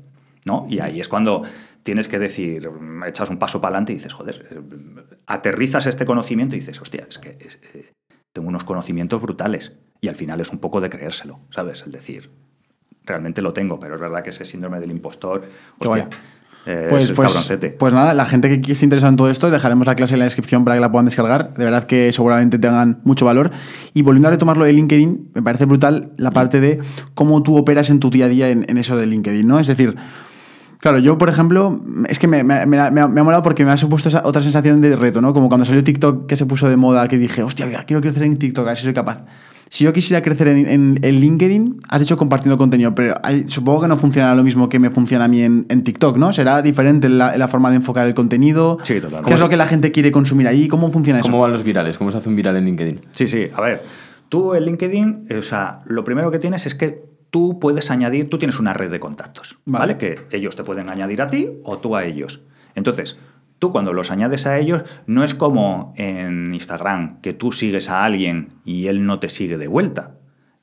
¿no? 0.45 0.66
Y 0.68 0.80
ahí 0.80 1.01
es 1.01 1.09
cuando 1.09 1.43
tienes 1.82 2.09
que 2.09 2.18
decir, 2.18 2.68
echas 3.07 3.30
un 3.30 3.38
paso 3.38 3.61
para 3.61 3.70
adelante 3.74 3.93
y 3.93 3.97
dices, 3.97 4.12
joder, 4.12 4.47
eh, 4.51 4.61
aterrizas 5.26 5.86
este 5.86 6.05
conocimiento 6.05 6.57
y 6.57 6.61
dices, 6.61 6.80
hostia, 6.80 7.07
es 7.09 7.18
que 7.18 7.30
eh, 7.41 7.93
tengo 8.32 8.49
unos 8.49 8.64
conocimientos 8.64 9.20
brutales. 9.20 9.72
Y 10.01 10.09
al 10.09 10.16
final 10.16 10.41
es 10.41 10.51
un 10.51 10.59
poco 10.59 10.80
de 10.80 10.88
creérselo, 10.88 11.41
¿sabes? 11.51 11.82
El 11.84 11.93
decir, 11.93 12.30
realmente 13.11 13.43
lo 13.43 13.53
tengo, 13.53 13.79
pero 13.79 13.95
es 13.97 14.01
verdad 14.01 14.23
que 14.23 14.31
ese 14.31 14.45
síndrome 14.45 14.81
del 14.81 14.91
impostor, 14.91 15.43
hostia, 15.79 16.09
eh, 16.67 16.87
Pues, 16.91 17.05
es 17.05 17.13
pues, 17.17 17.33
pues 17.79 17.93
nada, 17.95 18.13
la 18.15 18.27
gente 18.27 18.61
que 18.61 18.73
esté 18.73 18.85
interesada 18.85 19.09
en 19.11 19.17
todo 19.17 19.31
esto, 19.31 19.51
dejaremos 19.51 19.87
la 19.87 19.95
clase 19.95 20.15
en 20.15 20.19
la 20.21 20.27
descripción 20.27 20.65
para 20.65 20.77
que 20.77 20.81
la 20.83 20.91
puedan 20.93 21.07
descargar. 21.07 21.55
De 21.55 21.65
verdad 21.65 21.85
que 21.85 22.13
seguramente 22.13 22.59
tengan 22.59 23.01
mucho 23.05 23.25
valor. 23.25 23.51
Y 23.95 24.03
volviendo 24.03 24.29
a 24.29 24.31
retomarlo 24.33 24.65
de 24.67 24.73
LinkedIn, 24.75 25.31
me 25.35 25.43
parece 25.43 25.65
brutal 25.65 26.13
la 26.19 26.31
parte 26.33 26.61
de 26.61 26.79
cómo 27.15 27.43
tú 27.43 27.57
operas 27.57 27.89
en 27.91 27.99
tu 27.99 28.11
día 28.11 28.27
a 28.27 28.29
día 28.29 28.49
en, 28.51 28.67
en 28.69 28.77
eso 28.77 28.97
de 28.99 29.07
LinkedIn, 29.07 29.47
¿no? 29.47 29.59
Es 29.59 29.69
decir, 29.69 29.97
claro, 30.81 30.99
yo, 30.99 31.17
por 31.17 31.31
ejemplo, 31.31 31.81
es 32.09 32.19
que 32.19 32.29
me, 32.29 32.45
me- 32.45 32.67
me 32.67 32.79
ha- 32.79 32.91
me 32.91 33.01
ha 33.01 33.09
me 33.09 33.21
ha 33.21 33.25
molado 33.25 33.43
porque 33.43 33.65
me 33.65 33.71
ha 33.73 33.77
supuesto 33.79 34.11
esa 34.11 34.21
otra 34.27 34.43
sensación 34.43 34.83
de 34.83 34.95
reto, 34.97 35.23
¿no? 35.23 35.33
Como 35.33 35.49
cuando 35.49 35.65
salió 35.65 35.83
TikTok 35.83 36.27
que 36.27 36.37
se 36.37 36.45
puso 36.45 36.69
de 36.69 36.77
moda, 36.77 37.09
que 37.09 37.17
dije, 37.17 37.43
hostia, 37.43 37.65
mira, 37.67 37.85
quiero 37.85 38.03
crecer 38.03 38.23
en 38.25 38.39
TikTok, 38.39 38.67
a 38.67 38.71
ver 38.71 38.77
si 38.77 38.85
soy 38.85 38.93
capaz. 38.93 39.25
Si 39.73 39.85
yo 39.85 39.93
quisiera 39.93 40.21
crecer 40.21 40.49
en, 40.49 40.68
en- 40.68 40.99
en 41.01 41.21
LinkedIn, 41.21 41.79
has 41.89 42.03
hecho 42.03 42.16
compartiendo 42.18 42.59
contenido, 42.59 42.93
pero 42.93 43.14
hay- 43.23 43.47
supongo 43.47 43.83
que 43.83 43.89
no 43.89 43.97
funcionará 43.97 44.35
lo 44.35 44.43
mismo 44.43 44.68
que 44.68 44.81
me 44.81 44.91
funciona 44.91 45.27
a 45.27 45.29
mí 45.29 45.43
en, 45.43 45.64
en 45.68 45.85
TikTok, 45.85 46.16
¿no? 46.16 46.33
Será 46.33 46.61
diferente 46.61 47.09
la, 47.09 47.39
la 47.39 47.47
forma 47.47 47.71
de 47.71 47.77
enfocar 47.77 48.07
el 48.09 48.14
contenido. 48.14 48.79
Sí, 48.83 48.95
totalmente. 48.97 49.29
¿Qué 49.29 49.35
es 49.35 49.41
lo 49.41 49.49
que 49.49 49.57
la 49.57 49.66
gente 49.68 49.93
quiere 49.93 50.11
consumir 50.11 50.49
ahí? 50.49 50.66
¿Cómo 50.66 50.91
funciona 50.91 51.21
eso? 51.21 51.31
¿Cómo 51.31 51.41
van 51.41 51.53
los 51.53 51.62
virales? 51.62 51.97
¿Cómo 51.99 52.11
se 52.11 52.18
hace 52.18 52.29
un 52.29 52.35
viral 52.35 52.57
en 52.57 52.64
LinkedIn? 52.64 53.01
Sí, 53.12 53.29
sí, 53.29 53.47
a 53.55 53.61
ver, 53.61 53.83
tú 54.29 54.55
en 54.55 54.64
LinkedIn, 54.64 55.27
eh, 55.29 55.37
o 55.37 55.43
sea, 55.43 55.83
lo 55.87 56.03
primero 56.03 56.33
que 56.33 56.41
tienes 56.41 56.66
es 56.66 56.75
que 56.75 57.05
tú 57.31 57.61
puedes 57.61 57.93
añadir, 57.93 58.29
tú 58.29 58.39
tienes 58.39 58.59
una 58.59 58.73
red 58.75 58.91
de 58.91 58.99
contactos, 58.99 59.57
Vale. 59.66 59.95
¿vale? 59.95 59.97
Que 59.99 60.18
ellos 60.37 60.57
te 60.57 60.64
pueden 60.64 60.89
añadir 60.89 61.23
a 61.23 61.29
ti 61.31 61.49
o 61.62 61.79
tú 61.79 61.95
a 61.95 62.05
ellos. 62.05 62.41
Entonces, 62.75 63.18
tú 63.61 63.71
cuando 63.71 63.93
los 63.93 64.11
añades 64.11 64.47
a 64.47 64.59
ellos, 64.59 64.83
no 65.07 65.23
es 65.23 65.35
como 65.35 65.93
en 65.97 66.53
Instagram, 66.55 67.21
que 67.21 67.35
tú 67.35 67.53
sigues 67.53 67.91
a 67.91 68.05
alguien 68.05 68.55
y 68.65 68.89
él 68.89 69.07
no 69.07 69.21
te 69.21 69.29
sigue 69.29 69.59
de 69.59 69.69
vuelta. 69.69 70.17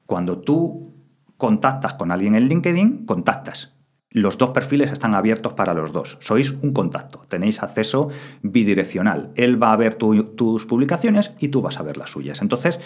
Cuando 0.05 0.39
tú 0.39 0.95
contactas 1.37 1.93
con 1.93 2.11
alguien 2.11 2.35
en 2.35 2.49
LinkedIn, 2.49 3.05
contactas. 3.05 3.76
Los 4.11 4.37
dos 4.37 4.51
perfiles 4.51 4.91
están 4.91 5.13
abiertos 5.15 5.53
para 5.53 5.73
los 5.73 5.91
dos. 5.91 6.17
Sois 6.21 6.51
un 6.61 6.71
contacto. 6.71 7.25
Tenéis 7.27 7.61
acceso 7.61 8.09
bidireccional. 8.41 9.31
Él 9.35 9.61
va 9.61 9.73
a 9.73 9.75
ver 9.77 9.95
tu- 9.95 10.23
tus 10.35 10.65
publicaciones 10.65 11.35
y 11.39 11.49
tú 11.49 11.61
vas 11.61 11.77
a 11.79 11.83
ver 11.83 11.97
las 11.97 12.09
suyas. 12.11 12.41
Entonces, 12.41 12.79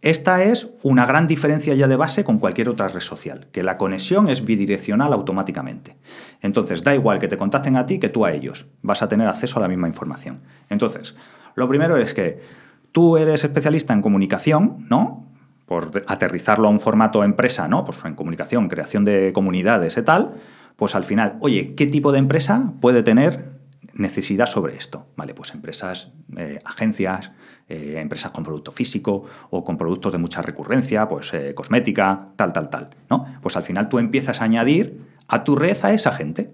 esta 0.00 0.42
es 0.42 0.70
una 0.82 1.04
gran 1.06 1.26
diferencia 1.26 1.74
ya 1.74 1.86
de 1.88 1.96
base 1.96 2.24
con 2.24 2.38
cualquier 2.38 2.70
otra 2.70 2.88
red 2.88 3.00
social, 3.00 3.46
que 3.52 3.62
la 3.62 3.76
conexión 3.76 4.28
es 4.28 4.44
bidireccional 4.44 5.12
automáticamente. 5.12 5.96
Entonces, 6.40 6.82
da 6.82 6.94
igual 6.94 7.18
que 7.18 7.28
te 7.28 7.36
contacten 7.36 7.76
a 7.76 7.84
ti 7.86 7.98
que 8.00 8.08
tú 8.08 8.24
a 8.24 8.32
ellos. 8.32 8.66
Vas 8.80 9.02
a 9.02 9.08
tener 9.08 9.28
acceso 9.28 9.58
a 9.58 9.62
la 9.62 9.68
misma 9.68 9.88
información. 9.88 10.40
Entonces, 10.70 11.14
lo 11.54 11.68
primero 11.68 11.98
es 11.98 12.14
que 12.14 12.40
tú 12.92 13.18
eres 13.18 13.44
especialista 13.44 13.92
en 13.92 14.02
comunicación, 14.02 14.86
¿no? 14.88 15.26
por 15.66 15.90
aterrizarlo 16.06 16.68
a 16.68 16.70
un 16.70 16.80
formato 16.80 17.24
empresa, 17.24 17.66
¿no? 17.66 17.84
Pues 17.84 17.98
en 18.04 18.14
comunicación, 18.14 18.68
creación 18.68 19.06
de 19.06 19.32
comunidades 19.32 19.96
y 19.96 20.02
tal, 20.02 20.34
pues 20.82 20.96
al 20.96 21.04
final, 21.04 21.36
oye, 21.38 21.76
¿qué 21.76 21.86
tipo 21.86 22.10
de 22.10 22.18
empresa 22.18 22.72
puede 22.80 23.04
tener 23.04 23.52
necesidad 23.94 24.46
sobre 24.46 24.74
esto? 24.74 25.06
Vale, 25.14 25.32
pues 25.32 25.54
empresas, 25.54 26.10
eh, 26.36 26.58
agencias, 26.64 27.30
eh, 27.68 27.98
empresas 28.00 28.32
con 28.32 28.42
producto 28.42 28.72
físico 28.72 29.22
o 29.50 29.62
con 29.62 29.78
productos 29.78 30.10
de 30.10 30.18
mucha 30.18 30.42
recurrencia, 30.42 31.08
pues 31.08 31.34
eh, 31.34 31.54
cosmética, 31.54 32.30
tal, 32.34 32.52
tal, 32.52 32.68
tal, 32.68 32.90
¿no? 33.08 33.24
Pues 33.40 33.56
al 33.56 33.62
final 33.62 33.88
tú 33.88 34.00
empiezas 34.00 34.40
a 34.40 34.44
añadir 34.44 35.06
a 35.28 35.44
tu 35.44 35.54
red 35.54 35.76
a 35.84 35.92
esa 35.92 36.10
gente. 36.10 36.50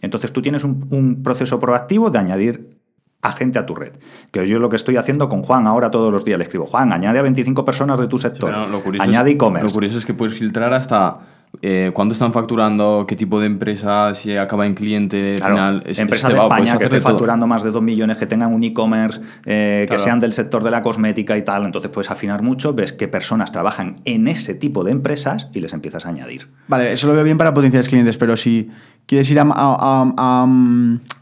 Entonces 0.00 0.32
tú 0.32 0.42
tienes 0.42 0.62
un, 0.62 0.86
un 0.90 1.24
proceso 1.24 1.58
proactivo 1.58 2.08
de 2.10 2.20
añadir 2.20 2.78
a 3.20 3.32
gente 3.32 3.58
a 3.58 3.66
tu 3.66 3.74
red. 3.74 3.94
Que 4.30 4.46
yo 4.46 4.60
lo 4.60 4.70
que 4.70 4.76
estoy 4.76 4.96
haciendo 4.96 5.28
con 5.28 5.42
Juan 5.42 5.66
ahora 5.66 5.90
todos 5.90 6.12
los 6.12 6.24
días. 6.24 6.38
Le 6.38 6.44
escribo, 6.44 6.66
Juan, 6.66 6.92
añade 6.92 7.18
a 7.18 7.22
25 7.22 7.64
personas 7.64 7.98
de 7.98 8.06
tu 8.06 8.18
sector. 8.18 8.54
Añade 9.00 9.32
e-commerce. 9.32 9.66
Lo 9.66 9.72
curioso 9.72 9.98
es 9.98 10.06
que 10.06 10.14
puedes 10.14 10.38
filtrar 10.38 10.72
hasta 10.72 11.31
eh, 11.60 11.90
cuánto 11.92 12.14
están 12.14 12.32
facturando, 12.32 13.04
qué 13.06 13.14
tipo 13.14 13.38
de 13.38 13.46
empresa, 13.46 14.14
si 14.14 14.34
acaba 14.36 14.66
en 14.66 14.74
cliente 14.74 15.36
Claro, 15.36 15.54
final. 15.54 15.82
Es, 15.86 15.98
empresas 15.98 16.30
es 16.30 16.36
de 16.36 16.42
España 16.42 16.78
que 16.78 16.84
estén 16.84 17.00
facturando 17.02 17.46
más 17.46 17.62
de 17.62 17.70
2 17.70 17.82
millones, 17.82 18.16
que 18.16 18.26
tengan 18.26 18.52
un 18.54 18.62
e-commerce, 18.64 19.20
eh, 19.44 19.80
que 19.82 19.88
Claro. 19.88 20.02
sean 20.02 20.20
del 20.20 20.32
sector 20.32 20.64
de 20.64 20.70
la 20.70 20.80
cosmética 20.82 21.36
y 21.36 21.42
tal. 21.42 21.64
Entonces 21.66 21.90
puedes 21.90 22.10
afinar 22.10 22.42
mucho, 22.42 22.72
ves 22.72 22.92
qué 22.92 23.06
personas 23.06 23.52
trabajan 23.52 24.00
en 24.06 24.28
ese 24.28 24.54
tipo 24.54 24.82
de 24.82 24.92
empresas 24.92 25.48
y 25.52 25.60
les 25.60 25.72
empiezas 25.74 26.06
a 26.06 26.08
añadir. 26.08 26.48
Vale, 26.68 26.92
eso 26.92 27.06
lo 27.06 27.12
veo 27.12 27.24
bien 27.24 27.36
para 27.38 27.52
potenciales 27.52 27.88
clientes, 27.88 28.16
pero 28.16 28.36
si 28.36 28.70
quieres 29.06 29.30
ir 29.30 29.38
a, 29.38 29.42
a- 29.42 29.46
a- 29.52 30.14
a- 30.16 30.46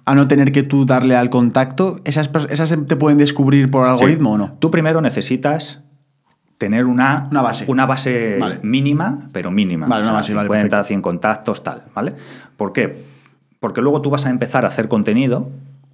a 0.07 0.15
no 0.15 0.29
tener 0.29 0.53
que 0.53 0.63
tú 0.63 0.87
darle 0.87 1.17
al 1.17 1.29
contacto, 1.31 2.01
¿esas, 2.05 2.33
pers- 2.33 2.51
¿esas 2.51 2.71
te 2.87 2.97
pueden 2.97 3.19
descubrir 3.19 3.71
por 3.71 3.87
algoritmo 3.87 4.31
Sí. 4.31 4.35
o 4.35 4.39
no? 4.39 4.53
Tú 4.61 4.71
primero 4.71 5.01
necesitas 5.01 5.81
tener 6.61 6.85
una, 6.85 7.27
Una 7.31 7.41
base. 7.41 7.65
Una 7.69 7.87
base 7.87 8.37
Vale. 8.39 8.59
mínima, 8.63 9.31
pero 9.33 9.51
mínima. 9.51 9.87
Vale, 9.87 10.03
una 10.03 10.13
base, 10.13 10.35
vale, 10.35 10.47
50, 10.47 10.69
perfecto. 10.69 10.89
100 10.89 11.01
contactos, 11.03 11.65
tal, 11.65 11.85
¿vale? 11.95 12.15
¿Por 12.59 12.75
qué? 12.75 13.07
Porque 13.61 13.81
luego 13.81 14.03
tú 14.03 14.11
vas 14.11 14.27
a 14.27 14.31
empezar 14.31 14.67
a 14.67 14.69
hacer 14.69 14.87
contenido 14.87 15.49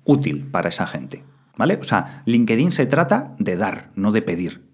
útil 0.05 0.45
para 0.51 0.69
esa 0.69 0.89
gente, 0.89 1.23
¿vale? 1.57 1.79
O 1.81 1.85
sea, 1.85 2.23
LinkedIn 2.25 2.73
se 2.73 2.85
trata 2.87 3.37
de 3.39 3.57
dar, 3.57 3.91
no 3.95 4.11
de 4.11 4.23
pedir. 4.23 4.66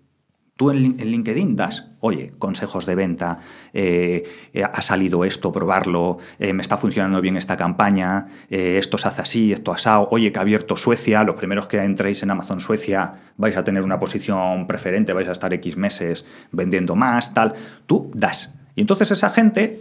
Tú 0.57 0.70
en, 0.70 0.82
Lin- 0.82 0.96
en 1.00 1.11
LinkedIn 1.11 1.57
das, 1.57 1.86
oye, 2.00 2.32
consejos 2.38 2.84
de 2.84 2.94
venta, 2.94 3.38
eh, 3.72 4.24
ha 4.62 4.82
salido 4.82 5.24
esto, 5.24 5.50
probarlo, 5.50 6.18
eh, 6.38 6.53
me 6.53 6.61
está 6.62 6.76
funcionando 6.76 7.20
bien 7.22 7.36
esta 7.36 7.57
campaña, 7.57 8.26
eh, 8.50 8.76
esto 8.78 8.98
se 8.98 9.09
hace 9.09 9.22
así, 9.22 9.53
esto 9.53 9.72
asado, 9.72 10.09
oye, 10.11 10.30
que 10.30 10.38
ha 10.38 10.42
abierto 10.42 10.76
Suecia, 10.76 11.24
los 11.24 11.36
primeros 11.36 11.66
que 11.66 11.78
entréis 11.82 12.22
en 12.22 12.30
Amazon 12.30 12.61
Suecia 12.61 13.14
vais 13.38 13.57
a 13.57 13.64
tener 13.64 13.82
una 13.82 13.98
posición 13.98 14.66
preferente, 14.66 15.12
vais 15.14 15.28
a 15.28 15.32
estar 15.32 15.53
X 15.55 15.76
meses 15.76 16.26
vendiendo 16.53 16.94
más, 16.96 17.32
tal. 17.32 17.55
Tú 17.86 18.07
das. 18.14 18.53
Y 18.76 18.82
entonces 18.82 19.11
esa 19.11 19.30
gente 19.30 19.80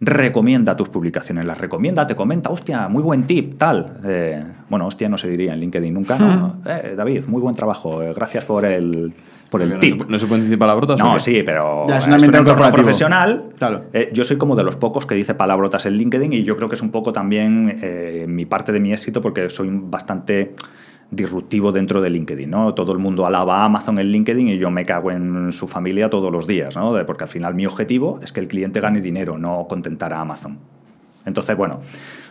recomienda 0.00 0.76
tus 0.76 0.88
publicaciones, 0.88 1.44
las 1.44 1.58
recomienda, 1.58 2.06
te 2.06 2.16
comenta, 2.16 2.48
hostia, 2.50 2.88
muy 2.88 3.02
buen 3.02 3.24
tip, 3.24 3.58
tal. 3.58 4.00
Eh, 4.04 4.42
bueno, 4.70 4.86
hostia 4.86 5.08
no 5.08 5.18
se 5.18 5.28
diría 5.28 5.52
en 5.52 5.60
LinkedIn 5.60 5.92
nunca, 5.92 6.18
¿no? 6.18 6.56
Eh, 6.66 6.94
David, 6.96 7.24
muy 7.26 7.42
buen 7.42 7.54
trabajo, 7.54 8.02
eh, 8.02 8.12
gracias 8.14 8.44
por 8.46 8.64
el, 8.64 9.12
por 9.50 9.60
el 9.60 9.74
no, 9.74 9.78
tip. 9.80 10.02
Se, 10.02 10.08
¿No 10.08 10.18
se 10.18 10.26
pueden 10.26 10.44
decir 10.44 10.58
palabrotas? 10.58 10.98
No, 10.98 11.18
sí, 11.18 11.42
pero 11.44 11.86
Ya, 11.86 11.98
es 11.98 12.06
es 12.06 12.08
un 12.08 12.24
entorno 12.24 12.46
corporativo. 12.46 12.76
profesional. 12.82 13.44
Claro. 13.58 13.82
Eh, 13.92 14.10
yo 14.14 14.24
soy 14.24 14.38
como 14.38 14.56
de 14.56 14.64
los 14.64 14.76
pocos 14.76 15.04
que 15.04 15.14
dice 15.14 15.34
palabrotas 15.34 15.84
en 15.84 15.94
LinkedIn 15.94 16.32
y 16.32 16.44
yo 16.44 16.56
creo 16.56 16.68
que 16.70 16.76
es 16.76 16.82
un 16.82 16.90
poco 16.90 17.12
también 17.12 17.78
eh, 17.82 18.24
mi 18.26 18.46
parte 18.46 18.72
de 18.72 18.80
mi 18.80 18.92
éxito 18.94 19.20
porque 19.20 19.50
soy 19.50 19.68
bastante 19.70 20.54
disruptivo 21.10 21.72
dentro 21.72 22.00
de 22.00 22.10
LinkedIn, 22.10 22.48
¿no? 22.50 22.74
Todo 22.74 22.92
el 22.92 22.98
mundo 22.98 23.26
alaba 23.26 23.62
a 23.62 23.64
Amazon 23.64 23.98
en 23.98 24.06
LinkedIn 24.08 24.48
y 24.48 24.58
yo 24.58 24.70
me 24.70 24.84
cago 24.84 25.10
en 25.10 25.50
su 25.52 25.66
familia 25.66 26.08
todos 26.08 26.30
los 26.30 26.46
días, 26.46 26.76
¿no? 26.76 26.94
Porque 27.06 27.24
al 27.24 27.30
final 27.30 27.54
mi 27.54 27.66
objetivo 27.66 28.20
es 28.22 28.32
que 28.32 28.40
el 28.40 28.48
cliente 28.48 28.80
gane 28.80 29.00
dinero, 29.00 29.36
no 29.36 29.66
contentar 29.68 30.12
a 30.12 30.20
Amazon. 30.20 30.58
Entonces, 31.26 31.56
bueno, 31.56 31.80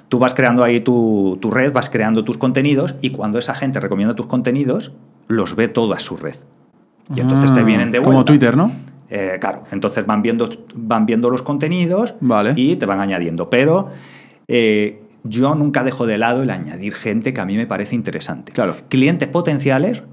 tú 0.08 0.18
vas 0.18 0.34
creando 0.34 0.64
ahí 0.64 0.80
tu, 0.80 1.38
tu 1.42 1.52
red, 1.52 1.74
vas 1.74 1.90
creando 1.90 2.24
tus 2.24 2.38
contenidos 2.38 2.96
y 3.02 3.10
cuando 3.10 3.38
esa 3.38 3.54
gente 3.54 3.80
recomienda 3.80 4.16
tus 4.16 4.28
contenidos, 4.28 4.94
los 5.28 5.56
ve 5.56 5.68
toda 5.68 6.00
su 6.00 6.16
red. 6.18 6.36
Y 7.14 7.20
entonces 7.20 7.54
te 7.54 7.60
Ah, 7.60 7.64
vienen 7.64 7.92
de 7.92 8.00
vuelta. 8.00 8.14
Como 8.14 8.26
Twitter, 8.26 8.56
¿no? 8.56 8.72
Eh, 9.10 9.38
claro, 9.42 9.64
entonces 9.72 10.06
van 10.06 10.22
viendo, 10.22 10.48
van 10.76 11.06
viendo 11.06 11.30
los 11.32 11.42
contenidos 11.42 12.14
Vale. 12.22 12.54
y 12.56 12.76
te 12.76 12.86
van 12.86 13.00
añadiendo. 13.00 13.50
Pero 13.50 13.90
eh, 14.48 15.02
yo 15.24 15.56
nunca 15.56 15.84
dejo 15.84 16.06
de 16.06 16.18
lado 16.18 16.44
el 16.44 16.50
añadir 16.50 16.94
gente 16.94 17.34
que 17.34 17.42
a 17.42 17.46
mí 17.46 17.58
me 17.58 17.68
parece 17.68 17.96
interesante. 17.96 18.52
Claro. 18.52 18.76
Clientes 18.90 19.28
potenciales 19.28 20.04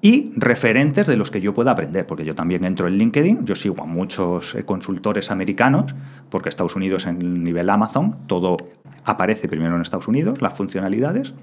y 0.00 0.32
referentes 0.36 1.06
de 1.06 1.16
los 1.16 1.30
que 1.30 1.40
yo 1.40 1.54
pueda 1.54 1.72
aprender, 1.72 2.06
porque 2.06 2.24
yo 2.24 2.34
también 2.34 2.64
entro 2.64 2.86
en 2.86 2.96
LinkedIn, 2.96 3.44
yo 3.44 3.56
sigo 3.56 3.82
a 3.82 3.86
muchos 3.86 4.54
eh, 4.54 4.64
consultores 4.64 5.30
americanos, 5.30 5.94
porque 6.30 6.48
Estados 6.48 6.76
Unidos 6.76 7.06
en 7.06 7.20
el 7.20 7.42
nivel 7.42 7.68
Amazon, 7.70 8.16
todo 8.26 8.56
aparece 9.04 9.48
primero 9.48 9.74
en 9.74 9.82
Estados 9.82 10.08
Unidos, 10.08 10.42
las 10.42 10.54
funcionalidades, 10.54 11.34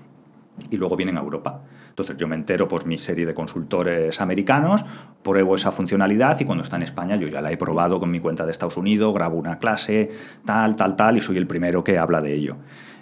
y 0.69 0.77
luego 0.77 0.95
vienen 0.95 1.17
a 1.17 1.21
Europa. 1.21 1.61
Entonces 1.89 2.17
yo 2.17 2.27
me 2.27 2.35
entero 2.35 2.67
por 2.67 2.85
mi 2.85 2.97
serie 2.97 3.25
de 3.25 3.33
consultores 3.33 4.19
americanos, 4.21 4.85
pruebo 5.23 5.55
esa 5.55 5.71
funcionalidad 5.71 6.39
y 6.39 6.45
cuando 6.45 6.63
está 6.63 6.75
en 6.77 6.83
España 6.83 7.15
yo 7.15 7.27
ya 7.27 7.41
la 7.41 7.51
he 7.51 7.57
probado 7.57 7.99
con 7.99 8.09
mi 8.09 8.19
cuenta 8.19 8.45
de 8.45 8.51
Estados 8.51 8.77
Unidos, 8.77 9.13
grabo 9.13 9.37
una 9.37 9.59
clase, 9.59 10.09
tal, 10.45 10.75
tal, 10.75 10.95
tal, 10.95 11.17
y 11.17 11.21
soy 11.21 11.37
el 11.37 11.47
primero 11.47 11.83
que 11.83 11.97
habla 11.97 12.21
de 12.21 12.33
ello. 12.33 12.57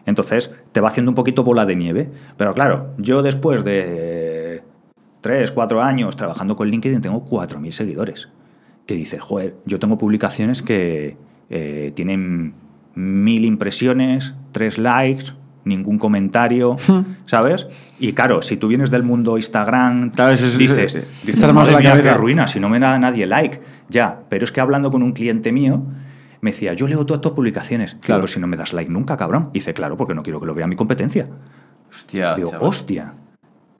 Entonces 0.05 0.49
te 0.71 0.79
va 0.81 0.89
haciendo 0.89 1.11
un 1.11 1.15
poquito 1.15 1.43
bola 1.43 1.65
de 1.65 1.75
nieve. 1.75 2.09
Pero 2.37 2.53
claro, 2.53 2.89
yo 2.97 3.21
después 3.21 3.63
de 3.63 4.63
tres, 5.21 5.51
cuatro 5.51 5.81
años 5.81 6.15
trabajando 6.15 6.55
con 6.55 6.67
LinkedIn 6.69 7.01
tengo 7.01 7.25
4.000 7.29 7.71
seguidores. 7.71 8.29
Que 8.87 8.95
dices, 8.95 9.21
joder, 9.21 9.55
yo 9.65 9.79
tengo 9.79 9.97
publicaciones 9.97 10.61
que 10.61 11.17
eh, 11.49 11.91
tienen 11.95 12.53
mil 12.95 13.45
impresiones, 13.45 14.33
tres 14.51 14.77
likes, 14.77 15.33
ningún 15.63 15.99
comentario, 15.99 16.75
¿sabes? 17.27 17.67
Y 17.99 18.13
claro, 18.13 18.41
si 18.41 18.57
tú 18.57 18.67
vienes 18.67 18.89
del 18.89 19.03
mundo 19.03 19.37
Instagram, 19.37 20.09
Claro, 20.09 20.33
eso 20.33 20.47
es- 20.47 20.57
dices, 20.57 20.93
dices, 20.95 21.35
estás 21.35 21.53
más 21.53 21.67
"Madre 21.67 21.69
en 21.69 21.73
la 21.75 21.79
mía, 21.81 21.89
cabeza". 21.91 22.09
qué 22.09 22.17
ruina, 22.17 22.47
si 22.47 22.59
no 22.59 22.67
me 22.67 22.79
da 22.79 22.97
nadie 22.97 23.27
like. 23.27 23.61
Ya, 23.89 24.21
pero 24.27 24.43
es 24.43 24.51
que 24.51 24.59
hablando 24.59 24.89
con 24.89 25.03
un 25.03 25.11
cliente 25.13 25.51
mío, 25.51 25.83
me 26.41 26.51
decía, 26.51 26.73
yo 26.73 26.87
leo 26.87 27.05
todas 27.05 27.21
tus 27.21 27.31
publicaciones. 27.31 27.91
Claro, 27.93 28.01
Claro. 28.21 28.27
si 28.27 28.39
no 28.39 28.47
me 28.47 28.57
das 28.57 28.73
like 28.73 28.91
nunca, 28.91 29.15
cabrón. 29.17 29.49
Dice, 29.53 29.73
claro, 29.73 29.95
porque 29.97 30.13
no 30.15 30.23
quiero 30.23 30.39
que 30.39 30.45
lo 30.47 30.53
vea 30.55 30.67
mi 30.67 30.75
competencia. 30.75 31.29
Hostia, 31.89 32.35
Digo, 32.35 32.49
chaval. 32.51 32.67
hostia. 32.67 33.13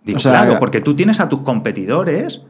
Digo, 0.03 0.18
O 0.18 0.20
sea, 0.20 0.32
claro, 0.32 0.53
que- 0.53 0.59
porque 0.59 0.82
tú 0.82 0.95
tienes 0.95 1.20
a 1.20 1.30
tus 1.30 1.41
competidores, 1.41 2.41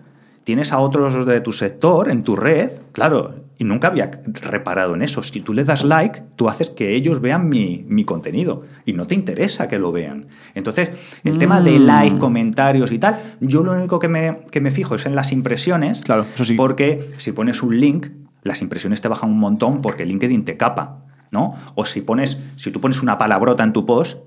tienes 0.44 0.72
a 0.74 0.80
otros 0.80 1.26
de 1.26 1.42
tu 1.42 1.52
sector 1.52 2.10
en 2.10 2.24
tu 2.24 2.36
red, 2.36 2.72
claro, 2.94 3.36
y 3.58 3.64
nunca 3.64 3.90
había 3.90 4.10
reparado 4.26 4.96
en 4.96 5.04
eso. 5.04 5.22
Si 5.22 5.42
tú 5.42 5.54
le 5.54 5.64
das 5.64 5.84
like, 5.84 6.24
tú 6.36 6.50
haces 6.50 6.72
que 6.72 6.96
ellos 6.96 7.22
vean 7.22 7.48
mi, 7.48 7.86
mi 7.88 8.06
contenido 8.06 8.64
y 8.86 8.94
no 8.94 9.06
te 9.06 9.14
interesa 9.14 9.68
que 9.68 9.78
lo 9.78 9.92
vean. 9.92 10.28
Entonces, 10.56 10.90
el 11.24 11.38
tema 11.38 11.62
de 11.62 11.78
Mm. 11.78 11.86
like, 11.86 12.18
comentarios 12.18 12.92
y 12.92 12.98
tal, 12.98 13.38
yo 13.40 13.64
lo 13.64 13.74
único 13.74 14.00
que 14.00 14.08
me, 14.08 14.40
que 14.50 14.62
me 14.62 14.72
fijo 14.72 14.96
es 14.96 15.06
en 15.06 15.16
las 15.16 15.32
impresiones, 15.32 16.02
Claro, 16.02 16.26
eso 16.34 16.44
sí. 16.44 16.56
porque 16.56 17.08
si 17.18 17.34
pones 17.34 17.62
un 17.62 17.80
link, 17.80 18.08
las 18.42 18.62
impresiones 18.62 19.02
te 19.02 19.08
bajan 19.08 19.30
un 19.30 19.40
montón 19.40 19.82
porque 19.82 20.06
LinkedIn 20.06 20.46
te 20.46 20.58
capa, 20.58 21.06
¿no? 21.32 21.56
O 21.76 21.86
si 21.86 22.02
pones, 22.02 22.38
si 22.56 22.72
tú 22.72 22.82
pones 22.82 23.02
una 23.02 23.18
palabrota 23.18 23.64
en 23.64 23.74
tu 23.74 23.86
post, 23.86 24.20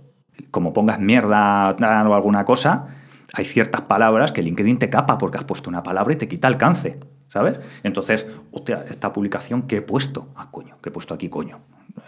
como 0.50 0.72
pongas 0.72 1.00
mierda 1.00 1.76
o 1.78 2.14
alguna 2.14 2.44
cosa, 2.44 2.88
hay 3.32 3.44
ciertas 3.44 3.82
palabras 3.82 4.32
que 4.32 4.42
LinkedIn 4.42 4.78
te 4.78 4.90
capa 4.90 5.18
porque 5.18 5.38
has 5.38 5.44
puesto 5.44 5.70
una 5.70 5.82
palabra 5.82 6.12
y 6.12 6.16
te 6.16 6.28
quita 6.28 6.48
alcance, 6.48 7.00
¿sabes? 7.28 7.60
Entonces, 7.82 8.26
hostia, 8.52 8.84
esta 8.88 9.12
publicación 9.12 9.62
que 9.62 9.76
he 9.76 9.82
puesto, 9.82 10.28
ah, 10.36 10.50
coño, 10.50 10.76
que 10.80 10.90
he 10.90 10.92
puesto 10.92 11.14
aquí, 11.14 11.28
coño. 11.28 11.60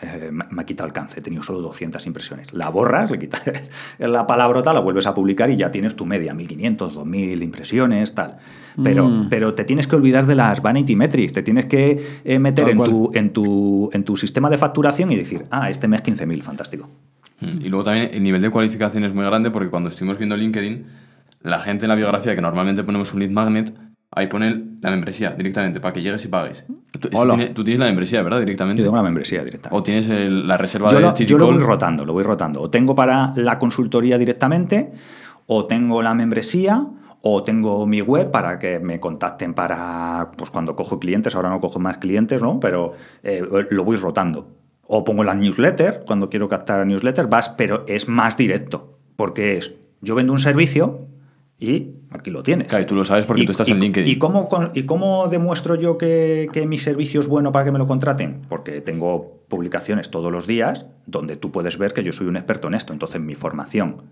Eh, 0.03 0.30
me, 0.32 0.45
ha 0.61 0.64
quitado 0.66 0.87
alcance, 0.87 1.20
he 1.20 1.22
tenido 1.22 1.43
solo 1.43 1.61
200 1.61 2.05
impresiones. 2.07 2.53
La 2.53 2.68
borras, 2.70 3.11
le 3.11 3.18
quitas 3.18 3.41
la 3.99 4.26
palabrota, 4.26 4.72
la 4.72 4.80
vuelves 4.80 5.07
a 5.07 5.14
publicar 5.14 5.49
y 5.51 5.57
ya 5.57 5.70
tienes 5.70 5.95
tu 5.95 6.05
media, 6.05 6.34
1500, 6.34 6.95
2000 6.95 7.43
impresiones, 7.43 8.14
tal. 8.14 8.37
Pero, 8.82 9.09
Mm. 9.09 9.28
pero 9.30 9.55
te 9.55 9.64
tienes 9.64 9.87
que 9.87 9.97
olvidar 9.97 10.26
de 10.26 10.34
las 10.34 10.61
vanity 10.61 10.97
metrics, 10.97 11.32
te 11.32 11.43
tienes 11.43 11.66
que 11.66 12.05
eh, 12.24 12.39
meter 12.39 12.68
en 12.68 12.82
tu, 12.84 13.11
en, 13.14 13.30
tu, 13.32 13.89
en 13.93 14.05
tu 14.05 14.16
sistema 14.16 14.51
de 14.51 14.59
facturación 14.59 15.12
y 15.12 15.16
decir, 15.16 15.47
ah, 15.51 15.70
este 15.70 15.89
mes 15.89 16.03
15.000, 16.03 16.43
fantástico. 16.43 16.89
Mm, 17.41 17.62
Y 17.64 17.68
luego 17.68 17.84
también 17.84 18.11
el 18.12 18.22
nivel 18.22 18.43
de 18.43 18.51
cualificación 18.51 19.05
es 19.05 19.14
muy 19.14 19.24
grande 19.24 19.51
porque 19.51 19.68
cuando 19.70 19.89
estuvimos 19.89 20.18
viendo 20.18 20.37
LinkedIn, 20.37 20.84
la 21.43 21.61
gente 21.61 21.84
en 21.87 21.91
la 21.91 21.95
biografía, 21.95 22.34
que 22.34 22.43
normalmente 22.43 22.82
ponemos 22.82 23.14
un 23.14 23.20
lead 23.20 23.30
magnet, 23.30 23.72
ahí 24.16 24.26
pone 24.26 24.64
la 24.80 24.90
membresía 24.90 25.30
directamente 25.30 25.78
para 25.78 25.92
que 25.92 26.02
llegues 26.02 26.24
y 26.24 26.28
pagues. 26.28 26.64
Tú, 26.90 27.08
tiene- 27.08 27.46
tú 27.54 27.62
tienes 27.62 27.78
la 27.80 27.86
membresía, 27.86 28.22
¿verdad? 28.22 28.40
Directamente. 28.40 28.78
Yo 28.82 28.86
tengo 28.86 28.96
la 28.96 29.02
membresía 29.02 29.44
directa. 29.44 29.68
O 29.72 29.82
tienes 29.82 30.08
el- 30.08 30.48
la 30.48 30.56
reserva 30.56 30.88
Yo 30.90 30.96
de 30.96 31.02
lo, 31.02 31.14
yo 31.14 31.38
lo 31.38 31.46
voy 31.52 31.58
rotando, 31.62 32.04
lo 32.04 32.12
voy 32.14 32.24
rotando. 32.24 32.62
O 32.62 32.70
tengo 32.70 32.94
para 32.94 33.32
la 33.36 33.58
consultoría 33.58 34.18
directamente, 34.18 34.92
o 35.46 35.66
tengo 35.66 36.02
la 36.02 36.14
membresía, 36.14 36.86
o 37.20 37.42
tengo 37.42 37.86
mi 37.86 38.00
web 38.00 38.30
para 38.30 38.58
que 38.58 38.78
me 38.78 38.98
contacten 39.00 39.52
para, 39.52 40.30
pues 40.36 40.50
cuando 40.50 40.74
cojo 40.76 40.98
clientes, 40.98 41.34
ahora 41.36 41.50
no 41.50 41.60
cojo 41.60 41.78
más 41.78 41.98
clientes, 41.98 42.40
¿no? 42.40 42.58
Pero 42.60 42.94
eh, 43.22 43.42
lo 43.70 43.84
voy 43.84 43.96
rotando. 43.96 44.48
O 44.88 45.04
pongo 45.04 45.24
la 45.24 45.34
newsletter, 45.34 46.04
cuando 46.06 46.30
quiero 46.30 46.48
captar 46.48 46.80
a 46.80 46.84
newsletter, 46.84 47.26
vas, 47.26 47.48
pero 47.50 47.84
es 47.88 48.08
más 48.08 48.36
directo, 48.36 48.96
porque 49.16 49.58
es, 49.58 49.74
yo 50.00 50.14
vendo 50.14 50.32
un 50.32 50.38
servicio 50.38 51.00
y 51.59 51.90
aquí 52.11 52.30
lo 52.30 52.42
tienes. 52.42 52.66
Claro, 52.68 52.84
y 52.84 52.86
tú 52.86 52.94
lo 52.94 53.04
sabes 53.04 53.24
porque 53.26 53.44
tú 53.44 53.52
estás 53.52 53.68
en 53.68 53.78
LinkedIn. 53.80 54.11
¿Y 54.11 54.18
cómo, 54.18 54.48
y 54.74 54.82
cómo 54.84 55.28
demuestro 55.28 55.74
yo 55.74 55.96
que, 55.96 56.48
que 56.52 56.66
mi 56.66 56.76
servicio 56.78 57.20
es 57.20 57.26
bueno 57.28 57.50
para 57.52 57.64
que 57.64 57.72
me 57.72 57.78
lo 57.78 57.86
contraten? 57.86 58.42
Porque 58.48 58.80
tengo 58.82 59.40
publicaciones 59.48 60.11
todos 60.11 60.30
los 60.30 60.46
días 60.46 60.86
donde 61.07 61.36
tú 61.36 61.50
puedes 61.52 61.78
ver 61.78 61.92
que 61.94 62.02
yo 62.02 62.12
soy 62.12 62.26
un 62.26 62.36
experto 62.36 62.68
en 62.68 62.74
esto. 62.74 62.92
Entonces, 62.92 63.20
mi 63.22 63.34
formación, 63.34 64.02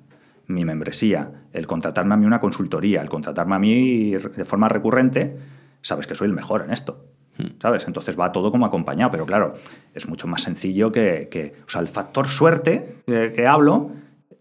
mi 0.46 0.64
membresía, 0.64 1.42
el 1.52 1.66
contratarme 1.66 2.14
a 2.14 2.16
mí 2.16 2.24
una 2.24 2.40
consultoría, 2.40 3.02
el 3.02 3.08
contratarme 3.10 3.54
a 3.56 3.58
mí 3.58 4.10
de 4.12 4.44
forma 4.44 4.68
recurrente, 4.68 5.36
sabes 5.82 6.06
que 6.06 6.14
soy 6.14 6.28
el 6.28 6.34
mejor 6.34 6.62
en 6.62 6.70
esto. 6.70 7.04
¿Sabes? 7.60 7.88
Entonces 7.88 8.16
va 8.18 8.30
todo 8.30 8.52
como 8.52 8.64
acompañado, 8.64 9.10
pero 9.10 9.26
claro, 9.26 9.54
es 9.92 10.08
mucho 10.08 10.28
más 10.28 10.42
sencillo 10.42 10.92
que. 10.92 11.26
que- 11.28 11.54
o 11.66 11.68
sea, 11.68 11.80
el 11.80 11.88
factor 11.88 12.28
suerte 12.28 12.98
eh, 13.08 13.32
que 13.34 13.44
hablo, 13.48 13.90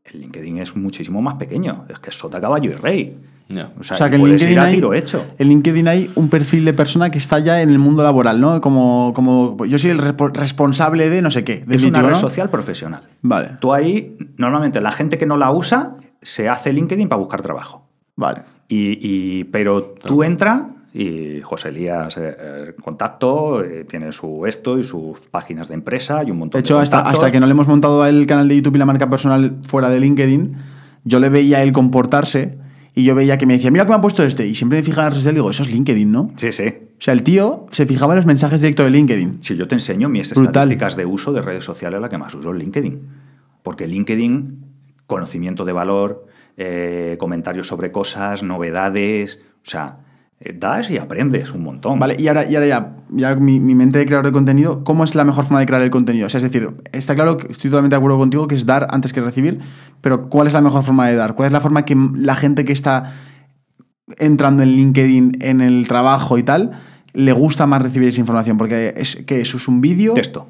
el 0.06 0.22
LinkedIn 0.22 0.58
es 0.60 0.76
muchísimo 0.76 1.22
más 1.22 1.36
pequeño. 1.36 1.86
Es 1.90 2.00
que 2.00 2.10
es 2.10 2.16
sota, 2.18 2.40
caballo 2.42 2.72
y 2.72 2.74
rey. 2.74 3.18
O 3.50 3.84
sea, 3.84 3.96
O 3.96 3.98
sea, 3.98 4.10
que 4.10 4.16
en 4.16 4.24
LinkedIn, 4.26 4.58
hay, 4.58 4.76
tiro 4.76 4.94
hecho. 4.94 5.26
en 5.38 5.48
LinkedIn 5.48 5.88
hay 5.88 6.12
un 6.16 6.28
perfil 6.30 6.66
de 6.66 6.74
persona 6.74 7.12
que 7.12 7.20
está 7.20 7.38
ya 7.40 7.62
en 7.62 7.70
el 7.70 7.78
mundo 7.78 8.02
laboral, 8.02 8.40
¿no? 8.42 8.60
Como, 8.62 9.12
como 9.14 9.64
yo 9.66 9.78
soy 9.78 9.92
el 9.92 10.00
respo- 10.00 10.34
responsable 10.34 11.10
de 11.10 11.22
no 11.22 11.30
sé 11.30 11.44
qué. 11.44 11.64
Es 11.70 11.84
una 11.84 12.02
red 12.02 12.10
¿no? 12.12 12.16
social 12.16 12.50
profesional. 12.50 13.04
Vale, 13.22 13.58
Tú 13.60 13.72
ahí, 13.74 14.18
normalmente 14.38 14.82
la 14.82 14.92
gente 14.92 15.18
que 15.20 15.26
no 15.28 15.38
la 15.38 15.52
usa, 15.52 15.98
se 16.22 16.50
hace 16.50 16.74
LinkedIn 16.74 17.10
para 17.10 17.20
buscar 17.20 17.42
trabajo. 17.42 17.88
vale. 18.16 18.42
Y, 18.70 18.98
y- 19.02 19.44
pero 19.44 19.94
tú 20.04 20.24
entras 20.24 20.64
y 20.94 21.42
José 21.42 21.70
Elías, 21.70 22.16
eh, 22.18 22.36
eh, 22.40 22.76
contacto, 22.82 23.64
eh, 23.64 23.84
tiene 23.86 24.12
su 24.12 24.46
esto 24.46 24.78
y 24.78 24.84
sus 24.84 25.22
páginas 25.28 25.68
de 25.68 25.74
empresa 25.74 26.24
y 26.24 26.30
un 26.30 26.38
montón 26.38 26.60
De 26.60 26.64
hecho, 26.66 26.78
de 26.78 26.84
hasta, 26.84 26.98
contactos. 26.98 27.20
hasta 27.20 27.32
que 27.32 27.40
no 27.40 27.48
le 27.48 27.52
hemos 27.52 27.68
montado 27.68 28.06
el 28.06 28.28
canal 28.28 28.48
de 28.48 28.58
YouTube 28.58 28.76
y 28.76 28.80
la 28.80 28.86
marca 28.86 29.10
personal 29.10 29.58
fuera 29.64 29.90
de 29.90 30.00
LinkedIn, 30.00 30.56
yo 31.04 31.20
le 31.20 31.30
veía 31.30 31.58
a 31.58 31.64
él 31.64 31.72
comportarse 31.72 32.60
y 32.94 33.04
yo 33.04 33.16
veía 33.16 33.40
que 33.40 33.48
me 33.48 33.54
decía, 33.54 33.72
mira 33.72 33.86
cómo 33.86 33.98
ha 33.98 34.02
puesto 34.02 34.22
este. 34.24 34.46
Y 34.46 34.54
siempre 34.54 34.78
me 34.80 34.84
fijaba 34.84 35.08
en 35.08 35.14
las 35.14 35.14
redes 35.14 35.24
sociales 35.24 35.38
y 35.38 35.40
digo, 35.42 35.50
eso 35.50 35.64
es 35.64 35.72
LinkedIn, 35.72 36.12
¿no? 36.12 36.30
Sí, 36.36 36.52
sí. 36.52 36.68
O 36.68 37.02
sea, 37.02 37.14
el 37.16 37.24
tío 37.24 37.66
se 37.72 37.88
fijaba 37.88 38.14
en 38.14 38.18
los 38.18 38.26
mensajes 38.28 38.62
directos 38.62 38.86
de 38.86 38.92
LinkedIn. 38.92 39.44
Si 39.44 39.56
yo 39.56 39.68
te 39.68 39.76
enseño 39.76 40.10
mis 40.10 40.30
Brutal. 40.30 40.46
estadísticas 40.46 40.96
de 40.96 41.08
uso 41.08 41.34
de 41.34 41.42
redes 41.42 41.64
sociales, 41.64 42.00
la 42.00 42.10
que 42.10 42.20
más 42.20 42.36
uso 42.36 42.52
es 42.52 42.58
LinkedIn. 42.58 43.02
Porque 43.64 43.88
LinkedIn, 43.88 44.64
conocimiento 45.08 45.66
de 45.66 45.74
valor, 45.74 46.28
eh, 46.56 47.18
comentarios 47.20 47.66
sobre 47.66 47.92
cosas, 47.92 48.44
novedades, 48.44 49.40
o 49.56 49.70
sea, 49.70 49.98
das 50.52 50.90
y 50.90 50.98
aprendes 50.98 51.52
un 51.54 51.64
montón. 51.64 52.00
Vale, 52.00 52.16
y 52.20 52.28
ahora, 52.28 52.50
y 52.50 52.56
ahora 52.56 52.68
ya, 52.68 52.96
ya 53.10 53.36
mi, 53.36 53.60
mi 53.60 53.76
mente 53.76 54.00
de 54.00 54.06
creador 54.06 54.26
de 54.26 54.32
contenido, 54.32 54.84
¿cómo 54.84 55.04
es 55.04 55.16
la 55.16 55.24
mejor 55.24 55.46
forma 55.46 55.60
de 55.60 55.66
crear 55.66 55.82
el 55.82 55.90
contenido? 55.90 56.28
O 56.28 56.30
sea, 56.30 56.40
es 56.40 56.44
decir, 56.44 56.70
está 56.92 57.16
claro 57.16 57.38
que 57.38 57.52
estoy 57.52 57.70
totalmente 57.70 57.96
de 57.96 57.98
acuerdo 57.98 58.18
contigo 58.18 58.48
que 58.48 58.56
es 58.56 58.66
dar 58.66 58.88
antes 58.90 59.14
que 59.14 59.22
recibir, 59.22 59.60
pero 60.02 60.30
¿cuál 60.30 60.48
es 60.48 60.54
la 60.54 60.62
mejor 60.62 60.84
forma 60.84 61.08
de 61.08 61.16
dar? 61.16 61.36
¿Cuál 61.36 61.48
es 61.48 61.54
la 61.54 61.62
forma 61.62 61.86
que 61.86 61.96
la 62.16 62.36
gente 62.36 62.66
que 62.66 62.74
está 62.74 63.14
entrando 64.18 64.64
en 64.64 64.70
LinkedIn, 64.70 65.38
en 65.40 65.62
el 65.62 65.88
trabajo 65.88 66.38
y 66.38 66.44
tal, 66.44 66.72
le 67.14 67.32
gusta 67.32 67.66
más 67.66 67.82
recibir 67.82 68.10
esa 68.10 68.20
información? 68.20 68.58
Porque 68.58 68.94
es 68.98 69.16
que 69.26 69.40
eso 69.40 69.58
es 69.58 69.68
un 69.68 69.80
vídeo. 69.80 70.14
Texto. 70.14 70.48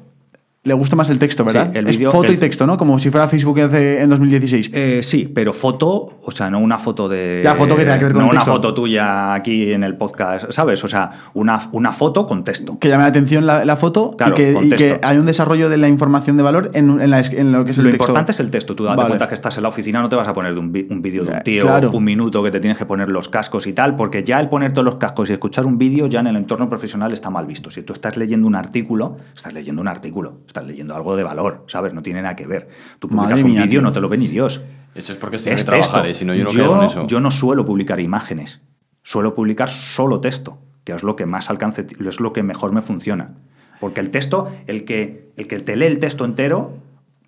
Le 0.66 0.72
gusta 0.72 0.96
más 0.96 1.10
el 1.10 1.18
texto, 1.18 1.44
¿verdad? 1.44 1.70
Sí, 1.72 1.78
el 1.78 1.88
es 1.90 1.98
vídeo- 1.98 2.10
foto 2.10 2.28
y 2.28 2.34
el- 2.36 2.40
texto, 2.40 2.66
¿no? 2.66 2.78
Como 2.78 2.98
si 2.98 3.10
fuera 3.10 3.28
Facebook 3.28 3.60
hace- 3.60 4.00
en 4.00 4.08
2016. 4.08 4.70
Eh, 4.72 5.00
sí, 5.02 5.30
pero 5.32 5.52
foto, 5.52 6.16
o 6.22 6.30
sea, 6.30 6.48
no 6.48 6.58
una 6.58 6.78
foto 6.78 7.06
de. 7.06 7.42
Ya, 7.44 7.54
foto 7.54 7.76
que 7.76 7.82
tenga 7.82 7.98
que 7.98 8.04
ver 8.06 8.14
con 8.14 8.22
No 8.22 8.28
el 8.30 8.36
una 8.36 8.40
foto 8.46 8.72
tuya 8.72 9.34
aquí 9.34 9.72
en 9.72 9.84
el 9.84 9.96
podcast, 9.98 10.50
¿sabes? 10.52 10.82
O 10.82 10.88
sea, 10.88 11.10
una, 11.34 11.68
una 11.72 11.92
foto 11.92 12.26
con 12.26 12.44
texto. 12.44 12.78
que 12.78 12.88
llame 12.88 13.02
la 13.02 13.10
atención 13.10 13.44
la, 13.44 13.66
la 13.66 13.76
foto 13.76 14.16
Claro, 14.16 14.32
y, 14.32 14.70
que, 14.70 14.98
y 15.00 15.04
hay 15.06 15.18
un 15.18 15.26
desarrollo 15.26 15.68
de 15.68 15.76
la 15.76 15.88
información 15.88 16.38
de 16.38 16.42
valor 16.42 16.70
en, 16.72 16.98
en 16.98 17.10
la- 17.10 17.20
en 17.20 17.52
lo 17.52 17.66
que 17.66 17.72
es 17.72 17.76
el 17.78 17.84
Lo 17.84 17.90
texto. 17.90 18.04
importante 18.04 18.32
es 18.32 18.40
el 18.40 18.50
texto. 18.50 18.74
Tú 18.74 18.84
date 18.84 18.96
Vale. 18.96 19.08
cuenta 19.08 19.28
que 19.28 19.34
estás 19.34 19.58
en 19.58 19.64
la 19.64 19.68
oficina, 19.68 20.00
no 20.00 20.08
te 20.08 20.16
vas 20.16 20.28
a 20.28 20.32
poner 20.32 20.54
de 20.54 20.60
un, 20.60 20.72
un 20.88 21.02
vídeo 21.02 21.24
de 21.24 21.30
un 21.32 21.36
Eh, 21.36 21.40
tío, 21.44 21.64
claro. 21.64 21.90
un 21.92 22.04
minuto 22.04 22.42
que 22.42 22.50
te 22.50 22.60
tienes 22.60 22.78
que 22.78 22.86
poner 22.86 23.10
los 23.10 23.28
cascos 23.28 23.66
y 23.66 23.74
tal, 23.74 23.96
porque 23.96 24.24
ya 24.24 24.40
el 24.40 24.48
ponerte 24.48 24.82
los 24.82 24.94
cascos 24.96 25.28
y 25.28 25.34
escuchar 25.34 25.66
un 25.66 25.76
vídeo 25.76 26.06
ya 26.06 26.20
en 26.20 26.28
el 26.28 26.36
entorno 26.36 26.70
profesional 26.70 27.12
está 27.12 27.28
mal 27.28 27.44
visto. 27.44 27.70
Si 27.70 27.82
tú 27.82 27.92
estás 27.92 28.16
leyendo 28.16 28.46
un 28.46 28.54
artículo, 28.54 29.18
estás 29.36 29.52
leyendo 29.52 29.82
un 29.82 29.88
artículo, 29.88 30.38
estás 30.54 30.66
leyendo 30.68 30.94
algo 30.94 31.16
de 31.16 31.24
valor, 31.24 31.64
¿sabes? 31.66 31.92
No 31.94 32.02
tiene 32.02 32.22
nada 32.22 32.36
que 32.36 32.46
ver. 32.46 32.68
Tú 33.00 33.08
Madre 33.08 33.34
publicas 33.34 33.42
un 33.42 33.62
vídeo, 33.68 33.82
no 33.82 33.92
te 33.92 34.00
lo 34.00 34.08
ve 34.08 34.16
ni 34.18 34.28
Dios. 34.28 34.62
Eso 34.94 35.12
es 35.12 35.18
porque 35.18 35.38
se 35.38 35.52
Es 35.52 35.64
que 35.64 35.70
trabajar. 35.70 36.06
¿eh? 36.06 36.14
si 36.14 36.24
no 36.24 36.34
yo 36.34 36.44
no 36.44 36.50
quedo 36.50 36.76
con 36.76 36.84
eso. 36.84 37.06
yo 37.08 37.18
no 37.20 37.30
suelo 37.32 37.64
publicar 37.64 37.98
imágenes, 37.98 38.60
suelo 39.02 39.34
publicar 39.34 39.68
solo 39.68 40.20
texto, 40.20 40.58
que 40.84 40.92
es 40.92 41.02
lo 41.02 41.16
que 41.16 41.26
más 41.26 41.50
alcance, 41.50 41.84
es 42.06 42.20
lo 42.20 42.32
que 42.32 42.44
mejor 42.44 42.72
me 42.72 42.80
funciona. 42.80 43.32
Porque 43.80 44.00
el 44.00 44.10
texto, 44.10 44.50
el 44.68 44.84
que, 44.84 45.32
el 45.36 45.48
que 45.48 45.58
te 45.58 45.74
lee 45.76 45.86
el 45.86 45.98
texto 45.98 46.24
entero, 46.24 46.78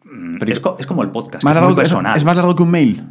mm, 0.04 0.38
Pero- 0.38 0.52
es, 0.52 0.60
co- 0.60 0.76
es 0.78 0.86
como 0.86 1.02
el 1.02 1.10
podcast, 1.10 1.42
Más 1.42 1.50
es 1.50 1.54
largo 1.56 1.70
muy 1.70 1.74
que- 1.76 1.82
es, 1.82 1.88
personal. 1.88 2.16
es 2.16 2.24
más 2.24 2.36
largo 2.36 2.54
que 2.54 2.62
un 2.62 2.70
mail. 2.70 3.02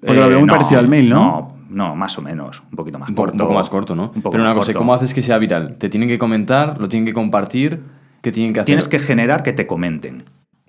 Porque 0.00 0.16
Eh, 0.20 0.22
lo 0.22 0.28
veo 0.28 0.38
muy 0.38 0.48
parecido 0.48 0.78
al 0.78 0.86
mail, 0.88 1.08
¿no? 1.08 1.56
No, 1.68 1.88
no, 1.88 1.96
más 1.96 2.16
o 2.18 2.22
menos, 2.22 2.62
un 2.70 2.76
poquito 2.76 3.00
más 3.00 3.08
un, 3.08 3.16
poco, 3.16 3.26
corto. 3.30 3.42
un 3.42 3.48
poco 3.48 3.54
más 3.58 3.68
corto, 3.70 3.96
¿no? 3.96 4.04
Un 4.14 4.22
poco 4.22 4.30
Pero 4.30 4.42
una 4.44 4.50
más 4.50 4.58
cosa, 4.58 4.66
corto. 4.68 4.78
¿cómo 4.78 4.94
haces 4.94 5.12
que 5.12 5.22
sea 5.22 5.38
viral? 5.38 5.76
¿Te 5.78 5.88
tienen 5.88 6.08
que 6.08 6.18
comentar? 6.18 6.80
¿Lo 6.80 6.88
tienen 6.88 7.04
que 7.04 7.12
compartir? 7.12 7.82
¿Qué 8.26 8.32
tienen 8.32 8.52
que 8.52 8.58
hacer? 8.58 8.66
Tienes 8.66 8.88
que 8.88 8.98
generar 8.98 9.44
que 9.44 9.52
te 9.52 9.68
comenten. 9.68 10.24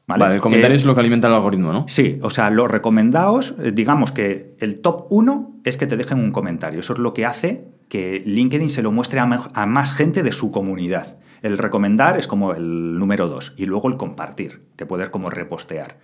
Vale, 0.05 0.21
Vale, 0.21 0.35
el 0.35 0.41
comentario 0.41 0.75
Eh, 0.75 0.77
es 0.77 0.85
lo 0.85 0.93
que 0.93 0.99
alimenta 0.99 1.27
el 1.27 1.33
algoritmo, 1.33 1.73
¿no? 1.73 1.87
Sí, 1.87 2.19
o 2.21 2.29
sea, 2.29 2.51
los 2.51 2.69
recomendados, 2.69 3.55
eh, 3.57 3.71
digamos 3.71 4.11
que 4.11 4.55
el 4.59 4.79
top 4.79 5.07
1 5.09 5.61
es 5.63 5.75
que 5.75 5.87
te 5.87 5.97
dejen 5.97 6.19
un 6.19 6.31
comentario. 6.31 6.81
Eso 6.81 6.93
es 6.93 6.99
lo 6.99 7.15
que 7.15 7.25
hace 7.25 7.65
que 7.89 8.21
LinkedIn 8.23 8.69
se 8.69 8.83
lo 8.83 8.91
muestre 8.91 9.19
a, 9.19 9.65
más 9.65 9.91
gente 9.91 10.21
de 10.21 10.31
su 10.33 10.51
comunidad. 10.51 11.17
El 11.41 11.57
recomendar 11.57 12.19
es 12.19 12.27
como 12.27 12.53
el 12.53 12.99
número 12.99 13.27
2 13.27 13.55
y 13.57 13.65
luego 13.65 13.89
el 13.89 13.97
compartir, 13.97 14.61
que 14.75 14.85
puedes 14.85 15.09
como 15.09 15.31
repostear. 15.31 15.97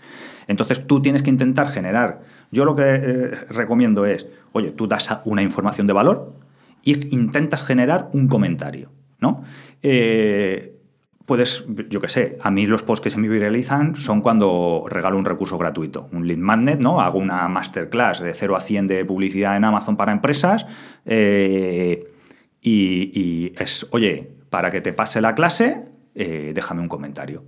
Entonces 0.47 0.87
tú 0.87 1.03
tienes 1.03 1.21
que 1.21 1.29
intentar 1.29 1.67
generar. 1.67 2.21
Yo 2.49 2.65
lo 2.65 2.75
que 2.75 2.83
eh, 2.83 3.27
recomiendo 3.49 4.07
es, 4.07 4.25
oye, 4.53 4.71
tú 4.71 4.87
das 4.87 5.07
una 5.25 5.43
información 5.43 5.85
de 5.85 5.93
valor 5.93 6.33
y 6.81 7.13
intentas 7.13 7.63
generar 7.63 8.09
un 8.13 8.27
comentario, 8.27 8.89
¿no? 9.19 9.43
Eh, 9.83 10.72
puedes, 11.25 11.65
yo 11.89 12.01
qué 12.01 12.09
sé, 12.09 12.37
a 12.41 12.51
mí 12.51 12.65
los 12.65 12.83
posts 12.83 13.03
que 13.03 13.09
se 13.09 13.17
me 13.17 13.27
viralizan 13.27 13.95
son 13.95 14.21
cuando 14.21 14.83
regalo 14.87 15.17
un 15.17 15.25
recurso 15.25 15.57
gratuito, 15.57 16.09
un 16.11 16.27
lead 16.27 16.37
magnet, 16.37 16.79
¿no? 16.79 17.01
Hago 17.01 17.19
una 17.19 17.47
masterclass 17.47 18.21
de 18.21 18.33
0 18.33 18.55
a 18.55 18.59
100 18.59 18.87
de 18.87 19.05
publicidad 19.05 19.55
en 19.55 19.63
Amazon 19.63 19.95
para 19.95 20.11
empresas 20.11 20.65
eh, 21.05 22.11
y, 22.61 23.19
y 23.19 23.53
es, 23.57 23.87
oye, 23.91 24.31
para 24.49 24.71
que 24.71 24.81
te 24.81 24.93
pase 24.93 25.21
la 25.21 25.35
clase, 25.35 25.85
eh, 26.15 26.51
déjame 26.53 26.81
un 26.81 26.89
comentario. 26.89 27.43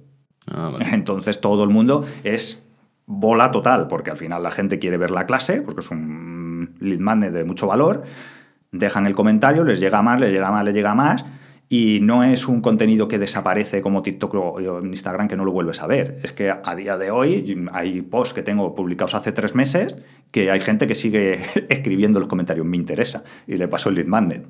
Ah, 0.48 0.70
vale. 0.72 0.86
Entonces 0.94 1.42
todo 1.42 1.64
el 1.64 1.70
mundo 1.70 2.06
es 2.24 2.64
bola 3.06 3.52
total, 3.52 3.88
porque 3.88 4.12
al 4.12 4.18
final 4.18 4.42
la 4.42 4.52
gente 4.52 4.80
quiere 4.80 4.98
ver 4.98 5.12
la 5.12 5.26
clase, 5.26 5.62
porque 5.62 5.82
es 5.82 5.92
un 5.92 6.76
lead 6.80 7.00
magnet 7.00 7.34
de 7.34 7.44
mucho 7.44 7.68
valor, 7.68 8.04
dejan 8.72 9.06
el 9.06 9.14
comentario, 9.14 9.64
les 9.64 9.80
llega 9.80 10.02
más, 10.02 10.20
les 10.20 10.32
llega 10.32 10.52
más, 10.52 10.66
les 10.66 10.74
llega 10.74 10.96
más, 10.96 11.26
y 11.68 12.00
no 12.02 12.24
es 12.24 12.48
un 12.48 12.62
contenido 12.62 13.08
que 13.08 13.18
desaparece 13.18 13.82
como 13.82 14.04
TikTok 14.04 14.34
o 14.36 14.82
Instagram 14.84 15.28
que 15.28 15.36
no 15.36 15.46
lo 15.46 15.52
vuelves 15.52 15.82
a 15.82 15.88
ver. 15.88 16.20
Es 16.24 16.32
que 16.32 16.52
a 16.52 16.76
día 16.76 16.98
de 16.98 17.12
hoy 17.12 17.68
hay 17.72 18.02
posts 18.02 18.34
que 18.34 18.44
tengo 18.44 18.76
publicados 18.76 19.16
hace 19.16 19.32
tres 19.32 19.56
meses 19.56 19.98
que 20.32 20.52
hay 20.52 20.60
gente 20.60 20.86
que 20.86 20.96
sigue 20.96 21.40
escribiendo 21.70 22.20
los 22.20 22.30
comentarios, 22.30 22.66
me 22.66 22.78
interesa, 22.78 23.24
y 23.48 23.56
le 23.56 23.68
paso 23.68 23.90
el 23.90 23.96
lead 23.96 24.08
magnet. 24.08 24.46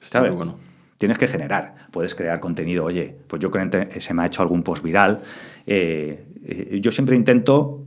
¿Sabes? 0.00 0.34
bueno. 0.34 0.56
Tienes 0.96 1.16
que 1.16 1.28
generar, 1.28 1.76
puedes 1.92 2.16
crear 2.16 2.40
contenido. 2.40 2.84
Oye, 2.84 3.16
pues 3.28 3.40
yo 3.40 3.52
creo 3.52 3.70
que 3.70 4.00
se 4.00 4.14
me 4.14 4.22
ha 4.22 4.26
hecho 4.26 4.42
algún 4.42 4.64
post 4.64 4.82
viral. 4.82 5.20
eh, 5.64 6.26
eh, 6.44 6.78
yo 6.80 6.90
siempre 6.90 7.14
intento. 7.14 7.84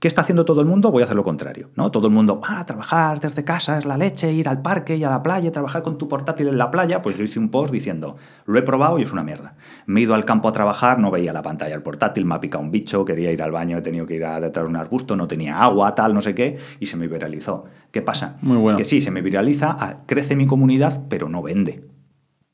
¿Qué 0.00 0.06
está 0.06 0.20
haciendo 0.20 0.44
todo 0.44 0.60
el 0.60 0.66
mundo? 0.68 0.92
Voy 0.92 1.02
a 1.02 1.06
hacer 1.06 1.16
lo 1.16 1.24
contrario. 1.24 1.70
¿no? 1.74 1.90
Todo 1.90 2.06
el 2.06 2.12
mundo, 2.12 2.40
ah, 2.46 2.64
trabajar 2.64 3.18
desde 3.18 3.42
casa 3.42 3.78
es 3.78 3.84
la 3.84 3.96
leche, 3.96 4.32
ir 4.32 4.48
al 4.48 4.62
parque 4.62 4.96
y 4.96 5.02
a 5.02 5.10
la 5.10 5.24
playa, 5.24 5.50
trabajar 5.50 5.82
con 5.82 5.98
tu 5.98 6.06
portátil 6.06 6.46
en 6.46 6.56
la 6.56 6.70
playa. 6.70 7.02
Pues 7.02 7.16
yo 7.16 7.24
hice 7.24 7.40
un 7.40 7.48
post 7.48 7.72
diciendo, 7.72 8.16
lo 8.46 8.56
he 8.56 8.62
probado 8.62 9.00
y 9.00 9.02
es 9.02 9.10
una 9.10 9.24
mierda. 9.24 9.56
Me 9.86 9.98
he 9.98 10.02
ido 10.04 10.14
al 10.14 10.24
campo 10.24 10.46
a 10.46 10.52
trabajar, 10.52 11.00
no 11.00 11.10
veía 11.10 11.32
la 11.32 11.42
pantalla 11.42 11.72
del 11.72 11.82
portátil, 11.82 12.26
me 12.26 12.36
ha 12.36 12.40
picado 12.40 12.62
un 12.62 12.70
bicho, 12.70 13.04
quería 13.04 13.32
ir 13.32 13.42
al 13.42 13.50
baño, 13.50 13.76
he 13.76 13.82
tenido 13.82 14.06
que 14.06 14.14
ir 14.14 14.24
a 14.24 14.38
detrás 14.40 14.66
de 14.66 14.70
un 14.70 14.76
arbusto, 14.76 15.16
no 15.16 15.26
tenía 15.26 15.60
agua, 15.60 15.96
tal, 15.96 16.14
no 16.14 16.20
sé 16.20 16.32
qué, 16.32 16.58
y 16.78 16.86
se 16.86 16.96
me 16.96 17.08
viralizó. 17.08 17.64
¿Qué 17.90 18.00
pasa? 18.00 18.36
Muy 18.40 18.56
bueno. 18.56 18.78
Que 18.78 18.84
sí, 18.84 19.00
se 19.00 19.10
me 19.10 19.20
viraliza, 19.20 19.76
ah, 19.80 20.02
crece 20.06 20.36
mi 20.36 20.46
comunidad, 20.46 21.06
pero 21.08 21.28
no 21.28 21.42
vende 21.42 21.88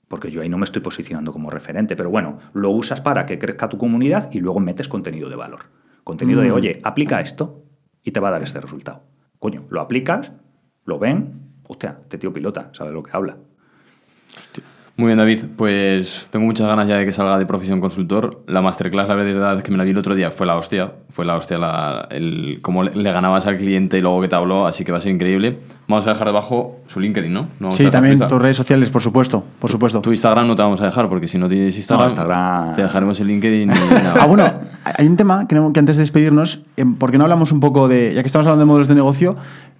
porque 0.07 0.31
yo 0.31 0.43
ahí 0.43 0.49
no 0.49 0.59
me 0.59 0.65
estoy 0.65 0.81
posicionando 0.81 1.33
como 1.33 1.51
referente, 1.51 1.97
pero 1.97 2.09
bueno, 2.09 2.39
lo 2.53 2.71
usas 2.71 3.01
para 3.01 3.27
que 3.27 3.39
crezca 3.39 3.69
tu 3.69 3.79
comunidad 3.79 4.31
y 4.33 4.39
luego 4.39 4.61
metes 4.61 4.87
contenido 4.87 5.29
de 5.29 5.35
valor. 5.35 5.63
Contenido 6.05 6.43
de, 6.43 6.51
Mm. 6.51 6.55
oye, 6.55 6.79
aplica 6.83 7.21
esto 7.21 7.65
y 8.03 8.11
te 8.13 8.21
va 8.21 8.29
a 8.29 8.33
dar 8.33 8.43
este 8.43 8.61
resultado. 8.61 9.03
Coño, 9.39 9.67
lo 9.71 9.81
aplicas, 9.81 10.33
lo 10.85 10.99
ven, 10.99 11.55
hostia, 11.67 11.99
este 12.03 12.19
tío 12.19 12.33
pilota, 12.33 12.71
sabe 12.73 12.93
lo 12.93 13.03
que 13.03 13.11
habla. 13.17 13.37
Muy 14.97 15.07
bien, 15.09 15.19
David. 15.19 15.41
Pues 15.57 16.29
tengo 16.31 16.47
muchas 16.47 16.69
ganas 16.69 16.87
ya 16.87 16.97
de 16.97 17.05
que 17.05 17.13
salga 17.13 17.37
de 17.37 17.47
profesión 17.47 17.81
consultor. 17.81 18.43
La 18.47 18.63
masterclass, 18.63 19.09
la 19.09 19.17
verdad 19.17 19.57
es 19.59 19.65
que 19.65 19.73
me 19.73 19.77
la 19.77 19.83
vi 19.83 19.91
el 19.91 19.99
otro 19.99 20.15
día, 20.15 20.31
fue 20.31 20.47
la 20.47 20.55
hostia. 20.57 20.93
Fue 21.11 21.25
la 21.25 21.35
hostia 21.37 21.59
la, 21.59 22.07
el, 22.11 22.61
cómo 22.63 22.85
le, 22.85 22.95
le 22.95 23.13
ganabas 23.13 23.47
al 23.47 23.57
cliente 23.57 23.99
y 23.99 24.01
luego 24.01 24.21
que 24.21 24.29
te 24.29 24.37
habló, 24.37 24.67
así 24.67 24.85
que 24.85 24.93
va 24.93 24.99
a 24.99 25.01
ser 25.01 25.13
increíble. 25.13 25.59
Vamos 25.89 26.07
a 26.07 26.11
dejar 26.11 26.27
debajo 26.29 26.81
su 26.87 27.01
LinkedIn, 27.01 27.33
¿no? 27.33 27.49
No 27.61 27.73
Sí, 27.73 27.89
también 27.91 28.19
tus 28.21 28.41
redes 28.41 28.57
sociales, 28.57 28.89
por 28.91 29.03
supuesto, 29.03 29.45
por 29.59 29.71
supuesto. 29.71 30.01
Tu 30.01 30.11
Instagram 30.11 30.47
no 30.47 30.55
te 30.57 30.63
vamos 30.63 30.81
a 30.81 30.87
dejar, 30.87 31.09
porque 31.09 31.27
si 31.29 31.39
no 31.39 31.49
tienes 31.49 31.77
Instagram, 31.77 32.09
No, 32.09 32.15
Instagram- 32.15 32.75
te 32.75 32.83
dejaremos 32.83 33.19
el 33.21 33.27
LinkedIn 33.29 33.71
y. 33.71 33.75
Ah, 34.21 34.27
bueno, 34.27 34.45
hay 34.85 35.07
un 35.07 35.17
tema 35.17 35.47
que, 35.49 35.55
no- 35.57 35.73
que 35.73 35.81
antes 35.81 35.97
de 35.97 36.03
despedirnos, 36.03 36.61
em, 36.77 36.95
¿por 36.97 37.11
qué 37.11 37.19
no 37.19 37.25
hablamos 37.25 37.51
un 37.53 37.61
poco 37.61 37.89
de, 37.89 38.13
ya 38.15 38.23
que 38.23 38.27
estamos 38.27 38.47
hablando 38.47 38.61
de 38.65 38.67
modelos 38.67 38.89
de 38.89 38.95
negocio, 38.95 39.37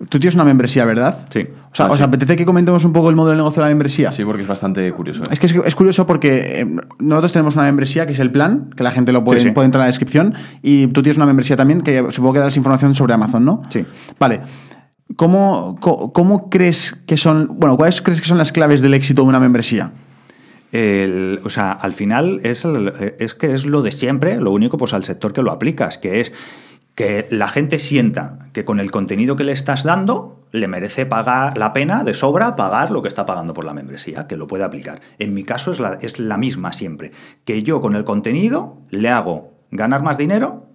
tú 0.09 0.19
tienes 0.19 0.35
una 0.35 0.45
membresía, 0.45 0.85
¿verdad? 0.85 1.27
Sí. 1.31 1.47
O 1.73 1.75
sea, 1.75 1.87
Ah, 1.87 1.91
¿os 1.91 1.97
sí. 1.99 2.03
apetece 2.03 2.37
que 2.37 2.45
comentemos 2.45 2.85
un 2.85 2.93
poco 2.93 3.11
el 3.11 3.17
modelo 3.17 3.33
de 3.33 3.37
negocio 3.39 3.63
de 3.63 3.69
la 3.69 3.71
membresía? 3.75 4.11
Sí, 4.11 4.25
porque 4.25 4.43
es 4.43 4.49
bastante 4.49 4.91
curioso. 4.93 5.23
¿eh? 5.23 5.29
Es 5.33 5.39
que 5.41 5.47
es, 5.47 5.55
es 5.55 5.75
curioso 5.75 6.07
porque 6.07 6.61
eh, 6.61 6.67
nosotros 6.99 7.33
tenemos 7.33 7.55
una 7.55 7.65
membresía 7.65 8.07
que 8.07 8.13
es 8.13 8.19
el 8.19 8.31
plan, 8.31 8.71
que 8.77 8.83
la 8.83 8.91
gente 8.91 9.13
lo 9.13 9.25
puede, 9.25 9.41
Sí, 9.41 9.47
sí. 9.49 9.53
puede 9.53 9.67
entrar 9.67 9.81
en 9.81 9.85
la 9.85 9.89
descripción, 9.89 10.35
y 10.63 10.87
tú 10.89 11.03
tienes 11.03 11.17
una 11.17 11.27
membresía 11.27 11.57
también 11.57 11.81
que 11.83 12.05
supongo 12.11 12.35
que 12.35 12.41
das 12.41 12.57
información 12.57 12.95
sobre 12.95 13.15
Amazon, 13.15 13.45
¿no? 13.45 13.63
Sí. 13.71 13.85
Vale. 14.19 14.41
¿Cómo, 15.17 15.77
cómo 15.81 16.49
crees 16.51 16.97
que 17.07 17.17
son, 17.17 17.51
bueno, 17.59 17.77
cuáles 17.77 18.01
crees 18.03 18.21
que 18.21 18.27
son 18.27 18.39
las 18.39 18.53
claves 18.53 18.81
del 18.81 18.95
éxito 18.95 19.23
de 19.23 19.29
una 19.29 19.39
membresía? 19.39 19.93
El- 20.73 21.41
o 21.45 21.51
sea, 21.51 21.73
al 21.73 21.93
final 21.93 22.41
es, 22.43 22.65
el- 22.65 23.15
es 23.19 23.35
que 23.35 23.53
es 23.53 23.65
lo 23.67 23.83
de 23.83 23.93
siempre, 23.93 24.37
lo 24.41 24.51
único 24.51 24.77
pues 24.77 24.93
al 24.93 25.05
sector 25.05 25.33
que 25.33 25.43
lo 25.43 25.53
aplicas, 25.53 25.99
que 25.99 26.21
es 26.21 26.33
que 26.95 27.27
la 27.31 27.49
gente 27.49 27.79
sienta 27.79 28.49
que 28.53 28.65
con 28.65 28.81
el 28.81 28.91
contenido 28.91 29.37
que 29.37 29.45
le 29.45 29.53
estás 29.53 29.85
dando 29.85 30.47
le 30.53 30.69
merece 30.69 31.05
pagar 31.05 31.59
la 31.59 31.73
pena 31.73 32.05
de 32.05 32.15
sobra 32.15 32.55
pagar 32.55 32.93
lo 32.93 33.03
que 33.03 33.09
está 33.09 33.27
pagando 33.27 33.55
por 33.55 33.65
la 33.65 33.75
membresía, 33.75 34.29
que 34.29 34.37
lo 34.37 34.47
puede 34.47 34.63
aplicar. 34.63 35.01
En 35.19 35.35
mi 35.35 35.43
caso 35.43 35.73
es 35.73 35.81
la, 35.81 35.99
es 36.01 36.21
la 36.21 36.37
misma 36.37 36.73
siempre, 36.73 37.11
que 37.45 37.63
yo 37.63 37.81
con 37.81 37.97
el 37.97 38.05
contenido 38.05 38.79
le 38.91 39.11
hago 39.11 39.55
ganar 39.73 40.05
más 40.05 40.17
dinero, 40.17 40.69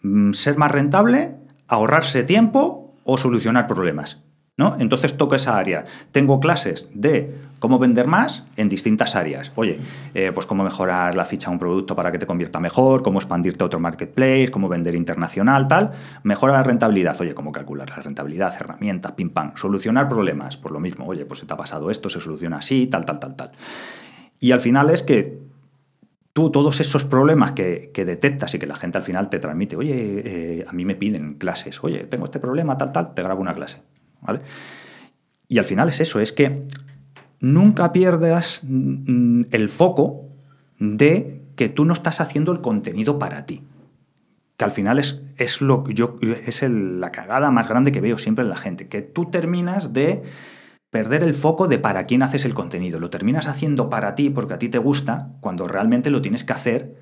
mm, 0.00 0.32
ser 0.32 0.56
más 0.56 0.70
rentable, 0.70 1.36
ahorrarse 1.68 2.22
tiempo 2.22 2.94
o 3.04 3.18
solucionar 3.18 3.66
problemas. 3.66 4.22
¿No? 4.60 4.76
Entonces 4.78 5.16
toco 5.16 5.34
esa 5.34 5.56
área. 5.56 5.86
Tengo 6.12 6.38
clases 6.38 6.86
de 6.92 7.34
cómo 7.60 7.78
vender 7.78 8.06
más 8.06 8.44
en 8.58 8.68
distintas 8.68 9.16
áreas. 9.16 9.52
Oye, 9.54 9.80
eh, 10.12 10.32
pues 10.34 10.44
cómo 10.44 10.62
mejorar 10.62 11.14
la 11.14 11.24
ficha 11.24 11.48
de 11.48 11.54
un 11.54 11.58
producto 11.58 11.96
para 11.96 12.12
que 12.12 12.18
te 12.18 12.26
convierta 12.26 12.60
mejor, 12.60 13.02
cómo 13.02 13.18
expandirte 13.18 13.64
a 13.64 13.66
otro 13.66 13.80
marketplace, 13.80 14.50
cómo 14.50 14.68
vender 14.68 14.94
internacional, 14.94 15.66
tal. 15.66 15.92
Mejora 16.24 16.52
la 16.52 16.62
rentabilidad. 16.62 17.18
Oye, 17.22 17.34
cómo 17.34 17.52
calcular 17.52 17.88
la 17.88 17.96
rentabilidad, 17.96 18.54
herramientas, 18.54 19.12
pim 19.12 19.30
pam. 19.30 19.52
Solucionar 19.56 20.10
problemas. 20.10 20.58
Por 20.58 20.72
lo 20.72 20.78
mismo, 20.78 21.06
oye, 21.06 21.24
pues 21.24 21.40
se 21.40 21.46
te 21.46 21.54
ha 21.54 21.56
pasado 21.56 21.90
esto, 21.90 22.10
se 22.10 22.20
soluciona 22.20 22.58
así, 22.58 22.86
tal, 22.86 23.06
tal, 23.06 23.18
tal, 23.18 23.34
tal. 23.34 23.52
Y 24.40 24.52
al 24.52 24.60
final 24.60 24.90
es 24.90 25.02
que 25.02 25.38
tú 26.34 26.50
todos 26.50 26.80
esos 26.80 27.06
problemas 27.06 27.52
que, 27.52 27.90
detectas 27.94 28.54
y 28.54 28.58
que 28.58 28.66
la 28.66 28.76
gente 28.76 28.98
al 28.98 29.04
final 29.04 29.30
te 29.30 29.38
transmite, 29.38 29.76
oye, 29.76 30.22
eh, 30.24 30.66
a 30.68 30.72
mí 30.74 30.84
me 30.84 30.96
piden 30.96 31.34
clases, 31.34 31.82
oye, 31.82 32.04
tengo 32.04 32.24
este 32.24 32.38
problema, 32.38 32.76
tal, 32.76 32.92
tal, 32.92 33.14
te 33.14 33.22
grabo 33.22 33.40
una 33.40 33.54
clase. 33.54 33.82
¿Vale? 34.20 34.40
Y 35.48 35.58
al 35.58 35.64
final 35.64 35.88
es 35.88 36.00
eso, 36.00 36.20
es 36.20 36.32
que 36.32 36.66
nunca 37.40 37.92
pierdas 37.92 38.62
mm, 38.64 39.44
el 39.50 39.68
foco 39.68 40.28
de 40.78 41.42
que 41.56 41.68
tú 41.68 41.84
no 41.84 41.92
estás 41.92 42.20
haciendo 42.20 42.52
el 42.52 42.60
contenido 42.60 43.18
para 43.18 43.46
ti. 43.46 43.62
Que 44.56 44.64
al 44.64 44.72
final 44.72 44.98
es, 44.98 45.22
es, 45.36 45.60
lo, 45.60 45.88
yo, 45.88 46.18
es 46.20 46.62
la 46.62 47.10
cagada 47.12 47.50
más 47.50 47.68
grande 47.68 47.92
que 47.92 48.00
veo 48.00 48.18
siempre 48.18 48.44
en 48.44 48.50
la 48.50 48.56
gente. 48.56 48.88
Que 48.88 49.02
tú 49.02 49.30
terminas 49.30 49.92
de 49.92 50.22
perder 50.90 51.22
el 51.22 51.34
foco 51.34 51.68
de 51.68 51.78
para 51.78 52.04
quién 52.04 52.22
haces 52.22 52.44
el 52.44 52.54
contenido. 52.54 53.00
Lo 53.00 53.10
terminas 53.10 53.46
haciendo 53.46 53.88
para 53.88 54.14
ti 54.14 54.28
porque 54.30 54.54
a 54.54 54.58
ti 54.58 54.68
te 54.68 54.78
gusta, 54.78 55.32
cuando 55.40 55.66
realmente 55.66 56.10
lo 56.10 56.20
tienes 56.20 56.44
que 56.44 56.52
hacer 56.52 56.94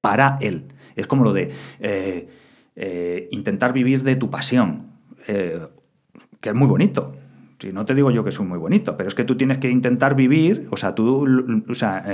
para 0.00 0.38
él. 0.40 0.66
Es 0.96 1.06
como 1.06 1.24
lo 1.24 1.32
de 1.32 1.50
eh, 1.80 2.28
eh, 2.76 3.28
intentar 3.30 3.72
vivir 3.72 4.02
de 4.02 4.16
tu 4.16 4.30
pasión, 4.30 4.92
eh, 5.26 5.60
que 6.40 6.50
es 6.50 6.54
muy 6.54 6.68
bonito. 6.68 7.14
Si 7.58 7.72
no 7.72 7.84
te 7.84 7.94
digo 7.94 8.10
yo 8.10 8.22
que 8.22 8.30
es 8.30 8.40
muy 8.40 8.58
bonito, 8.58 8.96
pero 8.96 9.08
es 9.08 9.14
que 9.14 9.24
tú 9.24 9.36
tienes 9.36 9.58
que 9.58 9.68
intentar 9.68 10.14
vivir, 10.14 10.68
o 10.70 10.76
sea, 10.76 10.94
tú, 10.94 11.26
o 11.68 11.74
sea, 11.74 12.04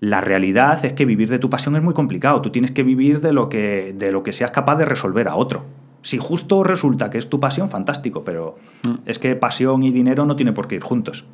la 0.00 0.20
realidad 0.20 0.84
es 0.84 0.92
que 0.92 1.04
vivir 1.04 1.30
de 1.30 1.38
tu 1.38 1.48
pasión 1.48 1.76
es 1.76 1.82
muy 1.82 1.94
complicado. 1.94 2.42
Tú 2.42 2.50
tienes 2.50 2.70
que 2.70 2.82
vivir 2.82 3.20
de 3.20 3.32
lo 3.32 3.48
que, 3.48 3.94
de 3.96 4.12
lo 4.12 4.22
que 4.22 4.32
seas 4.32 4.50
capaz 4.50 4.76
de 4.76 4.84
resolver 4.84 5.28
a 5.28 5.36
otro. 5.36 5.64
Si 6.02 6.18
justo 6.18 6.62
resulta 6.62 7.10
que 7.10 7.18
es 7.18 7.28
tu 7.28 7.40
pasión, 7.40 7.68
fantástico, 7.68 8.22
pero 8.22 8.56
mm. 8.84 8.94
es 9.06 9.18
que 9.18 9.34
pasión 9.34 9.82
y 9.82 9.90
dinero 9.90 10.26
no 10.26 10.36
tienen 10.36 10.54
por 10.54 10.68
qué 10.68 10.76
ir 10.76 10.84
juntos. 10.84 11.24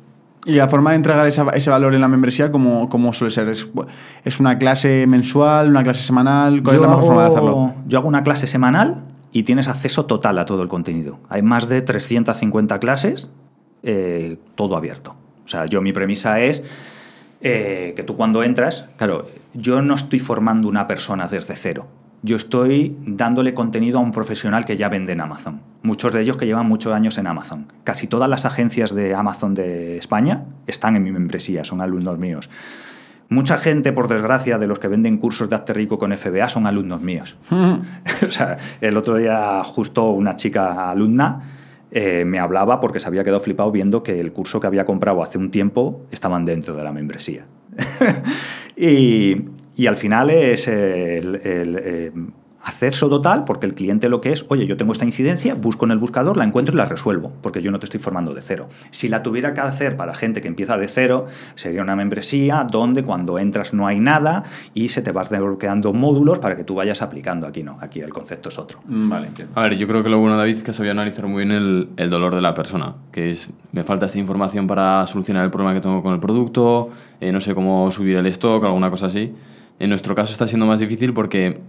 ¿Y 0.45 0.53
la 0.53 0.67
forma 0.67 0.89
de 0.91 0.97
entregar 0.97 1.27
ese 1.27 1.69
valor 1.69 1.95
en 1.95 2.01
la 2.01 2.07
membresía, 2.07 2.51
cómo, 2.51 2.89
cómo 2.89 3.13
suele 3.13 3.31
ser? 3.31 3.49
¿Es, 3.49 4.39
una 4.39 4.57
clase 4.57 5.05
mensual, 5.07 5.69
una 5.69 5.83
clase 5.83 6.03
semanal? 6.03 6.61
¿Cuál 6.63 6.77
es 6.77 6.81
la 6.81 6.87
mejor 6.89 7.05
forma 7.05 7.23
de 7.23 7.29
hacerlo? 7.29 7.73
Yo 7.87 7.99
hago 7.99 8.07
una 8.07 8.23
clase 8.23 8.47
semanal 8.47 9.03
y 9.33 9.43
tienes 9.43 9.67
acceso 9.67 10.05
total 10.05 10.39
a 10.39 10.45
todo 10.45 10.61
el 10.61 10.69
contenido. 10.69 11.19
Hay 11.27 11.41
más 11.41 11.67
de 11.67 11.81
350 11.81 12.79
clases, 12.79 13.27
eh, 13.81 14.37
todo 14.55 14.77
abierto. 14.77 15.17
O 15.43 15.47
sea, 15.49 15.65
yo 15.65 15.81
mi 15.81 15.91
premisa 15.91 16.39
es 16.39 16.63
eh, 17.41 17.91
que 17.97 18.03
tú 18.03 18.15
cuando 18.15 18.43
entras, 18.43 18.87
claro, 18.95 19.27
yo 19.53 19.81
no 19.81 19.95
estoy 19.95 20.19
formando 20.19 20.69
una 20.69 20.87
persona 20.87 21.27
desde 21.27 21.55
cero 21.55 21.87
yo 22.23 22.37
estoy 22.37 22.95
dándole 23.05 23.53
contenido 23.53 23.99
a 23.99 24.01
un 24.01 24.13
profesional 24.13 24.63
que 24.63 24.77
ya 24.77 24.87
vende 24.87 25.11
en 25.11 25.19
Amazon. 25.19 25.61
Muchos 25.81 26.13
de 26.13 26.21
ellos 26.21 26.37
que 26.37 26.45
llevan 26.45 26.67
muchos 26.67 26.93
años 26.93 27.17
en 27.17 27.27
Amazon. 27.27 27.67
Casi 27.83 28.07
todas 28.07 28.29
las 28.29 28.45
agencias 28.45 28.95
de 28.95 29.13
Amazon 29.13 29.53
de 29.53 29.97
España 29.97 30.45
están 30.65 30.95
en 30.95 31.03
mi 31.03 31.11
membresía, 31.11 31.65
son 31.65 31.81
alumnos 31.81 32.17
míos. 32.17 32.49
Mucha 33.29 33.57
gente, 33.57 33.93
por 33.93 34.07
desgracia, 34.07 34.57
de 34.57 34.67
los 34.67 34.79
que 34.79 34.87
venden 34.87 35.17
cursos 35.17 35.49
de 35.49 35.55
Arte 35.55 35.73
Rico 35.73 35.97
con 35.97 36.15
FBA 36.15 36.49
son 36.49 36.67
alumnos 36.67 37.01
míos. 37.01 37.35
o 37.51 38.31
sea, 38.31 38.57
el 38.81 38.97
otro 38.97 39.15
día 39.15 39.63
justo 39.63 40.11
una 40.11 40.35
chica 40.35 40.91
alumna 40.91 41.41
eh, 41.91 42.25
me 42.25 42.39
hablaba 42.39 42.79
porque 42.79 42.99
se 42.99 43.07
había 43.07 43.23
quedado 43.23 43.39
flipado 43.39 43.71
viendo 43.71 44.01
que 44.01 44.19
el 44.19 44.33
curso 44.33 44.59
que 44.59 44.67
había 44.67 44.83
comprado 44.83 45.21
hace 45.21 45.37
un 45.37 45.51
tiempo 45.51 46.05
estaban 46.11 46.43
dentro 46.43 46.75
de 46.75 46.83
la 46.83 46.91
membresía. 46.91 47.45
y, 48.75 49.35
y 49.75 49.87
al 49.87 49.95
final 49.95 50.29
es 50.29 50.67
el, 50.67 51.39
eh, 51.43 52.11
acceso 52.63 53.09
total, 53.09 53.43
porque 53.43 53.65
el 53.65 53.73
cliente 53.73 54.09
lo 54.09 54.21
que 54.21 54.31
es, 54.31 54.45
oye, 54.49 54.65
yo 54.65 54.77
tengo 54.77 54.93
esta 54.93 55.05
incidencia, 55.05 55.53
busco 55.53 55.85
en 55.85 55.91
el 55.91 55.97
buscador, 55.97 56.37
la 56.37 56.45
encuentro 56.45 56.73
y 56.73 56.77
la 56.77 56.85
resuelvo, 56.85 57.33
porque 57.41 57.61
yo 57.61 57.71
no 57.71 57.79
te 57.79 57.85
estoy 57.85 57.99
formando 57.99 58.33
de 58.33 58.41
cero. 58.41 58.69
Si 58.91 59.09
la 59.09 59.21
tuviera 59.21 59.53
que 59.53 59.61
hacer 59.61 59.97
para 59.97 60.13
gente 60.15 60.41
que 60.41 60.47
empieza 60.47 60.77
de 60.77 60.87
cero, 60.87 61.25
sería 61.55 61.81
una 61.81 61.95
membresía 61.95 62.65
donde 62.69 63.03
cuando 63.03 63.37
entras 63.37 63.73
no 63.73 63.87
hay 63.87 63.99
nada 63.99 64.43
y 64.73 64.89
se 64.89 65.01
te 65.01 65.11
van 65.11 65.27
desbloqueando 65.29 65.93
módulos 65.93 66.39
para 66.39 66.55
que 66.55 66.63
tú 66.63 66.75
vayas 66.75 67.01
aplicando. 67.01 67.47
Aquí 67.47 67.63
no, 67.63 67.77
aquí 67.81 67.99
el 67.99 68.13
concepto 68.13 68.49
es 68.49 68.57
otro. 68.57 68.79
Mm, 68.85 69.09
vale, 69.09 69.29
A 69.55 69.61
ver, 69.63 69.77
yo 69.77 69.87
creo 69.87 70.03
que 70.03 70.09
lo 70.09 70.19
bueno, 70.19 70.37
David, 70.37 70.57
es 70.57 70.63
que 70.63 70.73
sabía 70.73 70.91
analizar 70.91 71.27
muy 71.27 71.45
bien 71.45 71.51
el, 71.51 71.89
el 71.97 72.09
dolor 72.09 72.35
de 72.35 72.41
la 72.41 72.53
persona, 72.53 72.95
que 73.11 73.29
es, 73.29 73.51
me 73.71 73.83
falta 73.83 74.05
esta 74.05 74.19
información 74.19 74.67
para 74.67 75.05
solucionar 75.07 75.43
el 75.43 75.51
problema 75.51 75.73
que 75.73 75.81
tengo 75.81 76.01
con 76.01 76.13
el 76.13 76.19
producto, 76.19 76.89
eh, 77.19 77.31
no 77.31 77.41
sé 77.41 77.53
cómo 77.55 77.89
subir 77.91 78.17
el 78.17 78.25
stock, 78.27 78.63
alguna 78.63 78.89
cosa 78.89 79.07
así. 79.07 79.33
En 79.79 79.89
nuestro 79.89 80.15
caso 80.15 80.31
está 80.31 80.47
siendo 80.47 80.65
más 80.65 80.79
difícil 80.79 81.13
porque 81.13 81.59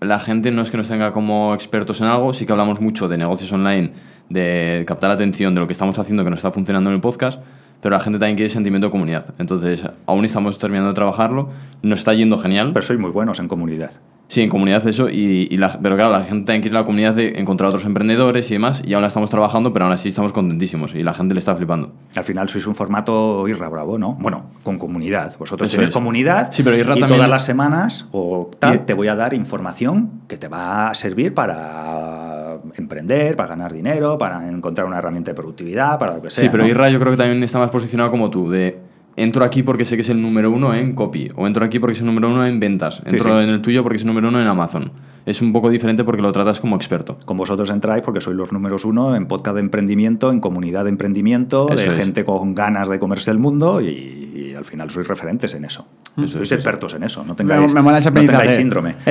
la 0.00 0.20
gente 0.20 0.50
no 0.50 0.62
es 0.62 0.70
que 0.70 0.76
nos 0.76 0.88
tenga 0.88 1.12
como 1.12 1.54
expertos 1.54 2.00
en 2.00 2.06
algo, 2.06 2.32
sí 2.32 2.46
que 2.46 2.52
hablamos 2.52 2.80
mucho 2.80 3.08
de 3.08 3.18
negocios 3.18 3.52
online, 3.52 3.92
de 4.28 4.84
captar 4.86 5.10
atención 5.10 5.54
de 5.54 5.60
lo 5.60 5.66
que 5.66 5.72
estamos 5.72 5.98
haciendo 5.98 6.24
que 6.24 6.30
no 6.30 6.36
está 6.36 6.50
funcionando 6.50 6.90
en 6.90 6.96
el 6.96 7.00
podcast, 7.00 7.40
pero 7.80 7.94
la 7.94 8.00
gente 8.00 8.18
también 8.18 8.36
quiere 8.36 8.48
sentimiento 8.48 8.88
de 8.88 8.90
comunidad. 8.90 9.34
Entonces, 9.38 9.84
aún 10.06 10.24
estamos 10.24 10.58
terminando 10.58 10.88
de 10.90 10.94
trabajarlo, 10.94 11.50
nos 11.82 12.00
está 12.00 12.14
yendo 12.14 12.38
genial. 12.38 12.72
Pero 12.72 12.84
sois 12.84 12.98
muy 12.98 13.10
buenos 13.10 13.38
en 13.40 13.48
comunidad. 13.48 13.92
Sí, 14.28 14.42
en 14.42 14.50
comunidad 14.50 14.86
eso, 14.86 15.08
y, 15.08 15.56
la, 15.56 15.78
pero 15.80 15.96
claro, 15.96 16.12
la 16.12 16.22
gente 16.22 16.54
ir 16.54 16.70
a 16.76 16.80
la 16.80 16.84
comunidad 16.84 17.14
de 17.14 17.40
encontrar 17.40 17.68
otros 17.68 17.86
emprendedores 17.86 18.50
y 18.50 18.54
demás, 18.54 18.82
y 18.86 18.92
aún 18.92 19.00
la 19.00 19.08
estamos 19.08 19.30
trabajando, 19.30 19.72
pero 19.72 19.86
aún 19.86 19.94
así 19.94 20.10
estamos 20.10 20.34
contentísimos 20.34 20.94
y 20.94 21.02
la 21.02 21.14
gente 21.14 21.32
le 21.32 21.40
está 21.40 21.56
flipando. 21.56 21.92
Al 22.14 22.24
final 22.24 22.46
sois 22.46 22.66
un 22.66 22.74
formato 22.74 23.48
Irra 23.48 23.70
Bravo, 23.70 23.98
¿no? 23.98 24.18
Bueno, 24.20 24.50
con 24.64 24.78
comunidad. 24.78 25.34
Vosotros 25.38 25.70
tenéis 25.70 25.90
comunidad 25.90 26.52
sí, 26.52 26.62
pero 26.62 26.76
Irra 26.76 26.96
y 26.96 27.00
también... 27.00 27.16
todas 27.16 27.30
las 27.30 27.44
semanas 27.46 28.06
o 28.12 28.50
te 28.60 28.92
voy 28.92 29.08
a 29.08 29.16
dar 29.16 29.32
información 29.32 30.20
que 30.28 30.36
te 30.36 30.48
va 30.48 30.90
a 30.90 30.94
servir 30.94 31.32
para 31.32 32.37
emprender, 32.76 33.36
para 33.36 33.50
ganar 33.50 33.72
dinero, 33.72 34.18
para 34.18 34.48
encontrar 34.48 34.86
una 34.86 34.98
herramienta 34.98 35.30
de 35.30 35.34
productividad, 35.34 35.98
para 35.98 36.14
lo 36.14 36.22
que 36.22 36.30
sea. 36.30 36.42
Sí, 36.42 36.48
pero 36.50 36.66
Irra 36.66 36.88
yo 36.88 36.98
creo 36.98 37.12
que 37.12 37.18
también 37.18 37.42
está 37.42 37.58
más 37.58 37.70
posicionado 37.70 38.10
como 38.10 38.30
tú, 38.30 38.50
de 38.50 38.87
entro 39.18 39.44
aquí 39.44 39.62
porque 39.62 39.84
sé 39.84 39.96
que 39.96 40.02
es 40.02 40.08
el 40.08 40.22
número 40.22 40.50
uno 40.50 40.74
en 40.74 40.94
copy, 40.94 41.30
o 41.34 41.46
entro 41.46 41.64
aquí 41.64 41.78
porque 41.78 41.92
es 41.92 42.00
el 42.00 42.06
número 42.06 42.28
uno 42.28 42.46
en 42.46 42.60
ventas, 42.60 43.02
entro 43.04 43.40
en 43.40 43.48
el 43.48 43.60
tuyo 43.60 43.82
porque 43.82 43.96
es 43.96 44.02
el 44.02 44.08
número 44.08 44.28
uno 44.28 44.40
en 44.40 44.46
Amazon. 44.46 44.92
Es 45.26 45.42
un 45.42 45.52
poco 45.52 45.68
diferente 45.68 46.04
porque 46.04 46.22
lo 46.22 46.32
tratas 46.32 46.58
como 46.58 46.74
experto. 46.74 47.18
Con 47.26 47.36
vosotros 47.36 47.68
entráis 47.68 48.02
porque 48.02 48.18
sois 48.18 48.34
los 48.34 48.50
números 48.50 48.86
uno 48.86 49.14
en 49.14 49.26
podcast 49.26 49.56
de 49.56 49.60
emprendimiento, 49.60 50.32
en 50.32 50.40
comunidad 50.40 50.84
de 50.84 50.90
emprendimiento, 50.90 51.66
de 51.66 51.90
gente 51.90 52.24
con 52.24 52.54
ganas 52.54 52.88
de 52.88 52.98
comerse 52.98 53.30
el 53.30 53.38
mundo 53.38 53.82
y, 53.82 54.54
al 54.56 54.64
final 54.64 54.90
sois 54.90 55.06
referentes 55.06 55.54
en 55.54 55.66
eso. 55.66 55.86
sois 56.26 56.50
expertos 56.50 56.94
en 56.94 57.02
eso. 57.02 57.24
No 57.24 57.36
tengáis, 57.36 57.74
me, 57.74 57.82
mola 57.82 57.98
ese 57.98 58.10
no 58.10 58.20
tengáis 58.20 58.52
síndrome. 58.52 58.96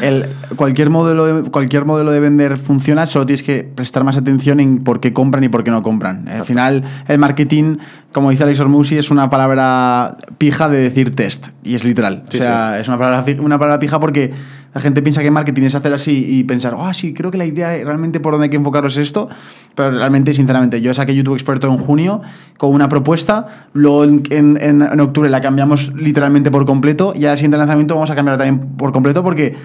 El, 0.00 0.26
cualquier, 0.56 0.88
modelo 0.88 1.26
de, 1.26 1.50
cualquier 1.50 1.84
modelo 1.84 2.12
de 2.12 2.20
vender 2.20 2.56
funciona, 2.56 3.04
solo 3.06 3.26
tienes 3.26 3.42
que 3.42 3.64
prestar 3.64 4.04
más 4.04 4.16
atención 4.16 4.60
en 4.60 4.84
por 4.84 5.00
qué 5.00 5.12
compran 5.12 5.42
y 5.44 5.48
por 5.48 5.64
qué 5.64 5.70
no 5.70 5.82
compran. 5.82 6.28
Al 6.28 6.44
final, 6.44 6.84
el 7.08 7.18
marketing, 7.18 7.78
como 8.12 8.30
dice 8.30 8.44
Alex 8.44 8.60
Ormusi, 8.90 8.98
es 8.98 9.10
una 9.10 9.30
palabra 9.30 10.16
pija 10.38 10.68
de 10.68 10.78
decir 10.78 11.14
test. 11.14 11.48
Y 11.62 11.74
es 11.74 11.84
literal. 11.84 12.24
o 12.26 12.36
sea, 12.36 12.80
es 12.80 12.88
una 12.88 12.98
palabra, 12.98 13.24
una 13.40 13.58
palabra 13.58 13.78
pija 13.78 14.00
porque 14.00 14.32
la 14.72 14.80
gente 14.80 15.02
piensa 15.02 15.22
que 15.22 15.30
marketing 15.30 15.64
es 15.64 15.74
hacer 15.74 15.92
así 15.92 16.24
y 16.28 16.44
pensar, 16.44 16.76
ah, 16.78 16.94
sí, 16.94 17.12
creo 17.12 17.30
que 17.30 17.38
la 17.38 17.44
idea 17.44 17.70
realmente 17.84 18.20
por 18.20 18.32
donde 18.32 18.44
hay 18.44 18.50
que 18.50 18.56
enfocarlo 18.56 18.88
es 18.88 18.96
esto, 18.98 19.28
pero 19.74 19.90
realmente, 19.90 20.32
sinceramente, 20.32 20.80
yo 20.80 20.94
saqué 20.94 21.14
YouTube 21.14 21.34
Experto 21.34 21.68
en 21.68 21.78
junio 21.78 22.22
con 22.56 22.72
una 22.72 22.88
propuesta, 22.88 23.68
luego 23.72 24.04
en, 24.04 24.22
en, 24.30 25.00
octubre 25.00 25.28
la 25.28 25.40
cambiamos 25.40 25.92
literalmente 25.94 26.50
por 26.50 26.66
completo 26.66 27.12
y 27.16 27.24
al 27.24 27.36
siguiente 27.36 27.58
lanzamiento 27.58 27.94
vamos 27.94 28.10
a 28.10 28.14
cambiarla 28.14 28.44
también 28.44 28.76
por 28.76 28.92
completo 28.92 29.24
porque 29.24 29.56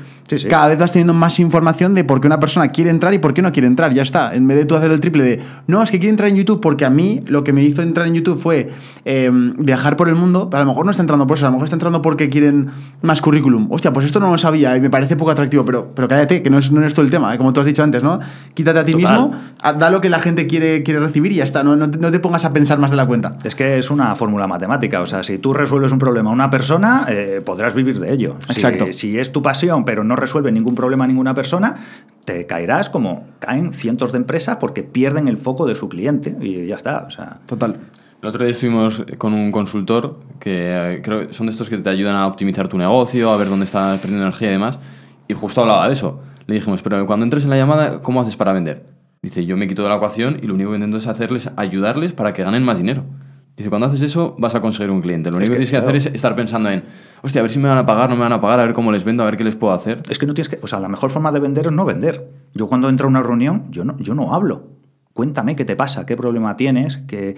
cada 0.49 0.69
vez 0.69 0.79
vas 0.79 0.91
teniendo 0.91 1.13
más 1.13 1.39
información 1.39 1.93
de 1.93 2.03
por 2.03 2.19
qué 2.19 2.27
una 2.27 2.39
persona 2.39 2.69
quiere 2.69 2.89
entrar 2.89 3.13
y 3.13 3.19
por 3.19 3.33
qué 3.33 3.41
no 3.41 3.51
quiere 3.51 3.67
entrar, 3.67 3.93
ya 3.93 4.01
está. 4.01 4.33
En 4.33 4.47
vez 4.47 4.57
de 4.57 4.65
tú 4.65 4.75
hacer 4.75 4.91
el 4.91 4.99
triple 4.99 5.23
de, 5.23 5.39
no, 5.67 5.83
es 5.83 5.91
que 5.91 5.99
quiere 5.99 6.09
entrar 6.09 6.29
en 6.29 6.35
YouTube 6.35 6.61
porque 6.61 6.85
a 6.85 6.89
mí 6.89 7.23
lo 7.27 7.43
que 7.43 7.53
me 7.53 7.63
hizo 7.63 7.81
entrar 7.81 8.07
en 8.07 8.15
YouTube 8.15 8.39
fue 8.39 8.71
em, 9.05 9.53
viajar 9.57 9.97
por 9.97 10.09
el 10.09 10.15
mundo, 10.15 10.49
pero 10.49 10.61
a 10.61 10.65
lo 10.65 10.71
mejor 10.71 10.85
no 10.85 10.91
está 10.91 11.03
entrando 11.03 11.27
por 11.27 11.37
eso, 11.37 11.45
a 11.45 11.49
lo 11.49 11.53
mejor 11.53 11.65
está 11.65 11.75
entrando 11.75 12.01
porque 12.01 12.29
quieren 12.29 12.69
más 13.01 13.21
currículum. 13.21 13.67
Hostia, 13.71 13.93
pues 13.93 14.05
esto 14.05 14.19
no 14.19 14.31
lo 14.31 14.37
sabía 14.37 14.75
y 14.75 14.81
me 14.81 14.89
parece 14.89 15.15
poco 15.15 15.31
atractivo, 15.31 15.63
pero, 15.63 15.91
pero 15.93 16.07
cállate, 16.07 16.41
que 16.41 16.49
no 16.49 16.57
es, 16.57 16.71
no 16.71 16.83
es 16.85 16.93
todo 16.93 17.05
el 17.05 17.11
tema, 17.11 17.33
¿eh? 17.33 17.37
como 17.37 17.53
tú 17.53 17.59
has 17.59 17.65
dicho 17.65 17.83
antes, 17.83 18.01
¿no? 18.01 18.19
Quítate 18.53 18.79
a 18.79 18.85
ti 18.85 18.95
mismo, 18.95 19.31
da 19.77 19.89
lo 19.89 20.01
que 20.01 20.09
la 20.09 20.19
gente 20.19 20.47
quiere, 20.47 20.83
quiere 20.83 20.99
recibir 20.99 21.31
y 21.31 21.35
ya 21.35 21.43
está, 21.43 21.63
no, 21.63 21.75
no, 21.75 21.89
te, 21.89 22.19
pongas 22.19 22.45
a 22.45 22.53
pensar 22.53 22.79
más 22.79 22.91
de 22.91 22.97
la 22.97 23.05
cuenta. 23.05 23.31
Es 23.43 23.55
que 23.55 23.77
es 23.77 23.91
una 23.91 24.15
fórmula 24.15 24.47
matemática, 24.47 25.01
o 25.01 25.05
sea, 25.05 25.23
si 25.23 25.37
tú 25.37 25.53
resuelves 25.53 25.91
un 25.91 25.99
problema 25.99 26.29
a 26.29 26.33
una 26.33 26.49
persona, 26.49 27.05
eh, 27.09 27.41
podrás 27.45 27.73
vivir 27.73 27.99
de 27.99 28.11
ello. 28.11 28.37
Exacto. 28.49 28.87
Si, 28.91 29.19
es 29.19 29.31
tu 29.31 29.41
pasión, 29.41 29.85
pero 29.85 30.03
no 30.03 30.14
resuelve 30.15 30.51
ningún 30.51 30.75
problema 30.75 31.05
a 31.05 31.07
ninguna 31.07 31.33
persona, 31.33 31.75
te 32.25 32.45
caerás 32.45 32.89
como 32.89 33.27
caen 33.39 33.73
cientos 33.73 34.11
de 34.11 34.17
empresas 34.17 34.57
porque 34.57 34.83
pierden 34.83 35.27
el 35.27 35.37
foco 35.37 35.65
de 35.65 35.75
su 35.75 35.89
cliente 35.89 36.35
y 36.41 36.65
ya 36.65 36.75
está. 36.75 37.05
O 37.07 37.09
sea. 37.09 37.39
Total. 37.45 37.77
El 38.21 38.29
otro 38.29 38.43
día 38.43 38.51
estuvimos 38.51 39.03
con 39.17 39.33
un 39.33 39.51
consultor 39.51 40.19
que 40.39 40.95
eh, 40.95 41.01
creo 41.03 41.27
que 41.27 41.33
son 41.33 41.45
de 41.45 41.51
estos 41.51 41.69
que 41.69 41.77
te 41.77 41.89
ayudan 41.89 42.15
a 42.15 42.25
optimizar 42.25 42.67
tu 42.67 42.77
negocio, 42.77 43.29
a 43.29 43.37
ver 43.37 43.49
dónde 43.49 43.65
estás 43.65 43.99
perdiendo 43.99 44.25
energía 44.25 44.49
y 44.49 44.53
demás. 44.53 44.79
Y 45.27 45.33
justo 45.33 45.61
hablaba 45.61 45.85
de 45.87 45.93
eso. 45.93 46.21
Le 46.47 46.55
dijimos, 46.55 46.81
pero 46.81 47.05
cuando 47.05 47.23
entres 47.23 47.43
en 47.43 47.49
la 47.49 47.57
llamada, 47.57 48.01
¿cómo 48.01 48.21
haces 48.21 48.35
para 48.35 48.53
vender? 48.53 48.85
Dice, 49.21 49.45
yo 49.45 49.57
me 49.57 49.67
quito 49.67 49.83
de 49.83 49.89
la 49.89 49.95
ecuación 49.95 50.39
y 50.41 50.47
lo 50.47 50.53
único 50.53 50.71
que 50.71 50.77
intento 50.77 50.97
es 50.97 51.07
hacerles, 51.07 51.49
ayudarles 51.55 52.13
para 52.13 52.33
que 52.33 52.43
ganen 52.43 52.63
más 52.63 52.77
dinero. 52.77 53.03
Dice, 53.55 53.69
cuando 53.69 53.87
haces 53.87 54.01
eso, 54.01 54.35
vas 54.37 54.53
a 54.53 54.59
conseguir 54.59 54.91
un 54.91 55.01
cliente. 55.01 55.31
Lo 55.31 55.37
único 55.37 55.51
que, 55.51 55.57
tienes 55.57 55.71
que 55.71 55.77
hacer 55.77 55.95
es 55.95 56.07
estar 56.07 56.35
pensando 56.35 56.69
en, 56.69 56.83
hostia, 57.21 57.39
a 57.39 57.43
ver 57.43 57.51
si 57.51 57.59
me 57.59 57.69
van 57.69 57.77
a 57.77 57.85
pagar, 57.85 58.09
no 58.09 58.15
me 58.17 58.23
van 58.23 58.33
a 58.33 58.41
pagar, 58.41 58.59
a 58.59 58.65
ver 58.65 58.73
cómo 58.73 58.91
les 58.91 59.05
vendo, 59.05 59.23
a 59.23 59.27
ver 59.27 59.37
qué 59.37 59.45
les 59.45 59.55
puedo 59.55 59.71
hacer. 59.71 60.03
Es 60.09 60.19
que 60.19 60.25
no 60.25 60.33
tienes 60.33 60.49
que, 60.49 60.59
o 60.61 60.67
sea, 60.67 60.81
la 60.81 60.89
mejor 60.89 61.09
forma 61.09 61.31
de 61.31 61.39
vender 61.39 61.67
es 61.67 61.71
no 61.71 61.85
vender. 61.85 62.29
Yo 62.53 62.67
cuando 62.67 62.89
entro 62.89 63.07
a 63.07 63.09
una 63.09 63.23
reunión, 63.23 63.63
yo 63.69 63.85
no, 63.85 63.97
yo 63.97 64.13
no 64.13 64.33
hablo. 64.33 64.67
Cuéntame 65.13 65.55
qué 65.55 65.63
te 65.63 65.77
pasa, 65.77 66.05
qué 66.05 66.17
problema 66.17 66.57
tienes, 66.57 66.97
que 67.07 67.37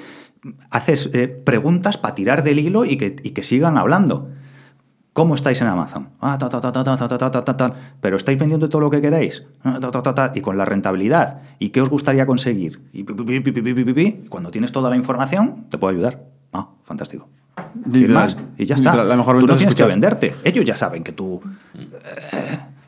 haces 0.71 1.11
eh, 1.13 1.27
preguntas 1.27 1.97
para 1.97 2.15
tirar 2.15 2.43
del 2.43 2.57
hilo 2.57 2.85
y 2.85 2.97
que, 2.97 3.15
y 3.21 3.31
que 3.31 3.43
sigan 3.43 3.77
hablando. 3.77 4.29
¿Cómo 5.17 5.33
estáis 5.33 5.59
en 5.61 5.67
Amazon? 5.67 6.09
Ah, 6.21 6.37
ta, 6.37 6.47
ta, 6.47 6.61
ta, 6.61 7.73
Pero 8.01 8.17
estáis 8.17 8.37
vendiendo 8.37 8.69
todo 8.69 8.83
lo 8.83 8.91
que 8.91 9.01
queréis. 9.01 9.43
y 10.35 10.41
con 10.41 10.59
la 10.59 10.63
rentabilidad. 10.63 11.41
¿Y 11.57 11.69
qué 11.69 11.81
os 11.81 11.89
gustaría 11.89 12.27
conseguir? 12.27 12.87
Y 12.93 13.03
cuando 14.29 14.51
tienes 14.51 14.71
toda 14.71 14.91
la 14.91 14.95
información, 14.95 15.65
te 15.71 15.79
puedo 15.79 15.91
ayudar. 15.91 16.23
Ah, 16.53 16.69
fantástico. 16.83 17.27
Y, 17.91 18.05
más, 18.05 18.37
y 18.59 18.65
ya 18.65 18.75
está. 18.75 18.91
tú 18.91 19.47
no 19.47 19.57
tienes 19.57 19.73
que 19.73 19.85
venderte. 19.85 20.35
Ellos 20.43 20.63
ya 20.63 20.75
saben 20.75 21.03
que 21.03 21.13
tú. 21.13 21.41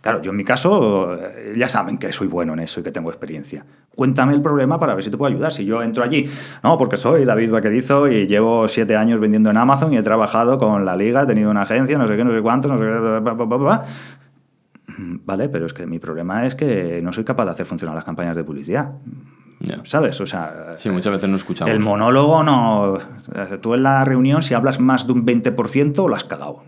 Claro, 0.09 0.21
yo 0.23 0.31
en 0.31 0.37
mi 0.37 0.43
caso 0.43 1.15
eh, 1.15 1.53
ya 1.57 1.69
saben 1.69 1.97
que 1.97 2.11
soy 2.11 2.27
bueno 2.27 2.53
en 2.53 2.59
eso 2.59 2.79
y 2.79 2.83
que 2.83 2.91
tengo 2.91 3.09
experiencia. 3.09 3.65
Cuéntame 3.95 4.33
el 4.33 4.41
problema 4.41 4.79
para 4.79 4.93
ver 4.95 5.03
si 5.03 5.11
te 5.11 5.17
puedo 5.17 5.31
ayudar. 5.33 5.51
Si 5.51 5.65
yo 5.65 5.83
entro 5.83 6.03
allí, 6.03 6.29
no, 6.63 6.77
porque 6.77 6.97
soy 6.97 7.25
David 7.25 7.51
Vaquerizo 7.51 8.07
y 8.07 8.27
llevo 8.27 8.67
siete 8.67 8.95
años 8.95 9.19
vendiendo 9.19 9.49
en 9.49 9.57
Amazon 9.57 9.93
y 9.93 9.97
he 9.97 10.03
trabajado 10.03 10.57
con 10.57 10.85
la 10.85 10.95
liga, 10.95 11.23
he 11.23 11.25
tenido 11.25 11.51
una 11.51 11.63
agencia, 11.63 11.97
no 11.97 12.07
sé 12.07 12.15
qué, 12.15 12.23
no 12.23 12.31
sé 12.33 12.41
cuánto, 12.41 12.67
no 12.69 12.77
sé 12.77 12.85
qué. 12.85 15.01
Mm, 15.01 15.17
Vale, 15.25 15.49
pero 15.49 15.65
es 15.65 15.73
que 15.73 15.85
mi 15.85 15.99
problema 15.99 16.45
es 16.45 16.55
que 16.55 17.01
no 17.03 17.13
soy 17.13 17.23
capaz 17.23 17.45
de 17.45 17.51
hacer 17.51 17.65
funcionar 17.65 17.95
las 17.95 18.05
campañas 18.05 18.35
de 18.35 18.43
publicidad. 18.43 18.91
¿Sabes? 19.83 20.19
O 20.21 20.25
sea, 20.25 20.71
Sí, 20.77 20.89
muchas 20.89 21.11
veces 21.11 21.29
no 21.29 21.35
escuchamos. 21.35 21.73
el 21.73 21.81
monólogo 21.81 22.43
no. 22.43 22.97
Tú 23.61 23.73
en 23.73 23.83
la 23.83 24.05
reunión, 24.05 24.41
si 24.41 24.53
hablas 24.53 24.79
más 24.79 25.05
de 25.05 25.13
un 25.13 25.25
20%, 25.25 26.07
lo 26.07 26.15
has 26.15 26.23
cagado. 26.23 26.63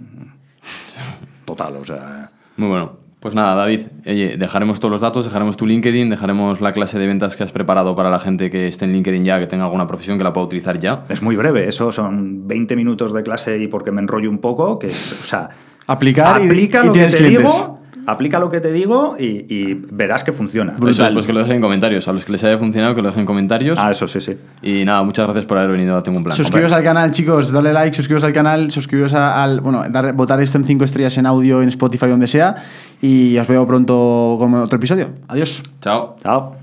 Total, 1.46 1.76
o 1.78 1.86
sea. 1.86 2.32
Muy 2.58 2.68
bueno. 2.68 2.98
Pues 3.22 3.36
nada, 3.36 3.54
David, 3.54 3.82
oye, 4.08 4.36
dejaremos 4.36 4.80
todos 4.80 4.92
los 4.92 5.00
datos, 5.02 5.26
dejaremos 5.26 5.56
tu 5.56 5.68
LinkedIn, 5.68 6.10
dejaremos 6.10 6.60
la 6.60 6.72
clase 6.74 6.98
de 6.98 7.06
ventas 7.06 7.36
que 7.36 7.44
has 7.44 7.52
preparado 7.52 7.96
para 7.96 8.10
la 8.10 8.20
gente 8.20 8.50
que 8.50 8.68
esté 8.68 8.86
en 8.86 8.94
LinkedIn 8.94 9.24
ya, 9.24 9.40
que 9.40 9.46
tenga 9.46 9.66
alguna 9.66 9.86
profesión 9.86 10.18
que 10.18 10.24
la 10.24 10.34
pueda 10.34 10.48
utilizar 10.48 10.80
ya. 10.80 11.04
Es 11.08 11.22
muy 11.22 11.36
breve, 11.36 11.68
eso 11.70 11.92
son 11.92 12.48
20 12.48 12.76
minutos 12.76 13.14
de 13.14 13.22
clase 13.22 13.60
y 13.60 13.68
porque 13.68 13.92
me 13.92 14.02
enrollo 14.02 14.28
un 14.30 14.40
poco, 14.40 14.80
que 14.80 14.88
es, 14.88 15.14
o 15.22 15.24
sea, 15.24 15.50
Aplicar 15.86 16.42
aplica 16.42 16.84
y 16.84 16.88
lo 16.88 16.94
que 16.94 17.00
te 17.08 17.18
clientes. 17.18 17.44
digo, 17.44 17.80
aplica 18.08 18.40
lo 18.40 18.50
que 18.50 18.60
te 18.60 18.72
digo 18.72 19.16
y, 19.20 19.46
y 19.54 19.74
verás 19.92 20.24
que 20.24 20.32
funciona. 20.32 20.74
Es, 20.74 20.80
Brutal. 20.80 21.14
pues 21.14 21.28
que 21.28 21.34
lo 21.34 21.40
dejen 21.40 21.58
en 21.58 21.62
comentarios. 21.62 22.08
A 22.08 22.14
los 22.14 22.26
que 22.26 22.32
les 22.32 22.44
haya 22.44 22.58
funcionado, 22.58 22.96
que 22.96 23.02
lo 23.04 23.10
dejen 23.10 23.22
en 23.22 23.28
comentarios. 23.28 23.78
Ah, 23.80 23.92
eso 23.92 24.08
sí, 24.08 24.20
sí. 24.22 24.36
Y 24.64 24.84
nada, 24.86 25.04
muchas 25.04 25.26
gracias 25.26 25.46
por 25.46 25.58
haber 25.60 25.74
venido 25.74 25.96
a 25.96 26.02
Tengo 26.02 26.18
un 26.18 26.24
Plan. 26.24 26.36
Suscribiros 26.36 26.72
al 26.72 26.84
canal, 26.84 27.12
chicos, 27.12 27.52
dale 27.52 27.72
like, 27.74 27.96
suscribiros 27.96 28.24
al 28.24 28.34
canal, 28.34 28.72
suscribiros 28.72 29.14
a- 29.14 29.44
al. 29.44 29.60
Bueno, 29.62 29.84
dar, 29.90 30.14
votar 30.14 30.42
esto 30.42 30.58
en 30.58 30.66
5 30.66 30.86
estrellas 30.86 31.18
en 31.20 31.26
audio, 31.28 31.62
en 31.62 31.70
Spotify, 31.70 32.08
donde 32.08 32.28
sea. 32.28 32.56
Y 33.02 33.38
os 33.38 33.48
veo 33.48 33.66
pronto 33.66 34.38
con 34.40 34.54
otro 34.56 34.78
episodio. 34.78 35.10
Adiós. 35.28 35.64
Chao. 35.82 36.16
Chao. 36.22 36.61